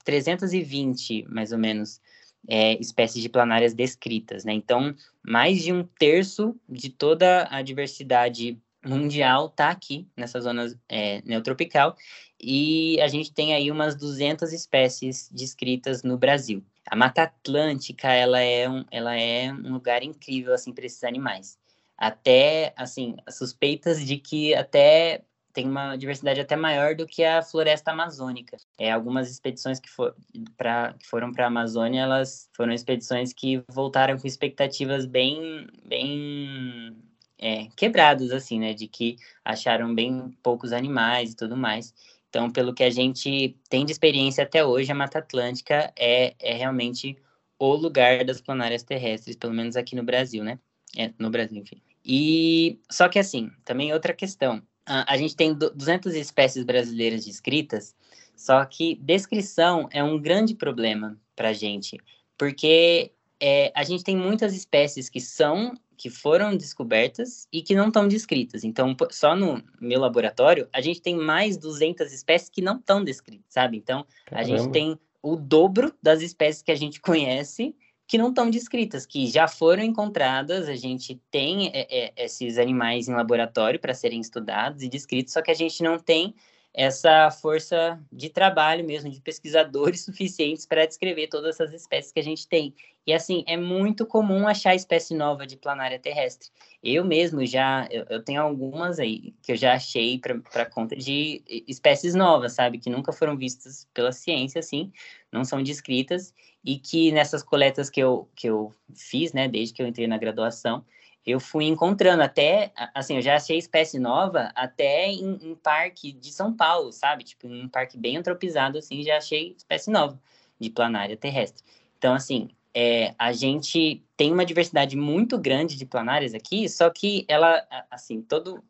320, 0.04 1.26
mais 1.28 1.52
ou 1.52 1.58
menos, 1.58 2.00
é, 2.48 2.74
espécies 2.80 3.22
de 3.22 3.28
planárias 3.28 3.74
descritas, 3.74 4.44
né? 4.44 4.52
Então, 4.52 4.94
mais 5.22 5.62
de 5.62 5.72
um 5.72 5.84
terço 5.84 6.54
de 6.68 6.90
toda 6.90 7.46
a 7.50 7.62
diversidade 7.62 8.58
mundial 8.84 9.46
está 9.46 9.70
aqui 9.70 10.08
nessa 10.16 10.40
zona 10.40 10.66
é, 10.88 11.20
neotropical 11.22 11.96
e 12.40 12.98
a 13.00 13.08
gente 13.08 13.32
tem 13.32 13.54
aí 13.54 13.70
umas 13.70 13.94
200 13.94 14.52
espécies 14.52 15.28
descritas 15.30 16.02
no 16.02 16.16
Brasil. 16.16 16.64
A 16.86 16.96
Mata 16.96 17.24
Atlântica 17.24 18.10
ela 18.10 18.40
é 18.40 18.68
um, 18.68 18.84
ela 18.90 19.14
é 19.14 19.52
um 19.52 19.74
lugar 19.74 20.02
incrível 20.02 20.54
assim 20.54 20.72
para 20.72 20.86
esses 20.86 21.04
animais. 21.04 21.58
Até 21.96 22.72
assim 22.76 23.16
suspeitas 23.28 24.04
de 24.04 24.16
que 24.16 24.54
até 24.54 25.22
tem 25.52 25.68
uma 25.68 25.96
diversidade 25.96 26.40
até 26.40 26.56
maior 26.56 26.94
do 26.94 27.06
que 27.06 27.22
a 27.22 27.42
floresta 27.42 27.90
amazônica. 27.90 28.56
É, 28.80 28.90
algumas 28.90 29.30
expedições 29.30 29.78
que, 29.78 29.90
for, 29.90 30.16
pra, 30.56 30.94
que 30.94 31.06
foram 31.06 31.30
para 31.30 31.44
a 31.44 31.48
Amazônia, 31.48 32.00
elas 32.00 32.48
foram 32.54 32.72
expedições 32.72 33.30
que 33.30 33.62
voltaram 33.68 34.18
com 34.18 34.26
expectativas 34.26 35.04
bem, 35.04 35.66
bem 35.84 36.96
é, 37.38 37.66
quebradas, 37.76 38.30
assim, 38.32 38.58
né? 38.58 38.72
De 38.72 38.88
que 38.88 39.16
acharam 39.44 39.94
bem 39.94 40.34
poucos 40.42 40.72
animais 40.72 41.32
e 41.32 41.36
tudo 41.36 41.58
mais. 41.58 41.92
Então, 42.30 42.50
pelo 42.50 42.72
que 42.72 42.82
a 42.82 42.88
gente 42.88 43.54
tem 43.68 43.84
de 43.84 43.92
experiência 43.92 44.44
até 44.44 44.64
hoje, 44.64 44.90
a 44.90 44.94
Mata 44.94 45.18
Atlântica 45.18 45.92
é, 45.94 46.34
é 46.40 46.54
realmente 46.54 47.18
o 47.58 47.74
lugar 47.74 48.24
das 48.24 48.40
planárias 48.40 48.82
terrestres, 48.82 49.36
pelo 49.36 49.52
menos 49.52 49.76
aqui 49.76 49.94
no 49.94 50.02
Brasil, 50.02 50.42
né? 50.42 50.58
É, 50.96 51.12
no 51.18 51.28
Brasil, 51.28 51.58
enfim. 51.58 51.82
E 52.02 52.80
só 52.90 53.10
que 53.10 53.18
assim, 53.18 53.50
também 53.62 53.92
outra 53.92 54.14
questão. 54.14 54.62
A, 54.86 55.12
a 55.12 55.18
gente 55.18 55.36
tem 55.36 55.52
200 55.52 56.14
espécies 56.14 56.64
brasileiras 56.64 57.26
descritas, 57.26 57.94
só 58.40 58.64
que 58.64 58.94
descrição 58.94 59.86
é 59.92 60.02
um 60.02 60.18
grande 60.18 60.54
problema 60.54 61.20
para 61.36 61.50
a 61.50 61.52
gente, 61.52 61.98
porque 62.38 63.12
é, 63.38 63.70
a 63.74 63.84
gente 63.84 64.02
tem 64.02 64.16
muitas 64.16 64.54
espécies 64.54 65.10
que 65.10 65.20
são 65.20 65.74
que 65.94 66.08
foram 66.08 66.56
descobertas 66.56 67.46
e 67.52 67.60
que 67.60 67.74
não 67.74 67.88
estão 67.88 68.08
descritas. 68.08 68.64
Então, 68.64 68.96
só 69.10 69.36
no 69.36 69.62
meu 69.78 70.00
laboratório, 70.00 70.66
a 70.72 70.80
gente 70.80 71.02
tem 71.02 71.14
mais 71.14 71.58
200 71.58 72.10
espécies 72.10 72.48
que 72.48 72.62
não 72.62 72.78
estão 72.78 73.04
descritas, 73.04 73.44
sabe? 73.52 73.76
Então, 73.76 74.06
Caramba. 74.24 74.40
a 74.40 74.58
gente 74.58 74.72
tem 74.72 74.98
o 75.22 75.36
dobro 75.36 75.94
das 76.02 76.22
espécies 76.22 76.62
que 76.62 76.72
a 76.72 76.74
gente 76.74 76.98
conhece 77.02 77.76
que 78.06 78.16
não 78.16 78.30
estão 78.30 78.48
descritas, 78.48 79.04
que 79.04 79.26
já 79.26 79.46
foram 79.46 79.82
encontradas, 79.82 80.66
a 80.66 80.74
gente 80.74 81.20
tem 81.30 81.68
é, 81.74 82.06
é, 82.06 82.24
esses 82.24 82.56
animais 82.56 83.06
em 83.06 83.12
laboratório 83.12 83.78
para 83.78 83.92
serem 83.92 84.18
estudados 84.18 84.82
e 84.82 84.88
descritos, 84.88 85.34
só 85.34 85.42
que 85.42 85.50
a 85.50 85.54
gente 85.54 85.82
não 85.82 85.98
tem 85.98 86.34
essa 86.72 87.30
força 87.30 88.00
de 88.12 88.28
trabalho 88.28 88.84
mesmo, 88.84 89.10
de 89.10 89.20
pesquisadores 89.20 90.04
suficientes 90.04 90.66
para 90.66 90.86
descrever 90.86 91.28
todas 91.28 91.56
essas 91.56 91.72
espécies 91.72 92.12
que 92.12 92.20
a 92.20 92.24
gente 92.24 92.46
tem. 92.46 92.74
E 93.06 93.12
assim, 93.12 93.42
é 93.46 93.56
muito 93.56 94.06
comum 94.06 94.46
achar 94.46 94.74
espécie 94.74 95.14
nova 95.14 95.46
de 95.46 95.56
planária 95.56 95.98
terrestre. 95.98 96.48
Eu 96.82 97.04
mesmo 97.04 97.44
já, 97.44 97.88
eu, 97.90 98.04
eu 98.08 98.22
tenho 98.22 98.40
algumas 98.40 98.98
aí 98.98 99.34
que 99.42 99.52
eu 99.52 99.56
já 99.56 99.74
achei 99.74 100.18
para 100.18 100.66
conta 100.66 100.94
de 100.94 101.42
espécies 101.66 102.14
novas, 102.14 102.52
sabe? 102.52 102.78
Que 102.78 102.88
nunca 102.90 103.12
foram 103.12 103.36
vistas 103.36 103.88
pela 103.92 104.12
ciência, 104.12 104.60
assim, 104.60 104.92
não 105.32 105.44
são 105.44 105.62
descritas, 105.62 106.32
e 106.64 106.78
que 106.78 107.10
nessas 107.10 107.42
coletas 107.42 107.90
que 107.90 108.00
eu, 108.00 108.28
que 108.36 108.48
eu 108.48 108.72
fiz, 108.94 109.32
né, 109.32 109.48
desde 109.48 109.74
que 109.74 109.82
eu 109.82 109.86
entrei 109.86 110.06
na 110.06 110.18
graduação, 110.18 110.84
eu 111.26 111.38
fui 111.38 111.66
encontrando 111.66 112.22
até, 112.22 112.72
assim, 112.94 113.16
eu 113.16 113.22
já 113.22 113.36
achei 113.36 113.58
espécie 113.58 113.98
nova 113.98 114.50
até 114.54 115.06
em, 115.06 115.38
em, 115.42 115.54
parque 115.54 116.12
de 116.12 116.32
São 116.32 116.52
Paulo, 116.52 116.92
sabe? 116.92 117.24
Tipo, 117.24 117.46
em 117.46 117.64
um 117.64 117.68
parque 117.68 117.98
bem 117.98 118.16
antropizado, 118.16 118.78
assim, 118.78 119.02
já 119.02 119.18
achei 119.18 119.54
espécie 119.56 119.90
nova 119.90 120.20
de 120.58 120.70
planária 120.70 121.16
terrestre. 121.16 121.62
Então, 121.98 122.14
assim, 122.14 122.48
é, 122.74 123.14
a 123.18 123.32
gente 123.32 124.02
tem 124.16 124.32
uma 124.32 124.44
diversidade 124.44 124.96
muito 124.96 125.38
grande 125.38 125.76
de 125.76 125.84
planárias 125.84 126.34
aqui, 126.34 126.68
só 126.68 126.88
que 126.88 127.24
ela, 127.28 127.66
assim, 127.90 128.22
todo 128.22 128.62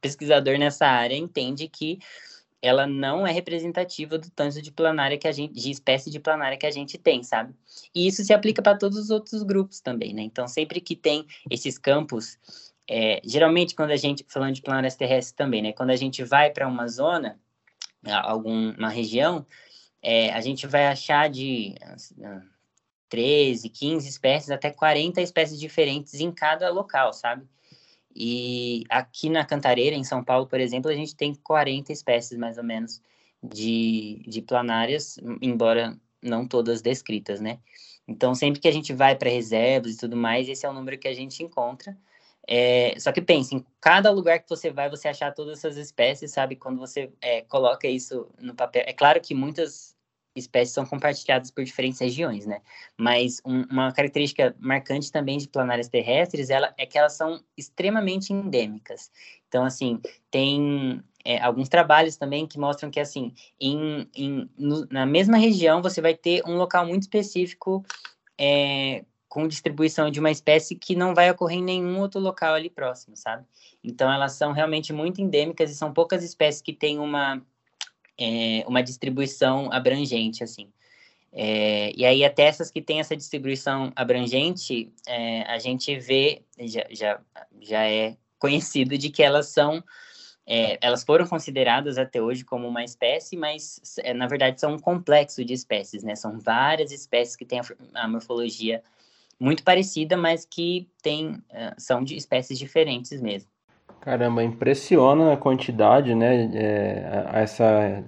pesquisador 0.00 0.58
nessa 0.58 0.86
área 0.86 1.16
entende 1.16 1.68
que 1.68 1.98
ela 2.60 2.86
não 2.86 3.26
é 3.26 3.32
representativa 3.32 4.18
do 4.18 4.30
tanto 4.30 4.60
de 4.60 4.72
planária 4.72 5.16
que 5.16 5.28
a 5.28 5.32
gente, 5.32 5.54
de 5.54 5.70
espécie 5.70 6.10
de 6.10 6.18
planária 6.18 6.58
que 6.58 6.66
a 6.66 6.70
gente 6.70 6.98
tem, 6.98 7.22
sabe? 7.22 7.54
E 7.94 8.06
isso 8.06 8.24
se 8.24 8.32
aplica 8.32 8.60
para 8.60 8.76
todos 8.76 8.98
os 8.98 9.10
outros 9.10 9.42
grupos 9.42 9.80
também, 9.80 10.12
né? 10.12 10.22
Então, 10.22 10.48
sempre 10.48 10.80
que 10.80 10.96
tem 10.96 11.26
esses 11.50 11.78
campos, 11.78 12.36
é, 12.88 13.20
geralmente 13.24 13.74
quando 13.74 13.92
a 13.92 13.96
gente, 13.96 14.24
falando 14.28 14.54
de 14.54 14.62
planárias 14.62 14.96
terrestres 14.96 15.32
também, 15.32 15.62
né? 15.62 15.72
Quando 15.72 15.90
a 15.90 15.96
gente 15.96 16.24
vai 16.24 16.50
para 16.50 16.66
uma 16.66 16.88
zona, 16.88 17.38
alguma 18.04 18.88
região, 18.88 19.46
é, 20.02 20.32
a 20.32 20.40
gente 20.40 20.66
vai 20.66 20.86
achar 20.86 21.28
de 21.28 21.74
13, 23.08 23.68
15 23.68 24.08
espécies, 24.08 24.50
até 24.50 24.70
40 24.70 25.20
espécies 25.20 25.58
diferentes 25.60 26.14
em 26.14 26.32
cada 26.32 26.70
local, 26.70 27.12
sabe? 27.12 27.46
E 28.20 28.82
aqui 28.90 29.30
na 29.30 29.44
Cantareira, 29.44 29.94
em 29.94 30.02
São 30.02 30.24
Paulo, 30.24 30.48
por 30.48 30.58
exemplo, 30.58 30.90
a 30.90 30.94
gente 30.94 31.14
tem 31.14 31.32
40 31.36 31.92
espécies, 31.92 32.36
mais 32.36 32.58
ou 32.58 32.64
menos, 32.64 33.00
de, 33.40 34.24
de 34.26 34.42
planárias, 34.42 35.20
embora 35.40 35.96
não 36.20 36.44
todas 36.44 36.82
descritas, 36.82 37.40
né? 37.40 37.60
Então, 38.08 38.34
sempre 38.34 38.60
que 38.60 38.66
a 38.66 38.72
gente 38.72 38.92
vai 38.92 39.14
para 39.14 39.30
reservas 39.30 39.94
e 39.94 39.98
tudo 39.98 40.16
mais, 40.16 40.48
esse 40.48 40.66
é 40.66 40.68
o 40.68 40.72
número 40.72 40.98
que 40.98 41.06
a 41.06 41.14
gente 41.14 41.44
encontra. 41.44 41.96
É, 42.44 42.98
só 42.98 43.12
que 43.12 43.20
pense, 43.20 43.54
em 43.54 43.64
cada 43.80 44.10
lugar 44.10 44.40
que 44.40 44.48
você 44.48 44.68
vai, 44.68 44.90
você 44.90 45.06
achar 45.06 45.32
todas 45.32 45.58
essas 45.58 45.76
espécies, 45.76 46.32
sabe? 46.32 46.56
Quando 46.56 46.78
você 46.78 47.12
é, 47.20 47.42
coloca 47.42 47.86
isso 47.86 48.26
no 48.40 48.54
papel. 48.54 48.82
É 48.84 48.92
claro 48.92 49.20
que 49.20 49.32
muitas 49.32 49.94
espécies 50.34 50.74
são 50.74 50.86
compartilhadas 50.86 51.50
por 51.50 51.64
diferentes 51.64 52.00
regiões, 52.00 52.46
né? 52.46 52.60
Mas 52.96 53.40
um, 53.44 53.62
uma 53.70 53.92
característica 53.92 54.54
marcante 54.58 55.10
também 55.10 55.38
de 55.38 55.48
planárias 55.48 55.88
terrestres 55.88 56.50
ela, 56.50 56.72
é 56.78 56.86
que 56.86 56.98
elas 56.98 57.14
são 57.14 57.42
extremamente 57.56 58.32
endêmicas. 58.32 59.10
Então, 59.48 59.64
assim, 59.64 60.00
tem 60.30 61.02
é, 61.24 61.40
alguns 61.40 61.68
trabalhos 61.68 62.16
também 62.16 62.46
que 62.46 62.58
mostram 62.58 62.90
que, 62.90 63.00
assim, 63.00 63.32
em, 63.60 64.08
em 64.14 64.48
no, 64.56 64.86
na 64.90 65.04
mesma 65.06 65.36
região 65.36 65.82
você 65.82 66.00
vai 66.00 66.14
ter 66.14 66.42
um 66.46 66.56
local 66.56 66.86
muito 66.86 67.02
específico 67.02 67.84
é, 68.38 69.04
com 69.28 69.46
distribuição 69.46 70.10
de 70.10 70.20
uma 70.20 70.30
espécie 70.30 70.74
que 70.74 70.94
não 70.94 71.14
vai 71.14 71.30
ocorrer 71.30 71.58
em 71.58 71.64
nenhum 71.64 72.00
outro 72.00 72.20
local 72.20 72.54
ali 72.54 72.70
próximo, 72.70 73.16
sabe? 73.16 73.44
Então, 73.82 74.10
elas 74.10 74.32
são 74.32 74.52
realmente 74.52 74.92
muito 74.92 75.20
endêmicas 75.20 75.70
e 75.70 75.74
são 75.74 75.92
poucas 75.92 76.22
espécies 76.22 76.62
que 76.62 76.72
têm 76.72 76.98
uma 76.98 77.42
é, 78.18 78.64
uma 78.66 78.82
distribuição 78.82 79.72
abrangente, 79.72 80.42
assim. 80.42 80.68
É, 81.32 81.92
e 81.94 82.04
aí, 82.04 82.24
até 82.24 82.44
essas 82.44 82.70
que 82.70 82.80
têm 82.80 83.00
essa 83.00 83.16
distribuição 83.16 83.92
abrangente, 83.94 84.92
é, 85.06 85.42
a 85.42 85.58
gente 85.58 85.96
vê, 85.98 86.42
já, 86.60 86.84
já, 86.90 87.20
já 87.60 87.86
é 87.86 88.16
conhecido 88.38 88.96
de 88.96 89.10
que 89.10 89.22
elas 89.22 89.48
são, 89.48 89.82
é, 90.46 90.78
elas 90.80 91.04
foram 91.04 91.26
consideradas 91.26 91.98
até 91.98 92.20
hoje 92.20 92.44
como 92.44 92.66
uma 92.66 92.82
espécie, 92.82 93.36
mas, 93.36 93.80
é, 93.98 94.14
na 94.14 94.26
verdade, 94.26 94.58
são 94.58 94.74
um 94.74 94.78
complexo 94.78 95.44
de 95.44 95.52
espécies, 95.52 96.02
né? 96.02 96.14
São 96.16 96.38
várias 96.40 96.90
espécies 96.90 97.36
que 97.36 97.44
têm 97.44 97.60
a, 97.94 98.08
morfologia 98.08 98.82
muito 99.38 99.62
parecida, 99.62 100.16
mas 100.16 100.44
que 100.44 100.88
tem, 101.02 101.42
é, 101.50 101.74
são 101.76 102.02
de 102.02 102.16
espécies 102.16 102.58
diferentes 102.58 103.20
mesmo. 103.20 103.50
Caramba, 104.00 104.42
impressiona 104.42 105.32
a 105.32 105.36
quantidade, 105.36 106.14
né? 106.14 106.50
É, 106.54 107.28
essa 107.42 108.04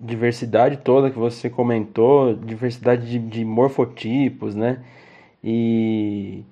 diversidade 0.00 0.78
toda 0.78 1.10
que 1.10 1.18
você 1.18 1.48
comentou, 1.48 2.34
diversidade 2.34 3.08
de, 3.08 3.18
de 3.18 3.44
morfotipos, 3.44 4.54
né? 4.54 4.82
E 5.42 6.44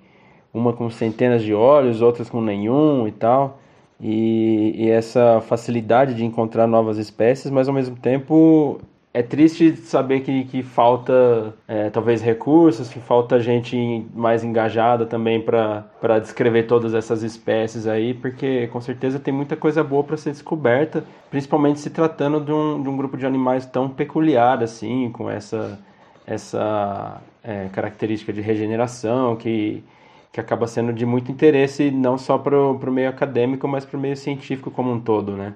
uma 0.53 0.73
com 0.73 0.91
centenas 0.91 1.43
de 1.43 1.55
olhos, 1.55 2.03
outras 2.03 2.29
com 2.29 2.41
nenhum 2.41 3.09
e 3.09 3.13
tal. 3.13 3.59
E, 4.01 4.75
e, 4.77 4.91
essa 4.91 5.41
facilidade 5.41 6.15
de 6.15 6.25
encontrar 6.25 6.67
novas 6.67 6.99
espécies, 6.99 7.51
mas 7.51 7.69
ao 7.69 7.75
mesmo 7.75 7.97
tempo 7.97 8.81
é 9.15 9.23
triste 9.23 9.77
saber 9.77 10.21
que, 10.21 10.45
que 10.45 10.63
falta 10.63 11.55
é, 11.69 11.91
talvez 11.91 12.23
recursos, 12.23 12.89
que 12.89 12.99
falta 12.99 13.39
gente 13.41 14.07
mais 14.15 14.43
engajada 14.43 15.05
também 15.05 15.41
para 15.41 16.19
descrever 16.19 16.63
todas 16.63 16.95
essas 16.95 17.23
espécies 17.23 17.87
aí, 17.87 18.15
porque 18.15 18.69
com 18.69 18.81
certeza 18.81 19.19
tem 19.21 19.33
muita 19.33 19.55
coisa 19.55 19.85
boa 19.85 20.03
para 20.03 20.17
ser 20.17 20.31
descoberta, 20.31 21.05
principalmente 21.31 21.79
se 21.81 21.91
tratando 21.91 22.41
de 22.41 22.53
um, 22.53 22.83
de 22.83 22.89
um 22.89 22.97
grupo 22.97 23.19
de 23.19 23.27
animais 23.27 23.67
tão 23.67 23.89
peculiar 23.89 24.63
assim, 24.63 25.11
com 25.13 25.31
essa, 25.31 25.79
essa 26.27 27.21
é, 27.45 27.69
característica 27.69 28.33
de 28.33 28.41
regeneração 28.41 29.37
que, 29.37 29.85
que 30.33 30.41
acaba 30.41 30.67
sendo 30.67 30.91
de 30.91 31.05
muito 31.05 31.31
interesse 31.31 31.91
não 31.91 32.17
só 32.17 32.39
para 32.39 32.57
o 32.59 32.93
meio 32.93 33.11
acadêmico, 33.11 33.69
mas 33.69 33.85
para 33.85 33.99
o 33.99 34.01
meio 34.01 34.17
científico 34.17 34.71
como 34.71 34.91
um 34.91 35.01
todo, 35.01 35.37
né? 35.37 35.53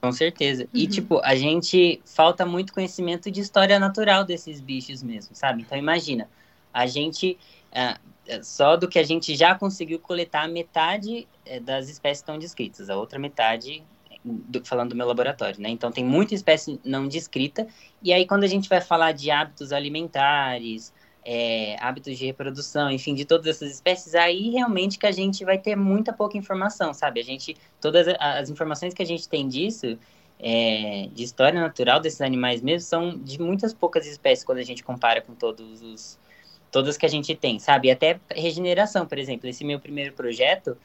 Com 0.00 0.12
certeza. 0.12 0.64
Uhum. 0.64 0.68
E, 0.74 0.86
tipo, 0.86 1.20
a 1.22 1.34
gente 1.34 2.00
falta 2.04 2.44
muito 2.44 2.72
conhecimento 2.72 3.30
de 3.30 3.40
história 3.40 3.78
natural 3.78 4.24
desses 4.24 4.60
bichos 4.60 5.02
mesmo, 5.02 5.34
sabe? 5.34 5.62
Então, 5.62 5.76
imagina, 5.76 6.28
a 6.72 6.86
gente, 6.86 7.38
é, 7.72 7.96
é, 8.26 8.42
só 8.42 8.76
do 8.76 8.88
que 8.88 8.98
a 8.98 9.02
gente 9.02 9.34
já 9.34 9.54
conseguiu 9.54 9.98
coletar, 9.98 10.48
metade 10.48 11.26
é, 11.44 11.58
das 11.58 11.88
espécies 11.88 12.18
estão 12.18 12.38
descritas, 12.38 12.90
a 12.90 12.96
outra 12.96 13.18
metade, 13.18 13.82
do, 14.24 14.64
falando 14.64 14.90
do 14.90 14.96
meu 14.96 15.06
laboratório, 15.06 15.60
né? 15.60 15.68
Então, 15.70 15.90
tem 15.90 16.04
muita 16.04 16.34
espécie 16.34 16.80
não 16.84 17.08
descrita. 17.08 17.66
E 18.02 18.12
aí, 18.12 18.26
quando 18.26 18.44
a 18.44 18.48
gente 18.48 18.68
vai 18.68 18.80
falar 18.80 19.12
de 19.12 19.30
hábitos 19.30 19.72
alimentares, 19.72 20.92
é, 21.28 21.76
hábitos 21.80 22.16
de 22.16 22.24
reprodução, 22.24 22.88
enfim, 22.88 23.12
de 23.12 23.24
todas 23.24 23.48
essas 23.48 23.72
espécies, 23.72 24.14
aí 24.14 24.48
realmente 24.50 24.96
que 24.96 25.06
a 25.06 25.10
gente 25.10 25.44
vai 25.44 25.58
ter 25.58 25.74
muita 25.74 26.12
pouca 26.12 26.38
informação, 26.38 26.94
sabe? 26.94 27.18
A 27.18 27.24
gente, 27.24 27.56
todas 27.80 28.06
as 28.20 28.48
informações 28.48 28.94
que 28.94 29.02
a 29.02 29.06
gente 29.06 29.28
tem 29.28 29.48
disso, 29.48 29.98
é, 30.38 31.08
de 31.12 31.24
história 31.24 31.60
natural 31.60 31.98
desses 31.98 32.20
animais 32.20 32.62
mesmo, 32.62 32.86
são 32.86 33.18
de 33.18 33.40
muitas 33.40 33.74
poucas 33.74 34.06
espécies 34.06 34.44
quando 34.44 34.58
a 34.58 34.62
gente 34.62 34.84
compara 34.84 35.20
com 35.20 35.34
todos 35.34 35.82
os, 35.82 36.16
todas 36.70 36.96
que 36.96 37.04
a 37.04 37.08
gente 37.08 37.34
tem, 37.34 37.58
sabe? 37.58 37.90
Até 37.90 38.20
regeneração, 38.30 39.04
por 39.04 39.18
exemplo, 39.18 39.48
esse 39.48 39.64
meu 39.64 39.80
primeiro 39.80 40.12
projeto, 40.12 40.76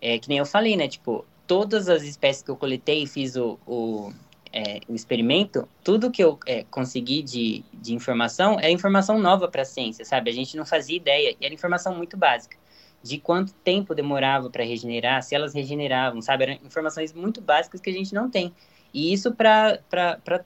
é, 0.00 0.16
que 0.16 0.28
nem 0.28 0.38
eu 0.38 0.46
falei, 0.46 0.76
né? 0.76 0.86
Tipo, 0.86 1.24
todas 1.44 1.88
as 1.88 2.04
espécies 2.04 2.44
que 2.44 2.52
eu 2.52 2.56
coletei 2.56 3.02
e 3.02 3.06
fiz 3.08 3.34
o, 3.34 3.58
o 3.66 4.12
é, 4.52 4.80
o 4.88 4.94
experimento, 4.94 5.68
tudo 5.84 6.10
que 6.10 6.22
eu 6.22 6.38
é, 6.46 6.64
consegui 6.64 7.22
de, 7.22 7.64
de 7.72 7.94
informação 7.94 8.58
é 8.60 8.70
informação 8.70 9.18
nova 9.18 9.48
para 9.48 9.62
a 9.62 9.64
ciência, 9.64 10.04
sabe? 10.04 10.30
A 10.30 10.34
gente 10.34 10.56
não 10.56 10.64
fazia 10.64 10.96
ideia, 10.96 11.36
e 11.40 11.44
era 11.44 11.54
informação 11.54 11.94
muito 11.94 12.16
básica. 12.16 12.56
De 13.02 13.18
quanto 13.18 13.52
tempo 13.52 13.94
demorava 13.94 14.50
para 14.50 14.64
regenerar, 14.64 15.22
se 15.22 15.34
elas 15.34 15.54
regeneravam, 15.54 16.20
sabe? 16.20 16.44
Eram 16.44 16.54
informações 16.54 17.12
muito 17.12 17.40
básicas 17.40 17.80
que 17.80 17.90
a 17.90 17.92
gente 17.92 18.14
não 18.14 18.28
tem. 18.28 18.52
E 18.92 19.12
isso 19.12 19.34
para 19.34 19.78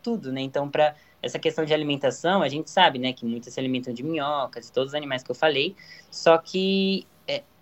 tudo, 0.02 0.32
né? 0.32 0.40
Então, 0.40 0.68
para 0.68 0.94
essa 1.22 1.38
questão 1.38 1.64
de 1.64 1.72
alimentação, 1.72 2.42
a 2.42 2.48
gente 2.48 2.68
sabe, 2.70 2.98
né, 2.98 3.12
que 3.12 3.24
muitas 3.24 3.54
se 3.54 3.60
alimentam 3.60 3.94
de 3.94 4.02
minhocas, 4.02 4.70
todos 4.70 4.90
os 4.90 4.94
animais 4.94 5.22
que 5.22 5.30
eu 5.30 5.34
falei, 5.36 5.76
só 6.10 6.36
que 6.36 7.06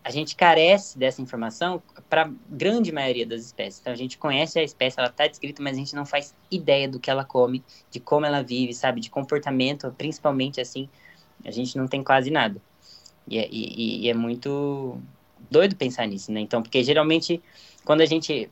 a 0.03 0.11
gente 0.11 0.35
carece 0.35 0.99
dessa 0.99 1.21
informação 1.21 1.83
para 2.09 2.31
grande 2.49 2.91
maioria 2.91 3.27
das 3.27 3.43
espécies. 3.43 3.81
Então 3.81 3.93
a 3.93 3.97
gente 3.97 4.17
conhece 4.17 4.59
a 4.59 4.63
espécie, 4.63 4.99
ela 4.99 5.09
está 5.09 5.27
descrita, 5.27 5.63
mas 5.63 5.75
a 5.75 5.79
gente 5.79 5.95
não 5.95 6.07
faz 6.07 6.35
ideia 6.51 6.89
do 6.89 6.99
que 6.99 7.11
ela 7.11 7.25
come, 7.25 7.63
de 7.91 8.01
como 8.01 8.25
ela 8.25 8.43
vive, 8.43 8.73
sabe, 8.73 9.01
de 9.01 9.11
comportamento, 9.11 9.93
principalmente 9.97 10.61
assim, 10.61 10.89
a 11.45 11.51
gente 11.51 11.77
não 11.77 11.87
tem 11.87 12.03
quase 12.03 12.31
nada. 12.31 12.61
E 13.29 13.39
é, 13.39 13.49
e, 13.51 14.07
e 14.07 14.09
é 14.09 14.15
muito 14.15 14.99
doido 15.51 15.77
pensar 15.77 16.07
nisso, 16.07 16.33
né? 16.33 16.41
Então, 16.41 16.63
porque 16.63 16.83
geralmente 16.83 17.43
quando 17.85 18.03
a 18.03 18.07
gente, 18.07 18.51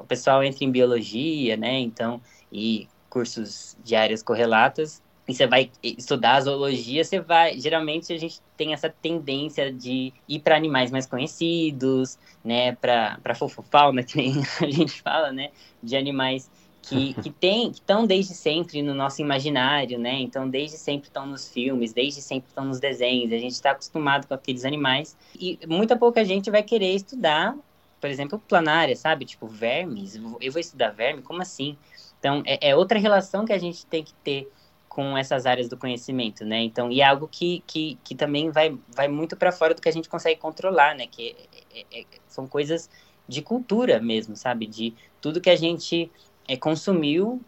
o 0.00 0.04
pessoal 0.04 0.42
entra 0.42 0.64
em 0.64 0.70
biologia, 0.70 1.56
né? 1.56 1.78
Então, 1.78 2.20
e 2.50 2.88
cursos 3.08 3.76
de 3.84 3.94
áreas 3.94 4.22
correlatas, 4.22 5.02
e 5.26 5.34
você 5.34 5.46
vai 5.46 5.70
estudar 5.82 6.34
a 6.34 6.40
zoologia, 6.40 7.04
você 7.04 7.20
vai. 7.20 7.58
Geralmente 7.58 8.12
a 8.12 8.18
gente 8.18 8.40
tem 8.56 8.72
essa 8.72 8.88
tendência 8.88 9.72
de 9.72 10.12
ir 10.28 10.40
para 10.40 10.56
animais 10.56 10.90
mais 10.90 11.06
conhecidos, 11.06 12.18
né? 12.44 12.74
Para 12.74 13.34
fofofauna, 13.34 14.02
que 14.04 14.16
nem 14.16 14.34
a 14.60 14.70
gente 14.70 15.00
fala, 15.00 15.30
né? 15.30 15.50
De 15.80 15.96
animais 15.96 16.50
que, 16.82 17.14
que 17.22 17.30
tem, 17.30 17.70
que 17.70 17.78
estão 17.78 18.04
desde 18.04 18.34
sempre 18.34 18.82
no 18.82 18.94
nosso 18.94 19.22
imaginário, 19.22 19.96
né? 19.96 20.14
Então, 20.20 20.48
desde 20.48 20.76
sempre 20.76 21.06
estão 21.06 21.24
nos 21.24 21.48
filmes, 21.48 21.92
desde 21.92 22.20
sempre 22.20 22.48
estão 22.48 22.64
nos 22.64 22.80
desenhos. 22.80 23.32
A 23.32 23.38
gente 23.38 23.52
está 23.52 23.70
acostumado 23.70 24.26
com 24.26 24.34
aqueles 24.34 24.64
animais. 24.64 25.16
E 25.38 25.56
muita 25.68 25.96
pouca 25.96 26.24
gente 26.24 26.50
vai 26.50 26.64
querer 26.64 26.94
estudar, 26.96 27.56
por 28.00 28.10
exemplo, 28.10 28.42
planária, 28.48 28.96
sabe? 28.96 29.24
Tipo, 29.24 29.46
vermes. 29.46 30.16
Eu 30.40 30.50
vou 30.50 30.60
estudar 30.60 30.90
verme? 30.90 31.22
Como 31.22 31.40
assim? 31.40 31.78
Então, 32.18 32.42
é, 32.44 32.70
é 32.70 32.76
outra 32.76 32.98
relação 32.98 33.44
que 33.44 33.52
a 33.52 33.58
gente 33.58 33.86
tem 33.86 34.02
que 34.02 34.14
ter 34.14 34.50
com 34.92 35.16
essas 35.16 35.46
áreas 35.46 35.70
do 35.70 35.76
conhecimento, 35.78 36.44
né? 36.44 36.60
Então, 36.60 36.92
e 36.92 37.00
é 37.00 37.04
algo 37.04 37.26
que, 37.26 37.64
que, 37.66 37.98
que 38.04 38.14
também 38.14 38.50
vai, 38.50 38.76
vai 38.94 39.08
muito 39.08 39.34
para 39.34 39.50
fora 39.50 39.72
do 39.72 39.80
que 39.80 39.88
a 39.88 39.92
gente 39.92 40.06
consegue 40.06 40.38
controlar, 40.38 40.94
né? 40.94 41.06
Que 41.06 41.34
é, 41.74 41.80
é, 41.80 42.00
é, 42.02 42.04
são 42.28 42.46
coisas 42.46 42.90
de 43.26 43.40
cultura 43.40 43.98
mesmo, 44.02 44.36
sabe? 44.36 44.66
De 44.66 44.94
tudo 45.18 45.40
que 45.40 45.48
a 45.48 45.56
gente 45.56 46.12
é, 46.46 46.58
consumiu 46.58 47.40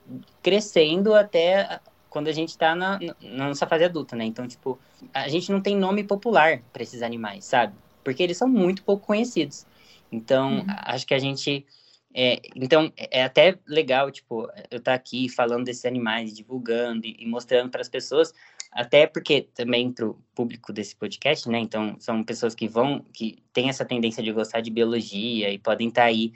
crescendo 0.42 1.12
até 1.12 1.80
quando 2.08 2.28
a 2.28 2.32
gente 2.32 2.48
está 2.48 2.74
na, 2.74 2.98
na 3.20 3.48
nossa 3.48 3.66
fase 3.66 3.84
adulta, 3.84 4.16
né? 4.16 4.24
Então, 4.24 4.48
tipo, 4.48 4.78
a 5.12 5.28
gente 5.28 5.52
não 5.52 5.60
tem 5.60 5.76
nome 5.76 6.02
popular 6.02 6.62
para 6.72 6.82
esses 6.82 7.02
animais, 7.02 7.44
sabe? 7.44 7.74
Porque 8.02 8.22
eles 8.22 8.38
são 8.38 8.48
muito 8.48 8.82
pouco 8.82 9.06
conhecidos. 9.06 9.66
Então, 10.10 10.60
uhum. 10.60 10.66
acho 10.66 11.06
que 11.06 11.12
a 11.12 11.18
gente 11.18 11.66
é, 12.16 12.40
então, 12.54 12.92
é 12.96 13.24
até 13.24 13.58
legal, 13.66 14.08
tipo, 14.08 14.48
eu 14.70 14.78
estar 14.78 14.92
tá 14.92 14.94
aqui 14.94 15.28
falando 15.28 15.64
desses 15.64 15.84
animais, 15.84 16.32
divulgando 16.32 17.04
e, 17.06 17.16
e 17.18 17.26
mostrando 17.26 17.70
para 17.70 17.80
as 17.80 17.88
pessoas, 17.88 18.32
até 18.70 19.04
porque 19.04 19.48
também 19.52 19.90
para 19.92 20.06
o 20.06 20.14
público 20.32 20.72
desse 20.72 20.94
podcast, 20.94 21.48
né? 21.48 21.58
Então, 21.58 21.96
são 21.98 22.22
pessoas 22.22 22.54
que 22.54 22.68
vão, 22.68 23.04
que 23.12 23.42
têm 23.52 23.68
essa 23.68 23.84
tendência 23.84 24.22
de 24.22 24.30
gostar 24.32 24.60
de 24.60 24.70
biologia 24.70 25.50
e 25.50 25.58
podem 25.58 25.88
estar 25.88 26.02
tá 26.02 26.06
aí 26.06 26.32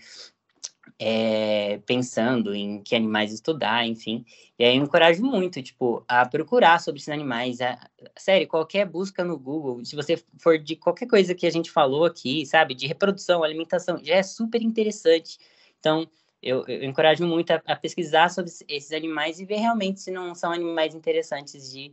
é, 0.99 1.79
pensando 1.87 2.53
em 2.57 2.83
que 2.83 2.97
animais 2.97 3.33
estudar, 3.33 3.87
enfim. 3.87 4.25
E 4.59 4.65
aí 4.65 4.77
eu 4.77 4.83
encorajo 4.83 5.23
muito, 5.23 5.63
tipo, 5.63 6.05
a 6.09 6.27
procurar 6.27 6.81
sobre 6.81 6.99
esses 6.99 7.09
animais. 7.09 7.61
A, 7.61 7.79
sério, 8.17 8.49
qualquer 8.49 8.85
busca 8.85 9.23
no 9.23 9.39
Google, 9.39 9.85
se 9.85 9.95
você 9.95 10.21
for 10.39 10.59
de 10.59 10.75
qualquer 10.75 11.07
coisa 11.07 11.37
que 11.37 11.47
a 11.47 11.51
gente 11.51 11.71
falou 11.71 12.05
aqui, 12.05 12.45
sabe, 12.47 12.75
de 12.75 12.89
reprodução, 12.89 13.45
alimentação, 13.45 14.03
já 14.03 14.17
é 14.17 14.25
super 14.25 14.61
interessante 14.61 15.39
então, 15.79 16.09
eu, 16.43 16.65
eu 16.67 16.85
encorajo 16.85 17.27
muito 17.27 17.51
a, 17.51 17.63
a, 17.67 17.77
pesquisar 17.77 18.29
sobre 18.29 18.51
esses 18.69 18.93
animais 18.93 19.41
e 19.41 19.45
ver 19.45 19.57
realmente 19.57 20.01
se 20.01 20.11
não 20.11 20.35
são 20.35 20.53
animais 20.53 20.95
interessantes 20.95 21.73
de 21.73 21.93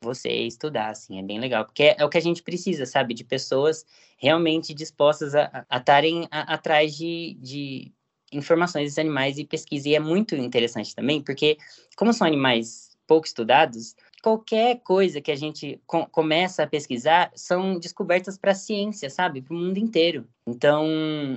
você 0.00 0.30
estudar, 0.30 0.90
assim, 0.90 1.18
é 1.18 1.22
bem 1.22 1.40
legal, 1.40 1.64
porque 1.64 1.82
é, 1.82 1.96
é 1.98 2.04
o 2.04 2.08
que 2.08 2.18
a 2.18 2.22
gente 2.22 2.42
precisa, 2.42 2.86
sabe, 2.86 3.14
de 3.14 3.24
pessoas 3.24 3.84
realmente 4.16 4.72
dispostas 4.72 5.34
a 5.34 5.66
estarem 5.72 6.28
atrás 6.30 6.96
de, 6.96 7.36
de 7.40 7.92
informações 8.32 8.84
desses 8.84 8.98
animais 8.98 9.38
e 9.38 9.44
pesquisa, 9.44 9.88
e 9.88 9.94
é 9.94 10.00
muito 10.00 10.36
interessante 10.36 10.94
também, 10.94 11.20
porque 11.20 11.56
como 11.96 12.12
são 12.12 12.26
animais 12.26 12.96
pouco 13.06 13.26
estudados, 13.26 13.96
qualquer 14.22 14.80
coisa 14.80 15.20
que 15.20 15.30
a 15.30 15.36
gente 15.36 15.80
com, 15.86 16.04
começa 16.06 16.62
a 16.62 16.66
pesquisar 16.66 17.30
são 17.34 17.78
descobertas 17.78 18.36
para 18.36 18.52
a 18.52 18.54
ciência, 18.54 19.08
sabe? 19.10 19.42
Para 19.42 19.54
o 19.54 19.58
mundo 19.58 19.78
inteiro. 19.78 20.26
Então, 20.46 20.86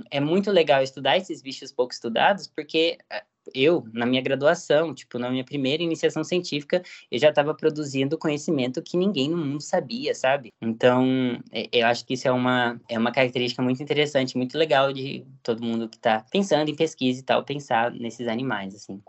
é 0.09 0.19
muito 0.19 0.51
legal 0.51 0.81
estudar 0.81 1.17
esses 1.17 1.41
bichos 1.41 1.71
pouco 1.71 1.93
estudados, 1.93 2.47
porque 2.47 2.97
eh, 3.09 3.23
eu, 3.53 3.83
na 3.93 4.05
minha 4.05 4.21
graduação, 4.21 4.93
tipo, 4.93 5.17
na 5.17 5.29
minha 5.29 5.43
primeira 5.43 5.83
iniciação 5.83 6.23
científica, 6.23 6.81
eu 7.09 7.19
já 7.19 7.29
estava 7.29 7.53
produzindo 7.53 8.17
conhecimento 8.17 8.81
que 8.81 8.97
ninguém 8.97 9.29
no 9.29 9.37
mundo 9.37 9.61
sabia, 9.61 10.13
sabe? 10.13 10.51
Então, 10.61 11.05
eu 11.71 11.87
acho 11.87 12.05
que 12.05 12.13
isso 12.13 12.27
é 12.27 12.31
uma, 12.31 12.79
é 12.87 12.97
uma 12.97 13.11
característica 13.11 13.61
muito 13.61 13.81
interessante, 13.81 14.37
muito 14.37 14.57
legal 14.57 14.93
de 14.93 15.25
todo 15.43 15.63
mundo 15.63 15.89
que 15.89 15.97
está 15.97 16.25
pensando 16.31 16.69
em 16.69 16.75
pesquisa 16.75 17.19
e 17.19 17.23
tal, 17.23 17.43
pensar 17.43 17.91
nesses 17.91 18.27
animais, 18.27 18.75
assim. 18.75 19.01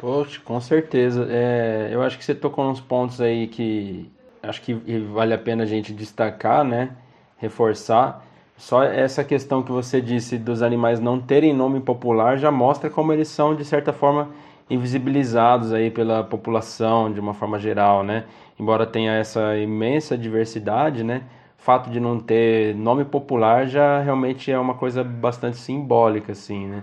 Poxa, 0.00 0.40
com 0.42 0.58
certeza. 0.60 1.26
É, 1.30 1.90
eu 1.92 2.02
acho 2.02 2.16
que 2.16 2.24
você 2.24 2.34
tocou 2.34 2.64
uns 2.64 2.80
pontos 2.80 3.20
aí 3.20 3.46
que 3.46 4.10
acho 4.42 4.62
que 4.62 4.72
vale 5.12 5.34
a 5.34 5.38
pena 5.38 5.64
a 5.64 5.66
gente 5.66 5.92
destacar, 5.92 6.64
né? 6.64 6.96
Reforçar. 7.36 8.24
Só 8.56 8.82
essa 8.82 9.22
questão 9.22 9.62
que 9.62 9.70
você 9.70 10.00
disse 10.00 10.38
dos 10.38 10.62
animais 10.62 11.00
não 11.00 11.20
terem 11.20 11.52
nome 11.54 11.80
popular 11.80 12.38
já 12.38 12.50
mostra 12.50 12.88
como 12.88 13.12
eles 13.12 13.28
são, 13.28 13.54
de 13.54 13.64
certa 13.64 13.92
forma, 13.92 14.30
invisibilizados 14.70 15.72
aí 15.72 15.90
pela 15.90 16.24
população 16.24 17.12
de 17.12 17.20
uma 17.20 17.34
forma 17.34 17.58
geral, 17.58 18.02
né? 18.02 18.24
Embora 18.58 18.86
tenha 18.86 19.12
essa 19.12 19.54
imensa 19.58 20.16
diversidade, 20.16 21.04
né? 21.04 21.24
Fato 21.58 21.90
de 21.90 22.00
não 22.00 22.18
ter 22.18 22.74
nome 22.74 23.04
popular 23.04 23.66
já 23.66 24.00
realmente 24.00 24.50
é 24.50 24.58
uma 24.58 24.74
coisa 24.74 25.04
bastante 25.04 25.58
simbólica, 25.58 26.32
assim, 26.32 26.66
né? 26.66 26.82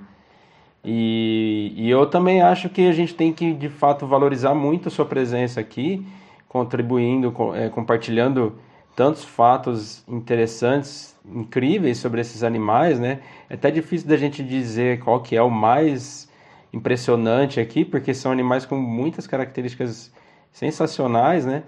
E, 0.83 1.73
e 1.75 1.89
eu 1.89 2.05
também 2.05 2.41
acho 2.41 2.69
que 2.69 2.87
a 2.87 2.91
gente 2.91 3.13
tem 3.13 3.33
que, 3.33 3.53
de 3.53 3.69
fato, 3.69 4.07
valorizar 4.07 4.53
muito 4.53 4.87
a 4.87 4.91
sua 4.91 5.05
presença 5.05 5.59
aqui, 5.59 6.05
contribuindo, 6.47 7.33
é, 7.55 7.69
compartilhando 7.69 8.55
tantos 8.95 9.23
fatos 9.23 10.03
interessantes, 10.07 11.15
incríveis 11.25 11.97
sobre 11.99 12.21
esses 12.21 12.41
animais, 12.43 12.99
né? 12.99 13.19
É 13.49 13.53
até 13.53 13.69
difícil 13.69 14.07
da 14.07 14.17
gente 14.17 14.43
dizer 14.43 14.99
qual 14.99 15.21
que 15.21 15.35
é 15.35 15.41
o 15.41 15.51
mais 15.51 16.27
impressionante 16.73 17.59
aqui, 17.59 17.85
porque 17.85 18.13
são 18.13 18.31
animais 18.31 18.65
com 18.65 18.75
muitas 18.75 19.27
características 19.27 20.11
sensacionais, 20.51 21.45
né? 21.45 21.63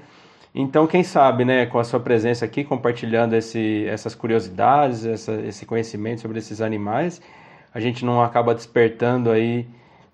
Então, 0.54 0.88
quem 0.88 1.04
sabe, 1.04 1.46
né, 1.46 1.68
com 1.68 1.78
a 1.78 1.84
sua 1.84 2.00
presença 2.00 2.44
aqui, 2.44 2.64
compartilhando 2.64 3.36
esse, 3.36 3.86
essas 3.86 4.16
curiosidades, 4.16 5.06
essa, 5.06 5.34
esse 5.42 5.66
conhecimento 5.66 6.22
sobre 6.22 6.40
esses 6.40 6.60
animais, 6.60 7.22
a 7.74 7.80
gente 7.80 8.04
não 8.04 8.22
acaba 8.22 8.56
despertando 8.56 9.32
aí 9.32 9.68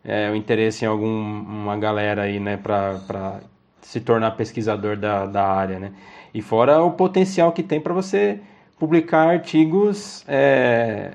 é, 0.03 0.29
o 0.29 0.35
interesse 0.35 0.85
em 0.85 0.87
alguma 0.87 1.77
galera 1.77 2.23
aí, 2.23 2.39
né, 2.39 2.57
para 2.57 3.41
se 3.81 3.99
tornar 3.99 4.31
pesquisador 4.31 4.97
da, 4.97 5.25
da 5.25 5.45
área, 5.45 5.79
né? 5.79 5.93
E 6.33 6.41
fora 6.41 6.81
o 6.81 6.91
potencial 6.91 7.51
que 7.51 7.63
tem 7.63 7.79
para 7.79 7.93
você 7.93 8.41
publicar 8.77 9.29
artigos 9.29 10.23
é, 10.27 11.13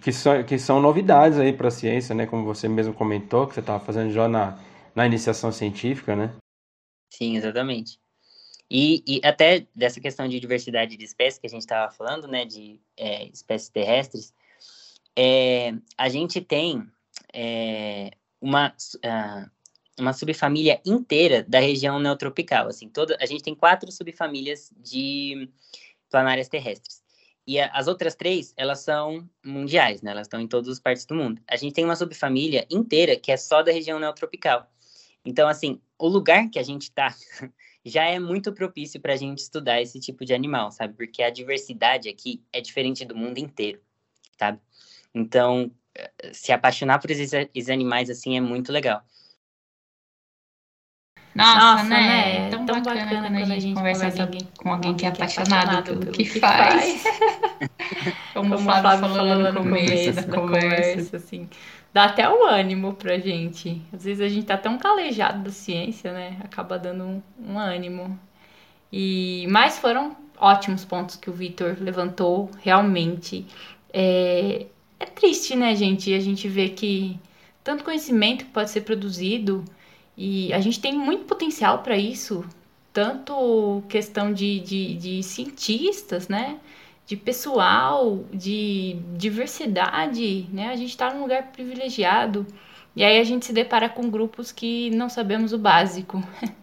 que, 0.00 0.12
são, 0.12 0.42
que 0.44 0.58
são 0.58 0.80
novidades 0.80 1.38
aí 1.38 1.52
para 1.52 1.68
a 1.68 1.70
ciência, 1.70 2.14
né? 2.14 2.26
Como 2.26 2.44
você 2.44 2.68
mesmo 2.68 2.94
comentou, 2.94 3.46
que 3.46 3.54
você 3.54 3.60
estava 3.60 3.84
fazendo 3.84 4.10
já 4.10 4.28
na, 4.28 4.58
na 4.94 5.06
iniciação 5.06 5.52
científica, 5.52 6.16
né? 6.16 6.32
Sim, 7.10 7.36
exatamente. 7.36 7.98
E, 8.70 9.02
e 9.06 9.20
até 9.24 9.66
dessa 9.74 10.00
questão 10.00 10.26
de 10.26 10.40
diversidade 10.40 10.96
de 10.96 11.04
espécies 11.04 11.38
que 11.38 11.46
a 11.46 11.50
gente 11.50 11.60
estava 11.60 11.92
falando, 11.92 12.26
né, 12.26 12.44
de 12.44 12.80
é, 12.96 13.26
espécies 13.26 13.68
terrestres, 13.68 14.34
é, 15.16 15.74
a 15.96 16.08
gente 16.08 16.40
tem 16.40 16.86
é, 17.32 18.10
uma, 18.40 18.68
uh, 18.68 19.50
uma 19.98 20.12
subfamília 20.12 20.80
inteira 20.84 21.42
da 21.42 21.58
região 21.58 21.98
neotropical. 21.98 22.68
Assim, 22.68 22.88
toda, 22.88 23.16
a 23.20 23.26
gente 23.26 23.42
tem 23.42 23.54
quatro 23.54 23.90
subfamílias 23.90 24.72
de 24.76 25.48
planárias 26.10 26.48
terrestres. 26.48 27.02
E 27.46 27.60
a, 27.60 27.68
as 27.68 27.86
outras 27.88 28.14
três, 28.14 28.52
elas 28.56 28.80
são 28.80 29.28
mundiais, 29.44 30.02
né? 30.02 30.10
Elas 30.10 30.26
estão 30.26 30.40
em 30.40 30.48
todas 30.48 30.68
as 30.68 30.80
partes 30.80 31.06
do 31.06 31.14
mundo. 31.14 31.40
A 31.48 31.56
gente 31.56 31.72
tem 31.72 31.84
uma 31.84 31.96
subfamília 31.96 32.66
inteira 32.70 33.16
que 33.16 33.32
é 33.32 33.36
só 33.36 33.62
da 33.62 33.72
região 33.72 33.98
neotropical. 33.98 34.68
Então, 35.24 35.48
assim, 35.48 35.80
o 35.98 36.08
lugar 36.08 36.50
que 36.50 36.58
a 36.58 36.62
gente 36.62 36.82
está 36.82 37.14
já 37.84 38.04
é 38.04 38.18
muito 38.18 38.52
propício 38.52 39.00
para 39.00 39.14
a 39.14 39.16
gente 39.16 39.38
estudar 39.38 39.80
esse 39.80 39.98
tipo 40.00 40.24
de 40.24 40.34
animal, 40.34 40.70
sabe? 40.72 40.94
Porque 40.94 41.22
a 41.22 41.30
diversidade 41.30 42.08
aqui 42.08 42.42
é 42.52 42.60
diferente 42.60 43.04
do 43.04 43.16
mundo 43.16 43.38
inteiro, 43.38 43.80
sabe? 44.38 44.60
Então, 45.16 45.70
se 46.30 46.52
apaixonar 46.52 46.98
por 46.98 47.10
esses, 47.10 47.32
esses 47.32 47.70
animais 47.70 48.10
assim 48.10 48.36
é 48.36 48.40
muito 48.40 48.70
legal. 48.70 49.02
Nossa, 51.34 51.58
Nossa 51.58 51.84
né? 51.84 52.00
né? 52.00 52.46
É 52.46 52.50
tão, 52.50 52.66
tão 52.66 52.82
bacana, 52.82 53.04
bacana, 53.04 53.40
quando 53.40 53.52
a 53.52 53.58
gente 53.58 53.74
conversa, 53.74 54.04
conversa 54.04 54.22
alguém, 54.22 54.48
com 54.58 54.72
alguém 54.72 54.94
que 54.94 55.06
é 55.06 55.08
apaixonado, 55.08 55.84
pelo, 55.84 56.00
pelo 56.00 56.12
que, 56.12 56.24
que 56.24 56.40
faz. 56.40 57.04
Como, 58.32 58.50
Como 58.50 58.54
o 58.54 58.58
Flávio 58.58 59.00
falou, 59.00 59.16
falou 59.16 59.52
no 59.52 59.60
começo 59.60 60.12
da, 60.12 60.20
da 60.20 60.34
conversa, 60.34 60.68
conversa, 60.68 61.16
assim. 61.16 61.48
Dá 61.94 62.04
até 62.04 62.28
um 62.28 62.46
ânimo 62.46 62.92
pra 62.92 63.18
gente. 63.18 63.82
Às 63.92 64.04
vezes 64.04 64.20
a 64.20 64.28
gente 64.28 64.46
tá 64.46 64.58
tão 64.58 64.76
calejado 64.76 65.42
da 65.42 65.50
ciência, 65.50 66.12
né? 66.12 66.38
Acaba 66.44 66.78
dando 66.78 67.04
um, 67.04 67.22
um 67.38 67.58
ânimo. 67.58 68.18
E 68.92 69.46
mas 69.48 69.78
foram 69.78 70.14
ótimos 70.38 70.84
pontos 70.84 71.16
que 71.16 71.30
o 71.30 71.32
Vitor 71.32 71.76
levantou, 71.80 72.50
realmente. 72.62 73.46
É, 73.92 74.66
é 74.98 75.06
triste, 75.06 75.54
né, 75.56 75.74
gente? 75.74 76.12
A 76.14 76.20
gente 76.20 76.48
vê 76.48 76.68
que 76.68 77.18
tanto 77.62 77.84
conhecimento 77.84 78.44
que 78.44 78.50
pode 78.50 78.70
ser 78.70 78.82
produzido 78.82 79.64
e 80.16 80.52
a 80.52 80.60
gente 80.60 80.80
tem 80.80 80.94
muito 80.94 81.24
potencial 81.24 81.82
para 81.82 81.96
isso, 81.96 82.44
tanto 82.92 83.82
questão 83.88 84.32
de, 84.32 84.60
de, 84.60 84.94
de, 84.94 85.22
cientistas, 85.22 86.28
né? 86.28 86.58
De 87.06 87.16
pessoal, 87.16 88.24
de 88.32 88.96
diversidade, 89.16 90.48
né? 90.52 90.68
A 90.68 90.76
gente 90.76 90.90
está 90.90 91.12
num 91.12 91.22
lugar 91.22 91.52
privilegiado 91.52 92.46
e 92.94 93.04
aí 93.04 93.18
a 93.20 93.24
gente 93.24 93.44
se 93.46 93.52
depara 93.52 93.88
com 93.88 94.08
grupos 94.08 94.50
que 94.50 94.90
não 94.90 95.08
sabemos 95.08 95.52
o 95.52 95.58
básico. 95.58 96.22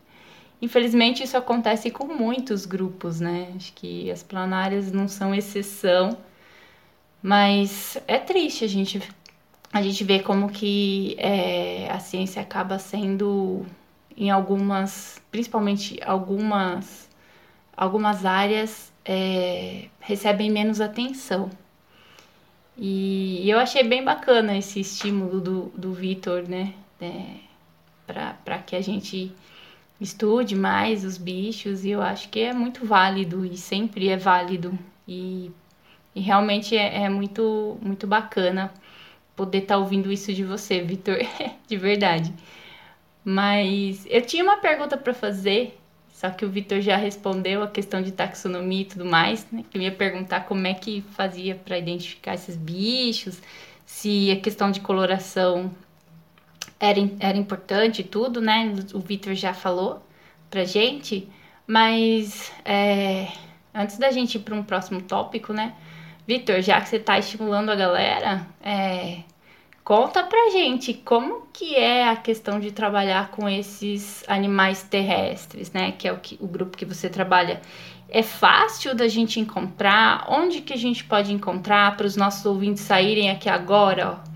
Infelizmente, 0.62 1.22
isso 1.24 1.38
acontece 1.38 1.92
com 1.92 2.08
muitos 2.08 2.66
grupos, 2.66 3.20
né? 3.20 3.54
Acho 3.56 3.74
que 3.74 4.10
as 4.10 4.24
planárias 4.24 4.92
não 4.92 5.08
são 5.08 5.36
exceção, 5.36 6.18
mas 7.24 7.98
é 8.06 8.20
triste 8.20 8.66
a 8.66 8.68
gente, 8.68 9.02
a 9.72 9.82
gente 9.82 10.04
ver 10.04 10.24
como 10.24 10.50
que 10.50 11.16
é, 11.18 11.90
a 11.90 11.98
ciência 11.98 12.42
acaba 12.42 12.78
sendo, 12.78 13.66
em 14.18 14.30
algumas, 14.30 15.22
principalmente 15.32 15.98
algumas, 16.04 17.10
algumas 17.78 18.26
áreas, 18.26 18.92
é, 19.06 19.86
recebem 20.02 20.52
menos 20.52 20.82
atenção. 20.82 21.50
E 22.78 23.50
eu 23.50 23.58
achei 23.58 23.84
bem 23.84 24.04
bacana 24.04 24.58
esse 24.58 24.82
estímulo 24.82 25.40
do, 25.40 25.62
do 25.78 25.94
Vitor, 25.94 26.44
né? 26.48 26.74
É, 27.00 27.38
para 28.44 28.58
que 28.60 28.76
a 28.76 28.82
gente 28.82 29.32
estude 30.02 30.56
mais 30.56 31.06
os 31.06 31.18
bichos 31.18 31.86
e 31.86 31.92
eu 31.92 32.02
acho 32.02 32.28
que 32.28 32.42
é 32.42 32.54
muito 32.54 32.86
válido 32.86 33.46
e 33.46 33.56
sempre 33.56 34.10
é 34.10 34.18
válido 34.18 34.78
e, 35.08 35.52
e 36.16 36.22
realmente 36.22 36.76
é, 36.78 37.04
é, 37.04 37.10
muito 37.10 37.78
muito 37.82 38.06
bacana 38.08 38.74
poder 39.36 39.60
estar 39.60 39.76
tá 39.76 39.80
ouvindo 39.80 40.12
isso 40.12 40.34
de 40.34 40.44
você, 40.44 40.82
Vitor, 40.82 41.18
de 41.68 41.78
verdade. 41.78 42.34
Mas 43.26 44.06
eu 44.10 44.22
tinha 44.22 44.44
uma 44.44 44.58
pergunta 44.58 44.98
para 44.98 45.14
fazer, 45.14 45.80
só 46.14 46.30
que 46.30 46.46
o 46.46 46.50
Vitor 46.50 46.82
já 46.82 46.98
respondeu 46.98 47.64
a 47.64 47.68
questão 47.68 48.02
de 48.02 48.12
taxonomia 48.12 48.82
e 48.82 48.86
tudo 48.86 49.06
mais, 49.06 49.48
né? 49.52 49.64
Que 49.70 49.78
eu 49.78 49.82
ia 49.82 49.92
perguntar 49.92 50.42
como 50.42 50.68
é 50.68 50.74
que 50.74 51.02
fazia 51.12 51.56
para 51.56 51.78
identificar 51.78 52.36
esses 52.36 52.56
bichos, 52.58 53.42
se 53.86 54.32
a 54.32 54.40
questão 54.40 54.72
de 54.72 54.82
coloração 54.82 55.72
era, 56.80 57.00
era 57.20 57.38
importante 57.38 58.04
tudo, 58.04 58.42
né? 58.42 58.74
O 58.94 59.00
Vitor 59.00 59.34
já 59.36 59.54
falou 59.54 60.06
pra 60.50 60.66
gente, 60.66 61.30
mas 61.66 62.52
é, 62.66 63.30
antes 63.74 63.98
da 63.98 64.12
gente 64.12 64.36
ir 64.36 64.42
para 64.42 64.56
um 64.56 64.64
próximo 64.64 65.02
tópico, 65.02 65.54
né? 65.54 65.74
Vitor, 66.26 66.62
já 66.62 66.80
que 66.80 66.90
você 66.90 66.98
está 66.98 67.20
estimulando 67.20 67.70
a 67.70 67.76
galera, 67.76 68.48
é, 68.62 69.24
conta 69.84 70.24
pra 70.24 70.52
gente 70.52 70.94
como 70.94 71.48
que 71.52 71.76
é 71.76 72.08
a 72.08 72.16
questão 72.16 72.60
de 72.60 72.72
trabalhar 72.72 73.30
com 73.32 73.48
esses 73.50 74.24
animais 74.28 74.84
terrestres, 74.84 75.72
né? 75.74 75.92
Que 75.92 76.08
é 76.08 76.14
o, 76.14 76.20
que, 76.20 76.38
o 76.40 76.48
grupo 76.48 76.78
que 76.78 76.86
você 76.86 77.10
trabalha. 77.10 77.62
É 78.08 78.24
fácil 78.24 78.96
da 78.96 79.08
gente 79.08 79.40
encontrar? 79.40 80.26
Onde 80.30 80.62
que 80.62 80.72
a 80.72 80.78
gente 80.78 81.04
pode 81.04 81.34
encontrar 81.34 81.98
para 81.98 82.06
os 82.06 82.16
nossos 82.16 82.46
ouvintes 82.46 82.84
saírem 82.84 83.30
aqui 83.30 83.50
agora, 83.50 84.12
ó, 84.12 84.34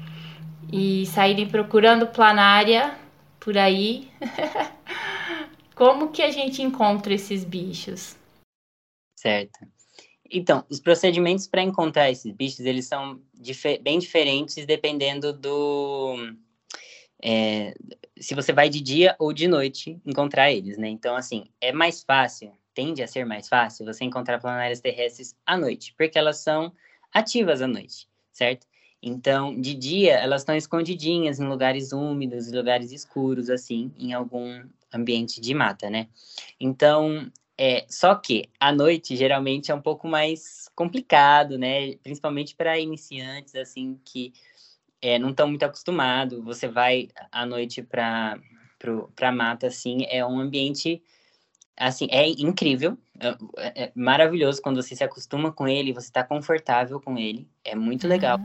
e 0.72 1.06
saírem 1.06 1.48
procurando 1.48 2.08
planária 2.08 2.98
por 3.40 3.58
aí, 3.58 4.12
como 5.76 6.12
que 6.12 6.22
a 6.22 6.32
gente 6.32 6.62
encontra 6.62 7.14
esses 7.14 7.46
bichos? 7.46 8.18
Certo. 9.16 9.77
Então, 10.32 10.66
os 10.70 10.80
procedimentos 10.80 11.48
para 11.48 11.62
encontrar 11.62 12.10
esses 12.10 12.32
bichos, 12.32 12.62
eles 12.62 12.86
são 12.86 13.22
dif 13.34 13.78
bem 13.80 14.00
diferentes 14.00 14.66
dependendo 14.66 15.34
do... 15.34 16.16
É, 17.24 17.74
se 18.20 18.36
você 18.36 18.54
vai 18.54 18.70
de 18.70 18.80
dia 18.80 19.16
ou 19.18 19.34
de 19.34 19.48
noite 19.48 20.00
encontrar 20.06 20.52
eles, 20.52 20.78
né? 20.78 20.88
Então, 20.88 21.16
assim, 21.16 21.46
é 21.60 21.72
mais 21.72 22.04
fácil, 22.04 22.52
tende 22.74 23.02
a 23.02 23.08
ser 23.08 23.26
mais 23.26 23.48
fácil 23.48 23.86
você 23.86 24.04
encontrar 24.04 24.40
planárias 24.40 24.80
terrestres 24.80 25.36
à 25.46 25.58
noite, 25.58 25.94
porque 25.98 26.18
elas 26.18 26.38
são 26.38 26.72
ativas 27.12 27.62
à 27.62 27.68
noite, 27.68 28.08
certo? 28.32 28.68
Então, 29.02 29.60
de 29.60 29.74
dia, 29.74 30.16
elas 30.16 30.42
estão 30.42 30.56
escondidinhas 30.56 31.40
em 31.40 31.48
lugares 31.48 31.92
úmidos, 31.92 32.48
em 32.48 32.56
lugares 32.56 32.92
escuros, 32.92 33.50
assim, 33.50 33.92
em 33.98 34.14
algum 34.14 34.64
ambiente 34.94 35.40
de 35.40 35.54
mata, 35.54 35.90
né? 35.90 36.08
Então, 36.60 37.32
é, 37.58 37.86
só 37.90 38.14
que 38.16 38.50
à 38.60 38.72
noite 38.72 39.16
geralmente 39.16 39.72
é 39.72 39.76
um 39.76 39.82
pouco 39.82 40.08
mais 40.08 40.70
complicado, 40.76 41.58
né? 41.58 41.96
Principalmente 42.04 42.56
para 42.56 42.78
iniciantes, 42.78 43.56
assim, 43.56 44.00
que 44.06 44.32
é, 45.02 45.18
não 45.18 45.32
estão 45.32 45.48
muito 45.48 45.64
acostumados. 45.64 46.44
Você 46.44 46.68
vai 46.68 47.10
à 47.32 47.46
noite 47.46 47.82
para 47.82 48.40
para 49.16 49.32
mata, 49.32 49.66
assim, 49.66 50.06
é 50.08 50.24
um 50.24 50.40
ambiente 50.40 51.02
assim, 51.76 52.08
é 52.12 52.28
incrível, 52.28 52.98
é, 53.58 53.84
é, 53.84 53.92
maravilhoso 53.96 54.62
quando 54.62 54.82
você 54.82 54.96
se 54.96 55.04
acostuma 55.04 55.52
com 55.52 55.68
ele, 55.68 55.94
você 55.94 56.08
está 56.08 56.24
confortável 56.24 57.00
com 57.00 57.18
ele, 57.18 57.48
é 57.64 57.76
muito 57.76 58.04
uhum. 58.04 58.10
legal. 58.10 58.40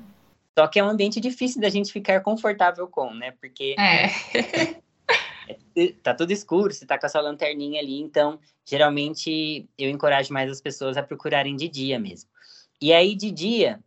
Só 0.58 0.66
que 0.66 0.78
é 0.78 0.84
um 0.84 0.88
ambiente 0.88 1.18
difícil 1.18 1.60
da 1.62 1.70
gente 1.70 1.90
ficar 1.90 2.20
confortável 2.20 2.86
com, 2.86 3.12
né? 3.14 3.32
Porque 3.40 3.74
é. 3.78 4.08
tá 6.02 6.14
tudo 6.14 6.32
escuro, 6.32 6.72
você 6.72 6.86
tá 6.86 6.98
com 6.98 7.06
a 7.06 7.08
sua 7.08 7.20
lanterninha 7.20 7.80
ali, 7.80 8.00
então 8.00 8.38
geralmente 8.64 9.68
eu 9.78 9.90
encorajo 9.90 10.32
mais 10.32 10.50
as 10.50 10.60
pessoas 10.60 10.96
a 10.96 11.02
procurarem 11.02 11.56
de 11.56 11.68
dia 11.68 11.98
mesmo. 11.98 12.30
E 12.80 12.92
aí 12.92 13.14
de 13.14 13.30
dia, 13.30 13.80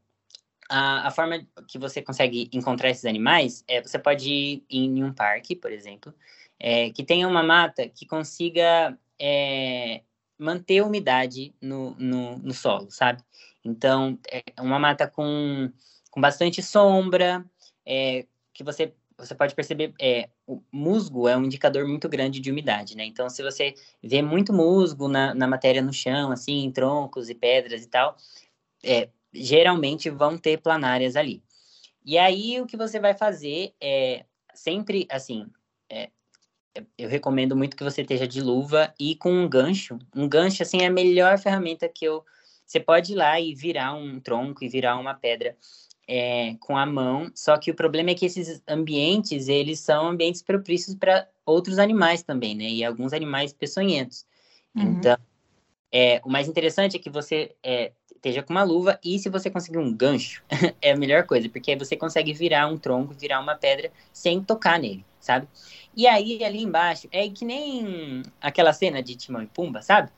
a, 0.70 1.08
a 1.08 1.12
forma 1.12 1.46
que 1.68 1.78
você 1.78 2.02
consegue 2.02 2.50
encontrar 2.54 2.90
esses 2.90 3.06
animais 3.06 3.64
é 3.68 3.82
você 3.82 4.00
pode 4.00 4.30
ir 4.30 4.64
em 4.70 5.04
um 5.04 5.14
parque, 5.14 5.56
por 5.56 5.72
exemplo, 5.72 6.14
é, 6.60 6.90
que 6.90 7.04
tenha 7.04 7.28
uma 7.28 7.44
mata 7.44 7.88
que 7.88 8.06
consiga 8.06 8.98
é, 9.20 10.02
manter 10.38 10.80
a 10.80 10.86
umidade 10.86 11.54
no, 11.62 11.96
no, 11.98 12.38
no 12.38 12.54
solo, 12.54 12.90
sabe? 12.90 13.22
Então, 13.64 14.20
é 14.32 14.44
uma 14.62 14.80
mata 14.80 15.08
com 15.08 15.72
com 16.16 16.22
bastante 16.22 16.64
sombra, 16.64 17.46
é, 17.86 18.26
que 18.54 18.64
você 18.64 18.94
você 19.18 19.34
pode 19.34 19.56
perceber, 19.56 19.94
é, 20.00 20.30
o 20.46 20.62
musgo 20.72 21.28
é 21.28 21.38
um 21.38 21.46
indicador 21.46 21.88
muito 21.88 22.10
grande 22.10 22.40
de 22.40 22.52
umidade, 22.52 22.98
né? 22.98 23.06
Então, 23.06 23.30
se 23.30 23.42
você 23.42 23.74
vê 24.04 24.22
muito 24.22 24.52
musgo 24.52 25.08
na, 25.08 25.34
na 25.34 25.48
matéria 25.48 25.82
no 25.82 25.94
chão, 25.94 26.32
assim, 26.32 26.64
em 26.64 26.72
troncos 26.72 27.30
e 27.30 27.36
pedras 27.36 27.84
e 27.84 27.88
tal, 27.88 28.18
é, 28.84 29.10
geralmente 29.34 30.10
vão 30.10 30.38
ter 30.38 30.58
planárias 30.58 31.16
ali. 31.16 31.42
E 32.04 32.18
aí, 32.18 32.60
o 32.60 32.66
que 32.66 32.78
você 32.78 33.00
vai 33.00 33.14
fazer 33.14 33.74
é 33.82 34.26
sempre, 34.54 35.08
assim, 35.10 35.48
é, 35.90 36.10
eu 36.98 37.08
recomendo 37.08 37.56
muito 37.56 37.78
que 37.78 37.84
você 37.84 38.02
esteja 38.02 38.28
de 38.28 38.42
luva 38.42 38.94
e 39.00 39.16
com 39.16 39.32
um 39.32 39.48
gancho. 39.48 39.98
Um 40.14 40.28
gancho, 40.28 40.62
assim, 40.62 40.82
é 40.82 40.88
a 40.88 40.92
melhor 40.92 41.38
ferramenta 41.40 41.88
que 41.88 42.06
eu... 42.06 42.24
Você 42.66 42.80
pode 42.80 43.14
ir 43.14 43.16
lá 43.16 43.40
e 43.40 43.54
virar 43.54 43.94
um 43.94 44.20
tronco 44.20 44.64
e 44.64 44.68
virar 44.68 44.98
uma 44.98 45.14
pedra 45.14 45.56
é, 46.08 46.56
com 46.60 46.78
a 46.78 46.86
mão, 46.86 47.32
só 47.34 47.58
que 47.58 47.72
o 47.72 47.76
problema 47.76 48.12
é 48.12 48.16
que 48.16 48.26
esses 48.26 48.62
ambientes, 48.68 49.48
eles 49.48 49.80
são 49.80 50.08
ambientes 50.08 50.42
propícios 50.42 50.96
para 50.96 51.28
outros 51.46 51.80
animais 51.80 52.24
também, 52.24 52.56
né? 52.56 52.66
E 52.66 52.84
alguns 52.84 53.14
animais 53.14 53.54
peçonhentos. 53.54 54.26
Uhum. 54.76 54.84
Então, 54.84 55.18
é, 55.92 56.22
o 56.24 56.30
mais 56.30 56.48
interessante 56.48 56.98
é 56.98 57.00
que 57.00 57.10
você 57.10 57.56
é, 57.64 57.92
esteja 58.14 58.44
com 58.44 58.54
uma 58.54 58.64
luva 58.64 59.00
e 59.04 59.18
se 59.18 59.30
você 59.30 59.50
conseguir 59.50 59.78
um 59.78 59.92
gancho, 59.92 60.44
é 60.82 60.92
a 60.92 60.98
melhor 60.98 61.26
coisa, 61.26 61.50
porque 61.50 61.76
você 61.76 61.96
consegue 61.96 62.34
virar 62.34 62.68
um 62.68 62.78
tronco, 62.78 63.14
virar 63.14 63.40
uma 63.40 63.56
pedra 63.56 63.92
sem 64.12 64.44
tocar 64.44 64.80
nele, 64.80 65.06
sabe? 65.20 65.48
E 65.96 66.06
aí, 66.08 66.44
ali 66.44 66.62
embaixo, 66.62 67.08
é 67.12 67.28
que 67.30 67.46
nem 67.46 68.22
aquela 68.42 68.74
cena 68.74 69.02
de 69.02 69.16
Timão 69.16 69.42
e 69.42 69.48
Pumba, 69.48 69.82
sabe? 69.82 70.12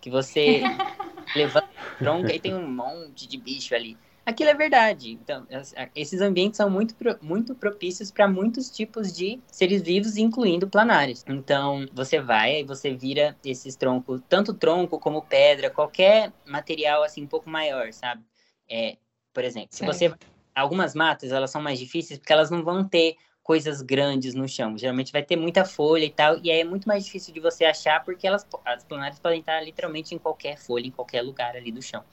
Que 0.00 0.10
você 0.10 0.62
levanta 1.34 1.68
o 1.94 1.98
tronco 1.98 2.30
e 2.30 2.38
tem 2.38 2.54
um 2.54 2.70
monte 2.70 3.26
de 3.26 3.38
bicho 3.38 3.74
ali 3.74 3.96
aquilo 4.24 4.50
é 4.50 4.54
verdade. 4.54 5.12
Então, 5.12 5.46
esses 5.94 6.20
ambientes 6.20 6.56
são 6.56 6.70
muito, 6.70 6.94
muito 7.20 7.54
propícios 7.54 8.10
para 8.10 8.28
muitos 8.28 8.70
tipos 8.70 9.12
de 9.12 9.40
seres 9.46 9.82
vivos, 9.82 10.16
incluindo 10.16 10.68
planários. 10.68 11.24
Então, 11.28 11.86
você 11.92 12.20
vai 12.20 12.60
e 12.60 12.64
você 12.64 12.94
vira 12.94 13.36
esses 13.44 13.76
troncos, 13.76 14.20
tanto 14.28 14.54
tronco 14.54 14.98
como 14.98 15.22
pedra, 15.22 15.70
qualquer 15.70 16.32
material 16.46 17.02
assim 17.02 17.22
um 17.22 17.26
pouco 17.26 17.48
maior, 17.48 17.92
sabe? 17.92 18.22
É, 18.68 18.96
por 19.32 19.44
exemplo, 19.44 19.68
se 19.70 19.84
você 19.84 20.14
algumas 20.54 20.94
matas 20.94 21.32
elas 21.32 21.50
são 21.50 21.62
mais 21.62 21.78
difíceis 21.78 22.18
porque 22.18 22.32
elas 22.32 22.50
não 22.50 22.62
vão 22.62 22.84
ter 22.84 23.16
coisas 23.42 23.82
grandes 23.82 24.34
no 24.34 24.48
chão. 24.48 24.78
Geralmente 24.78 25.10
vai 25.10 25.22
ter 25.22 25.36
muita 25.36 25.64
folha 25.64 26.04
e 26.04 26.10
tal, 26.10 26.38
e 26.42 26.50
aí 26.50 26.60
é 26.60 26.64
muito 26.64 26.86
mais 26.86 27.04
difícil 27.04 27.34
de 27.34 27.40
você 27.40 27.64
achar 27.64 28.04
porque 28.04 28.26
elas, 28.26 28.46
as 28.64 28.84
planárias 28.84 29.18
podem 29.18 29.40
estar 29.40 29.60
literalmente 29.60 30.14
em 30.14 30.18
qualquer 30.18 30.56
folha, 30.56 30.86
em 30.86 30.90
qualquer 30.90 31.22
lugar 31.22 31.56
ali 31.56 31.72
do 31.72 31.82
chão. 31.82 32.04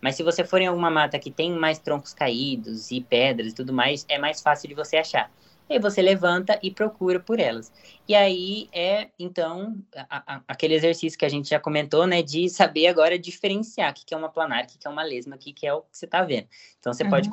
Mas 0.00 0.16
se 0.16 0.22
você 0.22 0.44
for 0.44 0.60
em 0.60 0.66
alguma 0.66 0.90
mata 0.90 1.18
que 1.18 1.30
tem 1.30 1.52
mais 1.52 1.78
troncos 1.78 2.12
caídos 2.12 2.90
e 2.90 3.00
pedras 3.00 3.52
e 3.52 3.54
tudo 3.54 3.72
mais, 3.72 4.04
é 4.08 4.18
mais 4.18 4.40
fácil 4.40 4.68
de 4.68 4.74
você 4.74 4.96
achar. 4.96 5.30
E 5.68 5.74
aí 5.74 5.78
você 5.78 6.02
levanta 6.02 6.58
e 6.62 6.70
procura 6.70 7.18
por 7.18 7.40
elas. 7.40 7.72
E 8.06 8.14
aí 8.14 8.68
é, 8.72 9.08
então, 9.18 9.76
a, 9.96 10.34
a, 10.34 10.42
aquele 10.48 10.74
exercício 10.74 11.18
que 11.18 11.24
a 11.24 11.28
gente 11.28 11.48
já 11.48 11.60
comentou, 11.60 12.06
né, 12.06 12.22
de 12.22 12.48
saber 12.48 12.88
agora 12.88 13.18
diferenciar 13.18 13.90
o 13.90 13.94
que, 13.94 14.04
que 14.04 14.14
é 14.14 14.16
uma 14.16 14.28
planária, 14.28 14.64
o 14.64 14.68
que, 14.68 14.78
que 14.78 14.86
é 14.86 14.90
uma 14.90 15.02
lesma, 15.02 15.36
o 15.36 15.38
que, 15.38 15.52
que 15.52 15.66
é 15.66 15.72
o 15.72 15.82
que 15.82 15.96
você 15.96 16.04
está 16.04 16.22
vendo. 16.22 16.46
Então, 16.78 16.92
você 16.92 17.04
uhum. 17.04 17.10
pode 17.10 17.30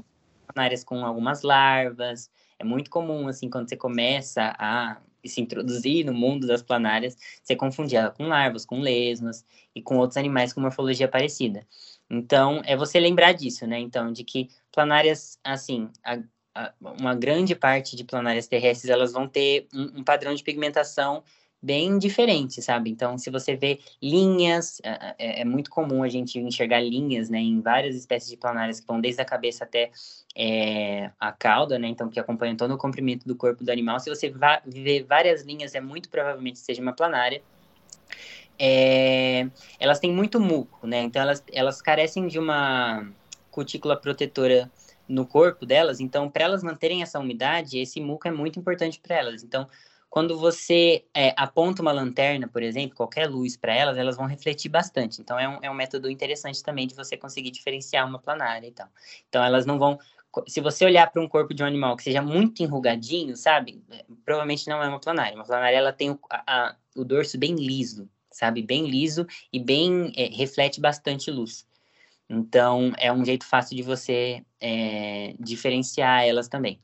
planárias 0.53 0.83
com 0.83 1.05
algumas 1.05 1.43
larvas. 1.43 2.29
É 2.57 2.63
muito 2.63 2.89
comum, 2.89 3.27
assim, 3.27 3.49
quando 3.49 3.69
você 3.69 3.77
começa 3.77 4.53
a 4.57 4.97
se 5.25 5.41
introduzir 5.41 6.05
no 6.05 6.13
mundo 6.13 6.47
das 6.47 6.61
planárias, 6.61 7.17
você 7.43 7.55
confundir 7.55 7.97
ela 7.97 8.09
com 8.09 8.27
larvas, 8.27 8.65
com 8.65 8.79
lesmas 8.79 9.45
e 9.75 9.81
com 9.81 9.97
outros 9.97 10.17
animais 10.17 10.53
com 10.53 10.61
morfologia 10.61 11.07
parecida. 11.07 11.65
Então, 12.09 12.61
é 12.65 12.75
você 12.75 12.99
lembrar 12.99 13.33
disso, 13.33 13.67
né? 13.67 13.79
Então, 13.79 14.11
de 14.11 14.23
que 14.23 14.49
planárias, 14.71 15.37
assim, 15.43 15.89
a, 16.03 16.17
a, 16.55 16.73
uma 16.81 17.13
grande 17.13 17.55
parte 17.55 17.95
de 17.95 18.03
planárias 18.03 18.47
terrestres, 18.47 18.89
elas 18.89 19.11
vão 19.11 19.27
ter 19.27 19.67
um, 19.73 19.99
um 19.99 20.03
padrão 20.03 20.33
de 20.33 20.43
pigmentação 20.43 21.23
bem 21.61 21.97
diferente, 21.97 22.61
sabe? 22.61 22.89
Então, 22.89 23.17
se 23.17 23.29
você 23.29 23.55
vê 23.55 23.79
linhas, 24.01 24.79
é, 24.83 25.15
é, 25.19 25.41
é, 25.41 25.45
muito 25.45 25.69
comum 25.69 26.03
a 26.03 26.07
gente 26.07 26.39
enxergar 26.39 26.79
linhas, 26.79 27.29
né, 27.29 27.39
em 27.39 27.59
várias 27.59 27.95
espécies 27.95 28.29
de 28.29 28.37
planárias 28.37 28.79
que 28.79 28.87
vão 28.87 29.01
desde 29.01 29.21
a 29.21 29.25
cabeça 29.25 29.65
até 29.65 29.91
é, 30.35 31.11
a 31.19 31.31
cauda, 31.31 31.77
né, 31.77 31.87
então 31.87 32.09
que 32.09 32.19
acompanham 32.19 32.55
todo 32.55 32.73
o 32.73 32.77
comprimento 32.77 33.27
do 33.27 33.35
corpo 33.35 33.63
do 33.63 33.69
animal. 33.69 33.99
Se 33.99 34.09
você 34.09 34.33
vê 34.65 35.03
várias 35.03 35.43
linhas, 35.43 35.75
é 35.75 35.81
muito 35.81 36.09
provavelmente 36.09 36.59
seja 36.59 36.81
uma 36.81 36.93
planária. 36.93 37.41
É, 38.59 39.47
elas 39.79 39.99
têm 39.99 40.11
muito 40.11 40.39
muco, 40.39 40.85
né, 40.85 41.01
então 41.01 41.21
elas, 41.21 41.43
elas 41.51 41.81
carecem 41.81 42.27
de 42.27 42.37
uma 42.37 43.09
cutícula 43.49 43.95
protetora 43.95 44.69
no 45.07 45.25
corpo 45.25 45.65
delas, 45.65 45.99
então 46.01 46.29
para 46.29 46.43
elas 46.43 46.61
manterem 46.61 47.01
essa 47.01 47.17
umidade, 47.19 47.79
esse 47.79 48.01
muco 48.01 48.27
é 48.27 48.31
muito 48.31 48.59
importante 48.59 48.99
para 48.99 49.15
elas. 49.15 49.43
Então, 49.43 49.67
quando 50.09 50.37
você 50.37 51.05
é, 51.13 51.33
aponta 51.37 51.81
uma 51.81 51.91
lanterna, 51.91 52.47
por 52.47 52.63
exemplo, 52.63 52.95
qualquer 52.95 53.29
luz 53.29 53.55
para 53.55 53.73
elas, 53.75 53.97
elas 53.97 54.17
vão 54.17 54.25
refletir 54.25 54.67
bastante. 54.67 55.21
Então, 55.21 55.37
é 55.37 55.47
um, 55.47 55.59
é 55.61 55.69
um 55.69 55.75
método 55.75 56.09
interessante 56.09 56.63
também 56.63 56.87
de 56.87 56.95
você 56.95 57.15
conseguir 57.15 57.51
diferenciar 57.51 58.07
uma 58.07 58.17
planária 58.17 58.67
e 58.67 58.71
tal. 58.71 58.87
Então, 59.27 59.43
elas 59.43 59.67
não 59.67 59.77
vão. 59.77 59.99
Se 60.47 60.61
você 60.61 60.83
olhar 60.83 61.09
para 61.11 61.21
um 61.21 61.27
corpo 61.27 61.53
de 61.53 61.63
um 61.63 61.65
animal 61.65 61.95
que 61.95 62.03
seja 62.03 62.21
muito 62.21 62.63
enrugadinho, 62.63 63.35
sabe? 63.35 63.83
É, 63.91 64.03
provavelmente 64.25 64.67
não 64.67 64.81
é 64.81 64.87
uma 64.87 64.99
planária. 64.99 65.35
Uma 65.35 65.45
planária, 65.45 65.77
ela 65.77 65.93
tem 65.93 66.09
o, 66.09 66.19
a, 66.29 66.75
o 66.95 67.05
dorso 67.05 67.37
bem 67.37 67.53
liso, 67.53 68.09
sabe? 68.31 68.61
Bem 68.61 68.87
liso 68.87 69.25
e 69.51 69.59
bem. 69.59 70.11
É, 70.15 70.25
reflete 70.27 70.79
bastante 70.79 71.31
luz. 71.31 71.67
Então, 72.29 72.93
é 72.97 73.11
um 73.11 73.25
jeito 73.25 73.45
fácil 73.45 73.75
de 73.75 73.81
você 73.81 74.43
é, 74.61 75.33
diferenciar 75.39 76.23
elas 76.23 76.47
também. 76.47 76.79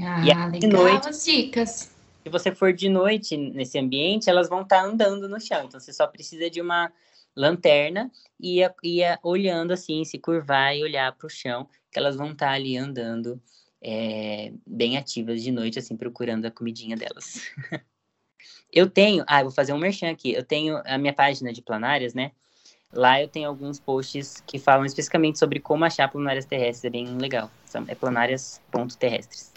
Ah, 0.00 0.20
e 0.24 0.30
aí, 0.30 0.60
legal 0.60 0.82
noite, 0.82 1.08
as 1.08 1.24
dicas. 1.24 1.90
Se 2.22 2.30
você 2.30 2.52
for 2.52 2.72
de 2.72 2.88
noite 2.88 3.36
nesse 3.36 3.78
ambiente, 3.78 4.28
elas 4.28 4.48
vão 4.48 4.62
estar 4.62 4.82
tá 4.82 4.84
andando 4.84 5.28
no 5.28 5.40
chão. 5.40 5.64
Então, 5.64 5.78
você 5.78 5.92
só 5.92 6.06
precisa 6.06 6.50
de 6.50 6.60
uma 6.60 6.92
lanterna 7.36 8.10
e 8.40 8.56
ia, 8.56 8.74
ia 8.82 9.18
olhando 9.22 9.72
assim, 9.72 10.04
se 10.04 10.18
curvar 10.18 10.74
e 10.76 10.82
olhar 10.82 11.12
para 11.12 11.26
o 11.26 11.30
chão, 11.30 11.68
que 11.92 11.98
elas 11.98 12.16
vão 12.16 12.32
estar 12.32 12.46
tá 12.46 12.52
ali 12.52 12.76
andando 12.76 13.40
é, 13.80 14.52
bem 14.66 14.96
ativas 14.96 15.42
de 15.42 15.52
noite, 15.52 15.78
assim, 15.78 15.96
procurando 15.96 16.46
a 16.46 16.50
comidinha 16.50 16.96
delas. 16.96 17.40
eu 18.72 18.88
tenho, 18.88 19.24
ah, 19.26 19.40
eu 19.40 19.44
vou 19.44 19.52
fazer 19.52 19.72
um 19.72 19.78
merchan 19.78 20.10
aqui. 20.10 20.32
Eu 20.32 20.44
tenho 20.44 20.80
a 20.84 20.98
minha 20.98 21.12
página 21.12 21.52
de 21.52 21.62
planárias, 21.62 22.14
né? 22.14 22.32
Lá 22.92 23.20
eu 23.20 23.28
tenho 23.28 23.48
alguns 23.48 23.78
posts 23.78 24.42
que 24.46 24.58
falam 24.58 24.84
especificamente 24.84 25.38
sobre 25.38 25.60
como 25.60 25.84
achar 25.84 26.08
planárias 26.08 26.44
terrestres, 26.44 26.84
é 26.84 26.90
bem 26.90 27.16
legal. 27.18 27.50
É 27.88 27.94
planárias.terrestres. 27.94 29.52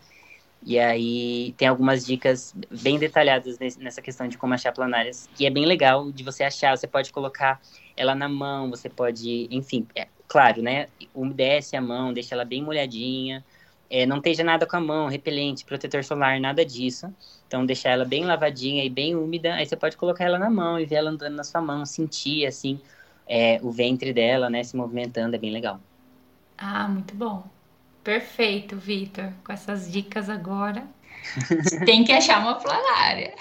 E 0.62 0.78
aí 0.78 1.54
tem 1.58 1.68
algumas 1.68 2.06
dicas 2.06 2.54
bem 2.82 3.00
detalhadas 3.00 3.58
nessa 3.78 4.02
questão 4.02 4.28
de 4.28 4.38
como 4.38 4.54
achar 4.54 4.74
planárias, 4.74 5.30
que 5.36 5.46
é 5.46 5.50
bem 5.50 5.66
legal 5.66 6.12
de 6.12 6.24
você 6.24 6.44
achar. 6.44 6.78
Você 6.78 6.88
pode 6.88 7.12
colocar 7.14 7.62
ela 7.96 8.14
na 8.14 8.28
mão, 8.28 8.70
você 8.70 8.90
pode, 8.90 9.48
enfim, 9.50 9.88
é, 9.96 10.08
claro, 10.28 10.62
né? 10.62 10.88
Umedece 11.14 11.78
a 11.78 11.82
mão, 11.82 12.12
deixa 12.12 12.36
ela 12.36 12.44
bem 12.44 12.62
molhadinha. 12.62 13.44
É, 13.90 14.06
não 14.06 14.18
esteja 14.18 14.44
nada 14.44 14.68
com 14.68 14.76
a 14.78 14.82
mão, 14.82 15.08
repelente, 15.08 15.66
protetor 15.66 16.04
solar, 16.04 16.40
nada 16.40 16.64
disso. 16.66 17.14
Então, 17.48 17.66
deixar 17.66 17.90
ela 17.92 18.06
bem 18.06 18.26
lavadinha 18.26 18.84
e 18.86 18.90
bem 18.90 19.16
úmida. 19.16 19.56
Aí 19.56 19.66
você 19.66 19.76
pode 19.76 19.98
colocar 19.98 20.26
ela 20.26 20.38
na 20.38 20.50
mão 20.50 20.80
e 20.80 20.86
ver 20.86 20.96
ela 20.96 21.10
andando 21.10 21.36
na 21.36 21.44
sua 21.44 21.62
mão, 21.62 21.86
sentir, 21.86 22.46
assim, 22.46 22.80
é, 23.28 23.60
o 23.64 23.72
ventre 23.72 24.14
dela, 24.14 24.50
né, 24.50 24.64
se 24.64 24.76
movimentando. 24.76 25.36
É 25.36 25.40
bem 25.40 25.52
legal. 25.52 25.82
Ah, 26.58 26.88
muito 26.88 27.16
bom. 27.16 27.50
Perfeito, 28.04 28.78
Vitor. 28.78 29.34
Com 29.44 29.52
essas 29.54 29.92
dicas 29.92 30.30
agora. 30.30 30.88
Tem 31.86 32.04
que 32.04 32.12
achar 32.12 32.40
uma 32.42 32.56
planária. 32.56 33.34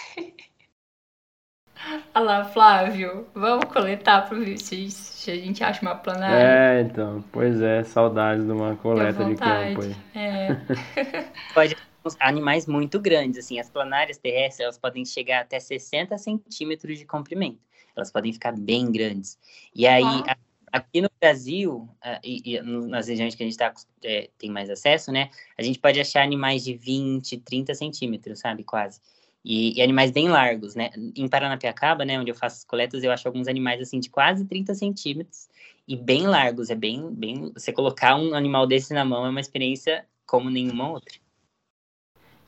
Olha 2.14 2.24
lá, 2.24 2.44
Flávio. 2.44 3.26
Vamos 3.34 3.66
coletar 3.66 4.28
para 4.28 4.38
ver 4.38 4.58
se, 4.58 4.90
se 4.90 5.30
a 5.30 5.36
gente 5.36 5.62
acha 5.62 5.82
uma 5.82 5.94
planária. 5.94 6.36
É, 6.36 6.80
então. 6.82 7.24
Pois 7.32 7.60
é, 7.60 7.84
saudades 7.84 8.44
de 8.44 8.52
uma 8.52 8.76
coleta 8.76 9.24
de 9.24 9.36
campo 9.36 9.82
aí. 9.82 9.96
É. 10.14 10.56
Pode 11.54 11.76
animais 12.20 12.66
muito 12.66 12.98
grandes, 12.98 13.44
assim, 13.44 13.58
as 13.58 13.68
planárias 13.68 14.16
terrestres, 14.16 14.60
elas 14.60 14.78
podem 14.78 15.04
chegar 15.04 15.40
até 15.40 15.60
60 15.60 16.16
centímetros 16.16 16.98
de 16.98 17.04
comprimento. 17.04 17.58
Elas 17.94 18.10
podem 18.10 18.32
ficar 18.32 18.52
bem 18.52 18.90
grandes. 18.90 19.38
E 19.74 19.86
aí, 19.86 20.04
ah. 20.04 20.36
Aqui 20.70 21.00
no 21.00 21.08
Brasil, 21.18 21.88
uh, 22.04 22.20
e, 22.22 22.56
e, 22.56 22.60
nas 22.60 23.08
regiões 23.08 23.34
que 23.34 23.42
a 23.42 23.46
gente 23.46 23.56
tá, 23.56 23.72
é, 24.04 24.28
tem 24.36 24.50
mais 24.50 24.68
acesso, 24.68 25.10
né? 25.10 25.30
A 25.56 25.62
gente 25.62 25.78
pode 25.78 25.98
achar 25.98 26.22
animais 26.22 26.62
de 26.62 26.74
20, 26.74 27.38
30 27.38 27.74
centímetros, 27.74 28.40
sabe? 28.40 28.64
Quase. 28.64 29.00
E, 29.44 29.78
e, 29.78 29.82
animais 29.82 30.10
bem 30.10 30.28
largos, 30.28 30.74
né? 30.74 30.90
Em 31.16 31.28
Paranapiacaba, 31.28 32.04
né? 32.04 32.18
Onde 32.18 32.30
eu 32.30 32.34
faço 32.34 32.56
as 32.56 32.64
coletas, 32.64 33.02
eu 33.02 33.10
acho 33.10 33.26
alguns 33.26 33.48
animais, 33.48 33.80
assim, 33.80 34.00
de 34.00 34.10
quase 34.10 34.44
30 34.44 34.74
centímetros 34.74 35.48
e 35.86 35.96
bem 35.96 36.26
largos. 36.26 36.70
É 36.70 36.74
bem, 36.74 37.08
bem... 37.10 37.50
Você 37.54 37.72
colocar 37.72 38.16
um 38.16 38.34
animal 38.34 38.66
desse 38.66 38.92
na 38.92 39.04
mão 39.04 39.24
é 39.24 39.30
uma 39.30 39.40
experiência 39.40 40.04
como 40.26 40.50
nenhuma 40.50 40.90
outra. 40.90 41.14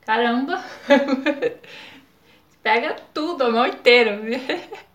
Caramba! 0.04 0.62
Pega 2.62 2.96
tudo, 3.14 3.44
a 3.44 3.50
mão 3.50 3.66
inteira. 3.66 4.20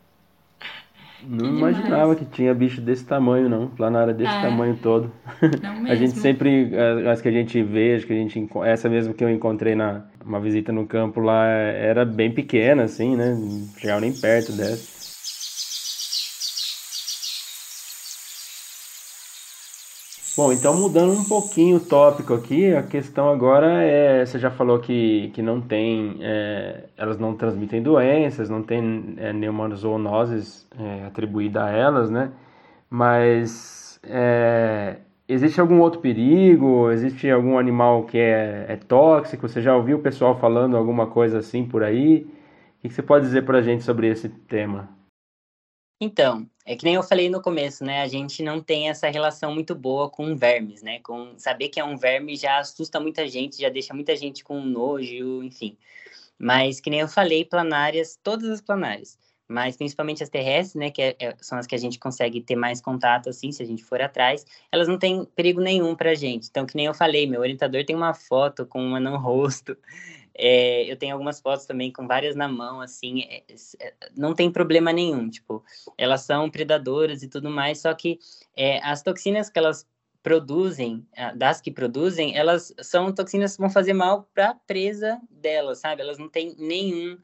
Não 1.27 1.45
que 1.45 1.57
imaginava 1.57 2.13
demais. 2.13 2.19
que 2.19 2.25
tinha 2.25 2.53
bicho 2.53 2.79
desse 2.79 3.03
tamanho, 3.03 3.49
não. 3.49 3.67
Planária 3.67 4.13
desse 4.13 4.31
é. 4.31 4.41
tamanho 4.41 4.77
todo. 4.81 5.11
a 5.89 5.95
gente 5.95 6.19
sempre, 6.19 6.69
eh, 6.71 7.09
as 7.09 7.19
que 7.19 7.27
a 7.27 7.31
gente 7.31 7.63
vê, 7.63 7.99
que 8.05 8.13
a 8.13 8.15
gente 8.15 8.47
essa 8.63 8.87
mesmo 8.87 9.13
que 9.13 9.23
eu 9.23 9.29
encontrei 9.29 9.73
na 9.73 10.05
uma 10.25 10.39
visita 10.39 10.71
no 10.71 10.87
campo 10.87 11.19
lá, 11.19 11.45
era 11.45 12.03
bem 12.03 12.33
pequena, 12.33 12.83
assim, 12.83 13.15
né? 13.15 13.33
Não 13.35 13.69
chegava 13.77 14.01
nem 14.01 14.11
perto 14.11 14.51
dessa. 14.51 14.95
Bom, 20.37 20.51
então 20.51 20.73
mudando 20.73 21.13
um 21.13 21.23
pouquinho 21.23 21.77
o 21.77 21.79
tópico 21.79 22.33
aqui, 22.33 22.73
a 22.75 22.83
questão 22.83 23.29
agora 23.29 23.81
é, 23.83 24.25
você 24.25 24.37
já 24.37 24.51
falou 24.51 24.79
que, 24.79 25.29
que 25.33 25.41
não 25.41 25.61
tem, 25.61 26.17
é, 26.19 26.89
elas 26.97 27.17
não 27.17 27.35
transmitem 27.37 27.81
doenças, 27.81 28.49
não 28.49 28.61
tem 28.61 29.13
é, 29.15 29.31
nenhuma 29.31 29.73
zoonoses 29.73 30.67
é, 30.77 31.05
atribuída 31.05 31.63
a 31.63 31.71
elas, 31.71 32.09
né? 32.09 32.33
Mas 32.89 33.97
é, 34.03 34.97
existe 35.27 35.59
algum 35.59 35.79
outro 35.79 35.99
perigo? 35.99 36.91
Existe 36.91 37.29
algum 37.29 37.57
animal 37.57 38.05
que 38.05 38.17
é, 38.17 38.65
é, 38.69 38.75
tóxico? 38.75 39.47
Você 39.47 39.61
já 39.61 39.75
ouviu 39.75 39.97
o 39.97 40.01
pessoal 40.01 40.39
falando 40.39 40.77
alguma 40.77 41.07
coisa 41.07 41.39
assim 41.39 41.65
por 41.65 41.83
aí? 41.83 42.27
O 42.83 42.87
que 42.87 42.93
você 42.93 43.01
pode 43.01 43.25
dizer 43.25 43.45
para 43.45 43.59
a 43.59 43.61
gente 43.61 43.83
sobre 43.83 44.07
esse 44.07 44.29
tema? 44.29 44.89
Então, 45.99 46.47
é 46.65 46.75
que 46.75 46.83
nem 46.83 46.95
eu 46.95 47.03
falei 47.03 47.29
no 47.29 47.41
começo, 47.41 47.83
né? 47.83 48.01
A 48.01 48.07
gente 48.07 48.43
não 48.43 48.61
tem 48.61 48.89
essa 48.89 49.09
relação 49.09 49.53
muito 49.53 49.73
boa 49.73 50.09
com 50.09 50.35
vermes, 50.35 50.83
né? 50.83 50.99
Com 50.99 51.33
saber 51.37 51.69
que 51.69 51.79
é 51.79 51.83
um 51.83 51.97
verme 51.97 52.35
já 52.35 52.59
assusta 52.59 52.99
muita 52.99 53.27
gente, 53.27 53.61
já 53.61 53.69
deixa 53.69 53.93
muita 53.93 54.15
gente 54.15 54.43
com 54.43 54.61
nojo, 54.61 55.41
enfim. 55.41 55.77
Mas 56.37 56.81
que 56.81 56.89
nem 56.89 56.99
eu 56.99 57.07
falei, 57.07 57.45
planárias, 57.45 58.19
todas 58.21 58.49
as 58.49 58.61
planárias, 58.61 59.17
mas 59.47 59.77
principalmente 59.77 60.23
as 60.23 60.29
terrestres, 60.29 60.75
né? 60.75 60.89
Que 60.89 61.01
é, 61.01 61.15
é, 61.19 61.35
são 61.39 61.57
as 61.57 61.67
que 61.67 61.75
a 61.75 61.77
gente 61.77 61.99
consegue 61.99 62.41
ter 62.41 62.55
mais 62.55 62.81
contato, 62.81 63.29
assim, 63.29 63.51
se 63.51 63.61
a 63.61 63.65
gente 63.65 63.83
for 63.83 64.01
atrás, 64.01 64.45
elas 64.71 64.87
não 64.87 64.97
têm 64.97 65.25
perigo 65.35 65.61
nenhum 65.61 65.95
pra 65.95 66.15
gente. 66.15 66.47
Então, 66.49 66.65
que 66.65 66.75
nem 66.75 66.87
eu 66.87 66.93
falei, 66.93 67.27
meu 67.27 67.41
orientador 67.41 67.85
tem 67.85 67.95
uma 67.95 68.13
foto 68.13 68.65
com 68.65 68.83
uma 68.83 68.99
no 68.99 69.17
rosto. 69.17 69.77
É, 70.37 70.83
eu 70.91 70.97
tenho 70.97 71.13
algumas 71.13 71.39
fotos 71.39 71.65
também 71.65 71.93
com 71.93 72.05
várias 72.05 72.35
na 72.35 72.45
mão, 72.45 72.81
assim, 72.81 73.21
é, 73.21 73.43
é, 73.79 73.93
não 74.17 74.35
tem 74.35 74.51
problema 74.51 74.91
nenhum, 74.91 75.29
tipo, 75.29 75.63
elas 75.97 76.23
são 76.23 76.49
predadoras 76.49 77.23
e 77.23 77.29
tudo 77.29 77.49
mais, 77.49 77.79
só 77.79 77.93
que 77.93 78.19
as 78.83 79.01
toxinas 79.01 79.49
que 79.49 79.57
elas 79.57 79.87
produzem, 80.21 81.07
das 81.37 81.61
que 81.61 81.71
produzem, 81.71 82.35
elas 82.35 82.73
são 82.81 83.13
toxinas 83.13 83.55
que 83.55 83.61
vão 83.61 83.69
fazer 83.69 83.93
mal 83.93 84.27
para 84.33 84.49
a 84.49 84.55
presa 84.55 85.21
delas, 85.31 85.79
sabe? 85.79 86.01
Elas 86.01 86.17
não 86.17 86.27
têm 86.27 86.53
nenhum 86.59 87.17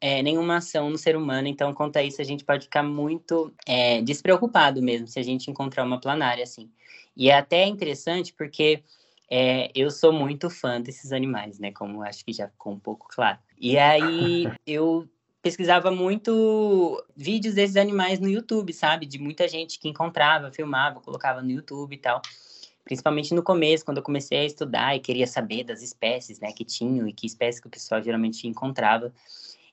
é, 0.00 0.22
nenhuma 0.22 0.56
ação 0.56 0.90
no 0.90 0.98
ser 0.98 1.16
humano. 1.16 1.48
Então, 1.48 1.74
quanto 1.74 1.96
a 1.96 2.02
isso, 2.02 2.20
a 2.20 2.24
gente 2.24 2.44
pode 2.44 2.64
ficar 2.64 2.82
muito 2.82 3.52
é, 3.66 4.00
despreocupado 4.02 4.82
mesmo 4.82 5.06
se 5.06 5.18
a 5.18 5.22
gente 5.22 5.50
encontrar 5.50 5.84
uma 5.84 6.00
planária 6.00 6.44
assim. 6.44 6.70
E 7.16 7.30
é 7.30 7.36
até 7.36 7.66
interessante 7.66 8.32
porque 8.32 8.82
é, 9.30 9.70
eu 9.74 9.90
sou 9.90 10.12
muito 10.12 10.48
fã 10.48 10.80
desses 10.80 11.12
animais, 11.12 11.58
né? 11.58 11.72
Como 11.72 12.02
acho 12.02 12.24
que 12.24 12.32
já 12.32 12.48
ficou 12.48 12.72
um 12.72 12.78
pouco 12.78 13.08
claro. 13.08 13.38
E 13.60 13.76
aí 13.76 14.50
eu 14.66 15.08
pesquisava 15.42 15.90
muito 15.90 17.02
vídeos 17.16 17.54
desses 17.54 17.76
animais 17.76 18.20
no 18.20 18.28
YouTube, 18.28 18.72
sabe? 18.72 19.06
De 19.06 19.18
muita 19.18 19.48
gente 19.48 19.78
que 19.78 19.88
encontrava, 19.88 20.52
filmava, 20.52 21.00
colocava 21.00 21.42
no 21.42 21.50
YouTube 21.50 21.94
e 21.94 21.98
tal. 21.98 22.22
Principalmente 22.84 23.34
no 23.34 23.42
começo, 23.42 23.84
quando 23.84 23.98
eu 23.98 24.02
comecei 24.02 24.38
a 24.38 24.44
estudar 24.44 24.96
e 24.96 25.00
queria 25.00 25.26
saber 25.26 25.64
das 25.64 25.82
espécies, 25.82 26.40
né, 26.40 26.52
que 26.52 26.64
tinham 26.64 27.06
e 27.06 27.12
que 27.12 27.26
espécies 27.26 27.60
que 27.60 27.66
o 27.66 27.70
pessoal 27.70 28.02
geralmente 28.02 28.48
encontrava. 28.48 29.12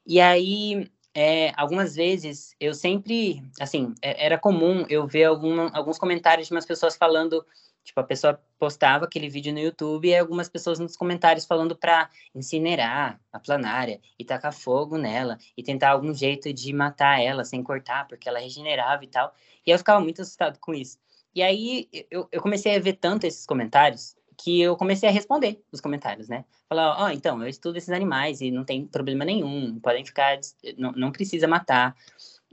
E 0.05 0.21
aí, 0.21 0.87
é, 1.13 1.51
algumas 1.55 1.95
vezes, 1.95 2.55
eu 2.59 2.73
sempre, 2.73 3.41
assim, 3.59 3.95
é, 4.01 4.25
era 4.25 4.37
comum 4.37 4.85
eu 4.89 5.07
ver 5.07 5.23
algum, 5.23 5.69
alguns 5.73 5.97
comentários 5.97 6.47
de 6.47 6.53
umas 6.53 6.65
pessoas 6.65 6.95
falando, 6.95 7.43
tipo, 7.83 7.99
a 7.99 8.03
pessoa 8.03 8.39
postava 8.59 9.05
aquele 9.05 9.29
vídeo 9.29 9.51
no 9.51 9.59
YouTube 9.59 10.07
e 10.07 10.15
algumas 10.15 10.47
pessoas 10.47 10.77
nos 10.77 10.95
comentários 10.95 11.45
falando 11.45 11.75
para 11.75 12.09
incinerar 12.35 13.19
a 13.31 13.39
planária 13.39 13.99
e 14.19 14.23
tacar 14.23 14.53
fogo 14.53 14.97
nela 14.97 15.37
e 15.57 15.63
tentar 15.63 15.91
algum 15.91 16.13
jeito 16.13 16.53
de 16.53 16.71
matar 16.71 17.21
ela 17.21 17.43
sem 17.43 17.63
cortar, 17.63 18.07
porque 18.07 18.29
ela 18.29 18.39
regenerava 18.39 19.03
e 19.03 19.07
tal. 19.07 19.33
E 19.65 19.71
eu 19.71 19.77
ficava 19.77 19.99
muito 19.99 20.21
assustado 20.21 20.59
com 20.59 20.73
isso. 20.73 20.99
E 21.33 21.41
aí 21.41 21.89
eu, 22.11 22.27
eu 22.31 22.41
comecei 22.41 22.75
a 22.75 22.79
ver 22.79 22.93
tanto 22.93 23.25
esses 23.25 23.45
comentários 23.45 24.15
que 24.37 24.61
eu 24.61 24.75
comecei 24.75 25.07
a 25.07 25.11
responder 25.11 25.61
os 25.71 25.81
comentários, 25.81 26.27
né? 26.27 26.45
Falar, 26.67 26.97
ó, 26.97 27.05
oh, 27.05 27.09
então, 27.09 27.41
eu 27.41 27.49
estudo 27.49 27.77
esses 27.77 27.89
animais 27.89 28.41
e 28.41 28.51
não 28.51 28.63
tem 28.63 28.85
problema 28.85 29.25
nenhum, 29.25 29.79
podem 29.79 30.05
ficar, 30.05 30.39
não, 30.77 30.91
não 30.93 31.11
precisa 31.11 31.47
matar. 31.47 31.95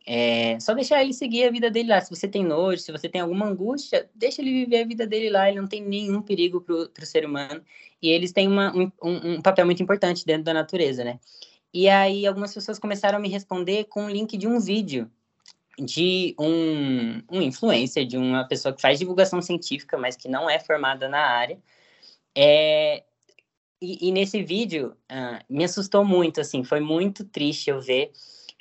É, 0.06 0.58
só 0.58 0.74
deixar 0.74 1.02
ele 1.02 1.12
seguir 1.12 1.44
a 1.44 1.50
vida 1.50 1.70
dele 1.70 1.88
lá. 1.88 2.00
Se 2.00 2.10
você 2.10 2.26
tem 2.26 2.44
nojo, 2.44 2.82
se 2.82 2.90
você 2.90 3.08
tem 3.08 3.20
alguma 3.20 3.46
angústia, 3.46 4.08
deixa 4.14 4.42
ele 4.42 4.50
viver 4.50 4.82
a 4.82 4.86
vida 4.86 5.06
dele 5.06 5.30
lá. 5.30 5.48
Ele 5.48 5.60
não 5.60 5.68
tem 5.68 5.82
nenhum 5.82 6.20
perigo 6.22 6.60
para 6.60 6.74
o 6.74 7.06
ser 7.06 7.24
humano. 7.24 7.62
E 8.00 8.08
eles 8.08 8.32
têm 8.32 8.48
uma, 8.48 8.74
um, 8.74 8.90
um, 9.02 9.42
papel 9.42 9.64
muito 9.64 9.82
importante 9.82 10.26
dentro 10.26 10.44
da 10.44 10.52
natureza, 10.52 11.04
né? 11.04 11.20
E 11.72 11.88
aí 11.88 12.26
algumas 12.26 12.52
pessoas 12.52 12.78
começaram 12.78 13.18
a 13.18 13.20
me 13.20 13.28
responder 13.28 13.84
com 13.84 14.02
o 14.02 14.04
um 14.06 14.10
link 14.10 14.36
de 14.36 14.46
um 14.46 14.58
vídeo 14.58 15.10
de 15.78 16.34
um, 16.38 17.22
um 17.30 17.42
influencer, 17.42 18.06
de 18.06 18.16
uma 18.16 18.44
pessoa 18.46 18.74
que 18.74 18.80
faz 18.80 18.98
divulgação 18.98 19.40
científica, 19.40 19.96
mas 19.96 20.16
que 20.16 20.28
não 20.28 20.48
é 20.48 20.58
formada 20.58 21.08
na 21.08 21.20
área. 21.20 21.58
É, 22.36 23.04
e, 23.80 24.08
e 24.08 24.12
nesse 24.12 24.42
vídeo 24.42 24.96
uh, 25.10 25.44
me 25.48 25.64
assustou 25.64 26.04
muito, 26.04 26.40
assim, 26.40 26.62
foi 26.62 26.80
muito 26.80 27.24
triste 27.24 27.70
eu 27.70 27.80
ver. 27.80 28.12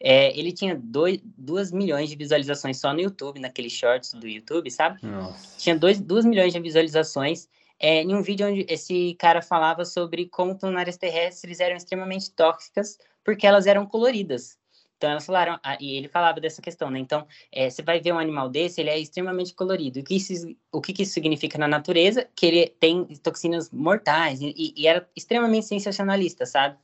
É, 0.04 0.38
ele 0.38 0.52
tinha 0.52 0.76
2 0.76 1.72
milhões 1.72 2.10
de 2.10 2.16
visualizações 2.16 2.80
só 2.80 2.92
no 2.92 3.02
YouTube, 3.02 3.40
naqueles 3.40 3.72
shorts 3.72 4.14
do 4.14 4.28
YouTube, 4.28 4.72
sabe? 4.72 5.00
Nossa. 5.06 5.60
Tinha 5.60 5.78
2 5.78 6.26
milhões 6.26 6.52
de 6.52 6.60
visualizações 6.60 7.48
é, 7.80 8.04
em 8.04 8.14
um 8.16 8.22
vídeo 8.22 8.48
onde 8.48 8.66
esse 8.70 9.16
cara 9.20 9.42
falava 9.42 9.86
sobre 9.86 10.28
como 10.28 10.58
planárias 10.58 10.98
terrestres 10.98 11.60
eram 11.60 11.76
extremamente 11.76 12.32
tóxicas 12.32 12.98
porque 13.24 13.46
elas 13.46 13.66
eram 13.66 13.86
coloridas. 13.86 14.58
Então 15.02 15.10
elas 15.10 15.26
falaram, 15.26 15.60
ah, 15.64 15.76
e 15.80 15.98
ele 15.98 16.08
falava 16.08 16.40
dessa 16.40 16.62
questão, 16.62 16.92
né? 16.92 17.00
Então, 17.00 17.26
é, 17.52 17.68
você 17.68 17.82
vai 17.82 18.00
ver 18.00 18.14
um 18.14 18.20
animal 18.20 18.48
desse, 18.48 18.80
ele 18.80 18.92
é 18.92 19.00
extremamente 19.00 19.52
colorido. 19.52 20.00
O 20.00 20.04
que 20.04 20.16
isso, 20.16 20.56
o 20.72 20.80
que 20.80 21.02
isso 21.02 21.12
significa 21.12 21.58
na 21.58 21.68
natureza? 21.68 22.28
Que 22.36 22.46
ele 22.46 22.68
tem 22.80 23.06
toxinas 23.24 23.72
mortais, 23.72 24.40
e, 24.42 24.76
e 24.78 24.86
era 24.86 25.10
extremamente 25.16 25.66
sensacionalista, 25.66 26.46
sabe? 26.46 26.78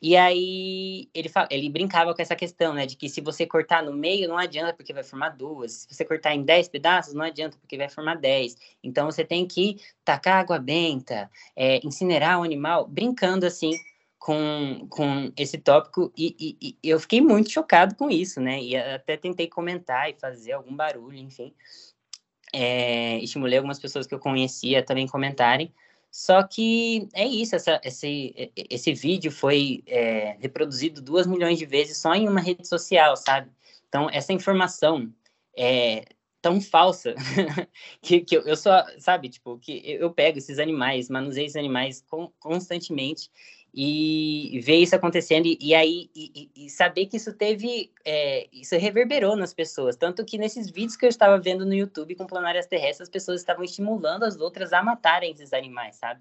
E 0.00 0.16
aí 0.16 1.08
ele, 1.12 1.28
fala, 1.28 1.48
ele 1.50 1.68
brincava 1.68 2.14
com 2.14 2.22
essa 2.22 2.36
questão, 2.36 2.72
né? 2.72 2.86
De 2.86 2.94
que 2.94 3.08
se 3.08 3.20
você 3.20 3.44
cortar 3.44 3.82
no 3.82 3.92
meio, 3.92 4.28
não 4.28 4.38
adianta 4.38 4.72
porque 4.72 4.92
vai 4.92 5.02
formar 5.02 5.30
duas. 5.30 5.84
Se 5.88 5.94
você 5.96 6.04
cortar 6.04 6.36
em 6.36 6.44
dez 6.44 6.68
pedaços, 6.68 7.12
não 7.12 7.24
adianta 7.24 7.58
porque 7.58 7.76
vai 7.76 7.88
formar 7.88 8.14
dez. 8.14 8.56
Então 8.84 9.06
você 9.06 9.24
tem 9.24 9.44
que 9.44 9.80
tacar 10.04 10.38
água 10.38 10.60
benta, 10.60 11.28
é, 11.56 11.84
incinerar 11.84 12.38
o 12.38 12.44
animal, 12.44 12.86
brincando 12.86 13.44
assim 13.44 13.72
com, 14.18 14.86
com 14.90 15.32
esse 15.36 15.58
tópico 15.58 16.12
e, 16.16 16.34
e, 16.38 16.76
e, 16.82 16.90
eu 16.90 16.98
fiquei 16.98 17.20
muito 17.20 17.50
chocado 17.50 17.94
com 17.94 18.10
isso, 18.10 18.40
né? 18.40 18.60
E 18.60 18.76
até 18.76 19.16
tentei 19.16 19.46
comentar 19.46 20.10
e 20.10 20.14
fazer 20.14 20.52
algum 20.52 20.74
barulho, 20.74 21.16
enfim. 21.16 21.54
É, 22.52 23.18
estimulei 23.18 23.58
algumas 23.58 23.78
pessoas 23.78 24.06
que 24.06 24.14
eu 24.14 24.18
conhecia 24.18 24.82
também 24.82 25.06
comentarem. 25.06 25.72
Só 26.10 26.42
que 26.42 27.08
é 27.12 27.26
isso, 27.26 27.54
essa, 27.54 27.80
esse, 27.84 28.52
esse 28.56 28.94
vídeo 28.94 29.30
foi 29.30 29.82
é, 29.86 30.36
reproduzido 30.40 31.02
duas 31.02 31.26
milhões 31.26 31.58
de 31.58 31.66
vezes 31.66 31.98
só 31.98 32.14
em 32.14 32.28
uma 32.28 32.40
rede 32.40 32.66
social, 32.66 33.16
sabe? 33.16 33.50
Então, 33.88 34.08
essa 34.10 34.32
informação 34.32 35.12
é 35.56 36.04
tão 36.40 36.60
falsa 36.60 37.14
que, 38.00 38.20
que 38.20 38.36
eu, 38.36 38.42
eu 38.42 38.56
só, 38.56 38.84
sabe, 38.98 39.28
tipo, 39.28 39.58
que 39.58 39.82
eu 39.84 40.10
pego 40.10 40.38
esses 40.38 40.58
animais, 40.58 41.08
manuseio 41.08 41.46
esses 41.46 41.56
animais 41.56 42.04
constantemente 42.38 43.30
e 43.74 44.60
ver 44.62 44.76
isso 44.76 44.96
acontecendo 44.96 45.46
e, 45.46 45.58
e 45.60 45.74
aí 45.74 46.10
e, 46.14 46.50
e, 46.56 46.70
saber 46.70 47.06
que 47.06 47.16
isso 47.16 47.32
teve 47.34 47.92
é, 48.04 48.48
isso 48.52 48.76
reverberou 48.76 49.36
nas 49.36 49.52
pessoas 49.52 49.96
tanto 49.96 50.24
que 50.24 50.38
nesses 50.38 50.70
vídeos 50.70 50.96
que 50.96 51.04
eu 51.04 51.08
estava 51.10 51.38
vendo 51.38 51.66
no 51.66 51.74
YouTube 51.74 52.14
com 52.14 52.26
planárias 52.26 52.66
terrestres 52.66 53.02
as 53.02 53.08
pessoas 53.08 53.40
estavam 53.40 53.62
estimulando 53.62 54.24
as 54.24 54.36
outras 54.36 54.72
a 54.72 54.82
matarem 54.82 55.32
esses 55.32 55.52
animais 55.52 55.96
sabe 55.96 56.20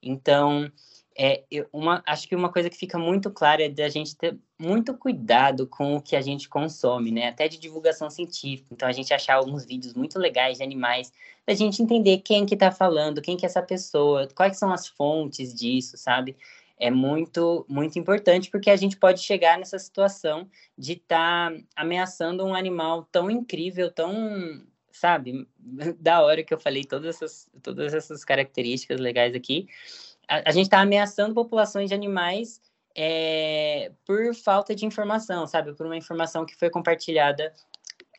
então 0.00 0.70
é, 1.18 1.44
uma, 1.72 2.02
acho 2.06 2.28
que 2.28 2.36
uma 2.36 2.52
coisa 2.52 2.68
que 2.68 2.76
fica 2.76 2.98
muito 2.98 3.30
clara 3.30 3.64
é 3.64 3.68
da 3.70 3.88
gente 3.88 4.14
ter 4.14 4.38
muito 4.58 4.92
cuidado 4.94 5.66
com 5.66 5.96
o 5.96 6.02
que 6.02 6.14
a 6.14 6.20
gente 6.20 6.46
consome, 6.46 7.10
né? 7.10 7.28
Até 7.28 7.48
de 7.48 7.58
divulgação 7.58 8.10
científica. 8.10 8.68
Então, 8.70 8.86
a 8.86 8.92
gente 8.92 9.14
achar 9.14 9.36
alguns 9.36 9.64
vídeos 9.64 9.94
muito 9.94 10.18
legais 10.18 10.58
de 10.58 10.62
animais, 10.62 11.10
a 11.46 11.54
gente 11.54 11.82
entender 11.82 12.18
quem 12.18 12.44
que 12.44 12.52
está 12.52 12.70
falando, 12.70 13.22
quem 13.22 13.34
que 13.34 13.46
é 13.46 13.48
essa 13.48 13.62
pessoa, 13.62 14.28
quais 14.34 14.58
são 14.58 14.70
as 14.70 14.86
fontes 14.86 15.54
disso, 15.54 15.96
sabe? 15.96 16.36
É 16.78 16.90
muito, 16.90 17.64
muito 17.68 17.98
importante, 17.98 18.50
porque 18.50 18.70
a 18.70 18.76
gente 18.76 18.96
pode 18.96 19.20
chegar 19.20 19.58
nessa 19.58 19.78
situação 19.78 20.48
de 20.76 20.92
estar 20.92 21.50
tá 21.50 21.58
ameaçando 21.74 22.44
um 22.44 22.54
animal 22.54 23.08
tão 23.10 23.30
incrível, 23.30 23.90
tão, 23.90 24.62
sabe, 24.92 25.48
da 25.98 26.22
hora 26.22 26.42
que 26.42 26.52
eu 26.52 26.60
falei 26.60 26.84
todas 26.84 27.16
essas, 27.16 27.50
todas 27.62 27.94
essas 27.94 28.24
características 28.24 29.00
legais 29.00 29.34
aqui. 29.34 29.66
A, 30.28 30.50
a 30.50 30.52
gente 30.52 30.66
está 30.66 30.80
ameaçando 30.80 31.34
populações 31.34 31.88
de 31.88 31.94
animais 31.94 32.60
é, 32.94 33.92
por 34.04 34.34
falta 34.34 34.74
de 34.74 34.84
informação, 34.84 35.46
sabe, 35.46 35.74
por 35.74 35.86
uma 35.86 35.96
informação 35.96 36.44
que 36.44 36.56
foi 36.56 36.68
compartilhada 36.68 37.52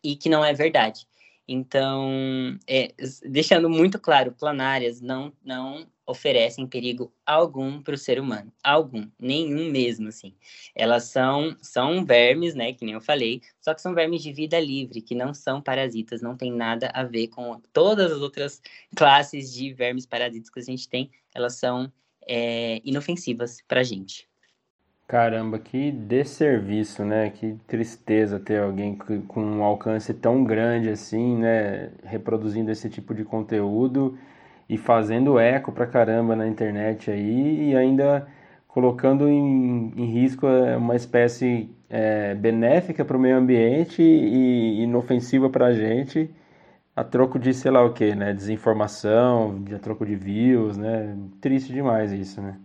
e 0.03 0.15
que 0.15 0.29
não 0.29 0.43
é 0.43 0.53
verdade. 0.53 1.07
Então, 1.47 2.57
é, 2.67 2.93
deixando 3.23 3.69
muito 3.69 3.99
claro, 3.99 4.33
planárias 4.33 4.99
não, 4.99 5.31
não 5.43 5.87
oferecem 6.07 6.65
perigo 6.65 7.11
algum 7.25 7.81
para 7.81 7.93
o 7.93 7.97
ser 7.97 8.17
humano, 8.19 8.51
algum, 8.63 9.07
nenhum 9.19 9.69
mesmo, 9.69 10.07
assim. 10.07 10.33
Elas 10.73 11.03
são, 11.03 11.55
são 11.61 12.05
vermes, 12.05 12.55
né, 12.55 12.71
que 12.71 12.85
nem 12.85 12.93
eu 12.93 13.01
falei, 13.01 13.41
só 13.59 13.73
que 13.73 13.81
são 13.81 13.93
vermes 13.93 14.23
de 14.23 14.31
vida 14.31 14.57
livre, 14.57 15.01
que 15.01 15.13
não 15.13 15.33
são 15.33 15.61
parasitas, 15.61 16.21
não 16.21 16.37
tem 16.37 16.51
nada 16.51 16.89
a 16.93 17.03
ver 17.03 17.27
com 17.27 17.59
todas 17.73 18.09
as 18.09 18.21
outras 18.21 18.61
classes 18.95 19.53
de 19.53 19.73
vermes 19.73 20.05
parasitas 20.05 20.49
que 20.49 20.59
a 20.59 20.63
gente 20.63 20.87
tem, 20.87 21.11
elas 21.35 21.55
são 21.55 21.91
é, 22.25 22.81
inofensivas 22.85 23.61
para 23.67 23.81
a 23.81 23.83
gente. 23.83 24.27
Caramba, 25.07 25.57
que 25.57 25.89
desserviço, 25.89 27.05
né? 27.05 27.29
Que 27.29 27.55
tristeza 27.65 28.41
ter 28.41 28.59
alguém 28.59 28.93
com 28.95 29.41
um 29.41 29.63
alcance 29.63 30.13
tão 30.13 30.43
grande 30.43 30.89
assim, 30.89 31.37
né? 31.37 31.91
Reproduzindo 32.03 32.69
esse 32.71 32.89
tipo 32.89 33.15
de 33.15 33.23
conteúdo 33.23 34.17
e 34.69 34.77
fazendo 34.77 35.39
eco 35.39 35.71
pra 35.71 35.87
caramba 35.87 36.35
na 36.35 36.47
internet 36.47 37.09
aí 37.09 37.71
e 37.71 37.75
ainda 37.75 38.27
colocando 38.67 39.27
em, 39.27 39.93
em 39.95 40.05
risco 40.05 40.45
é, 40.47 40.75
uma 40.77 40.95
espécie 40.95 41.69
é, 41.89 42.35
benéfica 42.35 43.05
para 43.05 43.17
o 43.17 43.19
meio 43.19 43.37
ambiente 43.37 44.01
e 44.01 44.83
inofensiva 44.83 45.49
para 45.49 45.67
a 45.67 45.73
gente 45.73 46.29
a 46.95 47.03
troco 47.03 47.37
de 47.37 47.53
sei 47.53 47.69
lá 47.69 47.83
o 47.85 47.93
que, 47.93 48.15
né? 48.15 48.33
Desinformação, 48.33 49.63
a 49.73 49.77
troco 49.77 50.03
de 50.03 50.15
views, 50.15 50.77
né? 50.77 51.15
Triste 51.39 51.71
demais 51.71 52.11
isso, 52.11 52.41
né? 52.41 52.57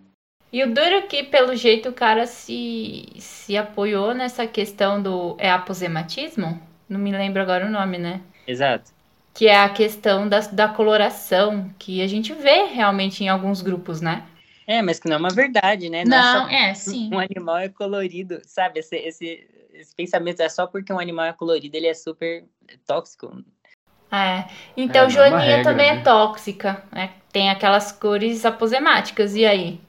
E 0.50 0.62
o 0.64 0.72
duro 0.72 0.86
é 0.86 1.02
que, 1.02 1.22
pelo 1.24 1.54
jeito, 1.54 1.90
o 1.90 1.92
cara 1.92 2.26
se, 2.26 3.08
se 3.18 3.58
apoiou 3.58 4.14
nessa 4.14 4.46
questão 4.46 5.02
do. 5.02 5.36
É 5.38 5.50
aposematismo? 5.50 6.58
Não 6.88 6.98
me 6.98 7.12
lembro 7.12 7.42
agora 7.42 7.66
o 7.66 7.70
nome, 7.70 7.98
né? 7.98 8.22
Exato 8.46 9.01
que 9.34 9.46
é 9.46 9.60
a 9.60 9.68
questão 9.68 10.28
da, 10.28 10.40
da 10.40 10.68
coloração, 10.68 11.70
que 11.78 12.02
a 12.02 12.06
gente 12.06 12.32
vê 12.32 12.64
realmente 12.66 13.24
em 13.24 13.28
alguns 13.28 13.62
grupos, 13.62 14.00
né? 14.00 14.24
É, 14.66 14.80
mas 14.80 14.98
que 14.98 15.08
não 15.08 15.16
é 15.16 15.18
uma 15.18 15.30
verdade, 15.30 15.88
né? 15.90 16.04
Não, 16.04 16.44
não 16.44 16.48
é, 16.48 16.70
é, 16.70 16.74
sim. 16.74 17.10
Um 17.12 17.18
animal 17.18 17.58
é 17.58 17.68
colorido, 17.68 18.40
sabe? 18.44 18.80
Esse, 18.80 18.96
esse, 18.96 19.46
esse 19.74 19.94
pensamento 19.94 20.40
é 20.40 20.48
só 20.48 20.66
porque 20.66 20.92
um 20.92 20.98
animal 20.98 21.26
é 21.26 21.32
colorido, 21.32 21.76
ele 21.76 21.88
é 21.88 21.94
super 21.94 22.44
tóxico. 22.86 23.42
É. 24.10 24.44
Então, 24.76 25.04
é, 25.04 25.06
é 25.06 25.10
joaninha 25.10 25.40
regra, 25.40 25.64
também 25.64 25.88
é 25.88 25.94
né? 25.94 26.00
é 26.00 26.02
tóxica, 26.02 26.84
né? 26.92 27.10
Tem 27.32 27.50
aquelas 27.50 27.90
cores 27.90 28.44
aposemáticas, 28.44 29.34
e 29.34 29.46
aí? 29.46 29.80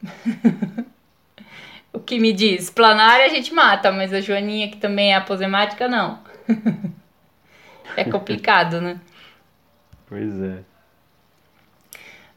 o 1.91 1.99
que 1.99 2.17
me 2.17 2.31
diz? 2.31 2.69
Planária 2.69 3.25
a 3.25 3.29
gente 3.29 3.53
mata, 3.53 3.91
mas 3.91 4.13
a 4.13 4.21
joaninha 4.21 4.69
que 4.69 4.77
também 4.77 5.11
é 5.11 5.15
aposemática, 5.15 5.87
não. 5.89 6.19
é 7.97 8.05
complicado, 8.05 8.79
né? 8.79 8.99
Pois 10.07 10.41
é. 10.41 10.63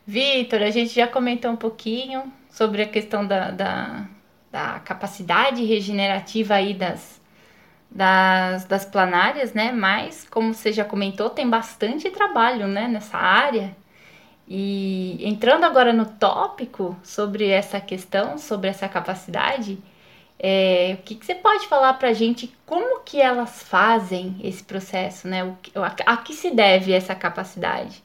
Vitor, 0.06 0.62
a 0.62 0.70
gente 0.70 0.94
já 0.94 1.06
comentou 1.08 1.50
um 1.50 1.56
pouquinho 1.56 2.32
sobre 2.48 2.82
a 2.82 2.88
questão 2.88 3.26
da, 3.26 3.50
da, 3.50 4.06
da 4.52 4.78
capacidade 4.80 5.64
regenerativa 5.64 6.54
aí 6.54 6.72
das, 6.72 7.20
das, 7.90 8.64
das 8.66 8.84
planárias, 8.84 9.52
né? 9.52 9.72
Mas, 9.72 10.26
como 10.30 10.54
você 10.54 10.72
já 10.72 10.84
comentou, 10.84 11.28
tem 11.28 11.48
bastante 11.48 12.08
trabalho 12.10 12.68
né, 12.68 12.86
nessa 12.86 13.18
área. 13.18 13.76
E 14.48 15.18
entrando 15.26 15.64
agora 15.64 15.92
no 15.92 16.06
tópico 16.06 16.96
sobre 17.02 17.48
essa 17.48 17.80
questão, 17.80 18.38
sobre 18.38 18.68
essa 18.70 18.88
capacidade, 18.88 19.76
é, 20.38 20.96
o 20.98 21.02
que, 21.02 21.14
que, 21.14 21.24
você 21.24 21.34
pode 21.34 21.66
falar 21.66 21.94
para 21.94 22.08
a 22.08 22.12
gente 22.12 22.54
como 22.66 23.00
que 23.00 23.20
elas 23.20 23.62
fazem 23.62 24.36
esse 24.42 24.62
processo, 24.62 25.26
né? 25.26 25.44
O, 25.44 25.56
a, 25.82 25.94
a 26.06 26.16
que 26.18 26.34
se 26.34 26.50
deve 26.50 26.92
essa 26.92 27.14
capacidade? 27.14 28.02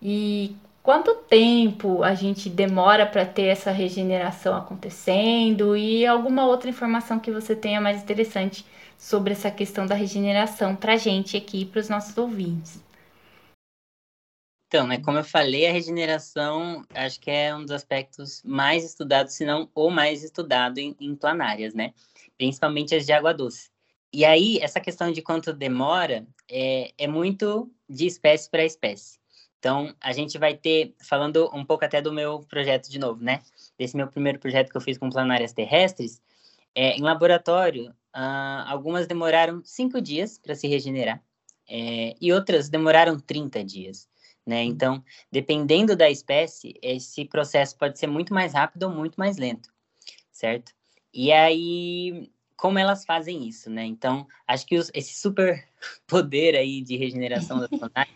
E 0.00 0.56
quanto 0.82 1.14
tempo 1.14 2.02
a 2.02 2.14
gente 2.14 2.48
demora 2.48 3.04
para 3.04 3.26
ter 3.26 3.46
essa 3.46 3.70
regeneração 3.70 4.56
acontecendo 4.56 5.76
e 5.76 6.06
alguma 6.06 6.46
outra 6.46 6.70
informação 6.70 7.18
que 7.18 7.30
você 7.30 7.54
tenha 7.54 7.80
mais 7.80 8.02
interessante 8.02 8.64
sobre 8.96 9.32
essa 9.32 9.50
questão 9.50 9.86
da 9.86 9.94
regeneração 9.94 10.74
para 10.74 10.94
a 10.94 10.96
gente 10.96 11.36
aqui, 11.36 11.64
para 11.64 11.80
os 11.80 11.88
nossos 11.88 12.16
ouvintes. 12.16 12.80
Então, 14.76 14.86
né, 14.86 14.98
como 14.98 15.16
eu 15.16 15.24
falei, 15.24 15.66
a 15.66 15.72
regeneração 15.72 16.84
acho 16.92 17.18
que 17.18 17.30
é 17.30 17.56
um 17.56 17.62
dos 17.62 17.70
aspectos 17.70 18.42
mais 18.44 18.84
estudados, 18.84 19.32
se 19.32 19.42
não 19.42 19.70
o 19.74 19.88
mais 19.88 20.22
estudado 20.22 20.76
em, 20.76 20.94
em 21.00 21.16
planárias, 21.16 21.72
né? 21.72 21.94
Principalmente 22.36 22.94
as 22.94 23.06
de 23.06 23.12
água 23.14 23.32
doce. 23.32 23.70
E 24.12 24.22
aí, 24.22 24.58
essa 24.60 24.78
questão 24.78 25.10
de 25.10 25.22
quanto 25.22 25.50
demora 25.54 26.26
é, 26.46 26.92
é 26.98 27.06
muito 27.06 27.72
de 27.88 28.04
espécie 28.04 28.50
para 28.50 28.66
espécie. 28.66 29.18
Então, 29.58 29.94
a 29.98 30.12
gente 30.12 30.36
vai 30.36 30.54
ter, 30.54 30.94
falando 31.02 31.50
um 31.54 31.64
pouco 31.64 31.86
até 31.86 32.02
do 32.02 32.12
meu 32.12 32.40
projeto 32.40 32.90
de 32.90 32.98
novo, 32.98 33.24
né? 33.24 33.40
Desse 33.78 33.96
meu 33.96 34.08
primeiro 34.08 34.38
projeto 34.38 34.70
que 34.70 34.76
eu 34.76 34.82
fiz 34.82 34.98
com 34.98 35.08
planárias 35.08 35.54
terrestres, 35.54 36.20
é, 36.74 36.98
em 36.98 37.00
laboratório, 37.00 37.94
Uh, 38.16 38.64
algumas 38.66 39.06
demoraram 39.06 39.60
cinco 39.62 40.00
dias 40.00 40.38
para 40.38 40.54
se 40.54 40.66
regenerar 40.66 41.22
é, 41.68 42.14
e 42.18 42.32
outras 42.32 42.70
demoraram 42.70 43.18
30 43.18 43.62
dias. 43.64 44.08
Né? 44.46 44.62
Uhum. 44.62 44.70
Então, 44.70 45.04
dependendo 45.30 45.96
da 45.96 46.08
espécie, 46.08 46.78
esse 46.80 47.24
processo 47.24 47.76
pode 47.76 47.98
ser 47.98 48.06
muito 48.06 48.32
mais 48.32 48.54
rápido 48.54 48.84
ou 48.84 48.90
muito 48.90 49.16
mais 49.16 49.36
lento, 49.36 49.70
certo? 50.30 50.72
E 51.12 51.32
aí, 51.32 52.30
como 52.56 52.78
elas 52.78 53.04
fazem 53.04 53.48
isso, 53.48 53.68
né? 53.68 53.84
Então, 53.84 54.26
acho 54.46 54.66
que 54.66 54.76
os, 54.78 54.90
esse 54.94 55.18
super 55.18 55.66
poder 56.06 56.54
aí 56.54 56.80
de 56.80 56.96
regeneração 56.96 57.58
das 57.58 57.70
planárias, 57.76 58.14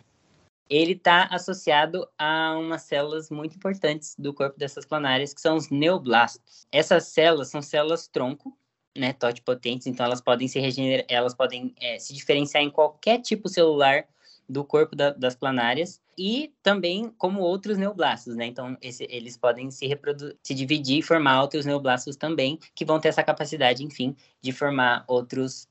ele 0.68 0.92
está 0.92 1.24
associado 1.24 2.08
a 2.16 2.56
umas 2.56 2.82
células 2.82 3.28
muito 3.28 3.56
importantes 3.56 4.14
do 4.16 4.32
corpo 4.32 4.56
dessas 4.56 4.86
planárias, 4.86 5.34
que 5.34 5.40
são 5.40 5.56
os 5.56 5.68
neoblastos. 5.68 6.64
Essas 6.70 7.06
células 7.06 7.48
são 7.48 7.60
células 7.60 8.06
tronco, 8.06 8.56
né, 8.96 9.12
totipotentes, 9.12 9.88
então 9.88 10.06
elas 10.06 10.20
podem 10.20 10.46
se 10.46 10.60
regenerar, 10.60 11.04
elas 11.08 11.34
podem 11.34 11.74
é, 11.80 11.98
se 11.98 12.12
diferenciar 12.12 12.62
em 12.62 12.70
qualquer 12.70 13.20
tipo 13.20 13.48
celular 13.48 14.04
do 14.48 14.64
corpo 14.64 14.94
da, 14.94 15.10
das 15.10 15.34
planárias 15.34 16.00
e 16.22 16.52
também 16.62 17.10
como 17.16 17.40
outros 17.40 17.78
neoblastos, 17.78 18.36
né? 18.36 18.44
Então 18.44 18.76
esse, 18.82 19.06
eles 19.08 19.38
podem 19.38 19.70
se 19.70 19.86
reproduzir, 19.86 20.36
se 20.42 20.54
dividir 20.54 20.98
e 20.98 21.02
formar 21.02 21.40
outros 21.40 21.64
neoblastos 21.64 22.14
também, 22.14 22.58
que 22.74 22.84
vão 22.84 23.00
ter 23.00 23.08
essa 23.08 23.22
capacidade, 23.22 23.82
enfim, 23.82 24.14
de 24.42 24.52
formar 24.52 25.02
outros 25.08 25.66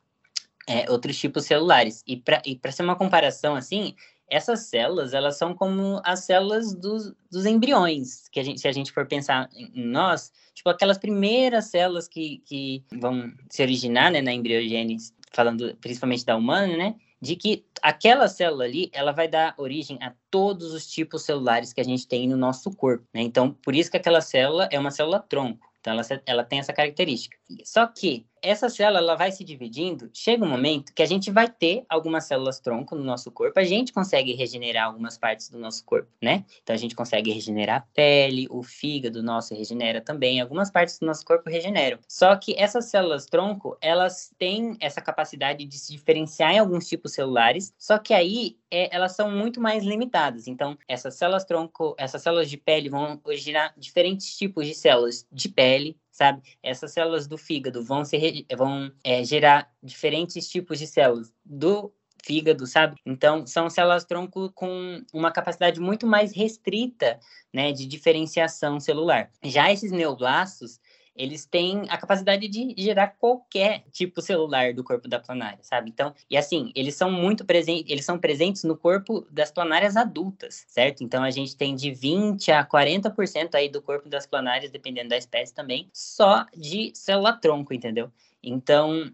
é, 0.68 0.90
outros 0.90 1.20
tipos 1.20 1.46
celulares. 1.46 2.04
E 2.08 2.18
para 2.18 2.72
ser 2.72 2.82
uma 2.82 2.96
comparação 2.96 3.56
assim, 3.56 3.94
essas 4.28 4.62
células, 4.62 5.14
elas 5.14 5.38
são 5.38 5.54
como 5.54 6.02
as 6.04 6.22
células 6.22 6.74
dos, 6.74 7.14
dos 7.32 7.46
embriões, 7.46 8.28
que 8.30 8.40
a 8.40 8.44
gente, 8.44 8.60
se 8.60 8.68
a 8.68 8.72
gente 8.72 8.92
for 8.92 9.06
pensar 9.06 9.48
em 9.54 9.86
nós, 9.86 10.32
tipo 10.56 10.68
aquelas 10.68 10.98
primeiras 10.98 11.66
células 11.66 12.08
que, 12.08 12.42
que 12.44 12.84
vão 13.00 13.32
se 13.52 13.62
originar, 13.62 14.12
né, 14.12 14.20
na 14.20 14.34
embriogênese, 14.34 15.14
falando 15.32 15.78
principalmente 15.80 16.26
da 16.26 16.36
humana, 16.36 16.76
né, 16.76 16.96
de 17.22 17.36
que 17.36 17.66
aquela 17.82 18.28
célula 18.28 18.64
ali, 18.64 18.90
ela 18.94 19.12
vai 19.12 19.28
dar 19.28 19.54
origem 19.58 19.98
a 20.02 20.14
todos 20.32 20.74
os 20.74 20.88
tipos 20.88 21.24
celulares 21.24 21.74
que 21.74 21.82
a 21.82 21.84
gente 21.84 22.08
tem 22.08 22.28
no 22.28 22.38
nosso 22.38 22.72
corpo, 22.72 23.06
né? 23.14 23.22
Então, 23.22 23.52
por 23.52 23.76
isso 23.76 23.92
que 23.92 23.98
aquela 23.98 24.22
célula 24.22 24.68
é 24.72 24.80
uma 24.80 24.92
célula 24.92 25.20
tronco. 25.20 25.68
Então, 25.80 25.94
ela, 25.94 26.02
ela 26.26 26.44
tem 26.44 26.60
essa 26.60 26.74
característica. 26.74 27.38
Só 27.64 27.88
que 27.88 28.26
essa 28.42 28.70
célula 28.70 29.00
ela 29.00 29.16
vai 29.16 29.32
se 29.32 29.44
dividindo, 29.44 30.10
chega 30.14 30.44
um 30.44 30.50
momento 30.50 30.94
que 30.94 31.02
a 31.02 31.06
gente 31.06 31.32
vai 31.32 31.50
ter 31.50 31.84
algumas 31.90 32.26
células 32.26 32.60
tronco 32.60 32.96
no 32.96 33.04
nosso 33.04 33.32
corpo, 33.32 33.60
a 33.60 33.64
gente 33.64 33.94
consegue 33.94 34.34
regenerar 34.34 34.86
algumas 34.88 35.18
partes 35.18 35.50
do 35.50 35.58
nosso 35.58 35.84
corpo, 35.86 36.10
né? 36.22 36.46
Então 36.64 36.74
a 36.74 36.78
gente 36.78 36.96
consegue 36.96 37.32
regenerar 37.32 37.78
a 37.78 37.86
pele, 37.94 38.48
o 38.50 38.64
fígado 38.64 39.24
nosso 39.24 39.54
regenera 39.54 40.02
também, 40.02 40.40
algumas 40.40 40.72
partes 40.72 41.00
do 41.00 41.06
nosso 41.06 41.26
corpo 41.26 41.50
regeneram. 41.50 42.00
Só 42.08 42.36
que 42.36 42.56
essas 42.58 42.86
células 42.86 43.26
tronco, 43.26 43.78
elas 43.82 44.34
têm 44.38 44.78
essa 44.80 45.02
capacidade 45.02 45.66
de 45.66 45.78
se 45.78 45.92
diferenciar 45.92 46.54
em 46.54 46.60
alguns 46.60 46.88
tipos 46.88 47.14
celulares, 47.14 47.74
só 47.78 47.98
que 47.98 48.14
aí 48.14 48.58
é, 48.72 48.94
elas 48.96 49.14
são 49.16 49.32
muito 49.32 49.60
mais 49.60 49.84
limitadas. 49.84 50.48
Então, 50.48 50.78
essas 50.88 51.16
células 51.16 51.46
tronco, 51.46 51.96
essas 51.98 52.22
células 52.22 52.50
de 52.50 52.58
pele 52.58 52.90
vão 52.90 53.20
originar 53.24 53.74
diferentes 53.78 54.38
tipos 54.38 54.66
de 54.66 54.74
células 54.74 55.26
de 55.32 55.50
pele, 55.50 55.98
sabe? 56.20 56.42
Essas 56.62 56.92
células 56.92 57.28
do 57.28 57.38
fígado 57.38 57.82
vão, 57.82 58.04
ser, 58.04 58.46
vão 58.58 58.92
é, 59.06 59.24
gerar 59.24 59.72
diferentes 59.82 60.50
tipos 60.50 60.78
de 60.78 60.86
células 60.86 61.34
do 61.46 61.94
fígado, 62.26 62.68
sabe? 62.68 62.98
Então, 63.06 63.48
são 63.48 63.70
células 63.70 64.04
tronco 64.04 64.52
com 64.52 65.02
uma 65.14 65.32
capacidade 65.32 65.80
muito 65.80 66.06
mais 66.06 66.34
restrita, 66.34 67.18
né, 67.54 67.72
de 67.72 67.86
diferenciação 67.86 68.82
celular. 68.82 69.32
Já 69.42 69.72
esses 69.72 69.94
neoblastos, 69.94 70.78
eles 71.20 71.46
têm 71.46 71.84
a 71.90 71.98
capacidade 71.98 72.48
de 72.48 72.74
gerar 72.78 73.10
qualquer 73.20 73.84
tipo 73.92 74.22
celular 74.22 74.74
do 74.74 74.86
corpo 74.86 75.06
da 75.06 75.20
planária, 75.20 75.60
sabe? 75.62 75.90
Então, 75.90 76.16
e 76.30 76.38
assim, 76.38 76.72
eles 76.74 76.96
são 76.96 77.12
muito 77.12 77.44
presentes, 77.44 77.92
eles 77.92 78.06
são 78.06 78.18
presentes 78.18 78.64
no 78.64 78.78
corpo 78.78 79.28
das 79.30 79.52
planárias 79.52 79.98
adultas, 79.98 80.64
certo? 80.70 81.04
Então 81.04 81.22
a 81.22 81.30
gente 81.30 81.58
tem 81.58 81.76
de 81.76 81.92
20 81.92 82.54
a 82.54 82.66
40% 82.66 83.54
aí 83.56 83.68
do 83.68 83.82
corpo 83.82 84.08
das 84.08 84.26
planárias, 84.26 84.72
dependendo 84.72 85.10
da 85.10 85.18
espécie 85.18 85.54
também, 85.54 85.90
só 85.92 86.46
de 86.56 86.92
célula 86.96 87.34
tronco, 87.34 87.74
entendeu? 87.74 88.10
Então, 88.42 89.12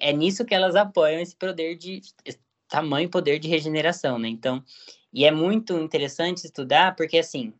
é 0.00 0.12
nisso 0.12 0.44
que 0.44 0.54
elas 0.54 0.76
apoiam 0.76 1.20
esse 1.20 1.34
poder 1.34 1.74
de 1.74 2.00
esse 2.24 2.38
tamanho 2.68 3.08
poder 3.08 3.40
de 3.40 3.48
regeneração, 3.48 4.16
né? 4.16 4.28
Então, 4.28 4.62
e 5.12 5.24
é 5.24 5.32
muito 5.32 5.76
interessante 5.76 6.44
estudar 6.44 6.94
porque 6.94 7.18
assim, 7.18 7.52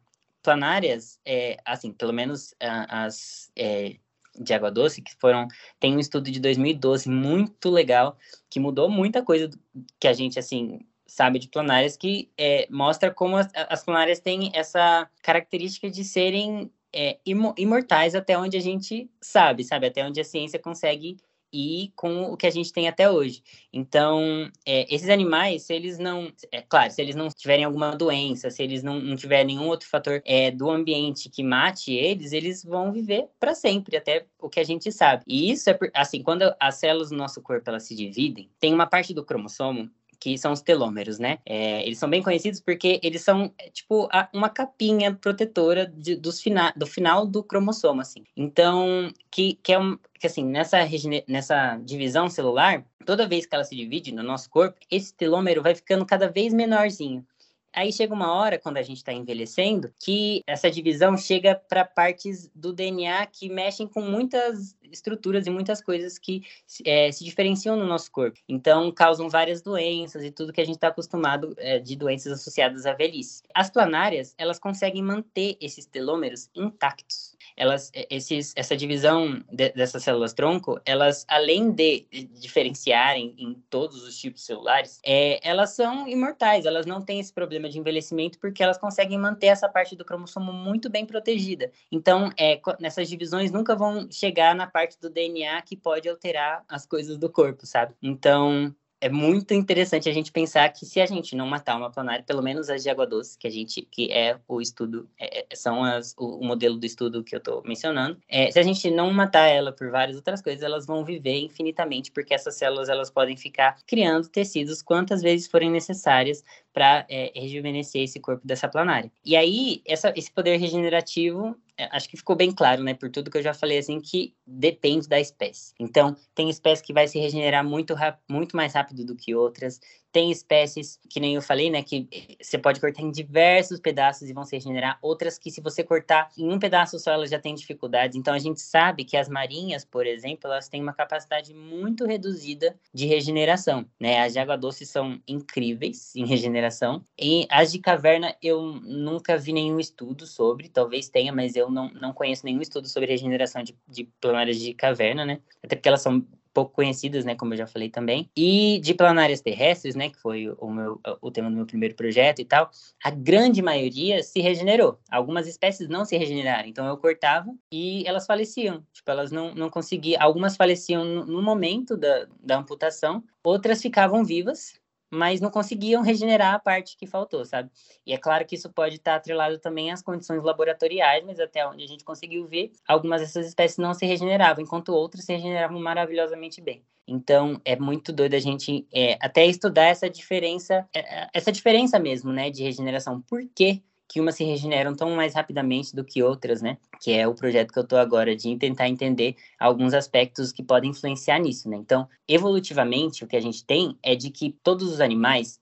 planárias, 0.43 1.19
é, 1.25 1.57
assim, 1.65 1.93
pelo 1.93 2.13
menos 2.13 2.55
as 2.61 3.51
é, 3.57 3.97
de 4.39 4.55
água 4.55 4.71
doce, 4.71 5.03
que 5.03 5.15
foram. 5.17 5.49
Tem 5.81 5.97
um 5.97 6.01
estudo 6.01 6.31
de 6.31 6.41
2012 6.41 7.09
muito 7.09 7.71
legal, 7.71 8.17
que 8.49 8.61
mudou 8.61 8.89
muita 8.89 9.23
coisa 9.23 9.51
que 9.99 10.09
a 10.09 10.13
gente, 10.13 10.39
assim, 10.39 10.81
sabe 11.07 11.39
de 11.39 11.49
planárias, 11.49 11.97
que 11.97 12.31
é, 12.37 12.67
mostra 12.71 13.11
como 13.13 13.37
as, 13.37 13.49
as 13.55 13.85
planárias 13.85 14.21
têm 14.21 14.51
essa 14.55 15.09
característica 15.23 15.91
de 15.91 16.05
serem 16.05 16.71
é, 16.93 17.19
imortais 17.25 18.15
até 18.15 18.39
onde 18.39 18.57
a 18.57 18.61
gente 18.61 19.11
sabe, 19.21 19.65
sabe? 19.65 19.87
Até 19.87 20.05
onde 20.05 20.21
a 20.21 20.25
ciência 20.25 20.59
consegue 20.59 21.19
e 21.53 21.93
com 21.97 22.25
o 22.33 22.37
que 22.37 22.47
a 22.47 22.51
gente 22.51 22.73
tem 22.73 22.89
até 22.89 23.11
hoje. 23.11 23.43
Então, 23.73 24.51
é, 24.67 24.93
esses 24.93 25.09
animais, 25.09 25.63
se 25.63 25.75
eles 25.75 25.99
não. 25.99 26.33
É 26.51 26.63
claro, 26.63 26.91
se 26.91 27.01
eles 27.01 27.15
não 27.15 27.29
tiverem 27.29 27.65
alguma 27.65 27.97
doença, 27.97 28.51
se 28.51 28.63
eles 28.63 28.83
não, 28.83 29.01
não 29.01 29.17
tiverem 29.17 29.47
nenhum 29.47 29.69
outro 29.69 29.89
fator 29.89 30.23
é, 30.25 30.51
do 30.51 30.71
ambiente 30.71 31.29
que 31.29 31.43
mate 31.43 31.93
eles, 31.93 32.33
eles 32.33 32.65
vão 32.65 32.93
viver 32.93 33.29
para 33.39 33.55
sempre, 33.55 33.97
até 33.97 34.27
o 34.39 34.49
que 34.49 34.61
a 34.61 34.65
gente 34.65 34.91
sabe. 34.93 35.25
E 35.27 35.51
isso 35.51 35.71
é 35.71 35.79
assim, 35.95 36.23
quando 36.23 36.55
as 36.61 36.77
células 36.77 37.11
do 37.11 37.17
nosso 37.17 37.41
corpo 37.43 37.69
elas 37.69 37.85
se 37.85 37.95
dividem, 37.95 38.51
tem 38.61 38.75
uma 38.75 38.87
parte 38.87 39.15
do 39.15 39.25
cromossomo 39.25 39.91
que 40.21 40.37
são 40.37 40.53
os 40.53 40.61
telômeros, 40.61 41.19
né? 41.19 41.39
É, 41.47 41.85
eles 41.87 41.99
são 41.99 42.09
bem 42.09 42.23
conhecidos 42.23 42.61
porque 42.61 43.01
eles 43.03 43.23
são, 43.23 43.53
é, 43.59 43.71
tipo, 43.71 44.09
uma 44.33 44.49
capinha 44.49 45.15
protetora 45.15 45.87
de, 45.87 46.17
dos 46.17 46.41
fina, 46.41 46.73
do 46.77 46.87
final 46.87 47.27
do 47.27 47.43
cromossomo, 47.43 48.01
assim. 48.01 48.25
Então, 48.37 49.13
que, 49.31 49.59
que 49.63 49.73
é 49.73 49.79
um, 49.79 49.99
que 50.19 50.27
assim, 50.27 50.45
nessa, 50.45 50.79
nessa 51.27 51.77
divisão 51.77 52.29
celular, 52.29 52.85
toda 53.07 53.29
vez 53.29 53.47
que 53.47 53.55
ela 53.55 53.65
se 53.65 53.77
divide 53.77 54.13
no 54.13 54.23
nosso 54.23 54.51
corpo, 54.51 54.79
esse 54.91 55.15
telômero 55.15 55.63
vai 55.63 55.75
ficando 55.75 56.05
cada 56.05 56.29
vez 56.29 56.53
menorzinho. 56.53 57.25
Aí 57.73 57.93
chega 57.93 58.15
uma 58.15 58.33
hora, 58.33 58.59
quando 58.59 58.79
a 58.79 58.83
gente 58.83 58.99
está 58.99 59.13
envelhecendo, 59.13 59.93
que 60.03 60.43
essa 60.47 60.71
divisão 60.71 61.17
chega 61.17 61.55
para 61.55 61.85
partes 61.85 62.51
do 62.55 62.73
DNA 62.73 63.27
que 63.27 63.49
mexem 63.49 63.87
com 63.87 64.01
muitas 64.01 64.77
estruturas 64.91 65.47
e 65.47 65.51
muitas 65.51 65.83
coisas 65.83 66.19
que 66.19 66.43
é, 66.85 67.13
se 67.13 67.25
diferenciam 67.25 67.77
no 67.77 67.87
nosso 67.87 68.11
corpo. 68.11 68.39
Então, 68.49 68.91
causam 68.91 69.29
várias 69.29 69.61
doenças 69.61 70.25
e 70.25 70.31
tudo 70.31 70.53
que 70.53 70.61
a 70.61 70.65
gente 70.65 70.77
está 70.77 70.89
acostumado 70.89 71.55
é, 71.59 71.79
de 71.79 71.95
doenças 71.95 72.33
associadas 72.33 72.87
à 72.87 72.95
velhice. 72.95 73.43
As 73.55 73.71
planárias, 73.71 74.35
elas 74.39 74.59
conseguem 74.59 75.03
manter 75.03 75.57
esses 75.61 75.85
telômeros 75.87 76.49
intactos 76.55 77.28
elas, 77.59 77.91
esses, 78.09 78.53
essa 78.57 78.77
divisão 78.77 79.43
de, 79.51 79.71
dessas 79.71 80.03
células 80.03 80.33
tronco, 80.33 80.81
elas, 80.87 81.27
além 81.29 81.71
de 81.71 82.07
diferenciarem 82.41 83.35
em 83.37 83.55
todos 83.69 84.03
os 84.05 84.17
tipos 84.17 84.45
celulares, 84.45 85.01
é, 85.05 85.41
elas 85.47 85.71
são 85.71 86.07
imortais, 86.09 86.65
elas 86.65 86.87
não 86.87 87.03
têm 87.03 87.21
esse 87.21 87.33
problema 87.33 87.69
de 87.69 87.79
envelhecimento 87.79 88.39
porque 88.39 88.63
elas 88.63 88.79
conseguem 88.79 89.19
manter 89.19 89.49
essa 89.49 89.69
parte 89.69 89.97
do 89.97 90.05
cromossomo 90.05 90.53
muito 90.53 90.89
bem 90.89 91.05
protegida. 91.05 91.71
Então, 91.91 92.31
é, 92.39 92.61
nessas 92.79 93.09
divisões 93.09 93.51
nunca 93.51 93.75
vão 93.75 94.09
chegar 94.11 94.55
na 94.55 94.67
parte 94.67 94.99
do 95.01 95.11
DNA 95.11 95.61
que 95.63 95.77
pode 95.77 96.09
alterar 96.09 96.65
as 96.69 96.87
coisas 96.87 97.19
do 97.19 97.29
corpo, 97.29 97.67
sabe? 97.67 97.95
Então, 98.01 98.75
é 99.01 99.09
muito 99.09 99.55
interessante 99.55 100.09
a 100.09 100.13
gente 100.13 100.33
pensar 100.33 100.69
que 100.71 100.85
se 100.85 101.01
a 101.01 101.07
gente 101.07 101.37
não 101.37 101.47
matar 101.47 101.77
uma 101.77 101.91
planária, 101.91 102.25
pelo 102.25 102.43
menos 102.43 102.69
as 102.69 102.83
de 102.83 102.91
água 102.91 103.07
doce, 103.07 103.39
que 103.39 103.47
a 103.47 103.51
gente, 103.51 103.83
que 103.83 104.11
é 104.11 104.39
o 104.49 104.61
estudo, 104.61 105.09
é, 105.19 105.47
é 105.51 105.57
são 105.57 105.85
as, 105.85 106.15
o, 106.19 106.39
o, 106.41 106.45
modelo 106.45 106.77
do 106.77 106.85
estudo 106.85 107.23
que 107.23 107.35
eu 107.35 107.39
estou 107.39 107.63
mencionando, 107.65 108.19
é, 108.29 108.51
se 108.51 108.59
a 108.59 108.63
gente 108.63 108.91
não 108.91 109.13
matar 109.13 109.47
ela 109.47 109.73
por 109.73 109.91
várias 109.91 110.17
outras 110.17 110.43
coisas, 110.43 110.63
elas 110.63 110.87
vão 110.87 111.05
viver 111.05 111.39
infinitamente, 111.39 112.11
porque 112.11 112.35
essas 112.35 112.57
células 112.57 112.89
elas 112.89 113.11
podem 113.11 113.37
ficar 113.37 113.77
criando 113.87 114.29
tecidos 114.29 114.83
quantas 114.83 115.23
vezes 115.23 115.47
forem 115.47 115.71
necessárias 115.71 116.43
para 116.79 117.05
é, 117.09 117.33
rejuvenescer 117.35 118.03
esse 118.03 118.21
corpo 118.21 118.47
dessa 118.47 118.69
planária. 118.69 119.11
E 119.25 119.35
aí, 119.35 119.83
essa, 119.85 120.13
esse 120.15 120.31
poder 120.31 120.57
regenerativo 120.59 121.57
é, 121.77 121.89
acho 121.91 122.09
que 122.09 122.17
ficou 122.17 122.37
bem 122.37 122.53
claro, 122.53 122.85
né, 122.85 122.95
por 122.95 123.11
tudo 123.11 123.31
que 123.31 123.39
eu 123.39 123.43
já 123.43 123.53
falei, 123.53 123.79
assim, 123.79 124.01
que 124.01 124.33
depende 124.47 125.09
da 125.09 125.19
espécie. 125.19 125.75
Então, 125.79 126.17
tem 126.37 126.49
espécie 126.49 126.85
que 126.85 126.93
vai 126.93 127.09
se 127.09 127.19
regenerar 127.19 127.65
muito, 127.65 127.97
muito 128.29 128.57
mais 128.57 128.75
rápido 128.75 129.05
do 129.05 129.17
que 129.17 129.35
outras, 129.35 129.81
tem 130.13 130.31
espécies, 130.31 130.99
que 131.09 131.21
nem 131.21 131.35
eu 131.35 131.43
falei, 131.43 131.71
né, 131.71 131.83
que 131.83 132.09
você 132.41 132.59
pode 132.59 132.81
cortar 132.81 133.03
em 133.03 133.11
diversos 133.11 133.79
pedaços 133.79 134.29
e 134.29 134.33
vão 134.33 134.45
se 134.45 134.57
regenerar. 134.57 134.99
Outras 135.03 135.39
que, 135.39 135.51
se 135.51 135.61
você 135.61 135.85
cortar 135.85 136.31
em 136.37 136.51
um 136.51 136.59
pedaço 136.59 136.99
só, 136.99 137.13
elas 137.13 137.31
já 137.31 137.39
têm 137.39 137.55
dificuldades. 137.55 138.17
Então, 138.17 138.35
a 138.35 138.39
gente 138.39 138.61
sabe 138.61 139.05
que 139.05 139.17
as 139.17 139.29
marinhas, 139.29 139.85
por 139.85 140.07
exemplo, 140.07 140.51
elas 140.51 140.69
têm 140.69 140.83
uma 140.83 140.93
capacidade 140.93 141.53
muito 141.55 142.07
reduzida 142.07 142.79
de 142.93 143.07
regeneração, 143.07 143.85
né? 144.01 144.21
As 144.21 144.33
de 144.33 144.39
água 144.39 144.57
doce 144.57 144.87
são 144.87 145.21
incríveis 145.27 146.15
em 146.17 146.27
regeneração. 146.27 147.05
E 147.19 147.47
as 147.51 147.73
de 147.73 147.79
caverna, 147.79 148.35
eu 148.43 148.63
nunca 148.63 149.37
vi 149.37 149.53
nenhum 149.53 149.79
estudo 149.79 150.27
sobre, 150.27 150.69
talvez 150.69 151.09
tenha, 151.09 151.33
mas 151.33 151.55
eu 151.55 151.71
não, 151.71 151.91
não 151.91 152.13
conheço 152.13 152.45
nenhum 152.45 152.61
estudo 152.61 152.89
sobre 152.89 153.11
regeneração 153.11 153.63
de, 153.63 153.77
de 153.87 154.05
planárias 154.21 154.59
de 154.59 154.73
caverna, 154.75 155.25
né? 155.25 155.41
Até 155.63 155.77
porque 155.77 155.89
elas 155.89 156.03
são 156.03 156.25
pouco 156.59 156.75
conhecidas, 156.75 157.25
né, 157.25 157.37
como 157.37 157.55
eu 157.55 157.59
já 157.59 157.69
falei 157.69 157.89
também, 157.89 158.29
e 158.37 158.81
de 158.83 158.93
planárias 158.93 159.41
terrestres, 159.41 159.95
né, 159.95 160.11
que 160.11 160.19
foi 160.19 160.53
o, 160.59 160.69
meu, 160.69 161.01
o 161.21 161.31
tema 161.31 161.49
do 161.49 161.55
meu 161.55 161.65
primeiro 161.65 161.95
projeto 161.95 162.41
e 162.41 162.45
tal, 162.45 162.69
a 163.05 163.11
grande 163.11 163.63
maioria 163.63 164.25
se 164.25 164.41
regenerou. 164.41 164.99
Algumas 165.09 165.47
espécies 165.47 165.89
não 165.89 166.05
se 166.05 166.17
regeneraram, 166.17 166.69
então 166.69 166.85
eu 166.85 166.97
cortava 166.97 167.55
e 167.71 168.03
elas 168.09 168.27
faleciam. 168.27 168.85
Tipo, 168.93 169.09
elas 169.09 169.31
não, 169.31 169.55
não 169.55 169.71
conseguiam, 169.71 170.21
algumas 170.21 170.57
faleciam 170.57 171.05
no, 171.05 171.27
no 171.27 171.41
momento 171.41 171.97
da, 171.97 172.27
da 172.43 172.59
amputação, 172.59 173.23
outras 173.45 173.81
ficavam 173.81 174.25
vivas 174.25 174.75
mas 175.11 175.41
não 175.41 175.51
conseguiam 175.51 176.03
regenerar 176.03 176.55
a 176.55 176.59
parte 176.59 176.97
que 176.97 177.07
faltou, 177.07 177.45
sabe? 177.45 177.71
E 178.07 178.13
é 178.13 178.19
claro 178.19 178.45
que 178.47 178.55
isso 178.55 178.71
pode 178.73 178.97
estar 178.97 179.15
atrelado 179.15 179.59
também 179.59 179.91
às 179.91 180.03
condições 180.03 180.43
laboratoriais, 180.43 181.25
mas 181.25 181.41
até 181.41 181.67
onde 181.67 181.85
a 181.85 181.87
gente 181.87 182.05
conseguiu 182.05 182.47
ver, 182.47 182.73
algumas 182.87 183.21
dessas 183.21 183.47
espécies 183.47 183.79
não 183.79 183.95
se 183.95 184.07
regeneravam, 184.07 184.63
enquanto 184.63 184.91
outras 184.91 185.25
se 185.25 185.33
regeneravam 185.33 185.81
maravilhosamente 185.81 186.61
bem. 186.61 186.85
Então, 187.07 187.59
é 187.65 187.75
muito 187.75 188.13
doido 188.13 188.35
a 188.35 188.39
gente 188.39 188.87
é, 188.93 189.17
até 189.21 189.47
estudar 189.47 189.85
essa 189.85 190.11
diferença, 190.11 190.87
é, 190.95 191.27
essa 191.33 191.51
diferença 191.51 191.99
mesmo, 191.99 192.31
né, 192.31 192.51
de 192.51 192.63
regeneração. 192.63 193.23
Por 193.23 193.43
quê? 193.55 193.83
Que 194.09 194.21
umas 194.21 194.37
se 194.37 194.45
regeneram 194.45 194.95
tão 194.95 195.11
mais 195.11 195.35
rapidamente 195.35 195.95
do 195.95 196.03
que 196.03 196.23
outras, 196.23 196.63
né? 196.63 196.79
Que 197.01 197.13
é 197.13 197.29
o 197.29 197.35
projeto 197.35 197.73
que 197.73 197.79
eu 197.79 197.83
estou 197.83 197.99
agora 197.99 198.35
de 198.35 198.57
tentar 198.57 198.89
entender 198.89 199.37
alguns 199.59 199.93
aspectos 199.93 200.51
que 200.51 200.63
podem 200.63 200.91
influenciar 200.91 201.39
nisso, 201.39 201.69
né? 201.69 201.77
Então, 201.77 202.09
evolutivamente, 202.27 203.23
o 203.23 203.27
que 203.27 203.37
a 203.37 203.41
gente 203.41 203.65
tem 203.65 203.99
é 204.03 204.17
de 204.17 204.31
que 204.31 204.57
todos 204.63 204.91
os 204.91 205.01
animais 205.01 205.61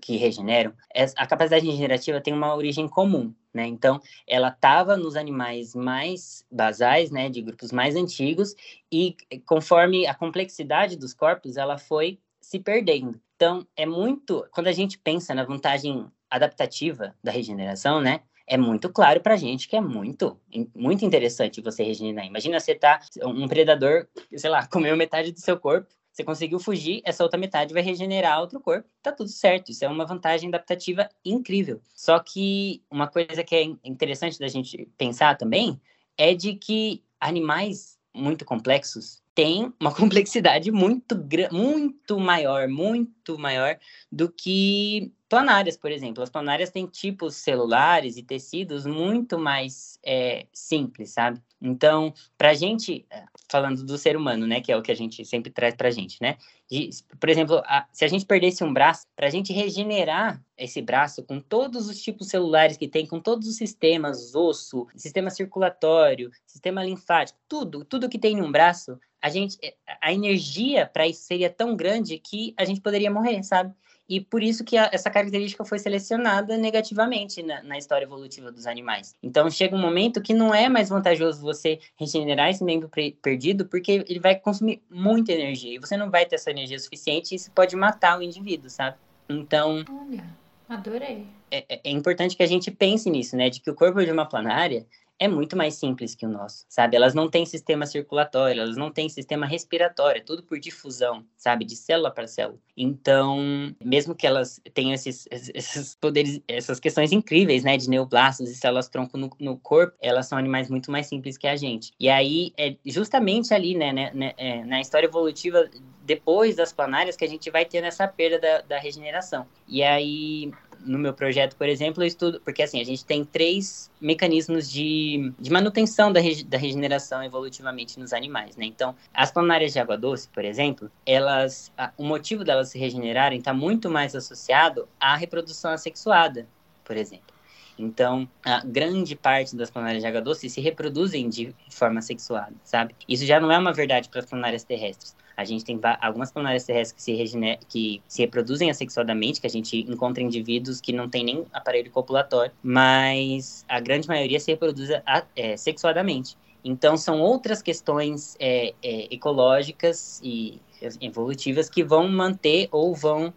que 0.00 0.16
regeneram, 0.16 0.72
a 1.16 1.26
capacidade 1.26 1.66
regenerativa 1.66 2.18
tem 2.18 2.32
uma 2.32 2.56
origem 2.56 2.88
comum, 2.88 3.32
né? 3.52 3.66
Então, 3.66 4.00
ela 4.26 4.48
estava 4.48 4.96
nos 4.96 5.14
animais 5.14 5.74
mais 5.74 6.46
basais, 6.50 7.10
né, 7.10 7.28
de 7.28 7.42
grupos 7.42 7.70
mais 7.70 7.94
antigos, 7.94 8.54
e 8.90 9.14
conforme 9.44 10.06
a 10.06 10.14
complexidade 10.14 10.96
dos 10.96 11.12
corpos, 11.12 11.58
ela 11.58 11.76
foi 11.76 12.18
se 12.40 12.58
perdendo. 12.58 13.20
Então, 13.36 13.66
é 13.76 13.84
muito. 13.84 14.46
Quando 14.50 14.68
a 14.68 14.72
gente 14.72 14.98
pensa 14.98 15.34
na 15.34 15.44
vantagem 15.44 16.06
adaptativa 16.36 17.14
da 17.22 17.30
regeneração, 17.30 18.00
né? 18.00 18.20
É 18.46 18.56
muito 18.56 18.90
claro 18.90 19.20
pra 19.20 19.36
gente 19.36 19.68
que 19.68 19.76
é 19.76 19.80
muito, 19.80 20.38
muito 20.74 21.04
interessante 21.04 21.60
você 21.60 21.82
regenerar. 21.82 22.26
Imagina 22.26 22.58
você 22.58 22.74
tá 22.74 23.00
um 23.24 23.46
predador, 23.46 24.06
sei 24.36 24.50
lá, 24.50 24.66
comeu 24.68 24.96
metade 24.96 25.32
do 25.32 25.40
seu 25.40 25.58
corpo, 25.58 25.88
você 26.12 26.22
conseguiu 26.22 26.58
fugir, 26.58 27.00
essa 27.04 27.22
outra 27.22 27.38
metade 27.38 27.72
vai 27.72 27.82
regenerar 27.82 28.40
outro 28.40 28.60
corpo, 28.60 28.86
tá 29.02 29.10
tudo 29.10 29.30
certo. 29.30 29.70
Isso 29.70 29.84
é 29.84 29.88
uma 29.88 30.04
vantagem 30.04 30.48
adaptativa 30.48 31.08
incrível. 31.24 31.80
Só 31.94 32.18
que 32.18 32.82
uma 32.90 33.08
coisa 33.08 33.42
que 33.42 33.54
é 33.54 33.62
interessante 33.82 34.38
da 34.38 34.48
gente 34.48 34.88
pensar 34.98 35.36
também 35.36 35.80
é 36.18 36.34
de 36.34 36.54
que 36.54 37.02
animais 37.18 37.98
muito 38.14 38.44
complexos 38.44 39.22
têm 39.34 39.72
uma 39.80 39.92
complexidade 39.94 40.70
muito, 40.70 41.16
muito 41.50 42.20
maior, 42.20 42.68
muito 42.68 43.38
maior 43.38 43.78
do 44.10 44.30
que 44.30 45.12
planárias, 45.32 45.78
por 45.78 45.90
exemplo. 45.90 46.22
As 46.22 46.28
planárias 46.28 46.68
têm 46.68 46.86
tipos 46.86 47.36
celulares 47.36 48.18
e 48.18 48.22
tecidos 48.22 48.84
muito 48.84 49.38
mais 49.38 49.98
é, 50.04 50.46
simples, 50.52 51.08
sabe? 51.08 51.40
Então, 51.58 52.12
para 52.36 52.50
a 52.50 52.54
gente, 52.54 53.06
é, 53.08 53.24
falando 53.48 53.82
do 53.82 53.96
ser 53.96 54.14
humano, 54.14 54.46
né, 54.46 54.60
que 54.60 54.70
é 54.70 54.76
o 54.76 54.82
que 54.82 54.92
a 54.92 54.94
gente 54.94 55.24
sempre 55.24 55.50
traz 55.50 55.74
para 55.74 55.88
a 55.88 55.90
gente, 55.90 56.18
né? 56.20 56.36
De, 56.70 56.90
por 57.18 57.30
exemplo, 57.30 57.62
a, 57.64 57.86
se 57.90 58.04
a 58.04 58.08
gente 58.08 58.26
perdesse 58.26 58.62
um 58.62 58.74
braço, 58.74 59.06
para 59.16 59.26
a 59.26 59.30
gente 59.30 59.54
regenerar 59.54 60.38
esse 60.54 60.82
braço 60.82 61.22
com 61.22 61.40
todos 61.40 61.88
os 61.88 62.02
tipos 62.02 62.28
celulares 62.28 62.76
que 62.76 62.86
tem, 62.86 63.06
com 63.06 63.18
todos 63.18 63.48
os 63.48 63.56
sistemas, 63.56 64.34
osso, 64.34 64.86
sistema 64.94 65.30
circulatório, 65.30 66.30
sistema 66.46 66.84
linfático, 66.84 67.38
tudo, 67.48 67.86
tudo 67.86 68.06
que 68.06 68.18
tem 68.18 68.36
em 68.36 68.42
um 68.42 68.52
braço, 68.52 69.00
a 69.22 69.30
gente, 69.30 69.56
a 69.98 70.12
energia 70.12 70.84
para 70.84 71.06
isso 71.06 71.22
seria 71.22 71.48
tão 71.48 71.74
grande 71.74 72.18
que 72.18 72.52
a 72.58 72.66
gente 72.66 72.82
poderia 72.82 73.10
morrer, 73.10 73.42
sabe? 73.42 73.74
E 74.08 74.20
por 74.20 74.42
isso 74.42 74.64
que 74.64 74.76
a, 74.76 74.90
essa 74.92 75.10
característica 75.10 75.64
foi 75.64 75.78
selecionada 75.78 76.56
negativamente 76.56 77.42
na, 77.42 77.62
na, 77.62 77.78
história 77.78 78.04
evolutiva 78.04 78.50
dos 78.50 78.66
animais. 78.66 79.16
Então 79.22 79.48
chega 79.50 79.76
um 79.76 79.80
momento 79.80 80.20
que 80.20 80.34
não 80.34 80.54
é 80.54 80.68
mais 80.68 80.88
vantajoso 80.88 81.40
você 81.40 81.78
regenerar 81.96 82.50
esse 82.50 82.64
membro 82.64 82.90
perdido, 83.22 83.66
porque 83.66 84.04
ele 84.08 84.20
vai 84.20 84.36
consumir 84.36 84.82
muita 84.90 85.32
energia 85.32 85.74
e 85.74 85.78
você 85.78 85.96
não 85.96 86.10
vai 86.10 86.26
ter 86.26 86.36
essa 86.36 86.50
energia 86.50 86.78
suficiente 86.78 87.32
e 87.32 87.36
isso 87.36 87.50
pode 87.52 87.76
matar 87.76 88.18
o 88.18 88.22
indivíduo, 88.22 88.68
sabe? 88.68 88.96
Então. 89.28 89.84
Olha, 89.88 90.24
adorei. 90.68 91.26
É, 91.50 91.64
é, 91.68 91.80
é 91.84 91.90
importante 91.90 92.36
que 92.36 92.42
a 92.42 92.46
gente 92.46 92.70
pense 92.70 93.08
nisso, 93.08 93.36
né? 93.36 93.48
De 93.48 93.60
que 93.60 93.70
o 93.70 93.74
corpo 93.74 94.04
de 94.04 94.10
uma 94.10 94.26
planária 94.26 94.86
é 95.22 95.28
muito 95.28 95.56
mais 95.56 95.74
simples 95.74 96.16
que 96.16 96.26
o 96.26 96.28
nosso, 96.28 96.66
sabe? 96.68 96.96
Elas 96.96 97.14
não 97.14 97.30
têm 97.30 97.46
sistema 97.46 97.86
circulatório, 97.86 98.60
elas 98.60 98.76
não 98.76 98.90
têm 98.90 99.08
sistema 99.08 99.46
respiratório, 99.46 100.18
é 100.18 100.24
tudo 100.24 100.42
por 100.42 100.58
difusão, 100.58 101.24
sabe? 101.36 101.64
De 101.64 101.76
célula 101.76 102.10
para 102.10 102.26
célula. 102.26 102.58
Então, 102.76 103.72
mesmo 103.84 104.16
que 104.16 104.26
elas 104.26 104.60
tenham 104.74 104.92
esses, 104.92 105.28
esses 105.30 105.94
poderes, 105.94 106.40
essas 106.48 106.80
questões 106.80 107.12
incríveis, 107.12 107.62
né? 107.62 107.76
De 107.76 107.88
neoblastos 107.88 108.50
e 108.50 108.54
células 108.56 108.88
tronco 108.88 109.16
no, 109.16 109.30
no, 109.38 109.56
corpo, 109.56 109.96
elas 110.02 110.26
são 110.26 110.36
animais 110.36 110.68
muito 110.68 110.90
mais 110.90 111.06
simples 111.06 111.38
que 111.38 111.46
a 111.46 111.54
gente. 111.54 111.92
E 112.00 112.08
aí, 112.08 112.52
é 112.58 112.74
justamente 112.84 113.54
ali, 113.54 113.76
né? 113.76 113.92
né, 113.92 114.10
né 114.12 114.32
é, 114.36 114.64
na 114.64 114.80
história 114.80 115.06
evolutiva, 115.06 115.70
depois 116.04 116.56
das 116.56 116.72
planárias, 116.72 117.16
que 117.16 117.24
a 117.24 117.28
gente 117.28 117.48
vai 117.48 117.64
ter 117.64 117.84
essa 117.84 118.08
perda 118.08 118.40
da, 118.40 118.60
da 118.62 118.78
regeneração. 118.80 119.46
E 119.68 119.84
aí, 119.84 120.50
no 120.84 120.98
meu 120.98 121.12
projeto, 121.12 121.56
por 121.56 121.68
exemplo, 121.68 122.02
eu 122.02 122.06
estudo, 122.06 122.40
porque 122.40 122.62
assim, 122.62 122.80
a 122.80 122.84
gente 122.84 123.04
tem 123.04 123.24
três 123.24 123.90
mecanismos 124.00 124.70
de, 124.70 125.32
de 125.38 125.50
manutenção 125.50 126.12
da, 126.12 126.20
da 126.46 126.58
regeneração 126.58 127.22
evolutivamente 127.22 127.98
nos 127.98 128.12
animais, 128.12 128.56
né? 128.56 128.66
Então, 128.66 128.94
as 129.12 129.30
planárias 129.30 129.72
de 129.72 129.78
água 129.78 129.96
doce, 129.96 130.28
por 130.28 130.44
exemplo, 130.44 130.90
elas, 131.06 131.72
a, 131.76 131.92
o 131.96 132.04
motivo 132.04 132.44
delas 132.44 132.70
se 132.70 132.78
regenerarem 132.78 133.38
está 133.38 133.54
muito 133.54 133.90
mais 133.90 134.14
associado 134.14 134.88
à 135.00 135.16
reprodução 135.16 135.72
assexuada, 135.72 136.46
por 136.84 136.96
exemplo. 136.96 137.32
Então, 137.78 138.28
a 138.44 138.60
grande 138.64 139.16
parte 139.16 139.56
das 139.56 139.70
planárias 139.70 140.02
de 140.02 140.08
água 140.08 140.20
doce 140.20 140.48
se 140.48 140.60
reproduzem 140.60 141.28
de 141.28 141.54
forma 141.70 142.02
sexuada, 142.02 142.54
sabe? 142.62 142.94
Isso 143.08 143.24
já 143.24 143.40
não 143.40 143.50
é 143.50 143.58
uma 143.58 143.72
verdade 143.72 144.08
para 144.08 144.20
as 144.20 144.26
planárias 144.26 144.62
terrestres. 144.62 145.16
A 145.36 145.44
gente 145.44 145.64
tem 145.64 145.78
algumas 146.00 146.30
planárias 146.30 146.64
terrestres 146.64 147.04
que 147.04 147.28
se, 147.28 147.58
que 147.68 148.02
se 148.06 148.22
reproduzem 148.22 148.70
assexuadamente, 148.70 149.40
que 149.40 149.46
a 149.46 149.50
gente 149.50 149.78
encontra 149.88 150.22
indivíduos 150.22 150.80
que 150.80 150.92
não 150.92 151.08
tem 151.08 151.24
nem 151.24 151.46
aparelho 151.52 151.90
copulatório, 151.90 152.52
mas 152.62 153.64
a 153.68 153.80
grande 153.80 154.08
maioria 154.08 154.38
se 154.38 154.50
reproduz 154.50 154.90
é, 155.36 155.56
sexuadamente. 155.56 156.36
Então, 156.64 156.96
são 156.96 157.20
outras 157.20 157.60
questões 157.60 158.36
é, 158.38 158.74
é, 158.82 159.14
ecológicas 159.14 160.20
e 160.22 160.60
evolutivas 161.00 161.68
que 161.68 161.82
vão 161.82 162.08
manter 162.08 162.68
ou 162.70 162.94
vão 162.94 163.32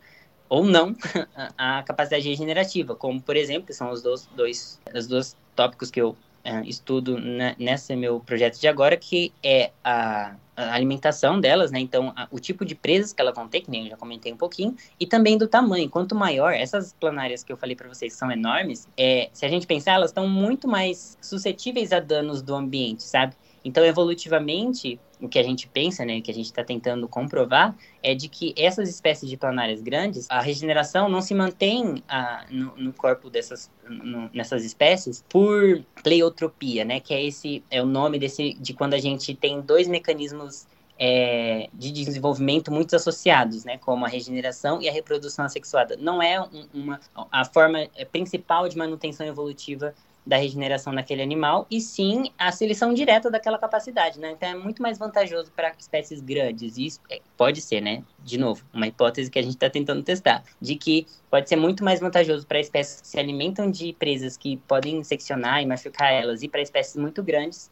ou 0.48 0.64
não 0.64 0.96
a 1.58 1.82
capacidade 1.84 2.28
regenerativa, 2.28 2.96
como 2.96 3.22
por 3.22 3.36
exemplo, 3.36 3.74
são 3.74 3.92
os 3.92 4.02
dois, 4.02 4.30
dois, 4.36 4.80
os 4.94 5.08
dois 5.08 5.36
tópicos 5.56 5.90
que 5.90 6.00
eu 6.00 6.16
é, 6.44 6.62
estudo 6.62 7.18
nesse 7.58 7.96
meu 7.96 8.20
projeto 8.20 8.60
de 8.60 8.68
agora, 8.68 8.96
que 8.96 9.34
é 9.42 9.72
a, 9.84 10.36
a 10.56 10.74
alimentação 10.74 11.40
delas, 11.40 11.72
né? 11.72 11.80
Então, 11.80 12.14
a, 12.16 12.28
o 12.32 12.40
tipo 12.40 12.64
de 12.64 12.76
presas 12.76 13.14
que 13.14 13.22
elas 13.22 13.36
vão 13.36 13.48
ter, 13.48 13.62
que 13.62 13.70
nem 13.70 13.84
eu 13.84 13.90
já 13.92 13.98
comentei 13.98 14.32
um 14.32 14.38
pouquinho, 14.38 14.76
e 15.00 15.06
também 15.06 15.38
do 15.38 15.48
tamanho. 15.48 15.90
Quanto 15.90 16.16
maior, 16.16 16.54
essas 16.54 16.94
planárias 16.94 17.44
que 17.44 17.52
eu 17.52 17.58
falei 17.58 17.76
para 17.76 17.88
vocês 17.88 18.14
são 18.14 18.32
enormes, 18.32 18.88
é, 18.98 19.30
se 19.34 19.46
a 19.46 19.50
gente 19.50 19.68
pensar, 19.68 19.94
elas 19.94 20.12
estão 20.12 20.28
muito 20.28 20.68
mais 20.68 21.18
suscetíveis 21.22 21.92
a 21.92 22.00
danos 22.00 22.42
do 22.42 22.56
ambiente, 22.56 23.04
sabe? 23.04 23.36
Então, 23.66 23.84
evolutivamente, 23.84 25.00
o 25.20 25.28
que 25.28 25.40
a 25.40 25.44
gente 25.44 25.68
pensa, 25.68 26.06
né, 26.06 26.22
que 26.22 26.30
a 26.30 26.34
gente 26.34 26.46
está 26.46 26.64
tentando 26.64 27.08
comprovar, 27.08 27.76
é 28.04 28.14
de 28.14 28.30
que 28.30 28.54
essas 28.56 28.88
espécies 28.88 29.28
de 29.28 29.36
planárias 29.36 29.82
grandes, 29.82 30.28
a 30.30 30.40
regeneração 30.40 31.10
não 31.10 31.20
se 31.20 31.34
mantém 31.34 32.04
ah, 32.08 32.46
no, 32.52 32.78
no, 32.78 32.94
corpo 32.94 33.28
dessas, 33.28 33.72
no, 33.90 34.30
nessas 34.32 34.64
espécies 34.64 35.26
por 35.28 35.84
pleiotropia, 36.04 36.86
né, 36.86 37.00
que 37.00 37.12
é 37.12 37.24
esse 37.26 37.64
é 37.72 37.82
o 37.82 37.88
nome 37.88 38.20
desse 38.20 38.54
de 38.54 38.72
quando 38.76 38.94
a 38.94 39.00
gente 39.00 39.34
tem 39.34 39.60
dois 39.62 39.88
mecanismos 39.88 40.68
é, 41.00 41.68
de 41.74 41.92
desenvolvimento 41.92 42.72
muito 42.72 42.96
associados, 42.96 43.66
né, 43.66 43.80
como 43.80 44.06
a 44.06 44.08
regeneração 44.08 44.80
e 44.80 44.88
a 44.88 44.92
reprodução 44.92 45.44
assexuada. 45.44 45.98
Não 46.00 46.22
é 46.22 46.40
um, 46.40 46.68
uma 46.72 47.00
a 47.32 47.44
forma 47.44 47.80
principal 48.12 48.70
de 48.70 48.78
manutenção 48.78 49.26
evolutiva 49.26 49.96
da 50.26 50.38
regeneração 50.38 50.92
naquele 50.92 51.22
animal, 51.22 51.68
e 51.70 51.80
sim 51.80 52.32
a 52.38 52.52
seleção 52.52 52.94
direta 52.94 53.30
daquela 53.30 53.58
capacidade, 53.60 54.20
né? 54.20 54.32
Então 54.32 54.50
é 54.50 54.56
muito 54.56 54.82
mais 54.82 54.98
vantajoso 54.98 55.52
para 55.52 55.72
espécies 55.78 56.20
grandes. 56.20 56.78
Isso 56.78 57.00
é, 57.12 57.22
pode 57.38 57.62
ser, 57.62 57.82
né? 57.82 58.04
De 58.24 58.38
novo, 58.38 58.64
uma 58.74 58.88
hipótese 58.88 59.30
que 59.30 59.38
a 59.38 59.42
gente 59.42 59.54
está 59.54 59.70
tentando 59.70 60.02
testar, 60.02 60.44
de 60.60 60.76
que 60.76 61.06
pode 61.30 61.48
ser 61.48 61.56
muito 61.56 61.84
mais 61.84 62.00
vantajoso 62.00 62.48
para 62.48 62.60
espécies 62.60 63.02
que 63.02 63.08
se 63.08 63.20
alimentam 63.20 63.70
de 63.70 63.94
presas 63.94 64.36
que 64.36 64.58
podem 64.68 65.04
seccionar 65.04 65.62
e 65.62 65.66
machucar 65.66 66.12
elas, 66.12 66.42
e 66.42 66.48
para 66.48 66.62
espécies 66.62 66.96
muito 66.96 67.22
grandes 67.22 67.70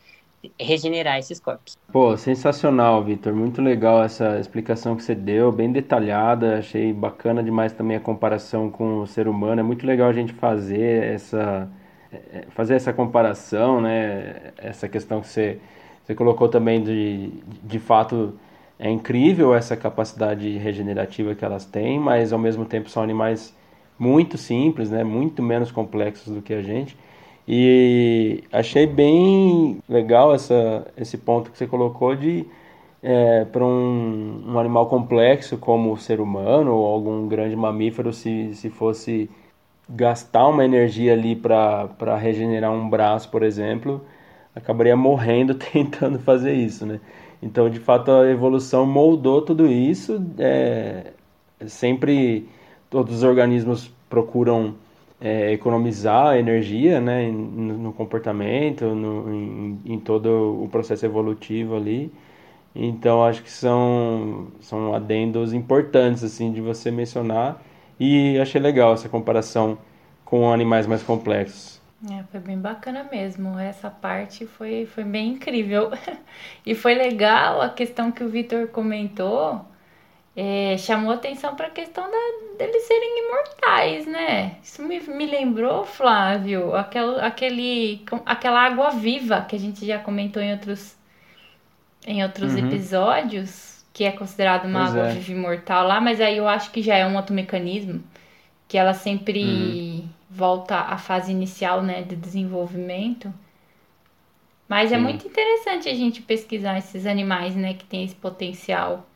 regenerar 0.60 1.18
esses 1.18 1.40
corpos. 1.40 1.78
Pô, 1.92 2.18
sensacional, 2.18 3.04
Vitor. 3.04 3.34
Muito 3.34 3.62
legal 3.62 4.04
essa 4.04 4.40
explicação 4.40 4.96
que 4.96 5.04
você 5.04 5.16
deu, 5.16 5.52
bem 5.52 5.72
detalhada. 5.72 6.60
Achei 6.60 6.92
bacana 6.92 7.42
demais 7.42 7.72
também 7.72 7.96
a 7.96 8.00
comparação 8.00 8.70
com 8.70 9.00
o 9.00 9.08
ser 9.08 9.28
humano. 9.28 9.62
É 9.62 9.64
muito 9.64 9.88
legal 9.88 10.10
a 10.10 10.14
gente 10.14 10.34
fazer 10.34 11.04
essa 11.04 11.70
fazer 12.50 12.76
essa 12.76 12.94
comparação, 12.94 13.82
né? 13.82 14.54
Essa 14.58 14.88
questão 14.88 15.22
que 15.22 15.28
você, 15.28 15.60
você 16.04 16.16
colocou 16.16 16.50
também 16.50 16.82
de, 16.84 17.30
de 17.64 17.80
fato 17.80 18.34
é 18.80 18.90
incrível 18.90 19.54
essa 19.56 19.78
capacidade 19.78 20.58
regenerativa 20.58 21.36
que 21.36 21.46
elas 21.46 21.66
têm, 21.66 22.00
mas 22.00 22.34
ao 22.34 22.40
mesmo 22.40 22.66
tempo 22.66 22.90
são 22.90 23.04
animais 23.04 23.56
muito 23.98 24.38
simples, 24.38 24.90
né? 24.90 25.04
Muito 25.04 25.42
menos 25.42 25.72
complexos 25.72 26.34
do 26.34 26.42
que 26.42 26.54
a 26.54 26.62
gente. 26.62 26.98
E 27.48 28.44
achei 28.52 28.88
bem 28.88 29.80
legal 29.88 30.34
essa, 30.34 30.88
esse 30.98 31.18
ponto 31.18 31.52
que 31.52 31.58
você 31.58 31.68
colocou 31.68 32.16
de 32.16 32.46
é, 33.02 33.44
para 33.46 33.66
um, 33.66 34.44
um 34.48 34.60
animal 34.60 34.88
complexo 34.88 35.58
como 35.58 35.92
o 35.92 35.98
ser 35.98 36.22
humano 36.22 36.74
ou 36.74 36.86
algum 36.86 37.28
grande 37.28 37.56
mamífero, 37.56 38.14
se, 38.14 38.56
se 38.56 38.70
fosse 38.70 39.30
gastar 39.90 40.48
uma 40.48 40.64
energia 40.66 41.14
ali 41.14 41.36
para 41.36 42.18
regenerar 42.18 42.72
um 42.72 42.90
braço, 42.90 43.30
por 43.30 43.44
exemplo, 43.44 44.02
acabaria 44.56 44.96
morrendo 44.96 45.56
tentando 45.74 46.20
fazer 46.20 46.54
isso, 46.54 46.86
né? 46.86 47.00
Então, 47.42 47.70
de 47.70 47.80
fato, 47.80 48.10
a 48.12 48.30
evolução 48.30 48.86
moldou 48.86 49.42
tudo 49.42 49.68
isso. 49.68 50.24
É, 50.40 51.12
sempre 51.68 52.48
todos 52.90 53.18
os 53.18 53.24
organismos 53.24 53.92
procuram 54.10 54.76
é, 55.20 55.52
economizar 55.52 56.38
energia, 56.38 57.02
né, 57.02 57.30
no, 57.32 57.78
no 57.78 57.94
comportamento, 57.94 58.86
no, 58.86 59.34
em, 59.34 59.80
em, 59.86 60.00
todo 60.00 60.64
o 60.64 60.70
processo 60.70 61.06
evolutivo 61.06 61.76
ali. 61.76 62.12
Então, 62.76 63.24
acho 63.24 63.44
que 63.44 63.52
são, 63.52 64.48
são 64.62 64.94
adendos 64.94 65.54
importantes, 65.54 66.24
assim, 66.24 66.52
de 66.52 66.62
você 66.62 66.92
mencionar 66.92 67.62
e 68.00 68.40
achei 68.40 68.60
legal 68.60 68.94
essa 68.94 69.08
comparação 69.10 69.78
com 70.26 70.52
animais 70.52 70.88
mais 70.88 71.04
complexos. 71.04 71.82
É, 72.12 72.24
foi 72.24 72.40
bem 72.40 72.60
bacana 72.60 73.08
mesmo. 73.10 73.58
Essa 73.58 73.90
parte 73.90 74.46
foi, 74.46 74.86
foi 74.86 75.04
bem 75.04 75.34
incrível. 75.34 75.92
e 76.66 76.76
foi 76.76 76.96
legal 76.96 77.62
a 77.62 77.70
questão 77.70 78.12
que 78.12 78.24
o 78.24 78.30
Vitor 78.30 78.68
comentou. 78.68 79.66
É, 80.36 80.76
chamou 80.80 81.14
atenção 81.14 81.56
para 81.56 81.68
a 81.68 81.70
questão 81.70 82.04
da, 82.10 82.58
deles 82.58 82.84
serem 82.84 83.28
imortais, 83.28 84.08
né? 84.08 84.58
Isso 84.64 84.82
me, 84.82 85.00
me 85.00 85.28
lembrou, 85.28 85.86
Flávio, 85.86 86.76
aquel, 86.76 87.20
aquele, 87.20 88.04
aquela 88.26 88.60
água 88.66 88.90
viva 88.90 89.46
que 89.48 89.56
a 89.56 89.60
gente 89.60 89.86
já 89.86 90.00
comentou 90.00 90.42
em 90.42 90.52
outros, 90.52 90.98
em 92.08 92.24
outros 92.24 92.56
uhum. 92.56 92.68
episódios 92.68 93.73
que 93.94 94.04
é 94.04 94.12
considerado 94.12 94.66
uma 94.66 94.80
pois 94.80 94.90
água 94.90 95.08
é. 95.10 95.14
viva 95.14 95.32
imortal 95.32 95.88
lá, 95.88 96.02
mas 96.02 96.20
aí 96.20 96.38
eu 96.38 96.48
acho 96.48 96.72
que 96.72 96.82
já 96.82 96.96
é 96.96 97.06
um 97.06 97.16
outro 97.16 97.34
mecanismo, 97.34 98.04
que 98.68 98.76
ela 98.76 98.94
sempre 98.96 99.44
uhum. 99.44 100.10
volta 100.30 100.80
à 100.80 100.98
fase 100.98 101.32
inicial, 101.32 101.84
né, 101.84 102.02
de 102.02 102.16
desenvolvimento. 102.16 103.32
Mas 104.68 104.92
é 104.92 104.96
Sim. 104.96 105.02
é 105.02 105.04
muito 105.04 105.28
interessante 105.28 105.88
a 105.88 105.94
gente 105.94 106.24
pesquisar 106.24 106.80
esses 106.80 107.06
animais, 107.06 107.56
né, 107.56 107.76
que 107.76 107.86
tem 107.86 108.04
esse 108.04 108.16
potencial. 108.16 109.08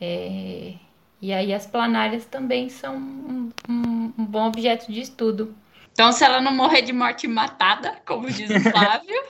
É... 0.00 0.74
E 1.20 1.32
aí 1.32 1.52
as 1.52 1.66
planárias 1.66 2.24
também 2.24 2.68
são 2.68 2.96
um, 2.96 3.50
um, 3.68 4.12
um 4.18 4.24
bom 4.24 4.46
objeto 4.46 4.92
de 4.92 5.00
estudo. 5.00 5.54
Então, 5.92 6.12
se 6.12 6.24
ela 6.24 6.40
não 6.40 6.54
morrer 6.54 6.82
de 6.82 6.92
morte 6.92 7.26
matada, 7.26 7.96
como 8.06 8.30
diz 8.30 8.50
o 8.50 8.60
Flávio, 8.70 9.22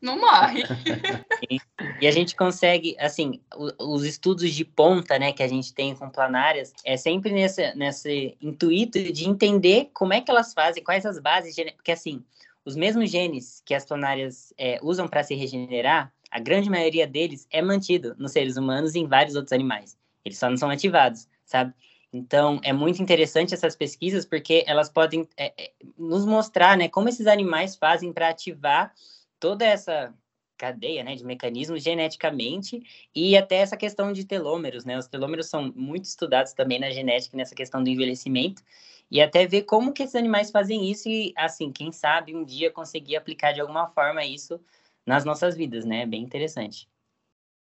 não 0.00 0.18
morre. 0.18 0.62
e 2.00 2.06
a 2.06 2.10
gente 2.10 2.34
consegue, 2.34 2.96
assim, 2.98 3.40
os 3.78 4.04
estudos 4.04 4.50
de 4.52 4.64
ponta, 4.64 5.18
né, 5.18 5.32
que 5.32 5.42
a 5.42 5.48
gente 5.48 5.74
tem 5.74 5.94
com 5.94 6.08
planárias, 6.08 6.72
é 6.84 6.96
sempre 6.96 7.32
nesse, 7.32 7.74
nesse 7.74 8.36
intuito 8.40 8.98
de 9.12 9.28
entender 9.28 9.90
como 9.92 10.12
é 10.12 10.20
que 10.20 10.30
elas 10.30 10.54
fazem, 10.54 10.82
quais 10.82 11.04
as 11.04 11.18
bases, 11.18 11.54
porque 11.76 11.92
assim, 11.92 12.24
os 12.64 12.76
mesmos 12.76 13.10
genes 13.10 13.62
que 13.64 13.74
as 13.74 13.84
planárias 13.84 14.52
é, 14.56 14.78
usam 14.82 15.08
para 15.08 15.22
se 15.22 15.34
regenerar, 15.34 16.12
a 16.30 16.38
grande 16.38 16.70
maioria 16.70 17.06
deles 17.06 17.46
é 17.50 17.60
mantido 17.60 18.14
nos 18.18 18.32
seres 18.32 18.56
humanos 18.56 18.94
e 18.94 19.00
em 19.00 19.06
vários 19.06 19.34
outros 19.34 19.52
animais. 19.52 19.98
Eles 20.24 20.38
só 20.38 20.48
não 20.48 20.56
são 20.56 20.70
ativados, 20.70 21.26
sabe? 21.44 21.74
Então, 22.12 22.60
é 22.62 22.72
muito 22.72 23.00
interessante 23.02 23.54
essas 23.54 23.76
pesquisas 23.76 24.24
porque 24.24 24.64
elas 24.66 24.88
podem 24.88 25.28
é, 25.36 25.52
é, 25.56 25.72
nos 25.96 26.24
mostrar, 26.24 26.76
né, 26.76 26.88
como 26.88 27.08
esses 27.08 27.26
animais 27.26 27.76
fazem 27.76 28.12
para 28.12 28.28
ativar 28.28 28.92
toda 29.40 29.64
essa 29.64 30.14
cadeia 30.56 31.02
né, 31.02 31.16
de 31.16 31.24
mecanismos 31.24 31.82
geneticamente 31.82 32.82
e 33.14 33.34
até 33.34 33.56
essa 33.56 33.78
questão 33.78 34.12
de 34.12 34.26
telômeros, 34.26 34.84
né? 34.84 34.98
Os 34.98 35.08
telômeros 35.08 35.46
são 35.46 35.72
muito 35.74 36.04
estudados 36.04 36.52
também 36.52 36.78
na 36.78 36.90
genética 36.90 37.34
nessa 37.34 37.54
questão 37.54 37.82
do 37.82 37.88
envelhecimento 37.88 38.62
e 39.10 39.22
até 39.22 39.46
ver 39.46 39.62
como 39.62 39.92
que 39.92 40.02
esses 40.02 40.14
animais 40.14 40.50
fazem 40.50 40.90
isso 40.90 41.08
e, 41.08 41.32
assim, 41.34 41.72
quem 41.72 41.90
sabe 41.90 42.36
um 42.36 42.44
dia 42.44 42.70
conseguir 42.70 43.16
aplicar 43.16 43.52
de 43.52 43.60
alguma 43.60 43.88
forma 43.88 44.22
isso 44.22 44.60
nas 45.06 45.24
nossas 45.24 45.56
vidas, 45.56 45.86
né? 45.86 46.04
Bem 46.04 46.22
interessante. 46.22 46.86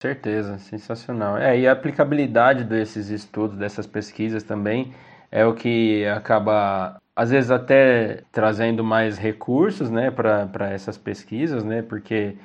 Certeza, 0.02 0.58
sensacional. 0.60 1.38
É, 1.38 1.60
e 1.60 1.68
a 1.68 1.74
aplicabilidade 1.74 2.64
desses 2.64 3.10
estudos, 3.10 3.58
dessas 3.58 3.86
pesquisas 3.86 4.44
também 4.44 4.94
é 5.30 5.46
o 5.46 5.54
que 5.54 6.06
acaba 6.06 7.02
às 7.18 7.32
vezes 7.32 7.50
até 7.50 8.22
trazendo 8.32 8.84
mais 8.84 9.18
recursos 9.18 9.90
né, 9.90 10.12
para 10.12 10.70
essas 10.72 11.00
pesquisas, 11.00 11.64
né, 11.64 11.82
porque 11.82 12.36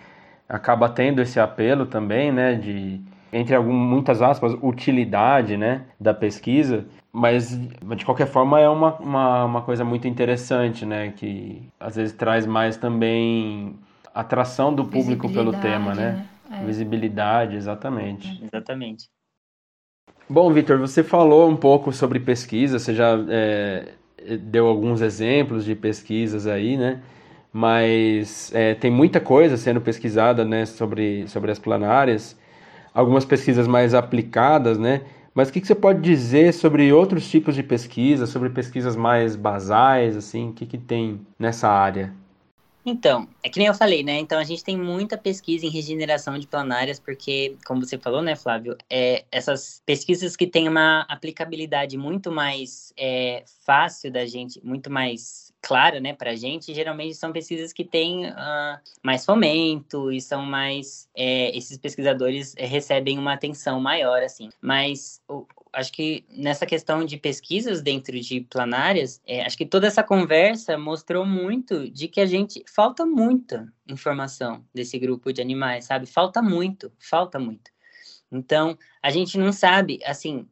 acaba 0.48 0.88
tendo 0.88 1.20
esse 1.20 1.38
apelo 1.38 1.84
também, 1.84 2.32
né, 2.32 2.54
de, 2.54 2.98
entre 3.30 3.54
algumas, 3.54 3.86
muitas 3.86 4.22
aspas, 4.22 4.54
utilidade 4.62 5.58
né, 5.58 5.82
da 6.00 6.14
pesquisa, 6.14 6.86
mas 7.12 7.54
de 7.54 8.04
qualquer 8.06 8.26
forma 8.26 8.58
é 8.58 8.68
uma, 8.68 8.94
uma, 8.94 9.44
uma 9.44 9.60
coisa 9.60 9.84
muito 9.84 10.08
interessante, 10.08 10.86
né, 10.86 11.12
que 11.14 11.68
às 11.78 11.96
vezes 11.96 12.14
traz 12.14 12.46
mais 12.46 12.78
também 12.78 13.76
atração 14.14 14.74
do 14.74 14.86
público 14.86 15.30
pelo 15.30 15.52
tema, 15.52 15.94
né? 15.94 16.26
né? 16.50 16.60
É. 16.62 16.64
Visibilidade, 16.64 17.56
exatamente. 17.56 18.42
Exatamente. 18.42 19.06
Bom, 20.28 20.50
Vitor, 20.50 20.78
você 20.78 21.02
falou 21.02 21.46
um 21.46 21.56
pouco 21.56 21.92
sobre 21.92 22.18
pesquisa, 22.20 22.78
você 22.78 22.94
já 22.94 23.18
é, 23.28 23.92
deu 24.40 24.66
alguns 24.66 25.00
exemplos 25.00 25.64
de 25.64 25.74
pesquisas 25.74 26.46
aí, 26.46 26.76
né? 26.76 27.00
Mas 27.52 28.50
é, 28.54 28.74
tem 28.74 28.90
muita 28.90 29.20
coisa 29.20 29.56
sendo 29.56 29.80
pesquisada 29.80 30.44
né, 30.44 30.64
sobre, 30.66 31.28
sobre 31.28 31.50
as 31.50 31.58
planárias. 31.58 32.36
algumas 32.94 33.24
pesquisas 33.24 33.68
mais 33.68 33.94
aplicadas, 33.94 34.78
né? 34.78 35.02
Mas 35.34 35.48
o 35.48 35.52
que, 35.52 35.60
que 35.60 35.66
você 35.66 35.74
pode 35.74 36.00
dizer 36.02 36.52
sobre 36.52 36.92
outros 36.92 37.28
tipos 37.30 37.54
de 37.54 37.62
pesquisa, 37.62 38.26
sobre 38.26 38.50
pesquisas 38.50 38.96
mais 38.96 39.36
basais, 39.36 40.16
assim, 40.16 40.50
o 40.50 40.52
que, 40.52 40.66
que 40.66 40.78
tem 40.78 41.20
nessa 41.38 41.68
área? 41.68 42.12
Então, 42.84 43.28
é 43.42 43.48
que 43.48 43.58
nem 43.58 43.68
eu 43.68 43.74
falei, 43.74 44.02
né? 44.02 44.18
Então 44.18 44.38
a 44.38 44.44
gente 44.44 44.64
tem 44.64 44.76
muita 44.76 45.16
pesquisa 45.16 45.64
em 45.64 45.70
regeneração 45.70 46.36
de 46.38 46.46
planárias, 46.46 46.98
porque, 46.98 47.56
como 47.64 47.84
você 47.84 47.96
falou, 47.96 48.20
né, 48.22 48.34
Flávio, 48.34 48.76
é, 48.90 49.24
essas 49.30 49.80
pesquisas 49.86 50.34
que 50.34 50.46
têm 50.46 50.68
uma 50.68 51.02
aplicabilidade 51.08 51.96
muito 51.96 52.32
mais 52.32 52.92
é, 52.96 53.44
fácil 53.64 54.10
da 54.10 54.26
gente, 54.26 54.60
muito 54.64 54.90
mais 54.90 55.52
clara, 55.62 56.00
né, 56.00 56.12
para 56.12 56.32
a 56.32 56.36
gente, 56.36 56.74
geralmente 56.74 57.14
são 57.14 57.32
pesquisas 57.32 57.72
que 57.72 57.84
têm 57.84 58.26
uh, 58.26 58.78
mais 59.00 59.24
fomento 59.24 60.10
e 60.10 60.20
são 60.20 60.44
mais. 60.44 61.08
É, 61.14 61.56
esses 61.56 61.78
pesquisadores 61.78 62.52
recebem 62.58 63.16
uma 63.16 63.34
atenção 63.34 63.80
maior, 63.80 64.22
assim. 64.24 64.50
Mas 64.60 65.22
acho 65.72 65.92
que 65.92 66.24
nessa 66.28 66.66
questão 66.66 67.04
de 67.04 67.16
pesquisas 67.16 67.80
dentro 67.80 68.18
de 68.20 68.40
planárias, 68.42 69.20
é, 69.26 69.44
acho 69.44 69.56
que 69.56 69.66
toda 69.66 69.86
essa 69.86 70.02
conversa 70.02 70.76
mostrou 70.76 71.24
muito 71.24 71.90
de 71.90 72.08
que 72.08 72.20
a 72.20 72.26
gente 72.26 72.62
falta 72.72 73.06
muita 73.06 73.72
informação 73.88 74.64
desse 74.74 74.98
grupo 74.98 75.32
de 75.32 75.40
animais, 75.40 75.86
sabe? 75.86 76.06
Falta 76.06 76.42
muito, 76.42 76.92
falta 76.98 77.38
muito. 77.38 77.70
Então, 78.30 78.78
a 79.02 79.10
gente 79.10 79.38
não 79.38 79.52
sabe, 79.52 80.00
assim, 80.04 80.48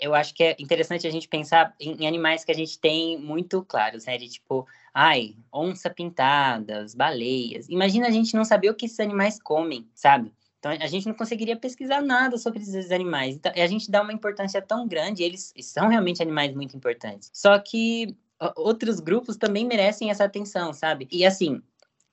eu 0.00 0.14
acho 0.14 0.34
que 0.34 0.42
é 0.42 0.56
interessante 0.58 1.06
a 1.06 1.10
gente 1.10 1.28
pensar 1.28 1.74
em, 1.78 2.06
animais 2.06 2.44
que 2.44 2.50
a 2.50 2.54
gente 2.54 2.78
tem 2.78 3.18
muito 3.18 3.62
claros, 3.64 4.04
né? 4.04 4.18
De 4.18 4.28
tipo, 4.28 4.66
ai, 4.92 5.36
onça 5.52 5.88
pintada, 5.88 6.84
baleias. 6.96 7.68
Imagina 7.68 8.08
a 8.08 8.10
gente 8.10 8.34
não 8.34 8.44
saber 8.44 8.70
o 8.70 8.74
que 8.74 8.86
esses 8.86 8.98
animais 8.98 9.40
comem, 9.40 9.88
sabe? 9.94 10.32
Então 10.60 10.70
a 10.70 10.86
gente 10.86 11.08
não 11.08 11.14
conseguiria 11.14 11.56
pesquisar 11.56 12.02
nada 12.02 12.36
sobre 12.36 12.60
esses 12.60 12.92
animais. 12.92 13.34
Então, 13.34 13.50
a 13.56 13.66
gente 13.66 13.90
dá 13.90 14.02
uma 14.02 14.12
importância 14.12 14.60
tão 14.60 14.86
grande, 14.86 15.22
eles 15.22 15.52
são 15.62 15.88
realmente 15.88 16.22
animais 16.22 16.54
muito 16.54 16.76
importantes. 16.76 17.30
Só 17.32 17.58
que 17.58 18.14
outros 18.54 19.00
grupos 19.00 19.36
também 19.36 19.66
merecem 19.66 20.10
essa 20.10 20.24
atenção, 20.24 20.72
sabe? 20.72 21.08
E 21.10 21.24
assim, 21.24 21.62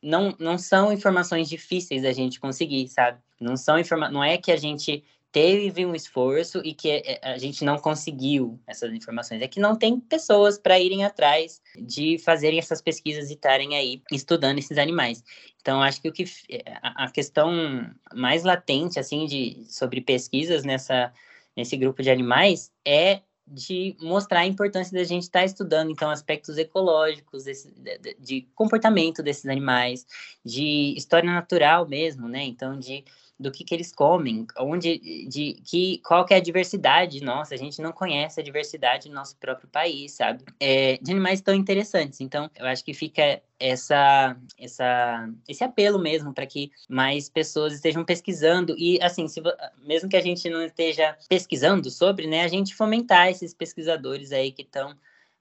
não, 0.01 0.33
não 0.39 0.57
são 0.57 0.91
informações 0.91 1.49
difíceis 1.49 2.03
da 2.03 2.13
gente 2.13 2.39
conseguir, 2.39 2.87
sabe? 2.87 3.19
Não 3.39 3.57
são 3.57 3.77
informa 3.77 4.09
não 4.09 4.23
é 4.23 4.37
que 4.37 4.51
a 4.51 4.57
gente 4.57 5.03
teve 5.37 5.85
um 5.85 5.93
esforço 5.93 6.63
e 6.65 6.73
que 6.73 6.89
é, 6.89 7.19
a 7.21 7.37
gente 7.37 7.63
não 7.63 7.77
conseguiu 7.77 8.59
essas 8.65 8.91
informações. 8.91 9.39
É 9.39 9.47
que 9.47 9.59
não 9.59 9.75
tem 9.75 9.99
pessoas 9.99 10.57
para 10.57 10.79
irem 10.79 11.05
atrás 11.05 11.61
de 11.77 12.17
fazerem 12.17 12.57
essas 12.57 12.81
pesquisas 12.81 13.29
e 13.29 13.35
estarem 13.35 13.75
aí 13.75 14.01
estudando 14.11 14.57
esses 14.57 14.79
animais. 14.79 15.23
Então, 15.61 15.79
acho 15.83 16.01
que 16.01 16.09
o 16.09 16.11
que 16.11 16.25
a 16.81 17.11
questão 17.11 17.87
mais 18.15 18.43
latente 18.43 18.99
assim 18.99 19.27
de 19.27 19.63
sobre 19.69 20.01
pesquisas 20.01 20.63
nessa 20.63 21.13
nesse 21.55 21.77
grupo 21.77 22.01
de 22.01 22.09
animais 22.09 22.71
é 22.83 23.21
de 23.45 23.95
mostrar 24.01 24.39
a 24.39 24.47
importância 24.47 24.91
da 24.97 25.03
gente 25.03 25.23
estar 25.23 25.39
tá 25.39 25.45
estudando, 25.45 25.91
então, 25.91 26.09
aspectos 26.09 26.57
ecológicos 26.57 27.45
desse, 27.45 27.71
de, 27.79 28.17
de 28.19 28.41
comportamento 28.53 29.23
desses 29.23 29.45
animais, 29.45 30.05
de 30.43 30.93
história 30.97 31.31
natural 31.31 31.87
mesmo, 31.87 32.27
né? 32.27 32.43
Então, 32.43 32.77
de 32.77 33.05
do 33.39 33.51
que, 33.51 33.63
que 33.63 33.75
eles 33.75 33.91
comem, 33.91 34.47
onde, 34.57 34.97
de 35.27 35.61
que, 35.63 35.99
qual 35.99 36.25
que 36.25 36.33
é 36.33 36.37
a 36.37 36.41
diversidade 36.41 37.23
nossa, 37.23 37.53
a 37.53 37.57
gente 37.57 37.81
não 37.81 37.91
conhece 37.91 38.39
a 38.39 38.43
diversidade 38.43 39.09
do 39.09 39.15
nosso 39.15 39.35
próprio 39.37 39.69
país, 39.69 40.13
sabe? 40.13 40.43
É, 40.59 40.97
de 41.01 41.11
animais 41.11 41.41
tão 41.41 41.53
interessantes. 41.53 42.19
Então, 42.19 42.49
eu 42.55 42.65
acho 42.65 42.83
que 42.83 42.93
fica 42.93 43.41
essa, 43.59 44.35
essa, 44.57 45.29
esse 45.47 45.63
apelo 45.63 45.99
mesmo 45.99 46.33
para 46.33 46.45
que 46.45 46.71
mais 46.89 47.29
pessoas 47.29 47.73
estejam 47.73 48.03
pesquisando 48.03 48.75
e 48.77 48.99
assim, 49.01 49.27
se, 49.27 49.41
mesmo 49.83 50.09
que 50.09 50.17
a 50.17 50.21
gente 50.21 50.49
não 50.49 50.63
esteja 50.63 51.15
pesquisando 51.29 51.89
sobre, 51.91 52.27
né, 52.27 52.43
a 52.43 52.47
gente 52.47 52.75
fomentar 52.75 53.29
esses 53.29 53.53
pesquisadores 53.53 54.31
aí 54.31 54.51
que 54.51 54.63
estão 54.63 54.95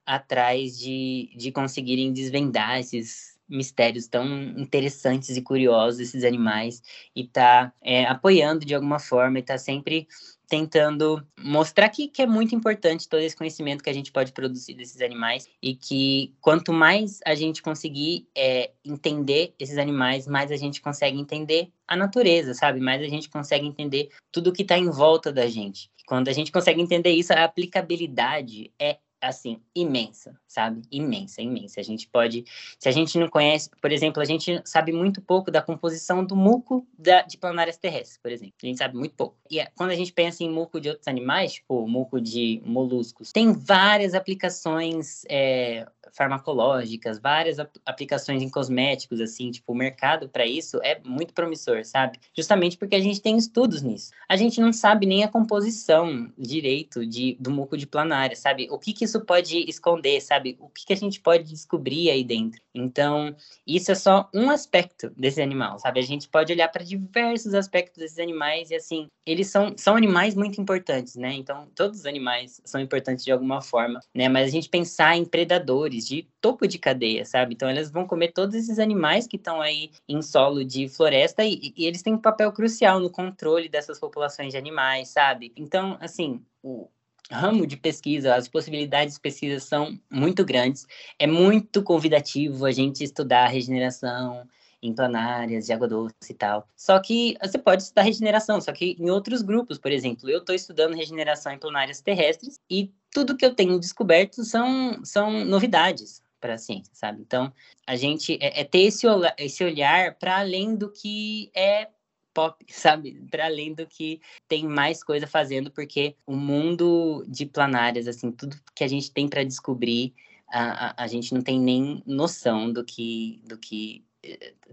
atrás 0.05 0.77
de, 0.79 1.29
de 1.35 1.51
conseguirem 1.51 2.13
desvendar 2.13 2.79
esses 2.79 3.36
mistérios 3.49 4.07
tão 4.07 4.25
interessantes 4.57 5.35
e 5.35 5.41
curiosos 5.41 5.97
desses 5.97 6.23
animais 6.23 6.81
e 7.15 7.25
tá 7.25 7.73
é, 7.81 8.05
apoiando 8.05 8.65
de 8.65 8.75
alguma 8.75 8.99
forma 8.99 9.39
e 9.39 9.43
tá 9.43 9.57
sempre 9.57 10.07
tentando 10.47 11.25
mostrar 11.39 11.89
que, 11.89 12.07
que 12.07 12.21
é 12.21 12.25
muito 12.25 12.55
importante 12.55 13.07
todo 13.07 13.19
esse 13.19 13.35
conhecimento 13.35 13.83
que 13.83 13.89
a 13.89 13.93
gente 13.93 14.11
pode 14.11 14.31
produzir 14.31 14.73
desses 14.75 15.01
animais 15.01 15.47
e 15.61 15.75
que 15.75 16.33
quanto 16.39 16.71
mais 16.71 17.19
a 17.25 17.35
gente 17.35 17.61
conseguir 17.61 18.27
é, 18.35 18.71
entender 18.83 19.53
esses 19.59 19.77
animais, 19.77 20.25
mais 20.25 20.51
a 20.51 20.55
gente 20.55 20.81
consegue 20.81 21.19
entender 21.19 21.69
a 21.87 21.95
natureza, 21.95 22.53
sabe? 22.53 22.79
Mais 22.79 23.01
a 23.01 23.07
gente 23.07 23.29
consegue 23.29 23.67
entender 23.67 24.09
tudo 24.31 24.53
que 24.53 24.61
está 24.61 24.77
em 24.77 24.89
volta 24.89 25.31
da 25.31 25.47
gente. 25.47 25.89
Quando 26.05 26.29
a 26.29 26.33
gente 26.33 26.51
consegue 26.51 26.81
entender 26.81 27.11
isso, 27.11 27.33
a 27.33 27.43
aplicabilidade 27.43 28.71
é 28.79 28.97
assim, 29.21 29.61
imensa, 29.75 30.39
sabe? 30.47 30.81
Imensa, 30.91 31.41
imensa. 31.41 31.79
A 31.79 31.83
gente 31.83 32.07
pode, 32.07 32.45
se 32.79 32.87
a 32.87 32.91
gente 32.91 33.17
não 33.17 33.29
conhece, 33.29 33.69
por 33.81 33.91
exemplo, 33.91 34.21
a 34.21 34.25
gente 34.25 34.61
sabe 34.65 34.91
muito 34.91 35.21
pouco 35.21 35.49
da 35.49 35.61
composição 35.61 36.23
do 36.23 36.35
muco 36.35 36.87
da, 36.97 37.21
de 37.23 37.37
planárias 37.37 37.77
terrestres, 37.77 38.17
por 38.17 38.31
exemplo. 38.31 38.55
A 38.61 38.65
gente 38.65 38.77
sabe 38.77 38.95
muito 38.95 39.15
pouco. 39.15 39.37
E 39.49 39.59
é, 39.59 39.67
quando 39.75 39.91
a 39.91 39.95
gente 39.95 40.13
pensa 40.13 40.43
em 40.43 40.49
muco 40.49 40.79
de 40.79 40.89
outros 40.89 41.07
animais, 41.07 41.53
tipo 41.53 41.87
muco 41.87 42.21
de 42.21 42.61
moluscos, 42.65 43.31
tem 43.31 43.53
várias 43.53 44.13
aplicações 44.13 45.23
é, 45.29 45.87
farmacológicas, 46.17 47.19
várias 47.19 47.57
aplicações 47.85 48.41
em 48.41 48.49
cosméticos, 48.49 49.21
assim, 49.21 49.51
tipo, 49.51 49.71
o 49.71 49.75
mercado 49.75 50.27
para 50.27 50.45
isso 50.45 50.79
é 50.83 50.99
muito 51.05 51.33
promissor, 51.33 51.85
sabe? 51.85 52.19
Justamente 52.35 52.75
porque 52.75 52.95
a 52.95 52.99
gente 52.99 53.21
tem 53.21 53.37
estudos 53.37 53.83
nisso. 53.83 54.11
A 54.27 54.35
gente 54.35 54.59
não 54.59 54.73
sabe 54.73 55.05
nem 55.05 55.23
a 55.23 55.27
composição 55.27 56.31
direito 56.37 57.05
de, 57.05 57.37
do 57.39 57.51
muco 57.51 57.77
de 57.77 57.85
planária, 57.85 58.35
sabe? 58.35 58.67
O 58.71 58.79
que, 58.79 58.93
que 58.93 59.05
isso 59.05 59.21
pode 59.21 59.59
esconder, 59.69 60.19
sabe? 60.21 60.57
O 60.59 60.67
que, 60.69 60.87
que 60.87 60.93
a 60.93 60.97
gente 60.97 61.19
pode 61.19 61.43
descobrir 61.43 62.09
aí 62.09 62.23
dentro. 62.23 62.59
Então, 62.73 63.35
isso 63.65 63.91
é 63.91 63.95
só 63.95 64.29
um 64.33 64.49
aspecto 64.49 65.11
desse 65.15 65.41
animal, 65.41 65.77
sabe? 65.79 65.99
A 65.99 66.03
gente 66.03 66.27
pode 66.27 66.51
olhar 66.51 66.67
para 66.69 66.83
diversos 66.83 67.53
aspectos 67.53 67.99
desses 67.99 68.19
animais 68.19 68.71
e, 68.71 68.75
assim, 68.75 69.07
eles 69.25 69.47
são, 69.47 69.73
são 69.77 69.95
animais 69.95 70.35
muito 70.35 70.59
importantes, 70.61 71.15
né? 71.15 71.33
Então, 71.33 71.67
todos 71.75 71.99
os 71.99 72.05
animais 72.05 72.61
são 72.65 72.79
importantes 72.79 73.25
de 73.25 73.31
alguma 73.31 73.61
forma, 73.61 73.99
né? 74.13 74.29
Mas 74.29 74.47
a 74.47 74.51
gente 74.51 74.69
pensar 74.69 75.17
em 75.17 75.25
predadores 75.25 76.06
de 76.07 76.27
topo 76.41 76.67
de 76.67 76.77
cadeia, 76.77 77.25
sabe? 77.25 77.53
Então, 77.53 77.69
elas 77.69 77.91
vão 77.91 78.07
comer 78.07 78.31
todos 78.31 78.55
esses 78.55 78.79
animais 78.79 79.27
que 79.27 79.35
estão 79.35 79.61
aí 79.61 79.91
em 80.07 80.21
solo 80.21 80.63
de 80.63 80.87
floresta 80.87 81.43
e, 81.43 81.73
e 81.75 81.85
eles 81.85 82.01
têm 82.01 82.13
um 82.13 82.21
papel 82.21 82.51
crucial 82.51 82.99
no 82.99 83.09
controle 83.09 83.67
dessas 83.69 83.99
populações 83.99 84.51
de 84.51 84.57
animais, 84.57 85.09
sabe? 85.09 85.51
Então, 85.55 85.97
assim, 85.99 86.41
o, 86.63 86.89
ramo 87.29 87.67
de 87.67 87.75
pesquisa, 87.75 88.35
as 88.35 88.47
possibilidades 88.47 89.15
de 89.15 89.21
pesquisa 89.21 89.59
são 89.59 89.99
muito 90.09 90.45
grandes. 90.45 90.85
É 91.19 91.27
muito 91.27 91.83
convidativo 91.83 92.65
a 92.65 92.71
gente 92.71 93.03
estudar 93.03 93.45
a 93.45 93.49
regeneração 93.49 94.47
em 94.87 94.93
planárias 94.93 95.65
de 95.65 95.73
água 95.73 95.87
doce 95.87 96.13
e 96.29 96.33
tal. 96.33 96.67
Só 96.75 96.99
que 96.99 97.37
você 97.41 97.57
pode 97.57 97.83
estudar 97.83 98.03
regeneração, 98.03 98.59
só 98.61 98.71
que 98.71 98.95
em 98.99 99.09
outros 99.09 99.41
grupos, 99.41 99.77
por 99.77 99.91
exemplo, 99.91 100.29
eu 100.29 100.39
estou 100.39 100.55
estudando 100.55 100.95
regeneração 100.95 101.51
em 101.51 101.59
planárias 101.59 102.01
terrestres 102.01 102.59
e 102.69 102.91
tudo 103.11 103.35
que 103.35 103.45
eu 103.45 103.53
tenho 103.53 103.79
descoberto 103.79 104.43
são, 104.43 105.03
são 105.03 105.45
novidades 105.45 106.21
para 106.39 106.53
a 106.53 106.57
ciência, 106.57 106.93
sabe? 106.93 107.21
Então, 107.21 107.51
a 107.85 107.95
gente 107.95 108.37
é, 108.41 108.61
é 108.61 108.63
ter 108.63 108.83
esse, 108.83 109.07
esse 109.37 109.63
olhar 109.63 110.15
para 110.15 110.39
além 110.39 110.75
do 110.75 110.91
que 110.91 111.51
é 111.55 111.89
pop, 112.33 112.63
sabe? 112.69 113.19
Para 113.31 113.45
além 113.45 113.73
do 113.73 113.87
que 113.87 114.21
tem 114.47 114.67
mais 114.67 115.03
coisa 115.03 115.25
fazendo, 115.25 115.71
porque 115.71 116.15
o 116.25 116.35
mundo 116.35 117.25
de 117.27 117.45
planárias, 117.45 118.07
assim, 118.07 118.31
tudo 118.31 118.55
que 118.75 118.83
a 118.83 118.87
gente 118.87 119.11
tem 119.11 119.27
para 119.27 119.43
descobrir, 119.43 120.13
a, 120.49 120.89
a, 120.89 121.03
a, 121.03 121.07
gente 121.07 121.33
não 121.33 121.41
tem 121.41 121.59
nem 121.59 122.01
noção 122.05 122.71
do 122.71 122.83
que, 122.83 123.41
do 123.45 123.57
que 123.57 124.05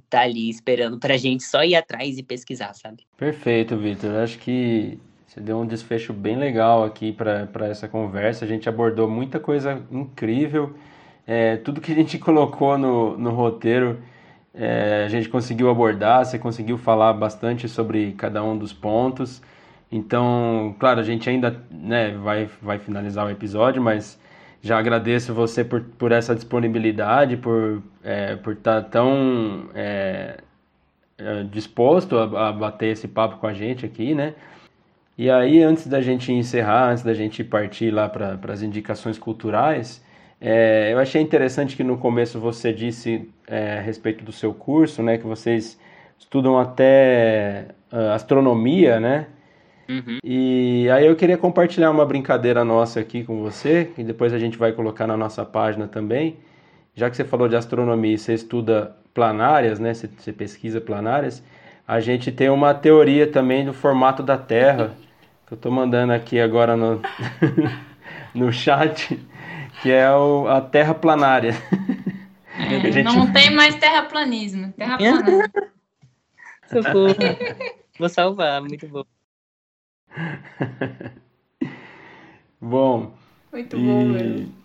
tá 0.09 0.23
ali 0.23 0.49
esperando 0.49 0.99
para 0.99 1.15
a 1.15 1.17
gente 1.17 1.43
só 1.43 1.65
ir 1.65 1.75
atrás 1.75 2.19
e 2.19 2.23
pesquisar, 2.23 2.75
sabe? 2.75 3.05
Perfeito, 3.17 3.77
Vitor. 3.77 4.15
Acho 4.17 4.39
que 4.39 4.99
você 5.27 5.41
deu 5.41 5.59
um 5.59 5.67
desfecho 5.67 6.13
bem 6.13 6.37
legal 6.37 6.85
aqui 6.85 7.13
para 7.13 7.67
essa 7.69 7.89
conversa. 7.89 8.45
A 8.45 8.49
gente 8.49 8.69
abordou 8.69 9.09
muita 9.09 9.41
coisa 9.41 9.83
incrível. 9.91 10.75
É, 11.27 11.57
tudo 11.57 11.81
que 11.81 11.93
a 11.93 11.95
gente 11.95 12.19
colocou 12.21 12.79
no, 12.79 13.17
no 13.19 13.31
roteiro 13.31 13.99
é, 14.55 15.03
a 15.05 15.09
gente 15.09 15.29
conseguiu 15.29 15.69
abordar, 15.69 16.25
você 16.25 16.39
conseguiu 16.39 16.79
falar 16.79 17.13
bastante 17.13 17.69
sobre 17.69 18.13
cada 18.13 18.43
um 18.43 18.57
dos 18.57 18.73
pontos. 18.73 19.43
Então, 19.91 20.77
claro, 20.79 21.01
a 21.01 21.03
gente 21.03 21.29
ainda 21.29 21.61
né, 21.71 22.13
vai, 22.13 22.49
vai 22.63 22.79
finalizar 22.79 23.27
o 23.27 23.31
episódio, 23.31 23.83
mas 23.83 24.19
já 24.65 24.79
agradeço 24.79 25.35
você 25.35 25.63
por, 25.63 25.83
por 25.83 26.11
essa 26.11 26.35
disponibilidade, 26.35 27.37
por 27.37 27.83
é, 28.03 28.35
por 28.37 28.55
estar 28.55 28.83
tá 28.83 28.89
tão 28.89 29.69
é, 29.75 30.39
é, 31.19 31.43
disposto 31.45 32.17
a, 32.17 32.49
a, 32.49 32.53
bater 32.53 32.89
esse 32.89 33.07
papo 33.07 33.37
com 33.37 33.47
a 33.47 33.53
gente 33.53 33.85
aqui, 33.85 34.15
né? 34.15 34.35
E 35.19 35.31
aí, 35.31 35.63
antes 35.63 35.87
da 35.87 36.01
gente 36.01 36.33
encerrar, 36.33 36.91
antes 36.93 37.05
da 37.05 37.13
gente 37.13 37.45
partir 37.45 37.91
lá 37.91 38.09
para 38.09 38.39
as 38.49 38.63
indicações 38.63 39.19
culturais, 39.19 40.03
é, 40.41 40.93
eu 40.93 40.99
achei 40.99 41.21
interessante 41.21 41.77
que 41.77 41.85
no 41.85 41.99
começo 41.99 42.41
você 42.41 42.73
disse 42.73 43.31
é, 43.47 43.79
a 43.79 43.81
respeito 43.83 44.25
do 44.25 44.33
seu 44.33 44.55
curso, 44.55 45.03
né, 45.03 45.19
que 45.19 45.27
vocês 45.27 45.79
estudam 46.19 46.59
até 46.59 47.67
uh, 47.93 48.13
astronomia, 48.15 48.99
né? 48.99 49.27
Uhum. 49.89 50.19
E 50.23 50.89
aí 50.91 51.07
eu 51.07 51.17
queria 51.17 51.37
compartilhar 51.37 51.91
uma 51.91 52.07
brincadeira 52.07 52.65
nossa 52.65 53.01
aqui 53.01 53.25
com 53.25 53.41
você, 53.41 53.91
e 53.99 54.05
depois 54.05 54.33
a 54.33 54.39
gente 54.39 54.57
vai 54.57 54.73
colocar 54.73 55.07
na 55.07 55.17
nossa 55.17 55.45
página 55.45 55.87
também. 55.87 56.37
Já 56.95 57.11
que 57.11 57.17
você 57.17 57.25
falou 57.25 57.49
de 57.49 57.57
astronomia 57.57 58.15
e 58.15 58.19
você 58.19 58.35
estuda 58.35 58.97
planárias, 59.13 59.79
né? 59.79 59.95
Você, 59.95 60.09
você 60.09 60.33
pesquisa 60.33 60.81
planárias, 60.81 61.43
a 61.87 62.01
gente 62.01 62.33
tem 62.33 62.49
uma 62.49 62.75
teoria 62.75 63.27
também 63.27 63.65
do 63.65 63.73
formato 63.73 64.23
da 64.23 64.39
Terra, 64.39 64.95
que 65.47 65.53
eu 65.53 65.57
estou 65.57 65.71
mandando 65.71 66.13
aqui 66.13 66.41
agora 66.41 66.77
no, 66.77 67.01
no 68.35 68.53
chat, 68.53 69.19
que 69.83 69.91
é 69.91 70.11
o, 70.11 70.49
a 70.49 70.61
Terra 70.61 70.95
planária. 70.95 71.55
É, 72.59 72.81
gente... 72.91 73.05
Não 73.05 73.31
tem 73.33 73.51
mais 73.51 73.75
terraplanismo, 73.77 74.73
terraplanária. 74.73 75.51
Socorro. 76.67 77.15
Vou 77.99 78.09
salvar, 78.09 78.61
muito 78.63 78.89
bom. 78.89 79.05
bom. 82.61 83.13
Muito 83.53 83.77
e... 83.77 83.81
bom, 83.81 84.05
mesmo. 84.05 84.65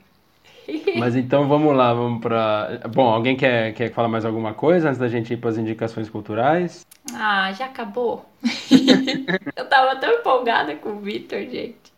Mas 0.98 1.16
então 1.16 1.48
vamos 1.48 1.76
lá, 1.76 1.94
vamos 1.94 2.22
para. 2.22 2.82
Bom, 2.94 3.10
alguém 3.10 3.36
quer, 3.36 3.74
quer 3.74 3.92
falar 3.92 4.08
mais 4.08 4.26
alguma 4.26 4.54
coisa 4.54 4.90
antes 4.90 5.00
da 5.00 5.08
gente 5.08 5.34
ir 5.34 5.38
para 5.38 5.50
as 5.50 5.58
indicações 5.58 6.10
culturais? 6.10 6.86
Ah, 7.14 7.52
já 7.54 7.66
acabou. 7.66 8.26
Eu 9.56 9.66
tava 9.68 9.96
tão 9.96 10.12
empolgada 10.12 10.76
com 10.76 10.90
o 10.90 11.00
Victor, 11.00 11.40
gente. 11.42 11.94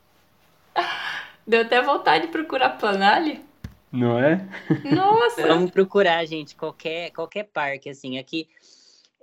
Deu 1.45 1.61
até 1.61 1.82
vontade 1.82 2.28
de 2.28 2.32
procurar 2.32 2.72
planalha. 2.72 3.40
Não 3.91 4.18
é? 4.18 4.48
Nossa! 4.90 5.45
Vamos 5.45 5.72
procurar, 5.72 6.23
gente, 6.26 6.56
qualquer, 6.56 7.11
qualquer 7.11 7.44
parque, 7.44 7.90
assim. 7.90 8.18
Aqui, 8.18 8.48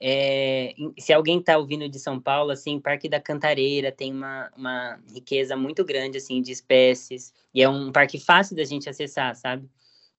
é, 0.00 0.74
se 0.98 1.12
alguém 1.12 1.40
está 1.40 1.58
ouvindo 1.58 1.88
de 1.88 1.98
São 1.98 2.20
Paulo, 2.20 2.52
assim, 2.52 2.78
Parque 2.78 3.08
da 3.08 3.20
Cantareira 3.20 3.90
tem 3.90 4.12
uma, 4.12 4.50
uma 4.56 5.00
riqueza 5.12 5.56
muito 5.56 5.84
grande, 5.84 6.18
assim, 6.18 6.40
de 6.40 6.52
espécies. 6.52 7.32
E 7.52 7.62
é 7.62 7.68
um 7.68 7.90
parque 7.90 8.18
fácil 8.18 8.56
da 8.56 8.64
gente 8.64 8.88
acessar, 8.88 9.34
sabe? 9.34 9.68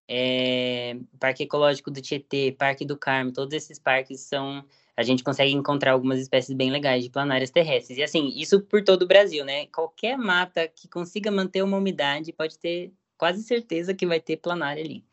É, 0.07 0.97
parque 1.19 1.43
Ecológico 1.43 1.91
do 1.91 2.01
Tietê, 2.01 2.51
Parque 2.51 2.83
do 2.85 2.97
Carmo, 2.97 3.31
todos 3.31 3.53
esses 3.53 3.79
parques 3.79 4.21
são... 4.21 4.65
A 4.97 5.03
gente 5.03 5.23
consegue 5.23 5.53
encontrar 5.53 5.93
algumas 5.93 6.19
espécies 6.19 6.53
bem 6.53 6.69
legais 6.71 7.03
de 7.05 7.09
planárias 7.09 7.49
terrestres. 7.51 7.97
E, 7.97 8.03
assim, 8.03 8.27
isso 8.35 8.59
por 8.61 8.83
todo 8.83 9.03
o 9.03 9.07
Brasil, 9.07 9.45
né? 9.45 9.65
Qualquer 9.67 10.17
mata 10.17 10.67
que 10.67 10.89
consiga 10.89 11.31
manter 11.31 11.63
uma 11.63 11.77
umidade 11.77 12.33
pode 12.33 12.59
ter 12.59 12.91
quase 13.17 13.41
certeza 13.43 13.93
que 13.93 14.05
vai 14.05 14.19
ter 14.19 14.37
planária 14.37 14.83
ali. 14.83 15.05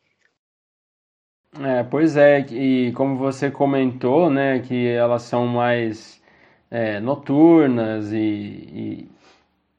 É, 1.61 1.83
pois 1.83 2.17
é, 2.17 2.41
e 2.51 2.93
como 2.93 3.17
você 3.17 3.51
comentou, 3.51 4.29
né, 4.29 4.59
que 4.61 4.89
elas 4.89 5.23
são 5.23 5.47
mais 5.47 6.23
é, 6.71 7.01
noturnas 7.01 8.13
e, 8.13 8.17
e, 8.19 9.09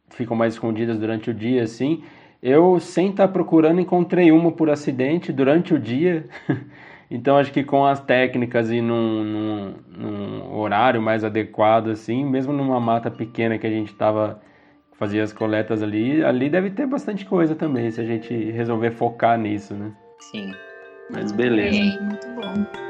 ficam 0.10 0.35
mais 0.35 0.53
escondidas 0.53 0.98
durante 0.98 1.30
o 1.30 1.34
dia, 1.34 1.64
assim. 1.64 2.03
Eu, 2.41 2.80
sem 2.80 3.10
estar 3.10 3.27
tá 3.27 3.34
procurando, 3.34 3.81
encontrei 3.81 4.31
uma 4.31 4.52
por 4.52 4.69
acidente 4.69 5.31
durante 5.31 5.73
o 5.73 5.80
dia. 5.80 6.26
então, 7.11 7.38
acho 7.38 7.52
que 7.52 7.64
com 7.64 7.85
as 7.85 7.99
técnicas 7.99 8.72
e 8.72 8.81
num, 8.81 9.23
num, 9.23 9.73
num, 9.98 10.56
horário 10.57 11.02
mais 11.02 11.23
adequado, 11.23 11.89
assim, 11.89 12.26
mesmo 12.26 12.53
numa 12.53 12.80
mata 12.80 13.11
pequena 13.11 13.57
que 13.57 13.68
a 13.68 13.72
gente 13.72 13.91
estava 13.91 14.41
fazia 14.94 15.22
as 15.23 15.31
coletas 15.31 15.84
ali, 15.84 16.23
ali 16.23 16.49
deve 16.49 16.72
ter 16.72 16.88
bastante 16.88 17.23
coisa 17.23 17.53
também, 17.56 17.91
se 17.91 18.02
a 18.02 18.03
gente 18.03 18.34
resolver 18.34 18.89
focar 18.89 19.38
nisso, 19.38 19.76
né? 19.76 19.91
Sim. 20.19 20.56
Mas 21.09 21.31
beleza. 21.31 21.77
É, 21.77 22.01
muito 22.01 22.27
bom. 22.35 22.88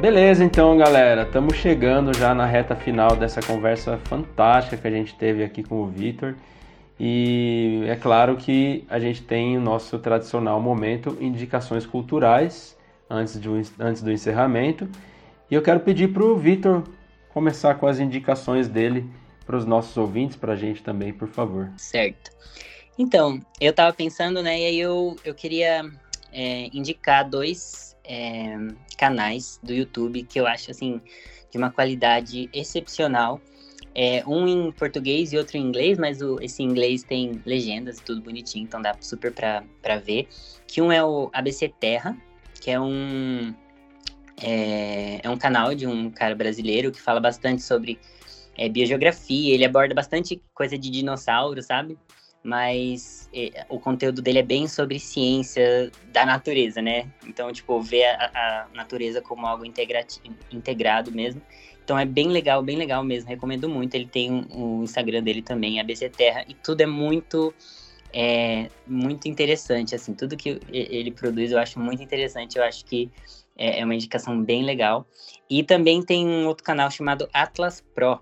Beleza, 0.00 0.44
então, 0.44 0.76
galera, 0.76 1.22
estamos 1.22 1.56
chegando 1.56 2.16
já 2.16 2.34
na 2.34 2.44
reta 2.44 2.76
final 2.76 3.16
dessa 3.16 3.40
conversa 3.40 3.98
fantástica 4.04 4.76
que 4.76 4.86
a 4.86 4.90
gente 4.90 5.14
teve 5.14 5.42
aqui 5.42 5.62
com 5.62 5.82
o 5.82 5.86
Vitor. 5.86 6.34
E 7.00 7.82
é 7.86 7.96
claro 7.96 8.36
que 8.36 8.84
a 8.88 8.98
gente 8.98 9.22
tem 9.22 9.56
o 9.56 9.60
nosso 9.60 9.98
tradicional 9.98 10.60
momento 10.60 11.16
indicações 11.20 11.84
culturais 11.84 12.76
antes, 13.08 13.40
de, 13.40 13.48
antes 13.80 14.02
do 14.02 14.12
encerramento. 14.12 14.88
E 15.50 15.54
eu 15.54 15.62
quero 15.62 15.80
pedir 15.80 16.12
para 16.12 16.24
o 16.24 16.36
Vitor 16.36 16.82
começar 17.28 17.74
com 17.76 17.86
as 17.86 18.00
indicações 18.00 18.68
dele 18.68 19.08
para 19.44 19.56
os 19.56 19.64
nossos 19.64 19.96
ouvintes, 19.96 20.36
para 20.36 20.54
a 20.54 20.56
gente 20.56 20.82
também, 20.82 21.12
por 21.12 21.28
favor. 21.28 21.72
Certo. 21.76 22.32
Então, 22.98 23.40
eu 23.60 23.70
estava 23.70 23.92
pensando, 23.92 24.42
né, 24.42 24.58
e 24.58 24.64
aí 24.64 24.80
eu, 24.80 25.14
eu 25.24 25.34
queria 25.34 25.88
é, 26.32 26.68
indicar 26.72 27.28
dois 27.28 27.96
é, 28.02 28.56
canais 28.98 29.60
do 29.62 29.72
YouTube 29.72 30.22
que 30.24 30.40
eu 30.40 30.46
acho, 30.46 30.70
assim, 30.70 31.00
de 31.50 31.58
uma 31.58 31.70
qualidade 31.70 32.48
excepcional. 32.52 33.40
É, 33.94 34.22
um 34.26 34.46
em 34.46 34.72
português 34.72 35.32
e 35.32 35.38
outro 35.38 35.56
em 35.56 35.62
inglês, 35.62 35.96
mas 35.96 36.20
o, 36.20 36.38
esse 36.42 36.62
inglês 36.62 37.02
tem 37.02 37.40
legendas 37.46 37.98
e 37.98 38.02
tudo 38.02 38.20
bonitinho, 38.20 38.64
então 38.64 38.82
dá 38.82 38.94
super 39.00 39.32
para 39.32 39.98
ver. 39.98 40.28
Que 40.66 40.82
um 40.82 40.92
é 40.92 41.02
o 41.02 41.30
ABC 41.32 41.72
Terra, 41.80 42.16
que 42.60 42.70
é 42.70 42.78
um 42.78 43.54
é, 44.42 45.20
é 45.22 45.30
um 45.30 45.36
canal 45.36 45.74
de 45.74 45.86
um 45.86 46.10
cara 46.10 46.34
brasileiro 46.34 46.92
que 46.92 47.00
fala 47.00 47.20
bastante 47.20 47.62
sobre 47.62 47.98
é, 48.56 48.68
biogeografia, 48.68 49.54
ele 49.54 49.64
aborda 49.64 49.94
bastante 49.94 50.42
coisa 50.54 50.78
de 50.78 50.90
dinossauro, 50.90 51.62
sabe? 51.62 51.98
Mas 52.42 53.28
é, 53.34 53.66
o 53.68 53.80
conteúdo 53.80 54.22
dele 54.22 54.38
é 54.38 54.42
bem 54.42 54.68
sobre 54.68 54.98
ciência 55.00 55.90
da 56.12 56.24
natureza, 56.24 56.80
né? 56.80 57.10
Então, 57.26 57.52
tipo, 57.52 57.80
ver 57.80 58.04
a, 58.04 58.30
a 58.34 58.66
natureza 58.74 59.20
como 59.20 59.46
algo 59.46 59.64
integrado 59.64 61.12
mesmo. 61.12 61.42
Então 61.82 61.98
é 61.98 62.04
bem 62.04 62.28
legal, 62.28 62.62
bem 62.62 62.76
legal 62.76 63.04
mesmo. 63.04 63.28
Recomendo 63.28 63.68
muito. 63.68 63.94
Ele 63.94 64.06
tem 64.06 64.30
o 64.30 64.34
um, 64.34 64.78
um 64.80 64.84
Instagram 64.84 65.22
dele 65.22 65.42
também, 65.42 65.80
ABC 65.80 66.08
Terra, 66.08 66.44
e 66.48 66.54
tudo 66.54 66.80
é 66.80 66.86
muito 66.86 67.52
é 68.12 68.70
muito 68.86 69.28
interessante, 69.28 69.94
assim, 69.94 70.14
tudo 70.14 70.38
que 70.38 70.58
ele 70.70 71.10
produz 71.10 71.52
eu 71.52 71.58
acho 71.58 71.78
muito 71.78 72.02
interessante, 72.02 72.56
eu 72.56 72.64
acho 72.64 72.82
que 72.86 73.10
é, 73.56 73.80
é 73.80 73.84
uma 73.84 73.94
indicação 73.94 74.42
bem 74.42 74.64
legal. 74.64 75.06
E 75.48 75.62
também 75.62 76.02
tem 76.02 76.26
um 76.26 76.46
outro 76.46 76.64
canal 76.64 76.90
chamado 76.90 77.28
Atlas 77.32 77.82
Pro, 77.94 78.20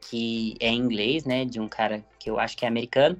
que 0.00 0.56
é 0.60 0.68
em 0.68 0.78
inglês, 0.78 1.24
né, 1.24 1.44
de 1.44 1.60
um 1.60 1.68
cara 1.68 2.04
que 2.18 2.30
eu 2.30 2.38
acho 2.38 2.56
que 2.56 2.64
é 2.64 2.68
americano. 2.68 3.18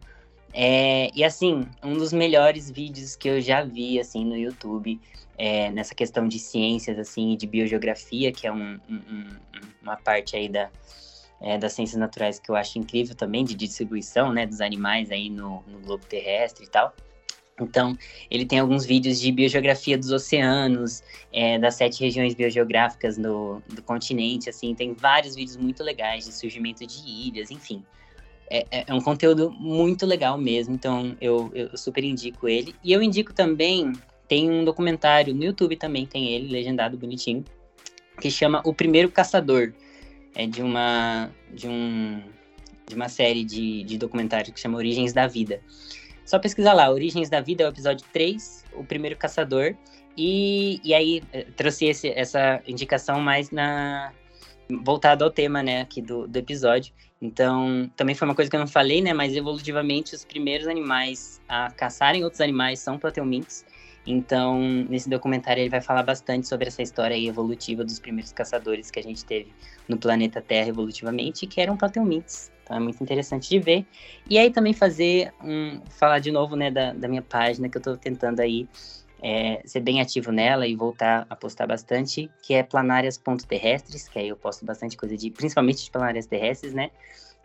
É, 0.53 1.11
e 1.15 1.23
assim, 1.23 1.67
um 1.83 1.95
dos 1.95 2.12
melhores 2.12 2.71
vídeos 2.71 3.15
que 3.15 3.29
eu 3.29 3.41
já 3.41 3.62
vi, 3.62 4.01
assim, 4.01 4.25
no 4.25 4.37
YouTube, 4.37 5.01
é, 5.39 5.71
nessa 5.71 5.95
questão 5.95 6.27
de 6.27 6.39
ciências, 6.39 6.99
assim, 6.99 7.33
e 7.33 7.37
de 7.37 7.47
biogeografia, 7.47 8.33
que 8.33 8.47
é 8.47 8.53
um, 8.53 8.79
um, 8.89 9.29
uma 9.81 9.97
parte 9.97 10.37
aí 10.37 10.49
da, 10.49 10.69
é, 11.41 11.57
das 11.57 11.73
ciências 11.73 11.99
naturais 11.99 12.39
que 12.39 12.51
eu 12.51 12.57
acho 12.57 12.79
incrível 12.79 13.15
também, 13.15 13.45
de 13.45 13.55
distribuição, 13.55 14.33
né, 14.33 14.47
dos 14.47 14.61
animais 14.61 15.11
aí 15.11 15.31
no, 15.31 15.62
no 15.69 15.79
globo 15.81 16.05
terrestre 16.05 16.65
e 16.65 16.69
tal. 16.69 16.95
Então, 17.65 17.97
ele 18.31 18.45
tem 18.45 18.59
alguns 18.59 18.85
vídeos 18.85 19.20
de 19.20 19.31
biogeografia 19.32 19.97
dos 19.97 20.11
oceanos, 20.11 21.03
é, 21.32 21.59
das 21.59 21.74
sete 21.74 22.01
regiões 22.01 22.35
biogeográficas 22.35 23.16
do, 23.16 23.62
do 23.69 23.82
continente, 23.82 24.49
assim, 24.49 24.74
tem 24.74 24.95
vários 24.95 25.35
vídeos 25.35 25.57
muito 25.57 25.82
legais 25.82 26.24
de 26.24 26.32
surgimento 26.32 26.87
de 26.87 27.01
ilhas, 27.07 27.51
enfim. 27.51 27.85
É, 28.51 28.66
é, 28.70 28.85
é 28.89 28.95
um 28.95 29.01
conteúdo 29.01 29.51
muito 29.53 30.05
legal 30.05 30.37
mesmo, 30.37 30.74
então 30.74 31.16
eu, 31.20 31.51
eu 31.55 31.77
super 31.77 32.03
indico 32.03 32.49
ele. 32.49 32.74
E 32.82 32.93
eu 32.93 33.01
indico 33.01 33.32
também, 33.32 33.93
tem 34.27 34.51
um 34.51 34.65
documentário 34.65 35.32
no 35.35 35.45
YouTube 35.45 35.77
também, 35.77 36.05
tem 36.05 36.32
ele, 36.32 36.49
legendado 36.49 36.97
bonitinho, 36.97 37.45
que 38.20 38.31
chama 38.31 38.61
O 38.65 38.74
Primeiro 38.74 39.11
Caçador. 39.11 39.73
É 40.35 40.47
de 40.47 40.62
uma, 40.62 41.28
de 41.53 41.66
um, 41.66 42.23
de 42.87 42.95
uma 42.95 43.09
série 43.09 43.45
de, 43.45 43.82
de 43.82 43.99
documentário 43.99 44.53
que 44.53 44.61
chama 44.61 44.78
Origens 44.78 45.12
da 45.12 45.27
Vida. 45.27 45.61
Só 46.31 46.39
pesquisar 46.39 46.74
lá, 46.74 46.89
Origens 46.89 47.28
da 47.28 47.40
Vida 47.40 47.65
é 47.65 47.66
o 47.66 47.70
episódio 47.70 48.07
3, 48.12 48.65
o 48.74 48.85
primeiro 48.85 49.16
caçador. 49.16 49.74
E, 50.16 50.81
e 50.85 50.94
aí 50.94 51.24
eh, 51.32 51.44
trouxe 51.57 51.86
esse, 51.86 52.09
essa 52.11 52.62
indicação 52.69 53.20
mais 53.20 53.51
na 53.51 54.12
voltada 54.85 55.24
ao 55.24 55.31
tema, 55.32 55.61
né, 55.61 55.81
aqui 55.81 56.01
do, 56.01 56.28
do 56.28 56.36
episódio. 56.36 56.94
Então, 57.20 57.90
também 57.97 58.15
foi 58.15 58.28
uma 58.28 58.35
coisa 58.36 58.48
que 58.48 58.55
eu 58.55 58.61
não 58.61 58.69
falei, 58.69 59.02
né, 59.02 59.12
mas 59.12 59.35
evolutivamente 59.35 60.15
os 60.15 60.24
primeiros 60.24 60.69
animais 60.69 61.40
a 61.48 61.69
caçarem 61.73 62.23
outros 62.23 62.40
animais 62.40 62.78
são 62.78 62.97
plateumintes. 62.97 63.66
Então, 64.07 64.61
nesse 64.89 65.11
documentário 65.11 65.62
ele 65.62 65.69
vai 65.69 65.81
falar 65.81 66.05
bastante 66.05 66.47
sobre 66.47 66.69
essa 66.69 66.81
história 66.81 67.19
evolutiva 67.19 67.85
dos 67.85 67.98
primeiros 67.98 68.31
caçadores 68.32 68.89
que 68.89 69.01
a 69.01 69.02
gente 69.02 69.24
teve 69.24 69.52
no 69.91 69.99
planeta 69.99 70.41
Terra 70.41 70.69
evolutivamente, 70.69 71.47
que 71.47 71.61
eram 71.61 71.77
plateumintes. 71.77 72.51
Então 72.62 72.77
é 72.77 72.81
muito 72.81 73.03
interessante 73.03 73.51
de 73.51 73.59
ver. 73.59 73.85
E 74.29 74.39
aí 74.39 74.51
também 74.51 74.73
fazer 74.73 75.33
um. 75.43 75.81
falar 75.91 76.21
de 76.21 76.31
novo, 76.31 76.55
né, 76.55 76.71
da, 76.71 76.93
da 76.93 77.09
minha 77.09 77.23
página, 77.23 77.69
que 77.69 77.77
eu 77.77 77.81
estou 77.81 77.97
tentando 77.97 78.39
aí 78.39 78.69
é, 79.21 79.61
ser 79.65 79.81
bem 79.81 80.01
ativo 80.01 80.31
nela 80.31 80.67
e 80.67 80.77
voltar 80.77 81.27
a 81.29 81.35
postar 81.35 81.67
bastante, 81.67 82.31
que 82.41 82.55
é 82.55 82.62
planárias.terrestres, 82.62 84.09
que 84.09 84.21
aí 84.21 84.29
eu 84.29 84.37
posto 84.37 84.65
bastante 84.65 84.97
coisa 84.97 85.17
de, 85.17 85.31
principalmente 85.31 85.85
de 85.85 85.91
planárias 85.91 86.27
terrestres, 86.27 86.73
né? 86.73 86.91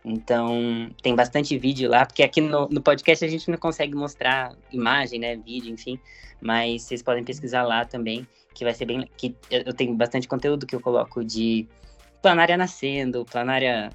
Então, 0.04 0.88
tem 1.02 1.16
bastante 1.16 1.58
vídeo 1.58 1.90
lá, 1.90 2.06
porque 2.06 2.22
aqui 2.22 2.40
no, 2.40 2.68
no 2.68 2.80
podcast 2.80 3.24
a 3.24 3.28
gente 3.28 3.50
não 3.50 3.58
consegue 3.58 3.96
mostrar 3.96 4.54
imagem, 4.70 5.18
né, 5.18 5.34
vídeo, 5.34 5.74
enfim, 5.74 5.98
mas 6.40 6.82
vocês 6.82 7.02
podem 7.02 7.24
pesquisar 7.24 7.64
lá 7.64 7.84
também, 7.84 8.24
que 8.54 8.62
vai 8.62 8.72
ser 8.72 8.84
bem, 8.84 9.10
que 9.16 9.34
eu 9.50 9.74
tenho 9.74 9.92
bastante 9.94 10.28
conteúdo 10.28 10.64
que 10.64 10.76
eu 10.76 10.80
coloco 10.80 11.24
de 11.24 11.66
planária 12.26 12.56
nascendo, 12.56 13.24
planária 13.24 13.88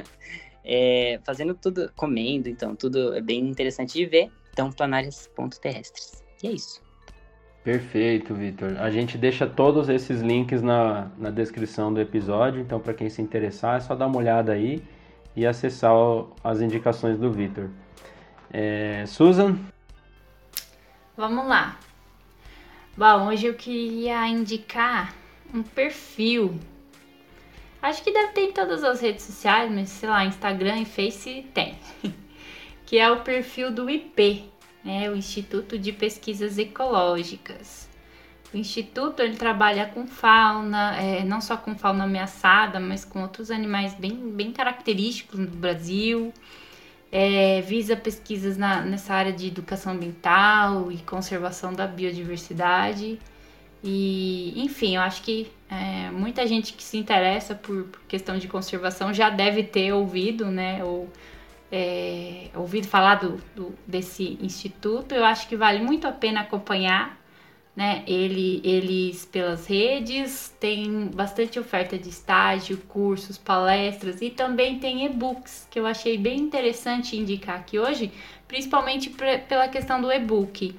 é, 0.64 1.20
fazendo 1.24 1.52
tudo, 1.52 1.92
comendo, 1.94 2.48
então 2.48 2.74
tudo 2.74 3.14
é 3.14 3.20
bem 3.20 3.40
interessante 3.40 3.92
de 3.92 4.06
ver. 4.06 4.32
Então, 4.50 4.72
planárias.terrestres. 4.72 6.24
E 6.42 6.48
é 6.48 6.52
isso. 6.52 6.82
Perfeito, 7.62 8.34
Vitor. 8.34 8.78
A 8.78 8.88
gente 8.88 9.18
deixa 9.18 9.46
todos 9.46 9.90
esses 9.90 10.22
links 10.22 10.62
na, 10.62 11.10
na 11.18 11.28
descrição 11.28 11.92
do 11.92 12.00
episódio, 12.00 12.62
então 12.62 12.80
para 12.80 12.94
quem 12.94 13.10
se 13.10 13.20
interessar 13.20 13.76
é 13.76 13.80
só 13.80 13.94
dar 13.94 14.06
uma 14.06 14.16
olhada 14.16 14.52
aí 14.52 14.82
e 15.34 15.44
acessar 15.44 15.92
as 16.42 16.62
indicações 16.62 17.18
do 17.18 17.30
Vitor. 17.30 17.68
É, 18.50 19.04
Susan? 19.06 19.58
Vamos 21.14 21.46
lá. 21.46 21.78
Bom, 22.96 23.26
hoje 23.26 23.48
eu 23.48 23.52
queria 23.52 24.26
indicar 24.26 25.14
um 25.52 25.62
perfil 25.62 26.58
Acho 27.80 28.02
que 28.02 28.12
deve 28.12 28.32
ter 28.32 28.42
em 28.42 28.52
todas 28.52 28.82
as 28.82 29.00
redes 29.00 29.24
sociais, 29.24 29.70
mas 29.70 29.88
sei 29.88 30.08
lá, 30.08 30.24
Instagram 30.24 30.80
e 30.80 30.84
Face 30.84 31.46
tem. 31.54 31.78
que 32.86 32.98
é 32.98 33.10
o 33.10 33.20
perfil 33.20 33.70
do 33.70 33.90
IP, 33.90 34.44
né, 34.84 35.10
o 35.10 35.16
Instituto 35.16 35.78
de 35.78 35.92
Pesquisas 35.92 36.56
Ecológicas. 36.56 37.88
O 38.54 38.56
Instituto 38.56 39.20
ele 39.20 39.36
trabalha 39.36 39.86
com 39.86 40.06
fauna, 40.06 40.96
é, 40.96 41.24
não 41.24 41.40
só 41.40 41.56
com 41.56 41.76
fauna 41.76 42.04
ameaçada, 42.04 42.78
mas 42.78 43.04
com 43.04 43.20
outros 43.20 43.50
animais 43.50 43.94
bem, 43.94 44.14
bem 44.30 44.52
característicos 44.52 45.40
do 45.40 45.56
Brasil. 45.56 46.32
É, 47.10 47.60
visa 47.60 47.96
pesquisas 47.96 48.56
na, 48.56 48.82
nessa 48.82 49.14
área 49.14 49.32
de 49.32 49.48
educação 49.48 49.92
ambiental 49.92 50.90
e 50.90 50.98
conservação 50.98 51.72
da 51.72 51.86
biodiversidade. 51.86 53.18
E, 53.86 54.52
enfim, 54.56 54.96
eu 54.96 55.00
acho 55.02 55.22
que 55.22 55.46
é, 55.70 56.10
muita 56.10 56.44
gente 56.46 56.72
que 56.72 56.82
se 56.82 56.96
interessa 56.98 57.54
por, 57.54 57.84
por, 57.84 58.00
questão 58.08 58.36
de 58.36 58.48
conservação 58.48 59.14
já 59.14 59.30
deve 59.30 59.62
ter 59.62 59.92
ouvido, 59.92 60.46
né? 60.46 60.82
Ou 60.84 61.08
é, 61.70 62.48
ouvido 62.54 62.88
falar 62.88 63.16
do, 63.16 63.40
do, 63.54 63.74
desse 63.86 64.38
instituto. 64.40 65.14
Eu 65.14 65.24
acho 65.24 65.48
que 65.48 65.56
vale 65.56 65.80
muito 65.80 66.06
a 66.06 66.12
pena 66.12 66.40
acompanhar, 66.40 67.16
né? 67.76 68.02
Ele, 68.08 68.60
eles 68.64 69.24
pelas 69.24 69.66
redes, 69.66 70.54
tem 70.58 71.06
bastante 71.14 71.58
oferta 71.58 71.96
de 71.96 72.08
estágio, 72.08 72.78
cursos, 72.88 73.38
palestras 73.38 74.20
e 74.20 74.30
também 74.30 74.80
tem 74.80 75.06
e-books 75.06 75.68
que 75.70 75.78
eu 75.78 75.86
achei 75.86 76.18
bem 76.18 76.40
interessante 76.40 77.16
indicar 77.16 77.56
aqui 77.60 77.78
hoje, 77.78 78.10
principalmente 78.48 79.10
pela 79.48 79.68
questão 79.68 80.00
do 80.00 80.10
e-book 80.10 80.74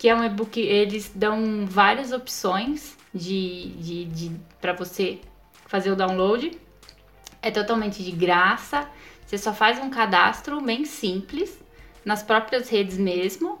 que 0.00 0.08
é 0.08 0.14
um 0.14 0.24
e-book, 0.24 0.58
eles 0.58 1.12
dão 1.14 1.66
várias 1.66 2.10
opções 2.10 2.96
de, 3.14 3.66
de, 3.72 4.04
de 4.06 4.32
para 4.58 4.72
você 4.72 5.18
fazer 5.66 5.90
o 5.90 5.94
download. 5.94 6.58
É 7.42 7.50
totalmente 7.50 8.02
de 8.02 8.10
graça. 8.10 8.88
Você 9.26 9.36
só 9.36 9.52
faz 9.52 9.78
um 9.78 9.90
cadastro 9.90 10.58
bem 10.62 10.86
simples 10.86 11.62
nas 12.02 12.22
próprias 12.22 12.70
redes 12.70 12.96
mesmo. 12.96 13.58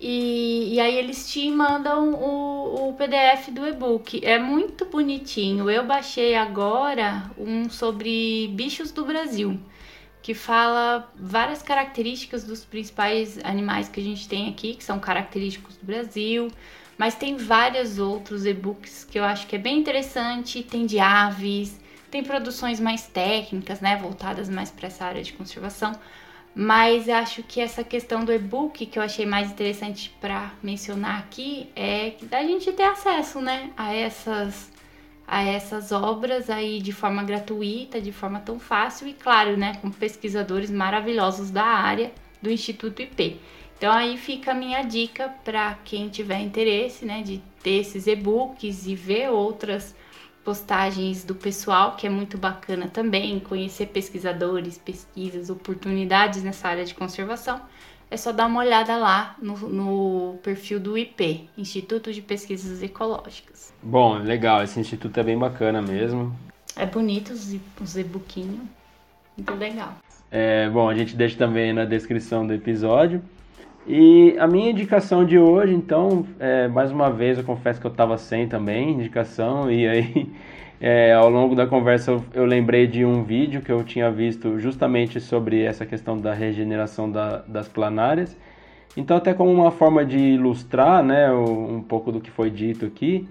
E, 0.00 0.74
e 0.74 0.80
aí 0.80 0.96
eles 0.96 1.30
te 1.30 1.48
mandam 1.52 2.14
o, 2.14 2.88
o 2.88 2.94
PDF 2.94 3.50
do 3.50 3.64
e-book. 3.64 4.26
É 4.26 4.40
muito 4.40 4.86
bonitinho. 4.86 5.70
Eu 5.70 5.84
baixei 5.86 6.34
agora 6.34 7.30
um 7.38 7.70
sobre 7.70 8.48
bichos 8.56 8.90
do 8.90 9.04
Brasil 9.04 9.56
que 10.22 10.34
fala 10.34 11.10
várias 11.16 11.62
características 11.62 12.44
dos 12.44 12.64
principais 12.64 13.38
animais 13.42 13.88
que 13.88 14.00
a 14.00 14.02
gente 14.02 14.28
tem 14.28 14.48
aqui, 14.48 14.74
que 14.74 14.84
são 14.84 14.98
característicos 14.98 15.76
do 15.76 15.86
Brasil, 15.86 16.48
mas 16.98 17.14
tem 17.14 17.36
vários 17.36 17.98
outros 17.98 18.44
e-books 18.44 19.04
que 19.04 19.18
eu 19.18 19.24
acho 19.24 19.46
que 19.46 19.56
é 19.56 19.58
bem 19.58 19.78
interessante, 19.78 20.62
tem 20.62 20.84
de 20.84 20.98
aves, 20.98 21.80
tem 22.10 22.22
produções 22.22 22.78
mais 22.78 23.06
técnicas, 23.06 23.80
né, 23.80 23.96
voltadas 23.96 24.48
mais 24.48 24.70
para 24.70 24.88
essa 24.88 25.04
área 25.06 25.22
de 25.22 25.32
conservação, 25.32 25.92
mas 26.54 27.08
acho 27.08 27.42
que 27.42 27.60
essa 27.60 27.82
questão 27.82 28.24
do 28.24 28.32
e-book 28.32 28.84
que 28.84 28.98
eu 28.98 29.02
achei 29.02 29.24
mais 29.24 29.50
interessante 29.50 30.14
para 30.20 30.52
mencionar 30.62 31.20
aqui 31.20 31.70
é 31.74 32.14
da 32.22 32.42
gente 32.42 32.70
ter 32.72 32.82
acesso, 32.82 33.40
né, 33.40 33.70
a 33.76 33.94
essas 33.94 34.70
a 35.30 35.44
essas 35.44 35.92
obras 35.92 36.50
aí 36.50 36.82
de 36.82 36.90
forma 36.90 37.22
gratuita, 37.22 38.00
de 38.00 38.10
forma 38.10 38.40
tão 38.40 38.58
fácil 38.58 39.06
e 39.06 39.12
claro, 39.12 39.56
né, 39.56 39.76
com 39.80 39.88
pesquisadores 39.88 40.68
maravilhosos 40.72 41.52
da 41.52 41.62
área 41.62 42.10
do 42.42 42.50
Instituto 42.50 43.00
IP. 43.00 43.38
Então 43.78 43.92
aí 43.92 44.16
fica 44.16 44.50
a 44.50 44.54
minha 44.54 44.82
dica 44.82 45.28
para 45.44 45.78
quem 45.84 46.08
tiver 46.08 46.40
interesse, 46.40 47.04
né, 47.04 47.22
de 47.22 47.40
ter 47.62 47.78
esses 47.78 48.08
e-books 48.08 48.88
e 48.88 48.96
ver 48.96 49.30
outras 49.30 49.94
postagens 50.44 51.22
do 51.22 51.36
pessoal, 51.36 51.94
que 51.94 52.08
é 52.08 52.10
muito 52.10 52.36
bacana 52.36 52.88
também, 52.88 53.38
conhecer 53.38 53.86
pesquisadores, 53.86 54.78
pesquisas, 54.78 55.48
oportunidades 55.48 56.42
nessa 56.42 56.66
área 56.66 56.84
de 56.84 56.92
conservação 56.92 57.60
é 58.10 58.16
só 58.16 58.32
dar 58.32 58.46
uma 58.46 58.60
olhada 58.60 58.96
lá 58.96 59.36
no, 59.40 59.56
no, 59.68 60.38
perfil 60.42 60.80
do 60.80 60.98
IP, 60.98 61.48
Instituto 61.56 62.12
de 62.12 62.20
Pesquisas 62.20 62.82
Ecológicas. 62.82 63.72
Bom, 63.82 64.18
legal, 64.18 64.62
esse 64.62 64.80
instituto 64.80 65.18
é 65.20 65.22
bem 65.22 65.38
bacana 65.38 65.80
mesmo. 65.80 66.34
É 66.74 66.84
bonito 66.84 67.30
os, 67.32 67.56
os 67.80 67.96
e-bookinhos, 67.96 68.60
muito 69.36 69.54
legal. 69.54 69.94
É, 70.30 70.68
bom, 70.68 70.88
a 70.88 70.94
gente 70.94 71.16
deixa 71.16 71.36
também 71.36 71.72
na 71.72 71.84
descrição 71.84 72.46
do 72.46 72.52
episódio. 72.52 73.22
E 73.86 74.36
a 74.38 74.46
minha 74.46 74.70
indicação 74.70 75.24
de 75.24 75.38
hoje, 75.38 75.72
então, 75.72 76.26
é, 76.38 76.68
mais 76.68 76.90
uma 76.90 77.10
vez 77.10 77.38
eu 77.38 77.44
confesso 77.44 77.80
que 77.80 77.86
eu 77.86 77.90
estava 77.90 78.18
sem 78.18 78.46
também 78.48 78.90
indicação, 78.90 79.70
e 79.70 79.88
aí 79.88 80.30
é, 80.80 81.12
ao 81.12 81.28
longo 81.28 81.54
da 81.54 81.66
conversa 81.66 82.10
eu, 82.10 82.24
eu, 82.32 82.44
lembrei 82.46 82.86
de 82.86 83.04
um 83.04 83.22
vídeo 83.22 83.60
que 83.60 83.70
eu 83.70 83.84
tinha 83.84 84.10
visto 84.10 84.58
justamente 84.58 85.20
sobre 85.20 85.62
essa 85.62 85.84
questão 85.84 86.16
da 86.16 86.32
regeneração 86.32 87.10
da, 87.10 87.42
das 87.46 87.68
planárias. 87.68 88.34
Então, 88.96 89.18
até 89.18 89.34
como 89.34 89.52
uma 89.52 89.70
forma 89.70 90.04
de 90.04 90.18
ilustrar 90.18 91.02
né, 91.04 91.30
um 91.30 91.82
pouco 91.82 92.10
do 92.10 92.18
que 92.18 92.30
foi 92.30 92.50
dito 92.50 92.86
aqui, 92.86 93.28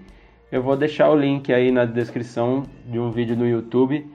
eu 0.50 0.62
vou 0.62 0.76
deixar 0.76 1.10
o 1.10 1.16
link 1.16 1.52
aí 1.52 1.72
na 1.72 1.84
descrição 1.84 2.62
de 2.86 3.00
um 3.00 3.10
vídeo 3.10 3.36
no 3.36 3.46
YouTube 3.46 4.08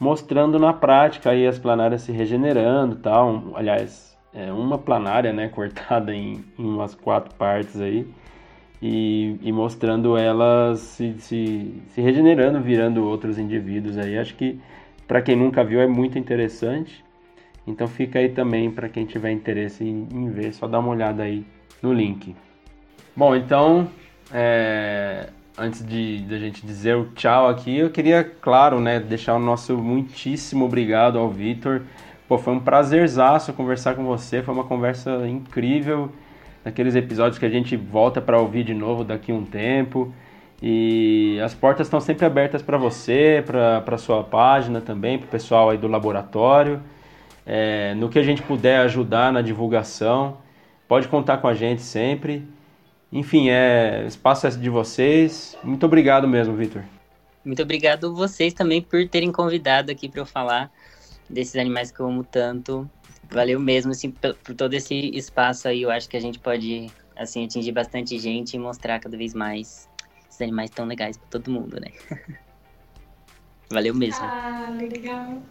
mostrando 0.00 0.58
na 0.58 0.72
prática 0.72 1.30
aí 1.30 1.46
as 1.46 1.58
planárias 1.58 2.02
se 2.02 2.12
regenerando 2.12 2.96
tal. 2.96 3.52
Aliás, 3.54 4.16
é 4.32 4.50
uma 4.50 4.78
planária 4.78 5.32
né, 5.32 5.48
cortada 5.54 6.14
em, 6.14 6.42
em 6.58 6.64
umas 6.64 6.94
quatro 6.94 7.34
partes 7.34 7.78
aí 7.80 8.06
e, 8.80 9.36
e 9.42 9.52
mostrando 9.52 10.16
elas 10.16 10.80
se, 10.80 11.14
se, 11.18 11.74
se, 11.90 12.00
regenerando, 12.00 12.60
virando 12.60 13.04
outros 13.04 13.38
indivíduos 13.38 13.98
aí. 13.98 14.18
Acho 14.18 14.34
que 14.34 14.58
para 15.06 15.20
quem 15.20 15.36
nunca 15.36 15.64
viu 15.64 15.80
é 15.80 15.86
muito 15.86 16.18
interessante. 16.18 17.04
Então 17.66 17.86
fica 17.86 18.18
aí 18.18 18.30
também 18.30 18.70
para 18.70 18.88
quem 18.88 19.04
tiver 19.04 19.30
interesse 19.30 19.84
em, 19.84 20.08
em, 20.10 20.30
ver, 20.30 20.54
só 20.54 20.66
dá 20.66 20.78
uma 20.78 20.88
olhada 20.88 21.22
aí 21.22 21.44
no 21.82 21.92
link. 21.92 22.34
Bom, 23.14 23.34
então 23.34 23.88
é, 24.32 25.28
antes 25.56 25.84
de, 25.84 26.20
de 26.20 26.34
a 26.34 26.38
gente 26.38 26.64
dizer 26.64 26.96
o 26.96 27.06
tchau 27.14 27.48
aqui, 27.48 27.76
eu 27.76 27.90
queria, 27.90 28.24
claro, 28.24 28.80
né, 28.80 29.00
deixar 29.00 29.34
o 29.34 29.38
nosso 29.38 29.76
muitíssimo 29.76 30.64
obrigado 30.64 31.18
ao 31.18 31.28
Vitor. 31.28 31.82
Pô, 32.26 32.38
foi 32.38 32.54
um 32.54 32.60
prazerzaço 32.60 33.52
conversar 33.52 33.94
com 33.94 34.04
você, 34.04 34.42
foi 34.42 34.54
uma 34.54 34.64
conversa 34.64 35.26
incrível 35.26 36.10
daqueles 36.64 36.94
episódios 36.94 37.38
que 37.38 37.46
a 37.46 37.50
gente 37.50 37.76
volta 37.76 38.20
para 38.20 38.38
ouvir 38.38 38.64
de 38.64 38.74
novo 38.74 39.04
daqui 39.04 39.32
um 39.32 39.44
tempo. 39.44 40.12
E 40.60 41.38
as 41.42 41.54
portas 41.54 41.86
estão 41.86 42.00
sempre 42.00 42.26
abertas 42.26 42.62
para 42.62 42.76
você, 42.76 43.42
para 43.46 43.82
a 43.86 43.98
sua 43.98 44.24
página 44.24 44.80
também, 44.80 45.18
para 45.18 45.26
o 45.26 45.30
pessoal 45.30 45.70
aí 45.70 45.78
do 45.78 45.86
laboratório. 45.86 46.82
É, 47.46 47.94
no 47.94 48.08
que 48.08 48.18
a 48.18 48.22
gente 48.22 48.42
puder 48.42 48.80
ajudar 48.80 49.32
na 49.32 49.40
divulgação, 49.40 50.38
pode 50.86 51.08
contar 51.08 51.38
com 51.38 51.46
a 51.46 51.54
gente 51.54 51.80
sempre. 51.80 52.46
Enfim, 53.10 53.48
é, 53.48 54.04
espaço 54.06 54.46
é 54.46 54.50
de 54.50 54.68
vocês. 54.68 55.56
Muito 55.62 55.86
obrigado 55.86 56.28
mesmo, 56.28 56.54
Vitor. 56.54 56.82
Muito 57.44 57.62
obrigado 57.62 58.14
vocês 58.14 58.52
também 58.52 58.82
por 58.82 59.08
terem 59.08 59.32
convidado 59.32 59.90
aqui 59.90 60.08
para 60.08 60.20
eu 60.20 60.26
falar 60.26 60.70
desses 61.30 61.56
animais 61.56 61.90
que 61.90 62.00
eu 62.00 62.06
amo 62.06 62.24
tanto 62.24 62.88
valeu 63.30 63.60
mesmo, 63.60 63.92
assim, 63.92 64.10
por, 64.10 64.34
por, 64.34 64.54
todo 64.54 64.74
esse 64.74 64.94
espaço 65.16 65.68
aí. 65.68 65.82
Eu 65.82 65.90
acho 65.90 66.08
que 66.08 66.16
a 66.16 66.20
gente 66.20 66.38
pode, 66.38 66.86
assim, 67.16 67.44
atingir 67.44 67.72
bastante 67.72 68.18
gente 68.18 68.54
e 68.54 68.58
mostrar 68.58 68.98
cada 68.98 69.16
vez 69.16 69.34
mais 69.34 69.88
esses 70.28 70.40
animais 70.40 70.70
tão 70.70 70.86
legais 70.86 71.16
para 71.16 71.28
todo 71.28 71.50
mundo, 71.50 71.78
né? 71.80 71.92
valeu 73.70 73.94
mesmo. 73.94 74.24
Ah, 74.24 74.76
legal. 74.80 75.42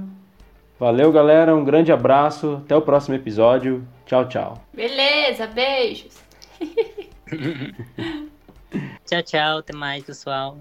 Valeu, 0.78 1.12
galera. 1.12 1.54
Um 1.54 1.64
grande 1.64 1.92
abraço. 1.92 2.60
Até 2.64 2.76
o 2.76 2.82
próximo 2.82 3.14
episódio. 3.14 3.86
Tchau, 4.06 4.28
tchau. 4.28 4.64
Beleza, 4.72 5.46
beijos. 5.46 6.16
tchau, 9.06 9.22
tchau. 9.22 9.58
Até 9.58 9.74
mais, 9.74 10.04
pessoal. 10.04 10.58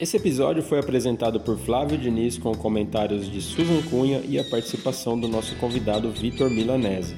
Esse 0.00 0.16
episódio 0.16 0.62
foi 0.62 0.80
apresentado 0.80 1.38
por 1.38 1.56
Flávio 1.56 1.96
Diniz 1.96 2.36
com 2.36 2.52
comentários 2.56 3.30
de 3.30 3.40
Susan 3.40 3.88
Cunha 3.88 4.20
e 4.24 4.38
a 4.38 4.44
participação 4.44 5.18
do 5.18 5.28
nosso 5.28 5.54
convidado 5.56 6.10
Vitor 6.10 6.50
Milanese. 6.50 7.14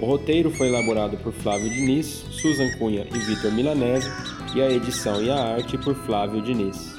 O 0.00 0.06
roteiro 0.06 0.50
foi 0.50 0.68
elaborado 0.68 1.18
por 1.18 1.32
Flávio 1.32 1.68
Diniz, 1.68 2.06
Susan 2.06 2.70
Cunha 2.78 3.06
e 3.14 3.18
Vitor 3.18 3.52
Milanese 3.52 4.10
e 4.54 4.62
a 4.62 4.70
edição 4.70 5.22
e 5.22 5.30
a 5.30 5.36
arte 5.36 5.76
por 5.76 5.94
Flávio 5.94 6.40
Diniz. 6.40 6.93